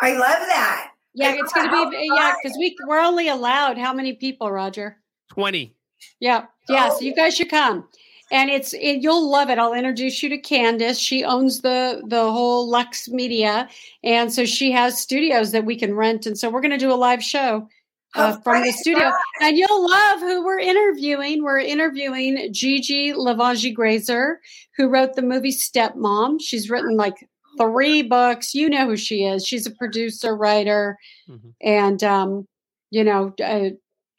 I 0.00 0.14
love 0.14 0.20
that. 0.48 0.90
Yeah, 1.14 1.32
Hey, 1.32 1.38
it's 1.38 1.52
going 1.52 1.70
to 1.70 1.90
be 1.90 2.10
yeah 2.16 2.34
because 2.42 2.56
we 2.58 2.76
we're 2.88 2.98
only 2.98 3.28
allowed 3.28 3.78
how 3.78 3.92
many 3.92 4.14
people, 4.14 4.50
Roger? 4.50 4.96
Twenty. 5.30 5.75
Yeah, 6.20 6.44
yeah. 6.68 6.88
Oh. 6.92 6.98
So 6.98 7.04
you 7.04 7.14
guys 7.14 7.36
should 7.36 7.50
come, 7.50 7.88
and 8.30 8.50
it's 8.50 8.72
it, 8.74 9.02
you'll 9.02 9.30
love 9.30 9.50
it. 9.50 9.58
I'll 9.58 9.74
introduce 9.74 10.22
you 10.22 10.28
to 10.30 10.38
Candace. 10.38 10.98
She 10.98 11.24
owns 11.24 11.60
the 11.60 12.02
the 12.06 12.30
whole 12.30 12.68
Lux 12.68 13.08
Media, 13.08 13.68
and 14.02 14.32
so 14.32 14.44
she 14.44 14.70
has 14.72 14.98
studios 15.00 15.52
that 15.52 15.64
we 15.64 15.76
can 15.76 15.94
rent. 15.94 16.26
And 16.26 16.38
so 16.38 16.48
we're 16.50 16.60
going 16.62 16.70
to 16.70 16.78
do 16.78 16.92
a 16.92 16.94
live 16.94 17.22
show 17.22 17.68
uh, 18.14 18.38
from 18.38 18.62
the 18.62 18.72
studio, 18.72 19.00
that? 19.10 19.14
and 19.42 19.56
you'll 19.58 19.88
love 19.90 20.20
who 20.20 20.44
we're 20.44 20.58
interviewing. 20.58 21.42
We're 21.42 21.58
interviewing 21.60 22.48
Gigi 22.52 23.12
Levangie 23.12 23.74
Grazer, 23.74 24.40
who 24.76 24.88
wrote 24.88 25.14
the 25.14 25.22
movie 25.22 25.52
Stepmom. 25.52 26.38
She's 26.40 26.70
written 26.70 26.96
like 26.96 27.28
three 27.58 28.02
books. 28.02 28.54
You 28.54 28.70
know 28.70 28.86
who 28.86 28.96
she 28.96 29.24
is. 29.24 29.46
She's 29.46 29.66
a 29.66 29.70
producer, 29.70 30.34
writer, 30.36 30.98
Mhm. 31.28 31.52
and 31.60 32.02
um, 32.04 32.48
you 32.90 33.04
know, 33.04 33.34
uh, 33.44 33.70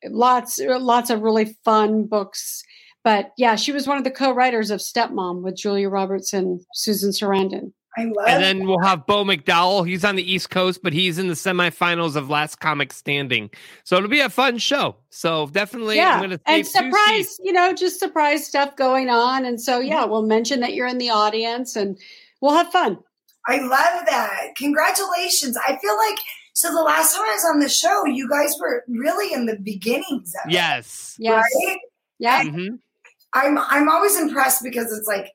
lots 0.06 0.60
lots 0.60 1.10
of 1.10 1.22
really 1.22 1.58
fun 1.64 2.06
books. 2.06 2.64
But 3.04 3.32
yeah, 3.38 3.56
she 3.56 3.72
was 3.72 3.88
one 3.88 3.98
of 3.98 4.04
the 4.04 4.12
co-writers 4.12 4.70
of 4.70 4.80
Stepmom 4.80 5.42
with 5.42 5.56
Julia 5.56 5.90
Roberts 5.90 6.34
and 6.34 6.60
Susan 6.74 7.12
Sarandon. 7.12 7.72
I 7.98 8.04
love 8.04 8.28
And 8.28 8.44
then 8.44 8.68
we'll 8.68 8.84
have 8.84 9.08
Bo 9.08 9.24
McDowell. 9.24 9.88
He's 9.88 10.06
on 10.06 10.16
the 10.16 10.32
East 10.32 10.52
Coast, 10.52 10.82
but 10.84 10.94
he's 10.94 11.18
in 11.18 11.30
the 11.30 11.34
semifinals 11.34 12.16
of 12.16 12.30
Last 12.30 12.60
Comic 12.60 12.94
Standing. 12.94 13.50
So 13.86 13.98
it'll 13.98 14.10
be 14.10 14.20
a 14.20 14.30
fun 14.30 14.60
show. 14.60 14.98
So 15.10 15.48
definitely, 15.48 16.00
I'm 16.00 16.06
yeah, 16.06 16.18
going 16.20 16.30
to 16.32 16.40
and 16.46 16.68
surprise, 16.68 17.38
you 17.44 17.52
know, 17.52 17.74
just 17.74 18.00
surprise 18.00 18.46
stuff 18.46 18.76
going 18.76 19.10
on. 19.10 19.46
And 19.46 19.60
so 19.60 19.80
yeah, 19.80 20.02
mm-hmm. 20.02 20.12
we'll 20.12 20.28
mention 20.28 20.60
that 20.60 20.76
you're 20.76 20.86
in 20.86 21.00
the 21.00 21.10
audience, 21.10 21.76
and 21.76 21.98
we'll 22.40 22.54
have 22.54 22.72
fun. 22.72 23.00
I 23.48 23.60
love 23.60 24.06
that. 24.08 24.50
Congratulations. 24.58 25.58
I 25.58 25.78
feel 25.78 25.98
like 25.98 26.20
so 26.58 26.74
the 26.74 26.82
last 26.82 27.14
time 27.16 27.24
I 27.24 27.34
was 27.34 27.46
on 27.46 27.60
the 27.60 27.70
show, 27.70 28.06
you 28.06 28.28
guys 28.28 28.56
were 28.60 28.84
really 28.88 29.32
in 29.32 29.46
the 29.46 29.58
beginnings 29.60 30.34
of 30.44 30.50
Yes. 30.52 31.16
it. 31.20 31.26
Yes, 31.26 31.46
Right? 31.68 31.78
yeah. 32.18 32.44
Mhm. 32.44 32.80
I'm 33.34 33.60
I'm 33.60 33.90
always 33.90 34.20
impressed 34.20 34.64
because 34.64 34.92
it's 34.92 35.08
like 35.08 35.32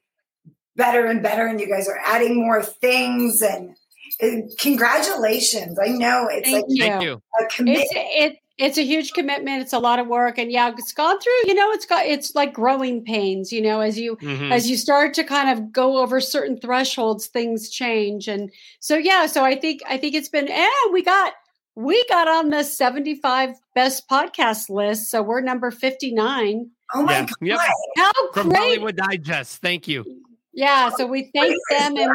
better 0.75 1.07
and 1.07 1.23
better 1.23 1.47
and 1.47 1.61
you 1.61 1.69
guys 1.69 1.87
are 1.89 2.01
adding 2.05 2.35
more 2.35 2.61
things 2.61 3.41
and, 3.41 3.77
and 4.21 4.51
congratulations. 4.59 5.79
I 5.79 5.89
know 5.91 6.27
it's 6.29 6.49
Thank 6.51 6.65
like 6.69 6.77
you. 6.77 6.83
Thank 6.83 7.03
you. 7.05 7.23
a 7.41 7.47
commitment. 7.55 7.89
It's 7.93 8.35
it 8.35 8.39
it's 8.63 8.79
a 8.79 8.83
huge 8.85 9.13
commitment. 9.13 9.61
It's 9.63 9.73
a 9.73 9.79
lot 9.79 9.99
of 9.99 10.07
work, 10.07 10.39
and 10.39 10.51
yeah, 10.53 10.71
it's 10.77 10.93
gone 10.93 11.19
through. 11.21 11.41
You 11.47 11.55
know, 11.55 11.71
it's 11.73 11.85
got 11.87 12.07
it's 12.07 12.35
like 12.35 12.53
growing 12.55 13.05
pains. 13.05 13.53
You 13.53 13.61
know, 13.63 13.81
as 13.81 13.99
you 13.99 14.17
Mhm. 14.17 14.51
as 14.53 14.71
you 14.71 14.77
start 14.77 15.15
to 15.15 15.25
kind 15.25 15.51
of 15.51 15.73
go 15.73 15.99
over 15.99 16.21
certain 16.21 16.57
thresholds 16.59 17.27
things 17.27 17.69
change 17.71 18.29
and 18.29 18.51
so 18.81 18.97
yeah 18.97 19.27
so 19.27 19.45
i 19.45 19.55
think 19.55 19.81
i 19.89 19.97
think 19.97 20.15
it's 20.15 20.29
been 20.29 20.49
and 20.49 20.93
we 20.93 21.03
got 21.03 21.33
we 21.75 22.05
got 22.09 22.29
on 22.29 22.51
the 22.51 22.63
75 22.63 23.55
best 23.75 24.09
podcast 24.09 24.69
list 24.71 25.11
so 25.11 25.23
we're 25.23 25.41
number 25.41 25.71
59 25.71 26.71
Oh 26.95 27.03
my 27.03 27.13
Yeah. 27.13 27.21
god. 27.27 27.35
Yep. 27.41 27.59
how 27.97 28.33
From 28.33 28.49
great 28.51 28.59
Hollywood 28.59 28.97
Digest. 28.97 29.61
Thank 29.63 29.89
you. 29.89 30.05
yeah 30.53 30.91
so 30.91 31.07
we 31.07 31.31
thank 31.35 31.57
Praise 31.69 31.81
them 31.81 31.97
and 31.97 32.13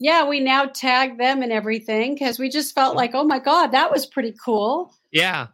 yeah 0.00 0.26
we 0.28 0.40
now 0.40 0.66
tag 0.66 1.18
them 1.18 1.42
and 1.42 1.52
everything 1.52 2.14
because 2.14 2.38
we 2.38 2.48
just 2.48 2.74
felt 2.74 2.96
like 2.96 3.12
oh 3.14 3.24
my 3.24 3.38
god 3.38 3.68
that 3.68 3.90
was 3.92 4.06
pretty 4.06 4.34
cool 4.44 4.92
Yeah. 5.12 5.48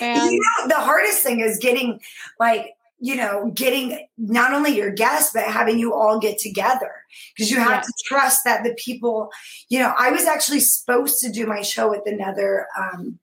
And 0.00 0.30
you 0.32 0.40
know, 0.60 0.68
the 0.68 0.74
hardest 0.80 1.22
thing 1.22 1.40
is 1.40 1.58
getting 1.58 2.00
like 2.38 2.74
you 2.98 3.16
know 3.16 3.50
getting 3.54 4.06
not 4.18 4.52
only 4.52 4.76
your 4.76 4.90
guests 4.90 5.32
but 5.32 5.44
having 5.44 5.78
you 5.78 5.94
all 5.94 6.18
get 6.18 6.38
together 6.38 6.92
because 7.34 7.50
you 7.50 7.58
have 7.58 7.70
Yeah. 7.70 7.80
to 7.80 7.92
trust 8.04 8.44
that 8.44 8.62
the 8.62 8.74
people 8.74 9.30
you 9.70 9.78
know 9.78 9.94
i 9.98 10.10
was 10.10 10.24
actually 10.26 10.60
supposed 10.60 11.18
to 11.20 11.30
do 11.32 11.46
my 11.46 11.62
show 11.62 11.88
with 11.88 12.02
another 12.06 12.66
um 12.78 13.18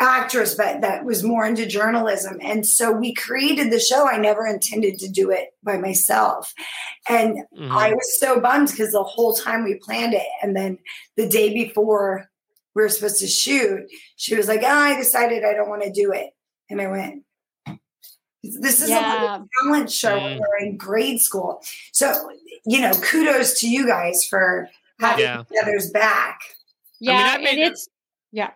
actress, 0.00 0.56
but 0.56 0.80
that 0.80 1.04
was 1.04 1.22
more 1.22 1.46
into 1.46 1.64
journalism. 1.66 2.38
And 2.42 2.66
so 2.66 2.90
we 2.90 3.14
created 3.14 3.70
the 3.70 3.78
show. 3.78 4.08
I 4.08 4.16
never 4.18 4.44
intended 4.44 4.98
to 4.98 5.08
do 5.08 5.30
it 5.30 5.50
by 5.62 5.78
myself. 5.78 6.52
And 7.08 7.38
Mhm. 7.56 7.70
I 7.70 7.90
was 7.92 8.18
so 8.18 8.40
bummed 8.40 8.70
because 8.72 8.90
the 8.90 9.04
whole 9.04 9.34
time 9.34 9.62
we 9.62 9.76
planned 9.76 10.14
it. 10.14 10.26
And 10.42 10.56
then 10.56 10.78
the 11.16 11.28
day 11.28 11.54
before 11.54 12.28
we 12.74 12.82
were 12.82 12.88
supposed 12.88 13.20
to 13.20 13.26
shoot, 13.26 13.90
she 14.16 14.34
was 14.34 14.48
like, 14.48 14.62
oh, 14.62 14.66
I 14.68 14.96
decided 14.96 15.44
I 15.44 15.54
don't 15.54 15.68
want 15.68 15.82
to 15.82 15.92
do 15.92 16.12
it. 16.12 16.30
And 16.70 16.80
I 16.80 16.88
went, 16.88 17.22
this 18.42 18.82
is 18.82 18.90
Yeah. 18.90 19.36
a 19.36 19.44
talent 19.64 19.90
show 19.90 20.14
when 20.16 20.38
Mm. 20.38 20.40
we're 20.40 20.66
in 20.66 20.76
grade 20.76 21.20
school. 21.20 21.62
So, 21.92 22.30
you 22.66 22.80
know, 22.80 22.92
kudos 22.92 23.60
to 23.60 23.68
you 23.68 23.86
guys 23.86 24.24
for 24.28 24.68
having 25.00 25.24
Yeah. 25.24 25.42
the 25.50 25.60
others 25.62 25.90
back. 25.90 26.40
Yeah, 27.00 27.12
I 27.12 27.34
and 27.36 27.44
made 27.44 27.58
a- 27.58 27.70
it's 27.70 27.88
yeah. 28.32 28.50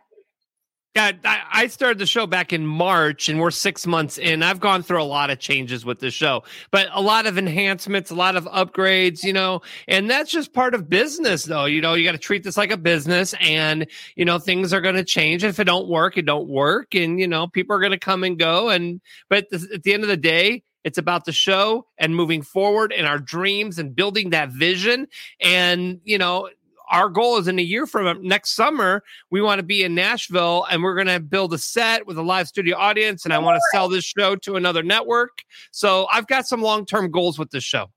Yeah, 0.98 1.12
I, 1.52 1.68
started 1.68 1.98
the 1.98 2.06
show 2.06 2.26
back 2.26 2.52
in 2.52 2.66
March, 2.66 3.28
and 3.28 3.38
we're 3.38 3.52
six 3.52 3.86
months 3.86 4.18
in. 4.18 4.42
I've 4.42 4.58
gone 4.58 4.82
through 4.82 5.00
a 5.00 5.04
lot 5.04 5.30
of 5.30 5.38
changes 5.38 5.84
with 5.84 6.00
the 6.00 6.10
show, 6.10 6.42
but 6.72 6.88
a 6.92 7.00
lot 7.00 7.26
of 7.26 7.38
enhancements, 7.38 8.10
a 8.10 8.16
lot 8.16 8.34
of 8.34 8.46
upgrades, 8.46 9.22
you 9.22 9.32
know, 9.32 9.62
and 9.86 10.10
that's 10.10 10.28
just 10.28 10.52
part 10.52 10.74
of 10.74 10.88
business, 10.88 11.44
though. 11.44 11.66
You 11.66 11.80
know, 11.82 11.94
you 11.94 12.02
got 12.02 12.12
to 12.12 12.18
treat 12.18 12.42
this 12.42 12.56
like 12.56 12.72
a 12.72 12.76
business, 12.76 13.32
and 13.38 13.86
you 14.16 14.24
know, 14.24 14.40
things 14.40 14.72
are 14.72 14.80
going 14.80 14.96
to 14.96 15.04
change. 15.04 15.44
If 15.44 15.60
it 15.60 15.64
don't 15.64 15.86
work, 15.86 16.18
it 16.18 16.26
don't 16.26 16.48
work, 16.48 16.96
and 16.96 17.20
you 17.20 17.28
know, 17.28 17.46
people 17.46 17.76
are 17.76 17.80
going 17.80 17.92
to 17.92 17.98
come 17.98 18.24
and 18.24 18.36
go. 18.36 18.68
And 18.68 19.00
but 19.28 19.46
at 19.52 19.84
the 19.84 19.94
end 19.94 20.02
of 20.02 20.08
the 20.08 20.16
day, 20.16 20.64
it's 20.82 20.98
about 20.98 21.26
the 21.26 21.32
show 21.32 21.86
and 21.98 22.16
moving 22.16 22.42
forward 22.42 22.92
and 22.92 23.06
our 23.06 23.18
dreams 23.18 23.78
and 23.78 23.94
building 23.94 24.30
that 24.30 24.50
vision. 24.50 25.06
And 25.40 26.00
you 26.02 26.18
know, 26.18 26.48
our 26.90 27.08
goal 27.08 27.38
is 27.38 27.48
in 27.48 27.58
a 27.58 27.62
year 27.62 27.86
from 27.86 28.22
next 28.26 28.54
summer 28.54 29.02
we 29.30 29.40
want 29.40 29.58
to 29.58 29.62
be 29.62 29.82
in 29.82 29.94
Nashville 29.94 30.66
and 30.70 30.82
we're 30.82 30.94
going 30.94 31.06
to 31.06 31.20
build 31.20 31.52
a 31.52 31.58
set 31.58 32.06
with 32.06 32.18
a 32.18 32.22
live 32.22 32.48
studio 32.48 32.76
audience 32.76 33.24
and 33.24 33.32
I 33.34 33.38
want 33.38 33.56
to 33.56 33.62
sell 33.72 33.88
this 33.88 34.04
show 34.04 34.36
to 34.36 34.56
another 34.56 34.82
network. 34.82 35.42
So 35.70 36.06
I've 36.12 36.26
got 36.26 36.46
some 36.46 36.62
long-term 36.62 37.10
goals 37.10 37.38
with 37.38 37.50
this 37.50 37.64
show. 37.64 37.90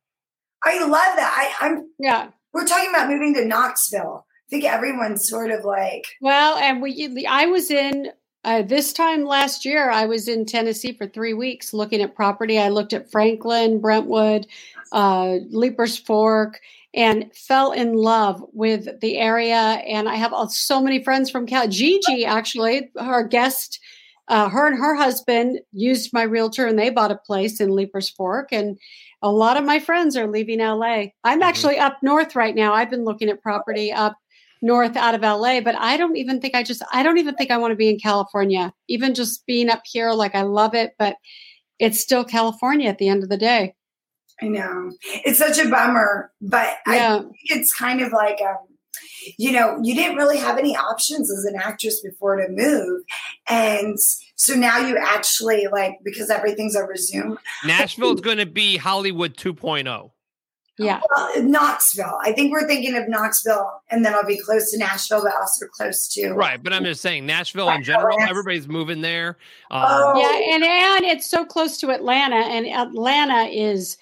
I 0.64 0.80
love 0.84 0.92
that. 0.92 1.56
I, 1.62 1.68
I'm 1.68 1.90
Yeah. 2.00 2.30
we're 2.54 2.66
talking 2.68 2.90
about 2.90 3.10
moving 3.10 3.34
to 3.36 3.46
Knoxville. 3.46 4.26
I 4.28 4.50
think 4.50 4.66
everyone's 4.66 5.28
sort 5.30 5.52
of 5.52 5.64
like 5.64 6.06
Well, 6.22 6.58
and 6.58 6.82
we 6.82 7.26
I 7.28 7.46
was 7.46 7.72
in 7.72 8.12
uh, 8.44 8.64
this 8.64 8.92
time 8.92 9.24
last 9.24 9.66
year. 9.66 9.90
I 9.92 10.06
was 10.08 10.28
in 10.28 10.46
Tennessee 10.46 10.94
for 10.94 11.08
three 11.08 11.34
weeks 11.34 11.74
looking 11.74 12.02
at 12.02 12.16
property. 12.16 12.58
I 12.60 12.70
looked 12.70 12.92
at 12.92 13.12
Franklin, 13.12 13.80
Brentwood, 13.80 14.48
uh, 14.92 15.38
Leiper's 15.52 15.98
Fork, 15.98 16.60
and 16.94 17.32
fell 17.36 17.72
in 17.72 17.94
love 17.94 18.44
with 18.54 19.00
the 19.00 19.18
area. 19.18 19.56
And 19.56 20.10
I 20.10 20.16
have 20.16 20.34
so 20.50 20.82
many 20.82 21.04
friends 21.04 21.30
from 21.30 21.46
Cal. 21.46 21.68
Gigi, 21.68 22.26
actually, 22.26 22.92
our 23.00 23.26
guest, 23.26 23.80
uh, 24.28 24.50
her 24.50 24.68
and 24.68 24.78
her 24.78 24.96
husband 24.96 25.60
used 25.72 26.14
my 26.14 26.24
realtor, 26.24 26.66
and 26.68 26.78
they 26.78 26.90
bought 26.90 27.12
a 27.12 27.16
place 27.16 27.60
in 27.62 27.70
Leiper's 27.70 28.10
Fork. 28.10 28.50
And 28.52 28.78
a 29.22 29.32
lot 29.32 29.58
of 29.58 29.64
my 29.64 29.80
friends 29.80 30.18
are 30.18 30.28
leaving 30.28 30.60
LA. 30.60 31.14
I'm 31.24 31.42
Mhm. 31.42 31.46
actually 31.46 31.78
up 31.78 31.98
north 32.02 32.36
right 32.36 32.56
now. 32.56 32.74
I've 32.74 32.90
been 32.90 33.06
looking 33.06 33.30
at 33.30 33.42
property 33.42 33.92
up 33.92 34.18
north 34.62 34.96
out 34.96 35.16
of 35.16 35.24
LA, 35.24 35.60
but 35.60 35.76
I 35.76 35.98
don't 35.98 36.18
even 36.18 36.40
think 36.40 36.56
I 36.56 36.64
just 36.64 36.84
I 36.92 37.04
don't 37.04 37.18
even 37.18 37.36
think 37.36 37.52
I 37.52 37.58
want 37.58 37.72
to 37.72 37.76
be 37.76 37.90
in 37.90 38.00
California. 38.00 38.74
Even 38.88 39.14
just 39.14 39.46
being 39.46 39.70
up 39.70 39.82
here, 39.86 40.12
like 40.12 40.36
I 40.36 40.44
love 40.44 40.76
it, 40.76 40.94
but 41.00 41.16
it's 41.80 42.00
still 42.00 42.24
California 42.24 42.88
at 42.90 43.00
the 43.00 43.08
end 43.08 43.24
of 43.24 43.30
the 43.30 43.38
day. 43.38 43.74
I 44.42 44.48
know 44.48 44.92
it's 45.26 45.38
such 45.38 45.60
a 45.60 45.70
bummer, 45.70 46.32
but 46.42 46.78
I 46.88 47.20
think 47.20 47.36
it's 47.46 47.74
kind 47.74 48.02
of 48.02 48.12
like 48.12 48.40
um, 48.42 48.58
you 49.38 49.52
know, 49.52 49.78
you 49.82 49.94
didn't 49.96 50.18
really 50.18 50.38
have 50.38 50.58
any 50.58 50.76
options 50.76 51.32
as 51.32 51.46
an 51.46 51.60
actress 51.60 52.02
before 52.02 52.38
to 52.38 52.48
move, 52.50 53.04
and 53.48 53.98
so 54.36 54.56
now 54.56 54.80
you 54.80 54.98
actually 54.98 55.68
like 55.72 56.00
because 56.04 56.30
everything's 56.30 56.76
over 56.76 56.96
Zoom. 56.96 57.38
Nashville's 57.66 58.22
going 58.22 58.38
to 58.38 58.46
be 58.46 58.78
Hollywood 58.78 59.34
oh. 59.46 59.54
2.0. 59.54 60.12
Yeah. 60.78 61.00
Well, 61.16 61.44
Knoxville. 61.44 62.18
I 62.24 62.32
think 62.32 62.52
we're 62.52 62.68
thinking 62.68 62.96
of 62.96 63.08
Knoxville, 63.08 63.70
and 63.92 64.04
then 64.04 64.16
I'll 64.16 64.26
be 64.26 64.40
close 64.40 64.72
to 64.72 64.80
Nashville, 64.80 65.22
but 65.22 65.36
also 65.36 65.68
close 65.68 66.08
to 66.14 66.34
Right, 66.34 66.62
but 66.62 66.74
I'm 66.74 66.84
just 66.84 67.02
saying 67.02 67.26
Nashville 67.26 67.70
in 67.70 67.84
general, 67.84 68.18
everybody's 68.22 68.68
moving 68.68 69.02
there. 69.02 69.38
Um, 69.70 69.86
Oh. 69.88 70.20
Yeah, 70.20 70.56
and 70.56 70.64
and 70.64 71.06
it's 71.06 71.30
so 71.30 71.46
close 71.46 71.78
to 71.80 71.92
Atlanta 71.92 72.38
and 72.38 72.66
Atlanta 72.66 73.44
is 73.44 73.98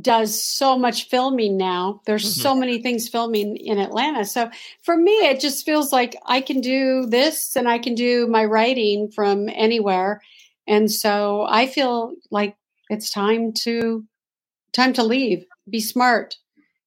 does 0.00 0.44
so 0.44 0.78
much 0.78 1.08
filming 1.08 1.56
now. 1.56 2.00
There's 2.06 2.24
Mhm. 2.24 2.42
so 2.42 2.54
many 2.54 2.80
things 2.80 3.08
filming 3.08 3.56
in 3.56 3.78
Atlanta. 3.78 4.24
So 4.24 4.50
for 4.82 4.96
me 4.96 5.12
it 5.12 5.40
just 5.40 5.64
feels 5.64 5.92
like 5.92 6.16
I 6.26 6.40
can 6.40 6.60
do 6.60 7.06
this 7.06 7.56
and 7.56 7.68
I 7.68 7.78
can 7.78 7.94
do 7.94 8.26
my 8.28 8.44
writing 8.44 9.10
from 9.10 9.48
anywhere. 9.48 10.22
And 10.68 10.90
so 10.90 11.44
I 11.48 11.66
feel 11.66 12.12
like 12.30 12.56
it's 12.88 13.10
time 13.10 13.52
to 13.64 14.04
time 14.72 14.92
to 14.92 15.02
leave. 15.02 15.44
Be 15.68 15.80
smart. 15.80 16.36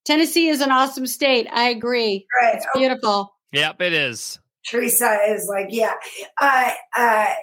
Tennessee 0.05 0.47
is 0.47 0.61
an 0.61 0.71
awesome 0.71 1.07
state. 1.07 1.47
I 1.51 1.69
agree. 1.69 2.25
right. 2.41 2.55
It's 2.55 2.65
beautiful. 2.73 3.35
Yep, 3.51 3.81
it 3.81 3.93
is. 3.93 4.39
Teresa 4.65 5.17
is 5.29 5.47
like, 5.49 5.67
yeah. 5.69 5.93
Uh, 6.41 6.71
uh, 6.95 7.33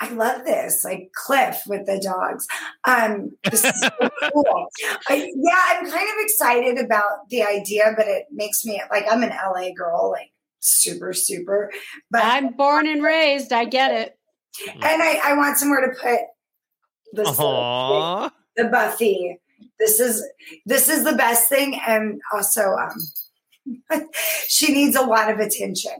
I 0.00 0.10
love 0.10 0.44
this, 0.44 0.84
like 0.84 1.10
Cliff 1.14 1.62
with 1.66 1.86
the 1.86 1.98
dogs. 1.98 2.46
Um, 2.86 3.32
this 3.50 3.64
is 3.64 3.80
so 3.80 3.90
cool. 4.32 4.68
I, 5.08 5.32
yeah, 5.36 5.64
I'm 5.68 5.90
kind 5.90 6.08
of 6.08 6.14
excited 6.18 6.78
about 6.78 7.28
the 7.30 7.42
idea, 7.42 7.92
but 7.96 8.06
it 8.06 8.26
makes 8.30 8.64
me 8.64 8.80
like 8.90 9.06
I'm 9.10 9.22
an 9.22 9.30
LA 9.30 9.70
girl, 9.76 10.10
like 10.10 10.30
super, 10.60 11.12
super. 11.12 11.72
But 12.10 12.24
I'm 12.24 12.52
born 12.52 12.86
and 12.86 13.02
raised. 13.02 13.52
I 13.52 13.64
get 13.64 13.92
it. 13.92 14.18
and 14.72 15.02
I, 15.02 15.20
I 15.24 15.36
want 15.36 15.58
somewhere 15.58 15.92
to 15.92 16.00
put 16.00 16.20
this 17.12 17.28
Aww. 17.38 18.30
the 18.56 18.64
Buffy. 18.64 19.38
This 19.78 20.00
is 20.00 20.24
this 20.66 20.88
is 20.88 21.04
the 21.04 21.14
best 21.14 21.48
thing, 21.48 21.80
and 21.86 22.20
also 22.32 22.76
um, 22.76 24.02
she 24.46 24.72
needs 24.72 24.96
a 24.96 25.02
lot 25.02 25.30
of 25.30 25.38
attention. 25.38 25.92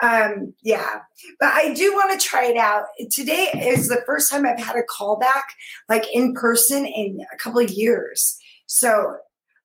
Um, 0.00 0.54
yeah, 0.62 1.00
but 1.38 1.52
I 1.52 1.74
do 1.74 1.92
want 1.92 2.18
to 2.18 2.26
try 2.26 2.46
it 2.46 2.56
out. 2.56 2.84
Today 3.10 3.50
is 3.54 3.88
the 3.88 4.02
first 4.06 4.30
time 4.30 4.46
I've 4.46 4.58
had 4.58 4.76
a 4.76 4.82
callback 4.82 5.42
like 5.88 6.06
in 6.12 6.34
person 6.34 6.86
in 6.86 7.20
a 7.32 7.36
couple 7.36 7.60
of 7.60 7.70
years. 7.70 8.38
So, 8.66 9.16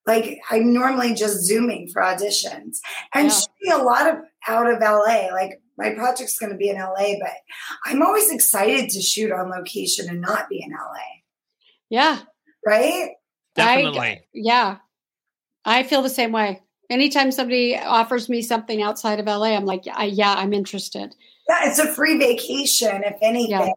like, 0.06 0.38
I'm 0.50 0.72
normally 0.72 1.14
just 1.14 1.44
zooming 1.44 1.88
for 1.92 2.02
auditions, 2.02 2.78
and 3.14 3.28
Yeah. 3.28 3.30
shooting 3.30 3.72
a 3.72 3.82
lot 3.82 4.06
of 4.08 4.16
out 4.46 4.70
of 4.70 4.80
LA. 4.80 5.28
Like 5.32 5.60
my 5.76 5.90
project's 5.94 6.38
going 6.38 6.52
to 6.52 6.58
be 6.58 6.68
in 6.70 6.76
LA, 6.76 7.18
but 7.20 7.32
I'm 7.84 8.02
always 8.02 8.30
excited 8.30 8.90
to 8.90 9.00
shoot 9.00 9.32
on 9.32 9.50
location 9.50 10.08
and 10.08 10.20
not 10.20 10.48
be 10.48 10.62
in 10.62 10.72
LA. 10.72 11.22
Yeah. 11.88 12.20
Right? 12.66 13.10
Definitely. 13.54 13.98
I, 14.00 14.22
yeah. 14.34 14.76
I 15.64 15.82
feel 15.82 16.02
the 16.02 16.10
same 16.10 16.32
way. 16.32 16.60
Anytime 16.90 17.30
somebody 17.32 17.76
offers 17.78 18.28
me 18.28 18.42
something 18.42 18.82
outside 18.82 19.20
of 19.20 19.26
LA, 19.26 19.54
I'm 19.56 19.66
like, 19.66 19.84
yeah, 19.86 20.02
yeah 20.04 20.34
I'm 20.36 20.52
interested. 20.52 21.14
Yeah, 21.48 21.68
it's 21.68 21.78
a 21.78 21.86
free 21.86 22.18
vacation, 22.18 23.02
if 23.04 23.16
anything. 23.22 23.50
Yeah. 23.50 23.72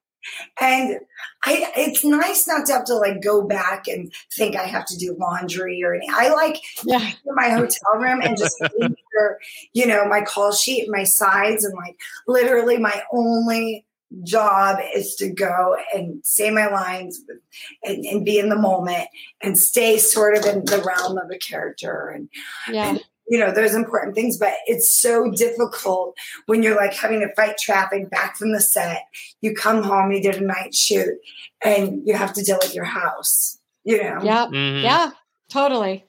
And 0.59 0.99
I, 1.45 1.72
it's 1.76 2.05
nice 2.05 2.47
not 2.47 2.68
to 2.68 2.74
have 2.74 2.86
to 2.86 2.95
like 2.95 3.22
go 3.22 3.41
back 3.41 3.88
and 3.88 4.14
think 4.36 4.55
I 4.55 4.64
have 4.64 4.86
to 4.88 4.97
do 4.97 5.16
laundry 5.20 5.84
or 5.84 5.95
anything. 5.95 6.14
I 6.16 6.30
like 6.30 6.62
Yeah. 6.86 6.99
in 6.99 7.36
my 7.36 7.49
hotel 7.49 7.95
room 7.95 8.22
and 8.22 8.38
just 8.38 8.57
for, 9.14 9.39
you 9.74 9.88
know, 9.88 10.05
my 10.05 10.22
call 10.22 10.51
sheet 10.51 10.84
and 10.84 10.91
my 10.91 11.03
sides 11.03 11.66
and 11.66 11.74
like 11.76 11.97
literally 12.28 12.78
my 12.78 13.01
only 13.12 13.86
job 14.24 14.78
is 14.95 15.16
to 15.16 15.30
go 15.30 15.78
and 15.93 16.20
say 16.26 16.49
my 16.51 16.68
lines 16.68 17.22
and, 17.84 18.05
and 18.05 18.26
be 18.26 18.38
in 18.39 18.49
the 18.49 18.57
moment 18.57 19.07
and 19.41 19.57
stay 19.57 19.97
sort 19.97 20.36
of 20.38 20.45
in 20.45 20.66
the 20.66 20.78
realm 20.86 21.18
of 21.18 21.32
a 21.32 21.38
character 21.38 22.09
and 22.09 22.28
Yeah. 22.68 22.97
you 23.28 23.39
know 23.39 23.51
those 23.53 23.74
important 23.74 24.14
things 24.16 24.38
but 24.38 24.53
it's 24.66 24.93
so 24.93 25.32
difficult 25.32 26.16
when 26.47 26.62
you're 26.62 26.76
like 26.76 26.93
having 26.93 27.22
to 27.22 27.34
fight 27.36 27.57
traffic 27.57 28.09
back 28.09 28.36
from 28.38 28.51
the 28.51 28.59
set 28.59 29.03
you 29.39 29.55
come 29.55 29.82
home 29.84 30.12
you 30.12 30.22
did 30.22 30.36
a 30.41 30.45
night 30.45 30.76
shoot 30.76 31.16
and 31.64 32.05
you 32.05 32.14
have 32.14 32.34
to 32.34 32.43
deal 32.43 32.57
with 32.62 32.76
your 32.76 32.84
house 32.86 33.59
you 33.86 33.97
know 34.03 34.20
Yeah. 34.22 34.47
Mhm. 34.47 34.84
Yeah. 34.84 35.12
Totally. 35.49 36.05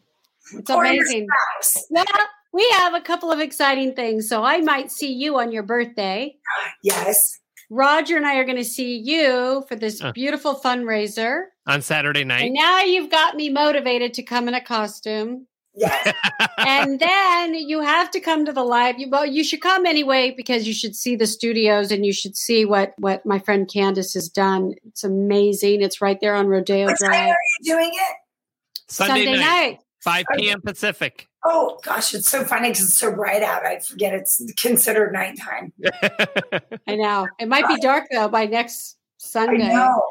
It's 0.54 0.70
Or 0.70 0.84
amazing. 0.84 1.28
spouse. 1.60 1.86
Well, 1.90 2.04
we 2.52 2.68
have 2.72 2.94
a 2.94 3.00
couple 3.00 3.30
of 3.32 3.40
exciting 3.40 3.94
things. 3.94 4.28
So 4.28 4.44
I 4.44 4.60
might 4.60 4.90
see 4.92 5.12
you 5.12 5.38
on 5.38 5.50
your 5.52 5.62
birthday. 5.62 6.36
yes 6.82 7.38
Roger 7.74 8.18
and 8.18 8.26
I 8.26 8.36
are 8.36 8.44
going 8.44 8.58
to 8.58 8.64
see 8.64 8.98
you 8.98 9.64
for 9.66 9.76
this 9.76 10.02
Uh. 10.02 10.12
beautiful 10.12 10.54
fundraiser. 10.54 11.44
On 11.66 11.80
Saturday 11.80 12.22
night. 12.24 12.44
And 12.44 12.54
now 12.54 12.82
you've 12.82 13.10
got 13.10 13.34
me 13.34 13.48
motivated 13.48 14.12
to 14.14 14.22
come 14.22 14.46
in 14.46 14.52
a 14.54 14.60
costume. 14.60 15.46
yes 15.74 16.12
and 16.58 17.00
then 17.00 17.54
you 17.54 17.80
have 17.80 18.10
to 18.10 18.20
come 18.20 18.44
to 18.44 18.52
the 18.52 18.62
live. 18.62 18.98
You, 18.98 19.08
well, 19.08 19.24
you 19.24 19.42
should 19.42 19.62
come 19.62 19.86
anyway 19.86 20.34
because 20.36 20.66
you 20.68 20.74
should 20.74 20.94
see 20.94 21.16
the 21.16 21.26
studios 21.26 21.90
and 21.90 22.04
you 22.04 22.12
should 22.12 22.36
see 22.36 22.66
what 22.66 22.92
what 22.98 23.24
my 23.24 23.38
friend 23.38 23.66
Candace 23.72 24.12
has 24.12 24.28
done. 24.28 24.74
It's 24.84 25.02
amazing. 25.02 25.80
It's 25.80 26.02
right 26.02 26.18
there 26.20 26.34
on 26.34 26.46
Rodeo 26.48 26.86
what 26.88 26.98
time 27.00 27.08
Drive. 27.10 27.30
are 27.30 27.36
you 27.60 27.72
doing 27.74 27.90
it 27.90 28.16
Sunday, 28.88 29.36
night, 29.38 29.78
5 30.02 30.24
Okay. 30.30 30.42
p.m. 30.42 30.60
Pacific. 30.60 31.26
Oh 31.44 31.78
gosh, 31.82 32.14
it's 32.14 32.28
so 32.28 32.44
funny 32.44 32.68
because 32.70 32.84
it's 32.84 32.98
so 32.98 33.12
bright 33.12 33.42
out. 33.42 33.66
I 33.66 33.80
forget 33.80 34.14
it's 34.14 34.40
considered 34.60 35.12
nighttime. 35.12 35.72
I 36.86 36.94
know. 36.96 37.26
It 37.40 37.48
might 37.48 37.66
be 37.68 37.80
dark 37.80 38.04
though 38.12 38.28
by 38.28 38.46
next 38.46 38.96
Sunday. 39.18 39.70
I 39.70 39.72
know. 39.74 40.02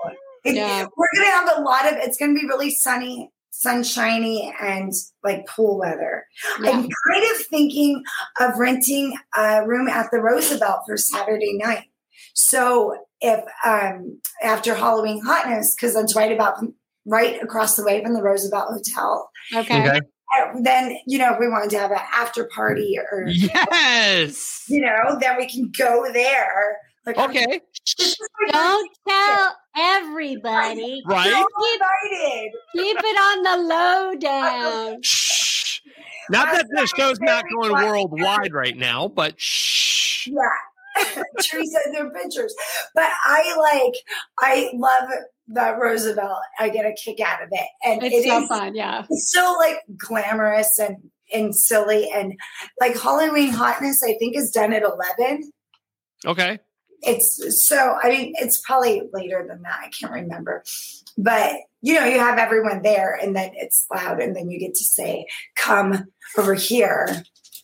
It- 0.44 0.56
Yeah. 0.56 0.86
We're 0.98 1.08
gonna 1.16 1.30
have 1.30 1.58
a 1.58 1.62
lot 1.62 1.86
of. 1.92 1.98
It's 2.00 2.18
gonna 2.18 2.34
be 2.34 2.46
really 2.48 2.70
sunny, 2.72 3.30
sunshiny, 3.52 4.54
and 4.60 4.92
like 5.24 5.46
pool 5.48 5.78
weather. 5.80 6.26
Yeah. 6.62 6.72
I'm 6.72 6.82
kind 7.08 7.24
of 7.36 7.46
thinking 7.50 8.04
of 8.40 8.58
renting 8.58 9.18
a 9.38 9.66
room 9.66 9.88
at 9.88 10.10
the 10.12 10.20
Roosevelt 10.20 10.82
for 10.86 10.98
Saturday 10.98 11.54
night. 11.58 11.86
So 12.34 12.98
if 13.22 13.44
um 13.66 14.20
after 14.44 14.74
Halloween 14.76 15.22
hotness, 15.24 15.76
because 15.76 15.94
that's 15.94 16.16
right 16.16 16.32
about 16.32 16.58
right 17.06 17.42
across 17.42 17.76
the 17.76 17.84
way 17.86 18.04
from 18.04 18.14
the 18.14 18.22
Roosevelt 18.24 18.68
Hotel, 18.70 19.30
Okay. 19.56 19.88
Okay. 19.88 20.00
Then 20.62 20.98
you 21.08 21.18
know 21.18 21.34
if 21.34 21.40
we 21.40 21.48
wanted 21.48 21.70
to 21.72 21.80
have 21.80 21.92
an 21.92 22.00
after 22.14 22.46
party 22.46 22.98
or 23.12 23.26
Yes. 23.28 24.66
you 24.68 24.82
know, 24.82 25.18
then 25.20 25.38
we 25.38 25.48
can 25.48 25.72
go 25.78 26.12
there. 26.14 26.78
Like 27.06 27.18
Okay. 27.18 27.62
this 27.98 28.10
is 28.12 28.18
my 28.42 28.52
Don't 28.52 28.92
tell 29.08 29.56
everybody. 29.76 31.02
Right. 31.06 31.32
So 31.32 31.46
excited. 31.76 32.52
Keep 32.74 32.98
it 33.00 33.20
on 33.20 33.44
the 33.44 33.58
low 33.68 34.16
down. 34.20 35.02
Shh. 35.04 35.80
Not 36.30 36.54
that 36.54 36.68
the 36.70 36.86
show's 36.96 37.20
not 37.20 37.44
going 37.54 37.72
worldwide 37.74 38.54
right 38.54 38.78
now, 38.78 39.08
but 39.08 39.40
shh. 39.42 40.28
Yeah. 40.28 40.38
Teresa, 41.42 41.80
their 41.94 42.10
pictures. 42.12 42.54
But 42.96 43.10
I 43.24 43.56
like, 43.58 43.94
I 44.40 44.70
love 44.74 45.10
the 45.48 45.76
Roosevelt. 45.82 46.40
I 46.60 46.70
get 46.70 46.86
a 46.86 46.94
kick 46.94 47.20
out 47.20 47.42
of 47.44 47.50
it. 47.52 47.68
And 47.84 48.04
It's 48.04 48.26
it 48.26 48.30
so 48.30 48.42
is- 48.44 48.48
fun. 48.48 48.76
Yeah. 48.76 49.06
It's 49.10 49.32
so 49.32 49.56
like 49.60 49.78
glamorous 49.98 50.80
and 50.80 50.98
and 51.34 51.56
silly 51.56 52.10
and 52.14 52.34
like 52.82 53.00
Halloween 53.00 53.52
hotness, 53.52 54.04
I 54.04 54.16
think 54.20 54.36
is 54.36 54.52
done 54.52 54.74
at 54.74 54.84
11. 54.84 55.50
Okay. 56.26 56.60
It's 57.04 57.66
so, 57.66 57.96
I 58.04 58.10
mean, 58.10 58.34
it's 58.38 58.62
probably 58.62 59.04
later 59.14 59.46
than 59.48 59.62
that. 59.62 59.80
I 59.82 59.90
can't 59.98 60.12
remember. 60.12 60.64
But, 61.18 61.56
you 61.82 61.94
know, 61.96 62.06
you 62.06 62.20
have 62.20 62.38
everyone 62.38 62.82
there 62.82 63.14
and 63.14 63.34
then 63.36 63.52
it's 63.56 63.86
loud 63.94 64.22
and 64.22 64.36
then 64.36 64.50
you 64.52 64.60
get 64.60 64.76
to 64.76 64.84
say, 64.84 65.26
come 65.56 66.06
over 66.38 66.54
here 66.54 67.24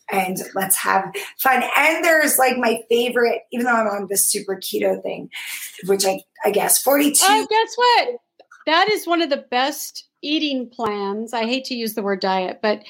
and 0.10 0.38
let's 0.56 0.78
have 0.78 1.12
fun. 1.40 1.64
And 1.78 2.04
there's 2.04 2.38
like 2.38 2.58
my 2.58 2.82
favorite, 2.90 3.42
even 3.52 3.66
though 3.66 3.74
I'm 3.74 3.88
on 3.88 4.08
this 4.10 4.30
super 4.30 4.56
keto 4.56 5.02
thing, 5.02 5.30
which 5.86 6.06
I, 6.06 6.22
I 6.46 6.52
guess 6.52 6.82
42. 6.82 7.20
Oh, 7.28 7.48
guess 7.50 7.76
what? 7.76 8.10
That 8.66 8.90
is 8.92 9.08
one 9.08 9.22
of 9.22 9.30
the 9.30 9.46
best 9.50 10.08
eating 10.22 10.70
plans. 10.70 11.34
I 11.34 11.46
hate 11.46 11.66
to 11.66 11.76
use 11.76 11.94
the 11.94 12.04
word 12.04 12.20
diet, 12.20 12.60
but 12.62 12.82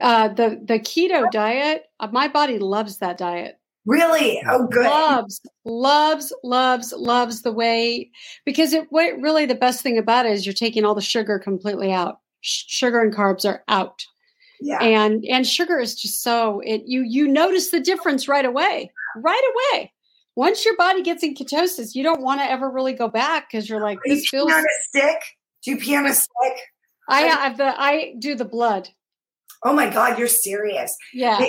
uh, 0.00 0.28
the 0.28 0.60
the 0.62 0.78
keto 0.80 1.30
diet, 1.30 1.84
uh, 2.00 2.08
my 2.12 2.28
body 2.28 2.58
loves 2.58 2.98
that 2.98 3.16
diet. 3.16 3.58
really? 3.86 4.42
Oh, 4.48 4.66
good. 4.66 4.84
Loves, 4.84 5.40
loves, 5.64 6.32
loves, 6.42 6.92
loves 6.96 7.42
the 7.42 7.52
way 7.52 8.10
because 8.44 8.72
it 8.72 8.86
what 8.90 9.18
really 9.20 9.46
the 9.46 9.54
best 9.54 9.82
thing 9.82 9.96
about 9.98 10.26
it 10.26 10.32
is 10.32 10.44
you're 10.44 10.52
taking 10.52 10.84
all 10.84 10.94
the 10.94 11.00
sugar 11.00 11.38
completely 11.38 11.92
out. 11.92 12.18
Sh- 12.40 12.64
Sugar 12.66 13.00
and 13.00 13.14
carbs 13.14 13.48
are 13.48 13.62
out. 13.68 14.04
Yeah. 14.60 14.82
and 14.82 15.24
and 15.24 15.46
sugar 15.46 15.78
is 15.78 15.94
just 15.94 16.22
so 16.22 16.60
it 16.64 16.82
you 16.86 17.02
you 17.02 17.26
notice 17.28 17.70
the 17.70 17.80
difference 17.80 18.28
right 18.28 18.44
away 18.44 18.90
right 19.16 19.52
away 19.74 19.92
once 20.36 20.64
your 20.64 20.76
body 20.76 21.02
gets 21.02 21.22
in 21.22 21.34
ketosis 21.34 21.94
you 21.94 22.02
don't 22.02 22.20
want 22.22 22.40
to 22.40 22.50
ever 22.50 22.70
really 22.70 22.92
go 22.92 23.08
back 23.08 23.50
because 23.50 23.68
you're 23.68 23.82
like 23.82 23.98
Are 23.98 24.02
you 24.06 24.14
this 24.16 24.28
feels 24.28 24.50
on 24.50 24.60
a 24.60 24.66
stick? 24.88 25.20
Do 25.64 25.72
you 25.72 25.76
pee 25.78 25.96
on 25.96 26.06
a 26.06 26.14
stick? 26.14 26.56
i 27.08 27.22
have 27.22 27.56
the 27.58 27.74
i 27.80 28.14
do 28.18 28.34
the 28.34 28.44
blood 28.44 28.88
Oh 29.66 29.72
my 29.72 29.88
God, 29.88 30.18
you're 30.18 30.28
serious. 30.28 30.94
yeah 31.14 31.48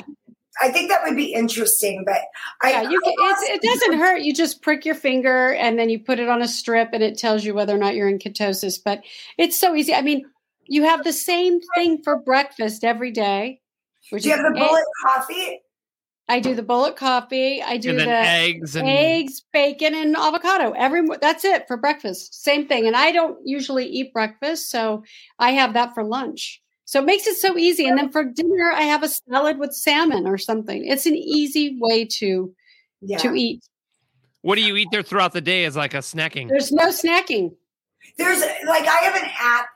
I 0.61 0.69
think 0.71 0.89
that 0.89 1.01
would 1.03 1.17
be 1.17 1.33
interesting, 1.33 2.03
but 2.05 2.21
I, 2.63 2.69
yeah 2.69 2.89
you 2.89 2.99
can 3.01 3.13
it's, 3.17 3.43
it 3.43 3.61
doesn't 3.61 3.99
hurt 3.99 4.21
you 4.21 4.33
just 4.33 4.61
prick 4.61 4.85
your 4.85 4.95
finger 4.95 5.51
and 5.53 5.77
then 5.77 5.89
you 5.89 5.99
put 5.99 6.19
it 6.19 6.29
on 6.29 6.41
a 6.41 6.47
strip 6.47 6.89
and 6.93 7.03
it 7.03 7.17
tells 7.17 7.43
you 7.43 7.53
whether 7.53 7.75
or 7.75 7.77
not 7.77 7.95
you're 7.95 8.07
in 8.07 8.19
ketosis 8.19 8.79
but 8.83 9.03
it's 9.37 9.59
so 9.59 9.75
easy 9.75 9.93
i 9.93 10.01
mean 10.01 10.25
you 10.67 10.83
have 10.83 11.03
the 11.03 11.13
same 11.13 11.59
thing 11.75 12.01
for 12.03 12.17
breakfast 12.19 12.83
every 12.83 13.11
day 13.11 13.61
which 14.11 14.23
Do 14.23 14.29
you 14.29 14.35
is 14.35 14.41
have 14.41 14.53
the 14.53 14.59
egg- 14.59 14.67
bullet 14.67 14.85
coffee? 15.05 15.61
i 16.27 16.39
do 16.39 16.55
the 16.55 16.63
bullet 16.63 16.95
coffee 16.95 17.61
i 17.61 17.77
do 17.77 17.91
And 17.91 17.99
the 17.99 18.09
eggs 18.09 18.75
and 18.75 18.87
eggs, 18.87 19.43
bacon, 19.53 19.93
and 19.93 20.15
avocado. 20.17 20.71
Every 20.71 21.07
that's 21.21 21.45
it 21.45 21.67
for 21.67 21.77
breakfast. 21.77 22.43
Same 22.43 22.67
thing. 22.67 22.87
And 22.87 22.95
I 22.95 23.11
don't 23.11 23.37
usually 23.45 23.85
eat 23.85 24.11
breakfast, 24.13 24.69
so 24.71 25.03
I 25.39 25.51
have 25.51 25.73
that 25.73 25.93
for 25.93 26.03
lunch. 26.03 26.61
So 26.85 26.99
it 26.99 27.05
makes 27.05 27.25
it 27.27 27.35
so 27.37 27.57
easy. 27.57 27.87
And 27.87 27.97
then 27.97 28.11
for 28.11 28.23
dinner, 28.23 28.71
I 28.71 28.83
have 28.83 29.01
a 29.03 29.09
salad 29.09 29.57
with 29.59 29.73
salmon 29.73 30.25
or 30.27 30.37
something. 30.37 30.85
It's 30.85 31.05
an 31.05 31.15
easy 31.15 31.77
way 31.79 32.05
to 32.19 32.53
Yeah. 33.01 33.17
to 33.19 33.33
eat. 33.35 33.61
what 34.41 34.55
do 34.55 34.61
you 34.61 34.75
eat 34.75 34.87
there 34.91 35.03
throughout 35.03 35.33
the 35.33 35.41
day 35.41 35.65
as 35.65 35.75
like 35.75 35.93
a 35.93 35.99
snacking? 35.99 36.49
There's 36.49 36.71
no 36.71 36.89
snacking. 36.89 37.55
There's 38.17 38.41
like 38.67 38.87
I 38.87 38.97
have 39.05 39.15
an 39.15 39.29
app 39.39 39.67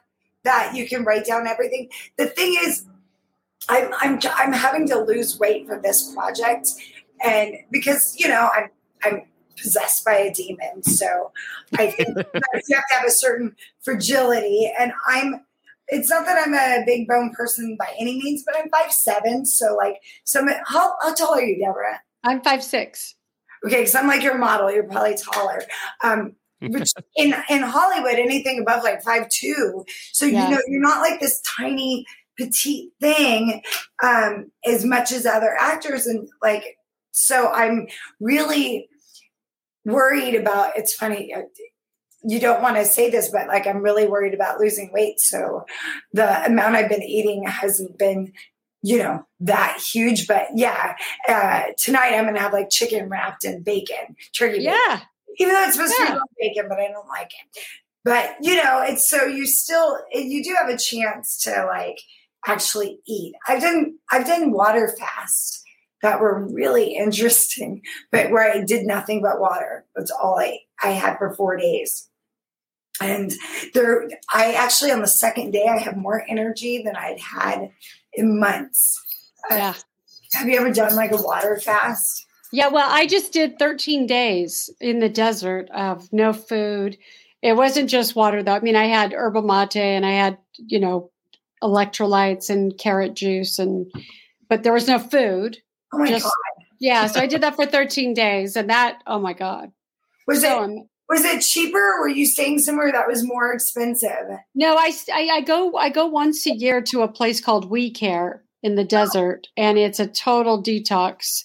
that 0.44 0.76
you 0.76 0.88
can 0.88 1.04
write 1.04 1.26
down 1.26 1.48
everything. 1.48 1.90
The 2.18 2.28
thing 2.28 2.56
is, 2.62 2.86
I'm 3.68 3.92
I'm 4.00 4.20
I'm 4.36 4.54
having 4.54 4.88
to 4.90 5.00
lose 5.00 5.38
weight 5.40 5.68
for 5.68 5.80
this 5.82 6.14
project, 6.14 6.70
and 7.24 7.56
because 7.72 8.16
you 8.18 8.28
know 8.28 8.50
I'm 8.56 8.70
I'm 9.04 9.24
possessed 9.58 10.06
by 10.06 10.16
a 10.16 10.34
demon, 10.34 10.84
so 10.84 11.32
I 11.78 11.92
think 11.92 12.10
you 12.18 12.76
have 12.76 12.88
to 12.88 12.96
have 12.96 13.06
a 13.08 13.12
certain 13.12 13.56
fragility, 13.82 14.72
and 14.80 14.92
I'm. 15.08 15.46
It's 15.92 16.12
not 16.12 16.28
that 16.28 16.38
I'm 16.38 16.54
a 16.54 16.86
big 16.86 17.08
bone 17.08 17.34
person 17.34 17.76
by 17.80 17.92
any 18.00 18.22
means, 18.22 18.44
but 18.46 18.56
I'm 18.56 18.70
five 18.70 18.92
seven, 18.92 19.44
so 19.46 19.76
like 19.76 19.96
some. 20.24 20.48
How 20.68 20.94
how 21.02 21.14
tall 21.16 21.34
are 21.34 21.42
you, 21.42 21.60
Deborah? 21.60 22.00
I'm 22.24 22.42
five 22.42 22.64
six. 22.64 23.16
Okay, 23.66 23.78
because 23.78 23.96
I'm 23.96 24.08
like 24.08 24.22
your 24.22 24.38
model. 24.38 24.72
You're 24.72 24.84
probably 24.84 25.18
taller. 25.18 25.64
Um, 26.04 26.36
which 26.62 26.92
in 27.16 27.34
in 27.50 27.62
Hollywood, 27.64 28.16
anything 28.20 28.60
above 28.62 28.84
like 28.84 29.02
five 29.04 29.28
two. 29.30 29.84
So 30.14 30.26
you 30.26 30.50
know 30.52 30.62
you're 30.68 30.82
not 30.82 31.02
like 31.02 31.20
this 31.20 31.42
tiny 31.58 32.06
petite 32.38 32.92
thing 33.02 33.62
um, 34.04 34.52
as 34.66 34.86
much 34.86 35.12
as 35.12 35.26
other 35.26 35.56
actors, 35.60 36.06
and 36.06 36.28
like 36.42 36.78
so 37.12 37.52
I'm 37.52 37.88
really 38.20 38.88
worried 39.86 40.36
about. 40.36 40.78
It's 40.78 40.94
funny. 40.94 41.34
uh, 41.34 41.42
You 42.24 42.40
don't 42.40 42.62
want 42.62 42.76
to 42.78 42.86
say 42.86 43.10
this, 43.10 43.30
but 43.30 43.48
like 43.48 43.66
I'm 43.68 43.82
really 43.82 44.06
worried 44.08 44.34
about 44.34 44.60
losing 44.60 44.92
weight. 44.92 45.20
So 45.20 45.64
the 46.14 46.46
amount 46.46 46.76
I've 46.76 46.90
been 46.90 47.04
eating 47.04 47.46
hasn't 47.48 47.98
been, 47.98 48.34
you 48.82 48.98
know, 49.00 49.26
that 49.42 49.80
huge. 49.92 50.28
But 50.28 50.48
yeah, 50.56 50.96
uh, 51.28 51.64
tonight 51.78 52.14
I'm 52.14 52.26
gonna 52.26 52.40
have 52.40 52.54
like 52.54 52.70
chicken 52.70 53.10
wrapped 53.10 53.46
in 53.46 53.64
bacon, 53.64 54.16
turkey 54.38 54.58
bacon 54.58 54.74
Yeah. 54.90 55.00
Even 55.38 55.54
though 55.54 55.64
it's 55.64 55.76
supposed 55.76 55.96
to 55.96 56.06
be 56.06 56.12
real 56.12 56.22
bacon, 56.40 56.66
but 56.70 56.80
I 56.80 56.88
don't 56.88 57.08
like 57.08 57.32
it. 57.32 57.62
But 58.04 58.38
you 58.42 58.56
know, 58.56 58.82
it's 58.82 59.10
so 59.10 59.26
you 59.26 59.46
still 59.46 60.00
you 60.12 60.44
do 60.44 60.56
have 60.60 60.70
a 60.70 60.78
chance 60.78 61.38
to 61.44 61.66
like 61.66 62.00
actually 62.48 63.00
eat. 63.08 63.34
I've 63.48 63.62
done 63.62 63.98
I've 64.12 64.26
done 64.26 64.52
water 64.52 64.94
fasts 64.98 65.64
that 66.02 66.20
were 66.20 66.48
really 66.48 66.96
interesting, 66.96 67.82
but 68.12 68.32
where 68.32 68.52
I 68.52 68.64
did 68.64 68.86
nothing 68.86 69.22
but 69.22 69.40
water. 69.40 69.86
That's 69.96 70.12
all 70.12 70.40
I 70.40 70.60
I 70.82 70.92
had 70.92 71.18
for 71.18 71.34
four 71.34 71.58
days. 71.58 72.10
And 73.02 73.32
there, 73.74 74.10
I 74.34 74.54
actually 74.54 74.92
on 74.92 75.00
the 75.02 75.08
second 75.08 75.52
day 75.52 75.68
I 75.68 75.78
have 75.78 75.96
more 75.96 76.26
energy 76.28 76.84
than 76.84 76.96
I'd 76.98 77.20
had 77.20 77.72
in 78.14 78.40
months. 78.40 79.02
Yeah. 79.50 79.74
Have 80.34 80.48
you 80.48 80.58
ever 80.58 80.72
done 80.72 80.96
like 80.96 81.12
a 81.12 81.22
water 81.22 81.60
fast? 81.60 82.26
Yeah, 82.52 82.70
well, 82.70 82.88
I 82.90 83.06
just 83.06 83.32
did 83.34 83.60
13 83.60 84.08
days 84.08 84.70
in 84.82 85.00
the 85.00 85.10
desert 85.10 85.70
of 85.72 86.12
no 86.12 86.34
food. 86.34 86.98
It 87.42 87.54
wasn't 87.56 87.90
just 87.90 88.16
water, 88.16 88.42
though. 88.44 88.54
I 88.54 88.60
mean, 88.60 88.76
I 88.76 88.86
had 88.86 89.14
herbal 89.14 89.44
mate 89.44 89.76
and 89.76 90.06
I 90.06 90.12
had, 90.12 90.38
you 90.58 90.80
know, 90.80 91.12
electrolytes 91.64 92.50
and 92.50 92.78
carrot 92.78 93.14
juice, 93.16 93.60
and 93.60 93.86
but 94.50 94.64
there 94.64 94.74
was 94.74 94.88
no 94.88 94.98
food. 95.00 95.58
Oh 95.94 95.98
my 96.00 96.08
Just- 96.10 96.24
god! 96.24 96.32
Yeah, 96.82 97.08
so 97.08 97.20
I 97.20 97.28
did 97.28 97.42
that 97.42 97.56
for 97.56 97.66
13 97.66 98.14
days, 98.14 98.56
and 98.56 98.70
that, 98.70 99.00
oh 99.06 99.20
my 99.20 99.34
god. 99.34 99.72
Was 100.28 100.42
So, 100.42 100.64
it 100.64 100.86
Was 101.10 101.26
it 101.26 101.42
cheaper? 101.42 101.78
Or 101.78 102.02
were 102.02 102.08
you 102.08 102.26
staying 102.26 102.60
somewhere 102.60 102.92
that 102.92 103.08
was 103.08 103.24
more 103.26 103.52
expensive? 103.52 104.28
no, 104.56 104.76
I, 104.78 104.94
I- 105.14 105.30
I 105.34 105.42
go 105.42 105.76
I 105.76 105.90
go 105.90 106.06
once 106.08 106.46
a 106.48 106.52
year 106.56 106.82
to 106.84 107.02
a 107.02 107.08
place 107.12 107.42
called 107.42 107.70
We 107.70 107.92
Care 107.92 108.44
in 108.64 108.76
the 108.76 108.84
oh. 108.84 108.86
desert, 108.86 109.48
and 109.58 109.78
it's 109.78 110.00
a 110.00 110.08
total 110.08 110.62
detox. 110.64 111.44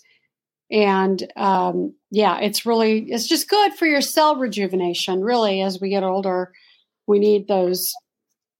And 0.71 1.23
um, 1.37 1.95
yeah, 2.11 2.39
it's 2.41 2.67
really 2.67 3.11
it's 3.11 3.27
just 3.27 3.49
good 3.49 3.75
for 3.75 3.87
your 3.87 4.01
cell 4.01 4.37
rejuvenation. 4.37 5.21
Really, 5.21 5.61
as 5.61 5.81
we 5.81 5.91
get 5.91 6.03
older, 6.03 6.53
we 7.07 7.19
need 7.19 7.49
those. 7.49 7.93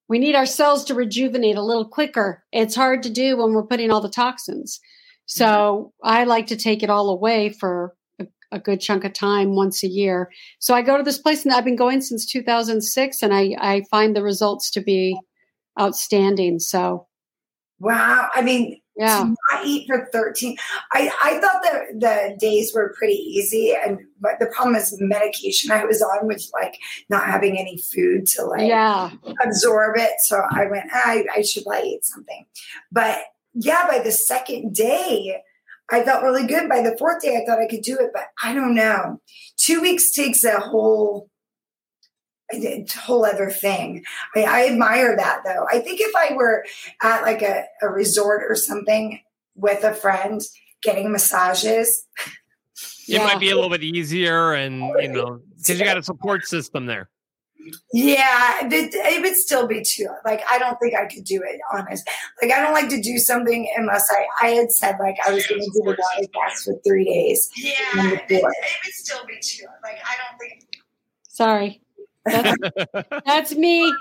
We 0.09 0.19
need 0.19 0.35
our 0.35 0.47
cells 0.47 0.85
to 0.85 0.95
rejuvenate 0.95 1.57
a 1.57 1.63
little 1.63 1.89
quicker. 1.89 2.45
It's 2.53 2.75
hard 2.75 3.03
to 3.05 3.11
do 3.11 3.39
when 3.39 3.55
we're 3.55 3.67
putting 3.67 3.91
all 3.91 4.03
the 4.03 4.11
toxins. 4.11 4.79
So 5.25 5.95
I 6.03 6.25
like 6.25 6.49
to 6.49 6.57
take 6.57 6.83
it 6.83 6.91
all 6.91 7.09
away 7.09 7.49
for 7.49 7.95
a, 8.21 8.27
a 8.53 8.59
good 8.59 8.83
chunk 8.83 9.05
of 9.05 9.15
time 9.15 9.55
once 9.55 9.83
a 9.83 9.89
year. 9.89 10.31
So 10.59 10.75
I 10.75 10.83
go 10.83 10.99
to 10.99 11.03
this 11.03 11.19
place, 11.19 11.45
and 11.45 11.55
I've 11.55 11.65
been 11.65 11.75
going 11.75 12.03
since 12.03 12.27
2006, 12.27 13.23
and 13.23 13.35
I 13.35 13.57
I 13.59 13.83
find 13.91 14.15
the 14.15 14.23
results 14.23 14.71
to 14.73 14.83
be 14.83 15.19
outstanding. 15.81 16.59
So 16.59 17.07
Wow. 17.79 18.29
I 18.35 18.43
mean, 18.43 18.81
Yeah. 18.97 19.21
to 19.25 19.35
not 19.53 19.67
eat 19.67 19.87
for 19.89 20.09
13 20.13 20.57
i 20.93 21.11
i 21.23 21.39
thought 21.41 21.63
that 21.65 21.83
the 21.99 22.37
days 22.39 22.73
were 22.73 22.95
pretty 22.97 23.15
easy 23.15 23.75
and 23.75 23.99
but 24.21 24.33
the 24.39 24.47
problem 24.47 24.77
is 24.77 24.97
medication 25.01 25.73
i 25.73 25.85
was 25.85 26.01
on 26.01 26.27
was 26.29 26.51
like 26.55 26.79
not 27.09 27.25
having 27.27 27.59
any 27.59 27.77
food 27.79 28.27
to 28.29 28.45
like 28.45 28.69
Yeah. 28.69 29.11
absorb 29.45 29.97
it 29.99 30.13
so 30.21 30.43
i 30.51 30.67
went 30.67 30.91
"Ah, 30.95 31.03
i 31.07 31.25
i 31.37 31.43
should 31.43 31.65
probably 31.65 31.91
eat 31.91 32.05
something 32.05 32.47
but 32.93 33.19
yeah 33.55 33.87
by 33.89 33.99
the 33.99 34.13
second 34.13 34.75
day 34.75 35.39
i 35.91 36.03
felt 36.05 36.23
really 36.23 36.47
good 36.47 36.69
by 36.69 36.81
the 36.81 36.97
fourth 36.97 37.21
day 37.21 37.37
i 37.37 37.45
thought 37.45 37.59
i 37.61 37.67
could 37.67 37.83
do 37.83 37.97
it 37.99 38.11
but 38.13 38.27
i 38.45 38.55
don't 38.55 38.75
know 38.77 39.21
two 39.57 39.81
weeks 39.81 40.13
takes 40.13 40.45
a 40.45 40.59
whole 40.61 41.29
a 42.53 42.87
whole 42.99 43.25
other 43.25 43.51
thing. 43.51 44.05
I, 44.37 44.43
I 44.45 44.67
admire 44.69 45.17
that 45.17 45.41
though. 45.45 45.67
I 45.71 45.81
think 45.81 46.01
if 46.01 46.15
I 46.15 46.35
were 46.35 46.65
at 47.03 47.23
like 47.23 47.43
a, 47.43 47.65
a 47.83 47.89
resort 47.89 48.43
or 48.49 48.55
something 48.55 49.21
with 49.55 49.85
a 49.85 49.95
friend 49.95 50.41
getting 50.83 51.11
massages, 51.11 52.07
It 53.07 53.19
might 53.19 53.39
be 53.41 53.51
a 53.51 53.55
little 53.55 53.71
bit 53.71 53.83
easier, 53.83 54.55
and 54.55 54.81
you 55.01 55.09
know, 55.09 55.41
because 55.59 55.79
you 55.79 55.85
got 55.85 55.99
a 55.99 56.03
support 56.03 56.47
system 56.47 56.87
there. 56.87 57.11
yeah, 57.93 58.67
it, 58.67 58.95
it 58.95 59.23
would 59.23 59.37
still 59.37 59.67
be 59.67 59.83
too. 59.83 60.09
Like 60.25 60.43
I 60.49 60.59
don't 60.59 60.77
think 60.81 60.95
I 60.95 61.07
could 61.07 61.25
do 61.25 61.43
it. 61.47 61.61
Honest, 61.73 62.09
like 62.43 62.51
I 62.51 62.61
don't 62.61 62.73
like 62.73 62.89
to 62.89 63.01
do 63.01 63.19
something 63.19 63.71
unless 63.77 64.11
I 64.11 64.47
I 64.47 64.51
had 64.51 64.73
said 64.73 64.97
like 64.99 65.17
I 65.27 65.33
was 65.33 65.47
going 65.47 65.61
to 65.61 65.67
do 65.67 65.83
the 65.85 65.91
water 65.91 66.29
fast 66.35 66.65
for 66.65 66.75
three 66.87 67.05
days. 67.05 67.51
Yeah, 67.57 67.73
it, 67.95 68.23
it 68.29 68.43
would 68.43 68.95
still 68.95 69.25
be 69.27 69.39
too. 69.41 69.67
Like 69.83 69.99
I 70.05 70.15
don't 70.17 70.39
think. 70.39 70.67
Sorry. 71.29 71.84
That's, 72.25 72.57
that's 73.27 73.55
me 73.55 73.93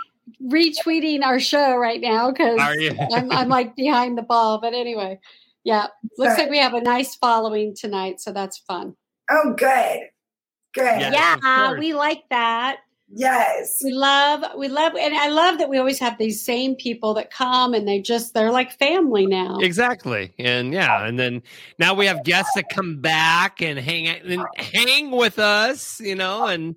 retweeting 0.42 1.24
our 1.24 1.40
show 1.40 1.76
right 1.76 2.02
now 2.02 2.32
because 2.32 2.60
I'm, 2.60 3.32
I'm 3.32 3.50
like 3.50 3.76
behind 3.76 4.18
the 4.18 4.22
ball. 4.22 4.60
But 4.60 4.74
anyway, 4.74 5.20
yeah, 5.64 5.88
looks 6.18 6.38
like 6.38 6.50
we 6.50 6.60
have 6.60 6.74
a 6.74 6.82
nice 6.82 7.16
following 7.16 7.76
tonight, 7.76 8.20
so 8.20 8.32
that's 8.32 8.58
fun. 8.58 8.96
Oh, 9.30 9.54
good, 9.58 10.02
good. 10.74 11.00
Yeah, 11.00 11.78
we 11.78 11.94
like 11.94 12.24
that. 12.30 12.78
Yes, 13.16 13.80
we 13.84 13.92
love, 13.92 14.44
we 14.58 14.70
love, 14.70 14.94
and 15.00 15.14
I 15.14 15.28
love 15.30 15.60
that 15.60 15.70
we 15.70 15.78
always 15.78 16.00
have 16.00 16.18
these 16.18 16.44
same 16.44 16.76
people 16.76 17.14
that 17.14 17.30
come 17.30 17.76
and 17.76 17.88
they 17.88 18.02
just 18.02 18.34
they're 18.34 18.52
like 18.52 18.72
family 18.80 19.28
now. 19.28 19.60
Exactly, 19.60 20.34
and 20.40 20.74
yeah, 20.74 21.06
and 21.06 21.20
then 21.20 21.44
now 21.78 21.94
we 21.94 22.08
have 22.08 22.24
guests 22.24 22.54
that 22.56 22.70
come 22.70 23.02
back 23.02 23.62
and 23.62 23.78
hang 23.78 24.08
and 24.08 24.44
hang 24.58 25.12
with 25.12 25.38
us, 25.38 26.00
you 26.00 26.16
know, 26.16 26.48
and 26.48 26.76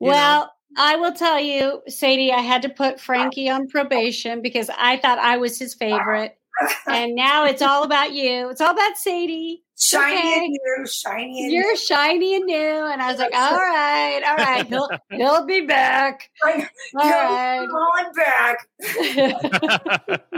you 0.00 0.10
know. 0.10 0.48
Well, 0.76 0.86
I 0.86 0.96
will 0.96 1.12
tell 1.12 1.38
you, 1.40 1.82
Sadie, 1.88 2.32
I 2.32 2.40
had 2.40 2.62
to 2.62 2.68
put 2.68 3.00
Frankie 3.00 3.48
on 3.48 3.68
probation 3.68 4.40
because 4.42 4.70
I 4.76 4.96
thought 4.98 5.18
I 5.18 5.36
was 5.38 5.58
his 5.58 5.74
favorite. 5.74 6.36
And 6.86 7.14
now 7.14 7.46
it's 7.46 7.62
all 7.62 7.84
about 7.84 8.12
you. 8.12 8.50
It's 8.50 8.60
all 8.60 8.72
about 8.72 8.98
Sadie. 8.98 9.62
Shiny 9.78 10.16
Okay. 10.18 10.34
and 10.34 10.50
new, 10.50 10.86
shiny 10.86 11.44
and 11.44 11.52
You're 11.52 11.70
new. 11.70 11.76
shiny 11.76 12.34
and 12.36 12.44
new. 12.44 12.56
And 12.86 13.00
I 13.00 13.10
was 13.10 13.18
like, 13.18 13.32
all 13.32 13.56
right, 13.56 14.20
all 14.26 14.36
right. 14.36 14.66
He'll 14.66 14.88
he'll 15.10 15.46
be 15.46 15.62
back. 15.62 16.28
All 16.44 16.52
right. 16.96 17.66
Calling 17.66 18.12
back. 18.14 18.58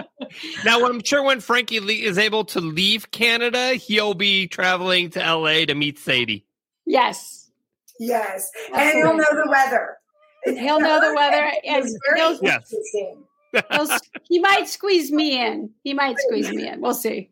now 0.65 0.87
I'm 0.87 1.03
sure 1.03 1.25
when 1.25 1.41
Frankie 1.41 1.81
le- 1.81 1.93
is 1.93 2.19
able 2.19 2.45
to 2.47 2.61
leave 2.61 3.11
Canada, 3.11 3.73
he'll 3.75 4.15
be 4.15 4.47
traveling 4.47 5.11
to 5.11 5.19
LA 5.19 5.65
to 5.65 5.75
meet 5.75 5.99
Sadie. 5.99 6.47
Yes. 6.87 7.51
Yes, 7.99 8.51
That's 8.73 8.95
and 8.95 8.99
he'll 9.05 9.17
know 9.17 9.25
the 9.45 9.49
weather. 9.49 9.97
He'll 10.45 10.81
know 10.81 11.01
the 11.01 11.15
weather 11.15 11.53
and 11.65 11.89
he'll- 12.17 12.39
Yes. 12.43 12.75
He'll, 13.71 13.89
he 14.29 14.39
might 14.39 14.69
squeeze 14.69 15.13
me 15.13 15.41
in. 15.45 15.71
He 15.85 15.93
might 15.95 16.17
squeeze 16.19 16.51
me 16.51 16.67
in. 16.69 16.81
We'll 16.81 16.95
see. 16.95 17.31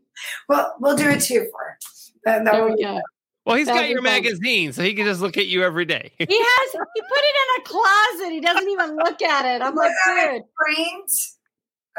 Well, 0.48 0.74
we'll 0.80 0.96
do 0.96 1.08
it 1.08 1.20
too 1.22 1.46
for. 1.50 1.78
That, 2.24 2.44
that 2.44 2.52
There 2.52 2.66
we 2.68 2.82
go. 2.82 3.00
Well, 3.46 3.56
he's 3.56 3.66
That'll 3.68 3.82
got 3.82 3.88
your 3.88 4.02
magazine, 4.02 4.72
so 4.74 4.82
he 4.82 4.92
can 4.92 5.06
just 5.06 5.22
look 5.22 5.38
at 5.38 5.46
you 5.46 5.62
every 5.64 5.86
day. 5.86 6.12
He 6.18 6.26
has. 6.28 6.72
He 6.72 6.78
put 6.78 7.18
it 7.18 7.36
in 7.36 7.62
a 7.62 7.64
closet. 7.64 8.32
He 8.34 8.40
doesn't 8.40 8.68
even 8.68 8.96
look 8.96 9.22
at 9.22 9.46
it. 9.46 9.62
I'm 9.62 9.74
like, 9.74 9.90
dude. 10.06 10.42
framed. 10.58 11.08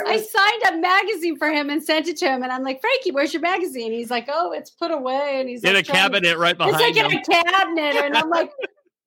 I 0.08 0.18
signed 0.18 0.76
a 0.76 0.78
magazine 0.80 1.38
for 1.38 1.50
him 1.52 1.70
and 1.72 1.84
sent 1.84 2.08
it 2.08 2.18
to 2.18 2.26
him, 2.28 2.44
and 2.44 2.52
I'm 2.52 2.64
like, 2.64 2.80
Frankie, 2.80 3.12
where's 3.12 3.34
your 3.34 3.42
magazine? 3.42 3.92
He's 3.92 4.10
like, 4.12 4.28
oh, 4.32 4.52
it's 4.52 4.70
put 4.70 4.92
away, 4.92 5.40
and 5.40 5.50
he's 5.50 5.64
in 5.64 5.72
a 5.72 5.74
like, 5.78 5.86
trying 5.86 6.12
to- 6.12 6.20
cabinet 6.22 6.38
right 6.38 6.58
behind 6.58 6.76
It's 6.76 6.84
like 6.84 6.96
him. 6.96 7.12
in 7.12 7.18
a 7.18 7.24
cabinet, 7.24 7.96
and 8.06 8.16
I'm 8.16 8.30
like, 8.30 8.52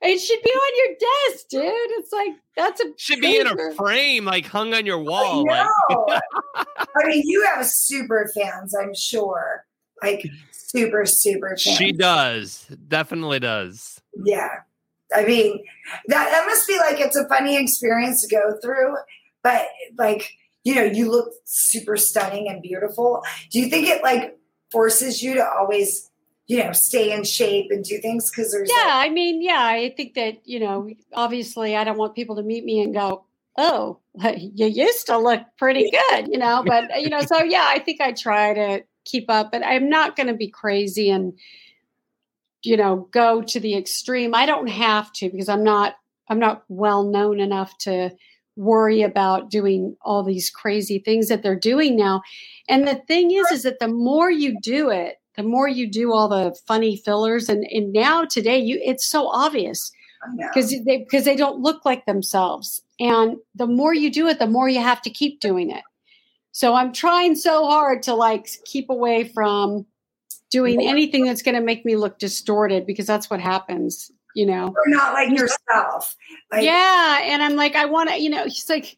it 0.05 0.19
should 0.19 0.43
be 0.43 0.51
on 0.51 0.73
your 0.77 0.97
desk, 1.31 1.49
dude. 1.49 1.63
It's 1.99 2.13
like 2.13 2.33
that's 2.57 2.81
a 2.81 2.93
Should 2.97 3.21
be 3.21 3.39
in 3.39 3.47
a 3.47 3.75
frame, 3.75 4.25
like 4.25 4.47
hung 4.47 4.75
on 4.75 4.87
your 4.87 4.99
wall. 4.99 5.45
Like, 5.47 5.67
No, 5.91 6.07
I 6.59 7.07
mean 7.07 7.23
you 7.25 7.45
have 7.55 7.67
super 7.67 8.31
fans, 8.35 8.75
I'm 8.75 8.95
sure. 8.95 9.65
Like 10.03 10.27
super, 10.53 11.07
super 11.07 11.51
fans. 11.51 11.61
she 11.61 11.93
does, 11.93 12.67
definitely 12.89 13.41
does. 13.41 14.01
Yeah. 14.25 14.49
I 15.15 15.25
mean, 15.25 15.65
that 16.09 16.31
that 16.31 16.47
must 16.47 16.67
be 16.67 16.77
like 16.79 17.01
it's 17.01 17.17
a 17.17 17.29
funny 17.29 17.57
experience 17.57 18.23
to 18.27 18.35
go 18.35 18.59
through, 18.63 18.97
but 19.43 19.67
like, 19.97 20.33
you 20.65 20.75
know, 20.75 20.85
you 20.85 21.11
look 21.11 21.33
super 21.45 21.97
stunning 21.97 22.49
and 22.49 22.63
beautiful. 22.63 23.23
Do 23.51 23.61
you 23.61 23.69
think 23.69 23.89
it 23.89 24.03
like 24.03 24.37
forces 24.71 25.23
you 25.23 25.35
to 25.35 25.47
always, 25.47 26.11
you 26.47 26.63
know, 26.63 26.73
stay 26.73 27.13
in 27.13 27.25
shape 27.25 27.71
and 27.71 27.85
do 27.85 27.99
things 27.99 28.31
because 28.31 28.53
there's 28.53 28.71
Yeah, 28.71 28.91
I 28.93 29.09
mean, 29.09 29.43
yeah, 29.43 29.65
I 29.65 29.95
think 29.97 30.15
that 30.15 30.47
you 30.47 30.61
know, 30.61 30.89
obviously, 31.13 31.77
I 31.77 31.85
don't 31.85 31.99
want 31.99 32.15
people 32.15 32.37
to 32.37 32.43
meet 32.43 32.65
me 32.65 32.83
and 32.83 32.93
go, 32.93 33.25
"Oh, 33.57 33.99
you 34.37 34.67
used 34.67 35.07
to 35.07 35.19
look 35.19 35.43
pretty 35.57 35.91
good," 35.91 36.29
you 36.29 36.39
know. 36.39 36.63
But 36.67 36.95
uh, 36.95 36.99
you 36.99 37.09
know, 37.09 37.21
so 37.27 37.43
yeah, 37.43 37.67
I 37.67 37.79
think 37.79 38.01
I 38.01 38.13
try 38.13 38.55
to 38.55 38.85
keep 39.05 39.31
up, 39.31 39.53
but 39.53 39.65
I'm 39.65 39.89
not 39.89 40.17
going 40.17 40.27
to 40.27 40.35
be 40.35 40.49
crazy 40.49 41.11
and 41.11 41.39
you 42.63 42.77
know 42.77 43.09
go 43.11 43.43
to 43.43 43.61
the 43.61 43.77
extreme. 43.77 44.35
I 44.35 44.47
don't 44.47 44.69
have 44.69 45.13
to 45.15 45.31
because 45.31 45.49
I'm 45.49 45.65
not 45.65 45.97
I'm 46.29 46.39
not 46.39 46.65
well 46.69 47.05
known 47.05 47.41
enough 47.41 47.77
to 47.79 48.11
worry 48.57 49.03
about 49.03 49.51
doing 49.51 49.97
all 50.03 50.23
these 50.23 50.51
crazy 50.51 50.99
things 50.99 51.29
that 51.29 51.43
they're 51.43 51.59
doing 51.59 51.97
now. 51.97 52.23
And 52.69 52.87
the 52.87 52.95
thing 52.95 53.33
is, 53.33 53.51
is 53.51 53.63
that 53.65 53.81
the 53.81 53.89
more 53.89 54.31
you 54.31 54.57
do 54.61 54.91
it, 54.91 55.17
the 55.37 55.43
more 55.43 55.69
you 55.69 55.91
do 55.91 56.13
all 56.13 56.29
the 56.29 56.57
funny 56.67 56.97
fillers, 56.97 57.49
and 57.49 57.65
and 57.71 57.93
now 57.93 58.25
today, 58.25 58.59
you 58.59 58.81
it's 58.85 59.07
so 59.07 59.29
obvious 59.29 59.91
because 60.39 60.71
they 60.85 60.99
because 60.99 61.25
they 61.25 61.37
don't 61.37 61.61
look 61.61 61.85
like 61.85 62.07
themselves. 62.07 62.83
And 63.01 63.37
the 63.55 63.67
more 63.67 63.93
you 63.93 64.11
do 64.11 64.29
it, 64.29 64.39
the 64.39 64.47
more 64.47 64.69
you 64.69 64.81
have 64.81 65.03
to 65.03 65.11
keep 65.11 65.41
doing 65.41 65.71
it. 65.71 65.83
So 66.53 66.75
I'm 66.75 66.93
trying 66.93 67.35
so 67.35 67.67
hard 67.67 68.03
to 68.05 68.15
like 68.15 68.49
keep 68.65 68.89
away 68.89 69.25
from 69.25 69.87
doing 70.51 70.81
anything 70.81 71.25
that's 71.25 71.43
going 71.43 71.57
to 71.57 71.61
make 71.61 71.85
me 71.85 71.97
look 71.97 72.21
distorted 72.21 72.87
because 72.87 73.07
that's 73.07 73.29
what 73.29 73.41
happens, 73.41 74.13
you 74.37 74.47
know. 74.47 74.73
You're 74.87 74.97
not 74.97 75.13
like 75.15 75.37
yourself. 75.37 76.15
Like, 76.53 76.63
yeah, 76.63 77.23
and 77.25 77.43
I'm 77.43 77.57
like, 77.57 77.75
I 77.75 77.87
want 77.87 78.11
to, 78.11 78.21
you 78.21 78.31
know, 78.31 78.45
he's 78.45 78.71
like, 78.71 78.97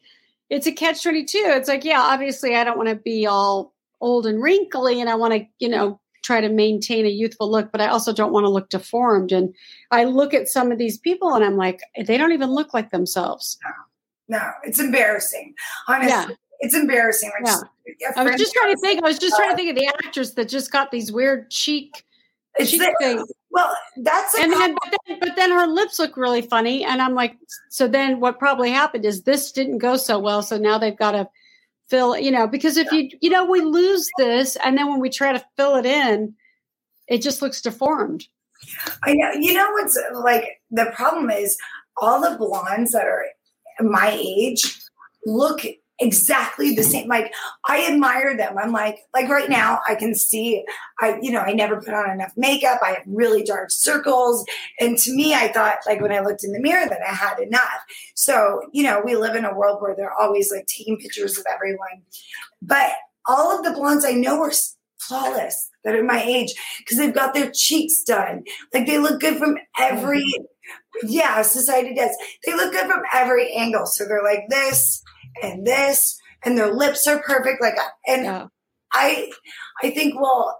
it's 0.51 0.67
a 0.67 0.71
catch 0.71 1.01
twenty 1.01 1.25
two. 1.25 1.43
It's 1.43 1.67
like, 1.67 1.83
yeah, 1.83 1.99
obviously, 1.99 2.55
I 2.55 2.63
don't 2.63 2.77
want 2.77 2.89
to 2.89 2.95
be 2.95 3.25
all 3.25 3.73
old 3.99 4.27
and 4.27 4.39
wrinkly, 4.41 5.01
and 5.01 5.09
I 5.09 5.15
want 5.15 5.33
to, 5.33 5.47
you 5.57 5.69
know, 5.69 5.99
try 6.27 6.41
to 6.41 6.49
maintain 6.49 7.05
a 7.05 7.09
youthful 7.09 7.49
look, 7.49 7.71
but 7.71 7.79
I 7.79 7.87
also 7.87 8.11
don't 8.11 8.33
want 8.33 8.43
to 8.43 8.49
look 8.49 8.69
deformed. 8.69 9.31
And 9.31 9.55
I 9.91 10.03
look 10.03 10.33
at 10.33 10.49
some 10.49 10.73
of 10.73 10.77
these 10.77 10.97
people, 10.97 11.33
and 11.33 11.43
I'm 11.43 11.55
like, 11.55 11.79
they 12.05 12.17
don't 12.17 12.33
even 12.33 12.49
look 12.51 12.73
like 12.73 12.91
themselves. 12.91 13.57
No, 14.27 14.41
it's 14.63 14.77
embarrassing. 14.79 15.55
Honestly, 15.87 16.09
Yeah. 16.09 16.27
it's 16.59 16.75
embarrassing. 16.75 17.31
Yeah. 17.45 17.55
a 18.15 18.19
I 18.19 18.23
was 18.25 18.35
just 18.35 18.53
trying 18.53 18.75
to 18.75 18.81
think. 18.81 19.01
I 19.01 19.07
was 19.07 19.17
just 19.17 19.37
trying 19.37 19.49
to 19.49 19.53
uh, 19.53 19.55
think 19.55 19.69
of 19.69 19.75
the 19.77 19.87
actress 19.87 20.33
that 20.33 20.49
just 20.49 20.69
got 20.69 20.91
these 20.91 21.13
weird 21.13 21.49
cheek, 21.49 22.03
cheek 22.59 22.81
the- 22.81 22.95
things. 22.99 23.31
Well, 23.49 23.73
that's 24.03 24.37
and 24.37 24.51
then 24.51 24.75
but, 24.75 24.99
then 25.07 25.19
but 25.21 25.35
then 25.37 25.51
her 25.51 25.65
lips 25.65 25.97
look 25.97 26.17
really 26.17 26.41
funny, 26.41 26.83
and 26.83 27.01
I'm 27.01 27.15
like, 27.15 27.37
so 27.69 27.87
then 27.87 28.19
what 28.19 28.37
probably 28.37 28.69
happened 28.69 29.05
is 29.05 29.23
this 29.23 29.53
didn't 29.53 29.77
go 29.77 29.95
so 29.95 30.19
well, 30.19 30.43
so 30.43 30.57
now 30.57 30.77
they've 30.77 30.97
got 30.97 31.11
to 31.11 31.29
fill, 31.89 32.17
you 32.17 32.31
know, 32.31 32.47
because 32.47 32.77
if 32.77 32.91
you 32.91 33.09
you 33.21 33.29
know 33.29 33.45
we 33.45 33.61
lose 33.61 34.07
this, 34.17 34.57
and 34.63 34.77
then 34.77 34.87
when 34.89 34.99
we 34.99 35.09
try 35.09 35.31
to 35.31 35.43
fill 35.55 35.75
it 35.75 35.85
in, 35.85 36.33
it 37.07 37.21
just 37.21 37.41
looks 37.41 37.61
deformed. 37.61 38.25
I 39.03 39.13
know. 39.13 39.31
You 39.33 39.53
know 39.53 39.69
what's 39.71 39.97
like 40.13 40.61
the 40.71 40.91
problem 40.95 41.29
is 41.29 41.57
all 41.97 42.21
the 42.21 42.37
blondes 42.37 42.91
that 42.91 43.05
are 43.05 43.25
my 43.79 44.11
age 44.11 44.79
look 45.25 45.61
exactly 45.99 46.75
the 46.75 46.83
same. 46.83 47.07
Like 47.07 47.33
I 47.67 47.87
admire 47.91 48.35
them. 48.37 48.57
I'm 48.57 48.71
like, 48.71 48.99
like 49.13 49.29
right 49.29 49.49
now 49.49 49.79
I 49.87 49.95
can 49.95 50.13
see 50.15 50.63
I, 50.99 51.17
you 51.21 51.31
know, 51.31 51.41
I 51.41 51.53
never 51.53 51.81
put 51.81 51.93
on 51.93 52.09
enough 52.09 52.33
makeup. 52.35 52.79
I 52.83 52.91
have 52.91 53.03
really 53.07 53.43
dark 53.43 53.71
circles. 53.71 54.45
And 54.79 54.97
to 54.99 55.13
me, 55.13 55.33
I 55.33 55.51
thought 55.51 55.77
like 55.85 56.01
when 56.01 56.11
I 56.11 56.21
looked 56.21 56.43
in 56.43 56.51
the 56.51 56.59
mirror 56.59 56.87
that 56.87 57.01
I 57.07 57.13
had 57.13 57.39
enough. 57.39 57.81
So, 58.15 58.61
you 58.71 58.83
know, 58.83 59.01
we 59.03 59.15
live 59.15 59.35
in 59.35 59.45
a 59.45 59.55
world 59.55 59.81
where 59.81 59.95
they're 59.95 60.13
always 60.13 60.51
like 60.51 60.67
taking 60.67 60.97
pictures 60.97 61.37
of 61.37 61.45
everyone. 61.51 62.03
But 62.61 62.91
all 63.25 63.57
of 63.57 63.63
the 63.63 63.71
blondes 63.71 64.05
I 64.05 64.11
know 64.11 64.41
are 64.41 64.53
flawless 64.97 65.69
that 65.83 65.95
are 65.95 66.03
my 66.03 66.21
age 66.21 66.53
because 66.79 66.97
they've 66.97 67.13
got 67.13 67.33
their 67.33 67.51
cheeks 67.51 68.03
done. 68.03 68.43
Like 68.73 68.87
they 68.87 68.97
look 68.97 69.19
good 69.19 69.37
from 69.37 69.57
every, 69.79 70.23
mm-hmm. 70.23 71.07
yeah, 71.07 71.41
society 71.41 71.93
does. 71.93 72.15
They 72.45 72.55
look 72.55 72.73
good 72.73 72.87
from 72.87 73.03
every 73.13 73.53
angle. 73.53 73.85
So 73.85 74.05
they're 74.05 74.23
like 74.23 74.45
this 74.49 75.03
and 75.41 75.65
this, 75.65 76.19
and 76.45 76.57
their 76.57 76.73
lips 76.73 77.07
are 77.07 77.21
perfect. 77.21 77.61
Like, 77.61 77.75
and 78.07 78.27
I 78.27 78.47
I 78.91 79.31
I 79.83 79.89
think 79.91 80.19
well 80.19 80.59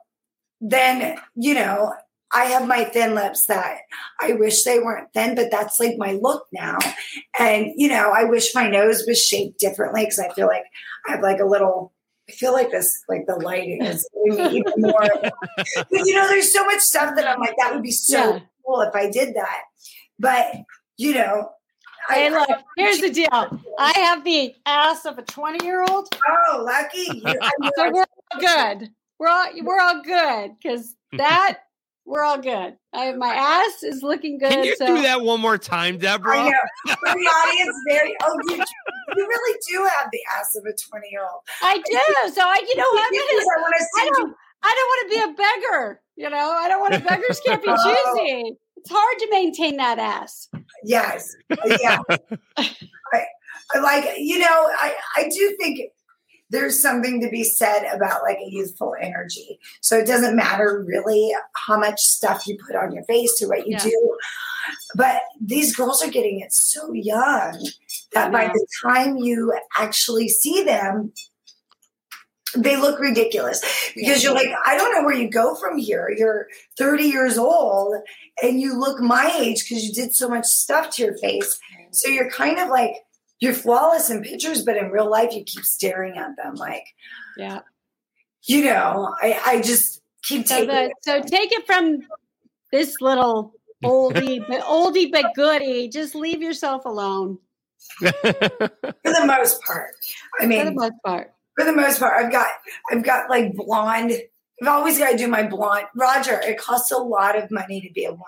then 0.60 1.18
you 1.35 1.53
know 1.53 1.94
I 2.34 2.45
have 2.45 2.68
my 2.68 2.84
thin 2.84 3.15
lips 3.15 3.45
that 3.45 3.77
I 4.19 4.34
wish 4.34 4.64
they 4.64 4.80
weren't 4.80 5.14
thin, 5.14 5.34
but 5.35 5.49
that's 5.49 5.80
like 5.80 5.95
my 5.98 6.14
look 6.22 6.45
now. 6.52 6.77
And 7.39 7.68
you 7.77 7.88
know, 7.88 8.11
I 8.14 8.26
wish 8.26 8.53
my 8.53 8.68
nose 8.69 9.03
was 9.07 9.22
shaped 9.23 9.60
differently 9.60 10.02
because 10.03 10.19
I 10.19 10.34
feel 10.34 10.48
like 10.48 10.64
I 11.07 11.11
have 11.14 11.22
like 11.22 11.39
a 11.39 11.45
little. 11.45 11.94
I 12.30 12.34
feel 12.34 12.52
like 12.52 12.72
this, 12.72 13.02
like 13.07 13.26
the 13.26 13.35
lighting 13.38 13.85
is 13.85 14.06
even 14.27 14.64
more. 14.76 15.10
but 15.22 15.85
you 16.06 16.14
know, 16.14 16.27
there's 16.27 16.52
so 16.53 16.65
much 16.65 16.81
stuff 16.81 17.15
that 17.15 17.26
I'm 17.26 17.39
like, 17.39 17.56
that 17.57 17.73
would 17.73 17.84
be 17.84 17.91
so 17.91 18.34
Yeah. 18.34 18.39
cool 18.65 18.81
if 18.81 18.94
I 18.94 19.10
did 19.10 19.34
that. 19.35 19.61
But 20.19 20.48
you 20.98 21.14
know, 21.14 21.49
Hey, 22.09 22.29
look, 22.29 22.49
here's 22.75 22.99
the 22.99 23.09
deal. 23.09 23.27
I 23.79 23.91
have 23.95 24.23
the 24.23 24.55
ass 24.65 25.05
of 25.05 25.17
a 25.17 25.23
20 25.23 25.65
year 25.65 25.83
old. 25.89 26.07
Oh, 26.27 26.63
lucky 26.63 27.21
you! 27.23 27.39
So 27.77 27.91
we're 27.91 28.05
all 28.33 28.39
good. 28.39 28.89
We're 29.19 29.27
all 29.27 29.47
we're 29.61 29.79
all 29.79 30.01
good 30.03 30.51
because 30.61 30.95
that 31.17 31.59
we're 32.05 32.23
all 32.23 32.37
good. 32.39 32.77
I 32.93 33.11
my 33.13 33.33
ass 33.33 33.83
is 33.83 34.01
looking 34.03 34.37
good. 34.37 34.51
Can 34.51 34.63
you 34.63 34.75
so 34.77 34.85
do 34.87 35.01
that 35.01 35.21
one 35.21 35.41
more 35.41 35.57
time, 35.57 35.97
Deborah? 35.97 36.37
I 36.39 36.49
know. 36.49 36.95
For 36.95 37.09
the 37.09 37.09
audience, 37.11 37.75
very. 37.89 38.15
Oh, 38.23 38.39
you, 38.47 38.55
you 38.57 39.27
really 39.27 39.59
do 39.69 39.83
have 39.97 40.09
the 40.11 40.19
ass 40.37 40.55
of 40.55 40.63
a 40.65 40.73
twenty-year-old. 40.89 41.41
I 41.61 41.77
do. 41.77 42.31
So 42.33 42.41
I, 42.41 42.59
you 42.67 42.77
know, 42.77 42.85
I'm 42.93 43.11
Because 43.11 43.47
I 43.57 43.61
want 43.61 43.75
to 43.77 43.85
I 43.99 44.05
don't, 44.05 44.35
I 44.63 44.75
don't 44.75 44.87
want 44.87 45.01
to 45.01 45.09
be 45.09 45.21
a 45.23 45.35
beggar. 45.43 46.01
You 46.15 46.29
know, 46.29 46.51
I 46.51 46.67
don't 46.69 46.79
want 46.79 46.93
to. 46.93 46.99
Beggars 47.01 47.39
can't 47.45 47.61
be 47.61 47.69
Oh. 47.69 48.15
choosy. 48.15 48.57
It's 48.88 48.95
hard 48.95 49.19
to 49.19 49.27
maintain 49.31 49.76
that 49.77 49.99
ass. 49.99 50.47
Yes. 50.85 51.35
Yeah. 51.81 51.99
I, 52.57 53.26
I 53.76 53.80
like, 53.80 54.05
you 54.18 54.39
know, 54.39 54.47
I, 54.47 54.95
I 55.18 55.23
do 55.30 55.57
think 55.59 55.91
there's 56.49 56.81
something 56.81 57.22
to 57.22 57.30
be 57.30 57.43
said 57.43 57.84
about 57.93 58.22
like 58.23 58.38
a 58.38 58.49
youthful 58.49 58.95
energy. 59.01 59.59
So 59.81 59.97
it 59.97 60.07
doesn't 60.07 60.38
matter 60.38 60.85
really 60.88 61.34
how 61.68 61.77
much 61.77 61.99
stuff 61.99 62.47
you 62.47 62.57
put 62.65 62.77
on 62.77 62.93
your 62.93 63.03
face 63.03 63.41
or 63.41 63.49
what 63.49 63.68
you 63.68 63.73
Yeah. 63.73 63.84
do. 63.84 64.18
But 64.95 65.22
these 65.41 65.76
girls 65.76 66.01
are 66.01 66.09
getting 66.09 66.39
it 66.39 66.53
so 66.53 66.93
young 66.93 67.68
that 68.14 68.31
by 68.31 68.47
the 68.47 68.68
time 68.81 69.18
you 69.18 69.53
actually 69.77 70.30
see 70.30 70.64
them, 70.64 71.11
they 72.55 72.77
look 72.77 72.99
ridiculous 72.99 73.61
because 73.95 74.23
you're 74.23 74.33
like, 74.33 74.47
I 74.65 74.77
don't 74.77 74.93
know 74.93 75.03
where 75.03 75.15
you 75.15 75.29
go 75.29 75.55
from 75.55 75.77
here. 75.77 76.13
You're 76.17 76.47
30 76.77 77.03
years 77.03 77.37
old 77.37 77.95
and 78.41 78.59
you 78.61 78.79
look 78.79 78.99
my 79.01 79.31
age 79.37 79.67
because 79.67 79.83
you 79.85 79.93
did 79.93 80.15
so 80.15 80.29
much 80.29 80.45
stuff 80.45 80.91
to 80.95 81.03
your 81.03 81.17
face. 81.17 81.59
So 81.91 82.09
you're 82.09 82.29
kind 82.29 82.59
of 82.59 82.69
like, 82.69 82.91
you're 83.39 83.53
flawless 83.53 84.09
in 84.09 84.23
pictures, 84.23 84.63
but 84.63 84.77
in 84.77 84.89
real 84.91 85.09
life, 85.09 85.33
you 85.33 85.43
keep 85.43 85.63
staring 85.65 86.17
at 86.17 86.35
them 86.37 86.55
like, 86.55 86.85
Yeah. 87.37 87.59
you 88.43 88.63
know, 88.65 89.13
I, 89.21 89.39
I 89.45 89.61
just 89.61 90.01
keep 90.23 90.47
So, 90.47 90.55
taking 90.55 90.69
the, 90.73 90.93
so 91.01 91.21
take 91.21 91.51
it 91.51 91.65
from 91.65 91.99
this 92.71 92.99
little 93.01 93.53
oldie, 93.83 94.39
but 94.47 94.61
oldie 94.61 95.11
but 95.11 95.33
goodie. 95.35 95.89
Just 95.89 96.15
leave 96.15 96.41
yourself 96.41 96.85
alone 96.85 97.37
for 97.99 98.11
the 98.11 99.23
most 99.25 99.61
part. 99.63 99.91
I 100.39 100.45
mean, 100.45 100.59
for 100.59 100.65
the 100.65 100.73
most 100.73 100.93
part. 101.05 101.33
For 101.57 101.65
the 101.65 101.73
most 101.73 101.99
part, 101.99 102.13
I've 102.23 102.31
got 102.31 102.47
I've 102.91 103.03
got 103.03 103.29
like 103.29 103.53
blonde. 103.55 104.13
I've 104.61 104.67
always 104.67 104.97
got 104.97 105.11
to 105.11 105.17
do 105.17 105.27
my 105.27 105.43
blonde. 105.43 105.85
Roger, 105.95 106.39
it 106.41 106.57
costs 106.57 106.91
a 106.91 106.97
lot 106.97 107.38
of 107.38 107.49
money 107.51 107.81
to 107.81 107.91
be 107.93 108.05
a 108.05 108.11
woman. 108.11 108.23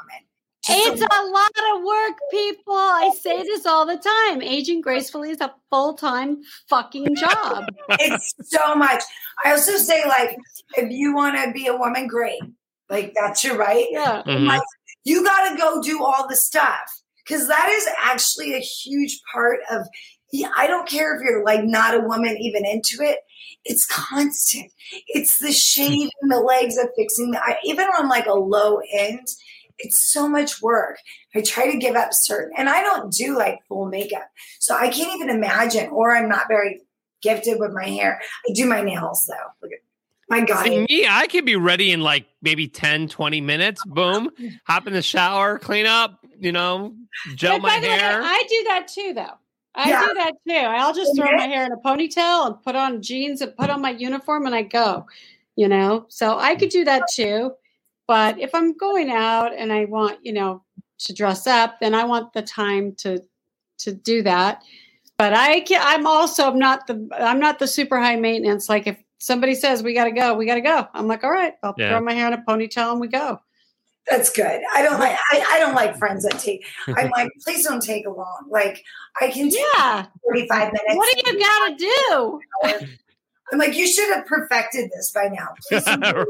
Just 0.65 0.87
It's 0.87 1.01
a 1.01 1.25
lot 1.25 1.51
of 1.73 1.83
work, 1.83 2.17
people. 2.31 2.73
I 2.73 3.11
say 3.19 3.43
this 3.43 3.65
all 3.65 3.85
the 3.85 3.97
time. 3.97 4.41
Aging 4.41 4.81
gracefully 4.81 5.31
is 5.31 5.41
a 5.41 5.53
full 5.69 5.93
time 5.93 6.41
fucking 6.67 7.15
job. 7.15 7.65
it's 7.89 8.33
so 8.43 8.75
much. 8.75 9.01
I 9.45 9.51
also 9.51 9.77
say, 9.77 10.05
like, 10.07 10.37
if 10.75 10.91
you 10.91 11.15
want 11.15 11.41
to 11.43 11.51
be 11.51 11.67
a 11.67 11.75
woman, 11.75 12.07
great. 12.07 12.41
Like, 12.89 13.13
that's 13.19 13.43
your 13.43 13.57
right. 13.57 13.85
Yeah. 13.89 14.21
Mhm. 14.25 14.47
Like, 14.47 14.61
you 15.05 15.23
got 15.23 15.49
to 15.49 15.57
go 15.57 15.81
do 15.81 16.03
all 16.03 16.27
the 16.27 16.35
stuff 16.35 16.91
because 17.25 17.47
that 17.47 17.69
is 17.69 17.87
actually 18.03 18.53
a 18.53 18.59
huge 18.59 19.19
part 19.31 19.59
of. 19.71 19.87
Yeah, 20.31 20.49
I 20.55 20.67
don't 20.67 20.87
care 20.87 21.15
if 21.15 21.21
you're 21.23 21.43
like 21.43 21.63
not 21.63 21.95
a 21.95 21.99
woman 21.99 22.37
even 22.39 22.65
into 22.65 23.01
it. 23.01 23.19
It's 23.65 23.85
constant. 23.85 24.71
It's 25.07 25.39
the 25.39 25.51
shaving 25.51 26.09
the 26.27 26.39
legs 26.39 26.77
of 26.77 26.89
fixing 26.95 27.31
the 27.31 27.43
I, 27.43 27.57
even 27.63 27.87
on 27.87 28.07
like 28.07 28.25
a 28.25 28.33
low 28.33 28.79
end. 28.93 29.27
It's 29.77 29.97
so 29.97 30.27
much 30.27 30.61
work. 30.61 30.97
I 31.33 31.41
try 31.41 31.71
to 31.71 31.77
give 31.77 31.95
up 31.95 32.09
certain, 32.11 32.51
and 32.57 32.69
I 32.69 32.81
don't 32.81 33.13
do 33.13 33.37
like 33.37 33.59
full 33.67 33.85
makeup, 33.85 34.27
so 34.59 34.75
I 34.75 34.89
can't 34.89 35.15
even 35.15 35.29
imagine. 35.29 35.89
Or 35.89 36.15
I'm 36.15 36.27
not 36.27 36.47
very 36.49 36.81
gifted 37.21 37.59
with 37.59 37.71
my 37.71 37.87
hair. 37.87 38.21
I 38.47 38.53
do 38.53 38.65
my 38.65 38.81
nails 38.81 39.25
though. 39.27 39.35
Look 39.61 39.71
at 39.71 39.79
my 40.29 40.45
God. 40.45 40.65
See, 40.65 40.85
me, 40.89 41.07
I 41.07 41.27
could 41.27 41.45
be 41.45 41.55
ready 41.55 41.91
in 41.91 42.01
like 42.01 42.25
maybe 42.41 42.67
10, 42.67 43.07
20 43.07 43.41
minutes. 43.41 43.81
Boom. 43.85 44.29
Hop 44.65 44.87
in 44.87 44.93
the 44.93 45.01
shower, 45.01 45.59
clean 45.59 45.85
up, 45.85 46.19
you 46.39 46.51
know, 46.51 46.93
gel 47.35 47.55
But 47.55 47.63
my 47.63 47.75
by 47.75 47.81
the 47.81 47.87
way, 47.87 47.97
hair. 47.97 48.21
I 48.21 48.43
do 48.47 48.63
that 48.67 48.87
too, 48.87 49.13
though. 49.13 49.37
I 49.75 49.89
Yeah. 49.89 49.99
do 50.07 50.13
that 50.15 50.33
too. 50.47 50.53
I'll 50.55 50.93
just 50.93 51.15
throw 51.15 51.31
my 51.35 51.47
hair 51.47 51.65
in 51.65 51.71
a 51.71 51.77
ponytail 51.77 52.47
and 52.47 52.63
put 52.63 52.75
on 52.75 53.01
jeans 53.01 53.41
and 53.41 53.55
put 53.55 53.69
on 53.69 53.81
my 53.81 53.91
uniform 53.91 54.45
and 54.45 54.55
I 54.55 54.63
go, 54.63 55.05
you 55.55 55.67
know? 55.67 56.05
So 56.09 56.37
I 56.37 56.55
could 56.55 56.69
do 56.69 56.83
that 56.85 57.03
too. 57.13 57.53
But 58.07 58.39
if 58.39 58.55
I'm 58.55 58.75
going 58.75 59.11
out 59.11 59.53
and 59.55 59.71
I 59.71 59.85
want, 59.85 60.25
you 60.25 60.33
know, 60.33 60.63
to 60.99 61.13
dress 61.13 61.45
up, 61.47 61.79
then 61.79 61.93
I 61.93 62.03
want 62.05 62.33
the 62.33 62.41
time 62.41 62.93
to 62.99 63.23
to 63.79 63.93
do 63.93 64.21
that. 64.23 64.63
But 65.17 65.33
I 65.33 65.61
can't. 65.61 65.83
I'm 65.85 66.07
also 66.07 66.51
not 66.51 66.87
the 66.87 67.07
I'm 67.17 67.39
not 67.39 67.59
the 67.59 67.67
super 67.67 67.99
high 67.99 68.15
maintenance. 68.15 68.67
Like 68.67 68.87
if 68.87 68.97
somebody 69.19 69.53
says 69.53 69.83
we 69.83 69.93
gotta 69.93 70.11
go, 70.11 70.33
we 70.33 70.45
gotta 70.45 70.61
go. 70.61 70.87
I'm 70.93 71.07
like, 71.07 71.23
all 71.23 71.31
right, 71.31 71.53
I'll 71.61 71.75
Yeah. 71.77 71.89
throw 71.89 72.01
my 72.01 72.13
hair 72.13 72.27
in 72.27 72.33
a 72.33 72.43
ponytail 72.47 72.91
and 72.91 72.99
we 72.99 73.07
go. 73.07 73.39
That's 74.09 74.29
good. 74.31 74.61
I 74.73 74.81
don't 74.81 74.99
like. 74.99 75.17
I, 75.31 75.45
I 75.51 75.59
don't 75.59 75.75
like 75.75 75.97
friends 75.97 76.23
that 76.23 76.39
take. 76.39 76.65
I'm 76.87 77.09
like, 77.15 77.29
please 77.43 77.63
don't 77.65 77.81
take 77.81 78.05
a 78.05 78.09
long. 78.09 78.47
Like, 78.49 78.83
I 79.21 79.29
can 79.29 79.49
take 79.49 79.59
Yeah. 79.77 80.05
45 80.23 80.73
minutes. 80.73 80.83
What 80.95 81.15
do 81.17 81.31
you 81.31 81.39
gotta 81.39 81.75
do? 81.75 82.39
I'm 83.51 83.57
like, 83.57 83.75
you 83.75 83.87
should 83.87 84.13
have 84.15 84.25
perfected 84.27 84.91
this 84.95 85.11
by 85.11 85.27
now. 85.31 85.47
Please 85.67 85.83
do. 85.85 86.25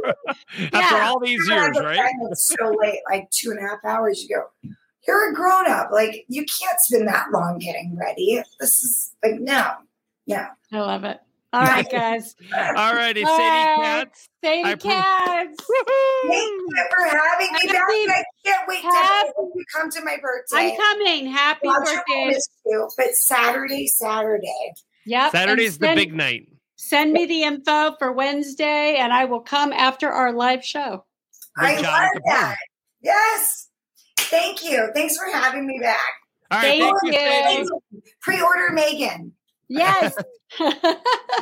After 0.74 0.78
Yeah. 0.96 1.08
all 1.10 1.20
these 1.20 1.48
years, 1.50 1.78
right? 1.80 2.14
so 2.34 2.76
late, 2.82 3.00
like 3.10 3.30
two 3.32 3.52
and 3.52 3.60
a 3.60 3.62
half 3.62 3.80
hours. 3.86 4.24
You 4.24 4.38
go, 4.38 4.72
you're 5.08 5.32
a 5.32 5.34
grown 5.34 5.68
up. 5.70 5.90
Like, 5.92 6.26
you 6.28 6.46
can't 6.46 6.80
spend 6.82 7.08
that 7.08 7.28
long 7.34 7.60
getting 7.60 7.98
ready. 8.00 8.42
This 8.60 8.70
is 8.80 9.12
like, 9.24 9.40
no, 9.40 9.72
no. 10.28 10.46
I 10.72 10.80
love 10.80 11.04
it. 11.04 11.20
All 11.52 11.62
right, 11.64 11.90
guys. 11.90 12.36
All 12.56 12.94
righty, 12.94 13.24
All 13.24 13.36
Sadie 13.38 13.82
right. 13.82 14.06
Cats. 14.06 14.30
Sadie 14.44 14.64
I 14.64 14.72
approve. 14.72 14.94
Cats. 14.94 15.58
Thank 16.28 16.52
you 16.52 16.86
for 16.96 17.06
having 17.18 17.52
me 17.54 17.68
back. 17.74 17.82
I 17.90 18.24
can't 18.46 18.68
wait 18.68 18.82
to 18.82 18.88
happy- 18.88 19.28
have 19.28 19.34
you 19.56 19.64
come 19.76 19.90
to 19.90 20.04
my 20.04 20.18
birthday. 20.22 20.58
I'm 20.58 20.78
coming. 20.78 21.26
Happy 21.32 21.68
Roger 21.68 21.86
birthday. 21.96 22.28
miss 22.28 22.48
you, 22.66 22.90
but 22.98 23.08
Saturday, 23.16 23.88
Saturday. 23.88 24.74
Yep. 25.06 25.32
Saturday's 25.32 25.78
and 25.82 25.90
the 25.90 25.96
big 25.96 26.14
night. 26.14 26.50
Send 26.76 27.14
me 27.14 27.26
the 27.26 27.42
info 27.44 27.96
for 27.98 28.12
Wednesday, 28.12 28.98
and 28.98 29.12
I 29.12 29.26
will 29.26 29.42
come 29.42 29.74
after 29.74 30.08
our 30.10 30.32
live 30.32 30.64
show. 30.64 31.04
With 31.58 31.66
I 31.68 31.82
John 31.82 31.84
love 31.84 32.24
that. 32.28 32.56
Yes. 33.02 33.70
Thank 34.18 34.64
you. 34.64 34.92
Thanks 34.94 35.18
for 35.18 35.26
having 35.36 35.66
me 35.66 35.80
back. 35.82 35.98
All 36.52 36.60
right, 36.60 36.80
Thank 36.80 36.96
thank 37.02 37.16
you, 37.16 37.66
you. 38.00 38.12
Pre-order 38.22 38.70
Megan. 38.72 39.34
Yes. 39.70 40.16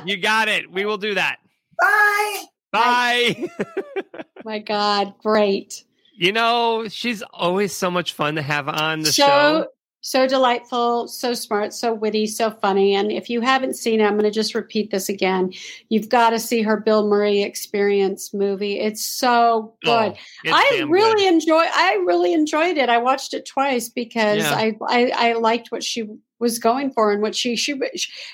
You 0.06 0.18
got 0.18 0.48
it. 0.48 0.72
We 0.72 0.86
will 0.86 0.98
do 0.98 1.16
that. 1.16 1.38
Bye. 1.80 2.44
Bye. 2.72 3.50
My 4.46 4.60
God, 4.60 5.14
great. 5.24 5.84
you 6.16 6.32
know, 6.32 6.88
she's 6.88 7.24
always 7.34 7.76
so 7.76 7.90
much 7.90 8.14
fun 8.14 8.36
to 8.36 8.42
have 8.42 8.68
on 8.70 9.00
the 9.00 9.12
so 9.12 9.26
show. 9.26 9.68
so 10.02 10.28
delightful, 10.28 11.08
so 11.08 11.34
smart, 11.34 11.74
so 11.74 11.94
witty, 11.94 12.28
so 12.28 12.52
funny. 12.52 12.94
And 12.96 13.12
if 13.12 13.30
you 13.30 13.42
haven't 13.42 13.76
seen 13.76 14.02
it, 14.02 14.04
I'm 14.06 14.14
going 14.14 14.24
to 14.24 14.32
just 14.32 14.54
repeat 14.54 14.92
this 14.92 15.10
again. 15.10 15.52
You've 15.90 16.10
got 16.10 16.30
to 16.32 16.40
see 16.40 16.62
her 16.62 16.78
Bill 16.78 17.08
Murray 17.08 17.42
Experience 17.42 18.34
movie. 18.34 18.80
It's 18.80 19.04
so 19.04 19.30
oh, 19.30 19.76
good. 19.84 20.14
Oh, 20.14 20.20
it's 20.44 20.54
I 20.54 20.84
really 20.88 21.24
good. 21.24 21.34
enjoy. 21.34 21.64
I 21.74 22.04
really 22.06 22.34
enjoyed 22.34 22.78
it. 22.78 22.90
I 22.90 23.00
watched 23.00 23.34
it 23.34 23.46
twice 23.46 23.90
because 23.90 24.44
Yeah. 24.44 24.54
I, 24.54 24.76
I 24.88 25.12
I 25.30 25.34
liked 25.34 25.72
what 25.72 25.84
she 25.84 26.08
was 26.40 26.60
going 26.60 26.92
for 26.92 27.12
and 27.12 27.22
what 27.22 27.36
she 27.36 27.56
she 27.56 27.80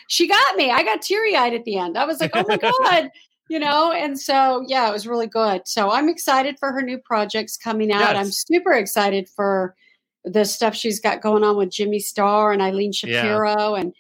she 0.08 0.28
got 0.28 0.56
me. 0.56 0.72
I 0.72 0.84
got 0.84 1.02
teary 1.02 1.36
eyed 1.36 1.54
at 1.54 1.64
the 1.64 1.78
end. 1.78 1.98
I 1.98 2.06
was 2.06 2.20
like, 2.20 2.32
oh 2.34 2.46
my 2.48 2.58
god. 2.58 3.10
You 3.50 3.60
know, 3.60 3.92
and 3.92 4.18
so 4.18 4.64
yeah, 4.68 4.90
it 4.90 4.94
was 4.94 5.06
really 5.06 5.28
good. 5.28 5.68
So 5.68 5.92
I'm 5.92 6.08
excited 6.08 6.58
for 6.58 6.72
her 6.72 6.82
new 6.82 6.98
projects 6.98 7.58
coming 7.58 7.92
out. 7.92 8.16
I'm 8.16 8.32
super 8.32 8.72
excited 8.72 9.28
for 9.28 9.76
the 10.24 10.46
stuff 10.46 10.74
she's 10.74 11.02
got 11.02 11.22
going 11.22 11.44
on 11.44 11.58
with 11.58 11.70
Jimmy 11.70 12.00
Star 12.00 12.54
and 12.54 12.62
Eileen 12.62 12.94
Yeah. 13.04 13.22
Shapiro 13.22 13.76
and 13.76 13.94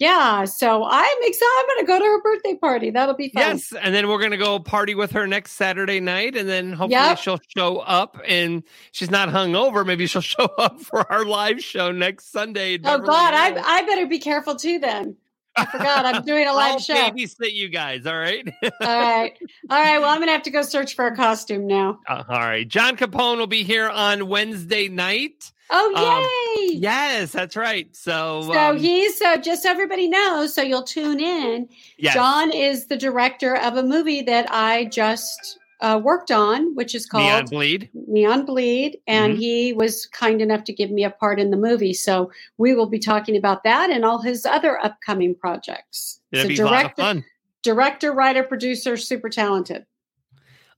yeah. 0.00 0.44
So 0.46 0.84
I'm 0.84 1.16
excited. 1.20 1.46
I'm 1.60 1.66
going 1.66 1.78
to 1.80 1.86
go 1.86 1.98
to 2.00 2.04
her 2.04 2.22
birthday 2.22 2.54
party. 2.56 2.90
That'll 2.90 3.14
be 3.14 3.28
fun. 3.28 3.42
Yes, 3.42 3.72
and 3.80 3.94
then 3.94 4.08
we're 4.08 4.20
gonna 4.20 4.36
go 4.36 4.58
party 4.58 4.96
with 4.96 5.12
her 5.12 5.28
next 5.28 5.52
Saturday 5.52 6.00
night, 6.00 6.36
and 6.36 6.48
then 6.48 6.70
hopefully 6.72 6.90
Yep. 6.94 7.18
she'll 7.18 7.40
show 7.56 7.78
up. 7.78 8.20
And 8.26 8.64
she's 8.90 9.10
not 9.12 9.28
hungover. 9.28 9.86
Maybe 9.86 10.08
she'll 10.08 10.20
show 10.36 10.46
up 10.58 10.80
for 10.80 11.10
our 11.12 11.24
live 11.24 11.60
show 11.62 11.92
next 11.92 12.32
Sunday. 12.32 12.78
Oh 12.82 12.98
God, 12.98 13.34
I 13.34 13.54
I 13.64 13.82
better 13.86 14.06
be 14.06 14.18
careful 14.18 14.56
too 14.56 14.80
then. 14.80 15.16
I 15.56 15.66
forgot. 15.66 16.06
I'm 16.06 16.24
doing 16.24 16.46
a 16.46 16.52
live 16.54 16.72
I'll 16.74 16.78
show. 16.78 16.94
babysit 16.94 17.52
you 17.52 17.68
guys. 17.68 18.06
All 18.06 18.16
right. 18.16 18.48
All 18.62 18.70
right. 18.80 19.32
All 19.68 19.82
right. 19.82 19.98
Well, 19.98 20.08
I'm 20.08 20.18
going 20.18 20.28
to 20.28 20.32
have 20.32 20.44
to 20.44 20.50
go 20.50 20.62
search 20.62 20.94
for 20.94 21.08
a 21.08 21.14
costume 21.16 21.66
now. 21.66 21.98
Uh, 22.08 22.22
all 22.28 22.38
right. 22.38 22.66
John 22.66 22.96
Capone 22.96 23.38
will 23.38 23.48
be 23.48 23.64
here 23.64 23.88
on 23.88 24.28
Wednesday 24.28 24.86
night. 24.88 25.50
Oh, 25.72 26.66
yay. 26.68 26.76
Yes, 26.78 27.32
that's 27.32 27.56
right. 27.56 27.94
So, 27.94 28.42
So 28.42 28.70
um, 28.70 28.76
he's 28.78 29.18
so 29.18 29.36
just 29.36 29.62
so 29.62 29.70
everybody 29.70 30.08
knows, 30.08 30.54
so 30.54 30.62
you'll 30.62 30.82
tune 30.82 31.20
in. 31.20 31.68
yes. 31.98 32.14
John 32.14 32.52
is 32.52 32.86
the 32.86 32.96
director 32.96 33.56
of 33.56 33.76
a 33.76 33.82
movie 33.82 34.22
that 34.22 34.46
I 34.50 34.86
just 34.86 35.58
uh, 35.80 35.98
worked 36.02 36.30
on, 36.30 36.74
which 36.74 36.94
is 36.94 37.06
called 37.06 37.24
Neon 37.24 37.46
Bleed. 37.46 37.88
Neon 37.94 38.44
Bleed, 38.44 38.98
and 39.06 39.34
Mhm. 39.34 39.38
he 39.38 39.72
was 39.72 40.06
kind 40.06 40.42
enough 40.42 40.64
to 40.64 40.72
give 40.74 40.90
me 40.90 41.04
a 41.04 41.10
part 41.10 41.40
in 41.40 41.50
the 41.50 41.56
movie. 41.56 41.94
So 41.94 42.30
we 42.58 42.74
will 42.74 42.88
be 42.88 42.98
talking 42.98 43.36
about 43.36 43.62
that 43.64 43.88
and 43.90 44.04
all 44.04 44.20
his 44.20 44.44
other 44.44 44.78
upcoming 44.84 45.34
projects. 45.34 46.20
It'll 46.32 46.42
so 46.44 46.48
be 46.48 46.58
a 46.58 46.64
lot 46.66 46.84
of 46.86 46.92
fun. 46.96 47.24
director, 47.62 48.12
writer, 48.12 48.42
producer, 48.42 48.96
super 48.98 49.28
talented. 49.30 49.86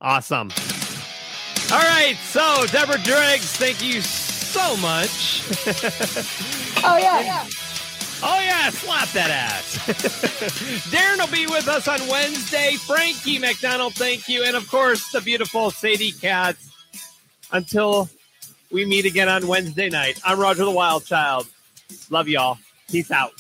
Awesome. 0.01 0.51
All 1.73 1.79
right. 1.79 2.17
So, 2.25 2.67
Deborah 2.71 2.99
Driggs, 3.03 3.57
thank 3.57 3.83
you 3.83 4.01
so 4.53 4.77
much. 4.77 5.43
Oh 6.85 6.97
yeah, 6.97 7.21
yeah. 7.21 7.47
Oh, 8.25 8.41
yeah, 8.41 8.71
slap 8.71 9.09
that 9.11 9.31
ass. 9.31 9.77
Darren 10.91 11.19
will 11.19 11.33
be 11.33 11.47
with 11.47 11.69
us 11.69 11.87
on 11.87 12.01
Wednesday. 12.09 12.75
Frankie 12.75 13.39
MacDonald, 13.39 13.95
thank 13.95 14.29
you. 14.29 14.43
And 14.45 14.57
of 14.57 14.69
course, 14.69 15.11
the 15.13 15.21
beautiful 15.21 15.71
Sadie 15.71 16.13
Katz. 16.13 16.71
Until 17.53 18.09
we 18.73 18.85
meet 18.85 19.05
again 19.07 19.29
on 19.29 19.47
Wednesday 19.47 19.89
night, 19.91 20.21
I'm 20.25 20.41
Roger 20.41 20.65
the 20.65 20.71
Wild 20.71 21.05
Child. 21.05 21.47
Love 22.11 22.29
y'all. 22.29 22.59
Peace 22.91 23.11
out. 23.13 23.33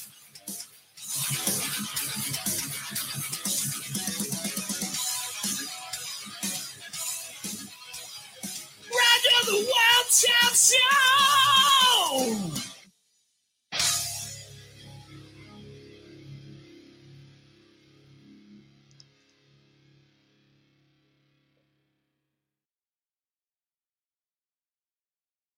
Chop 10.13 10.55
Show! 10.55 12.62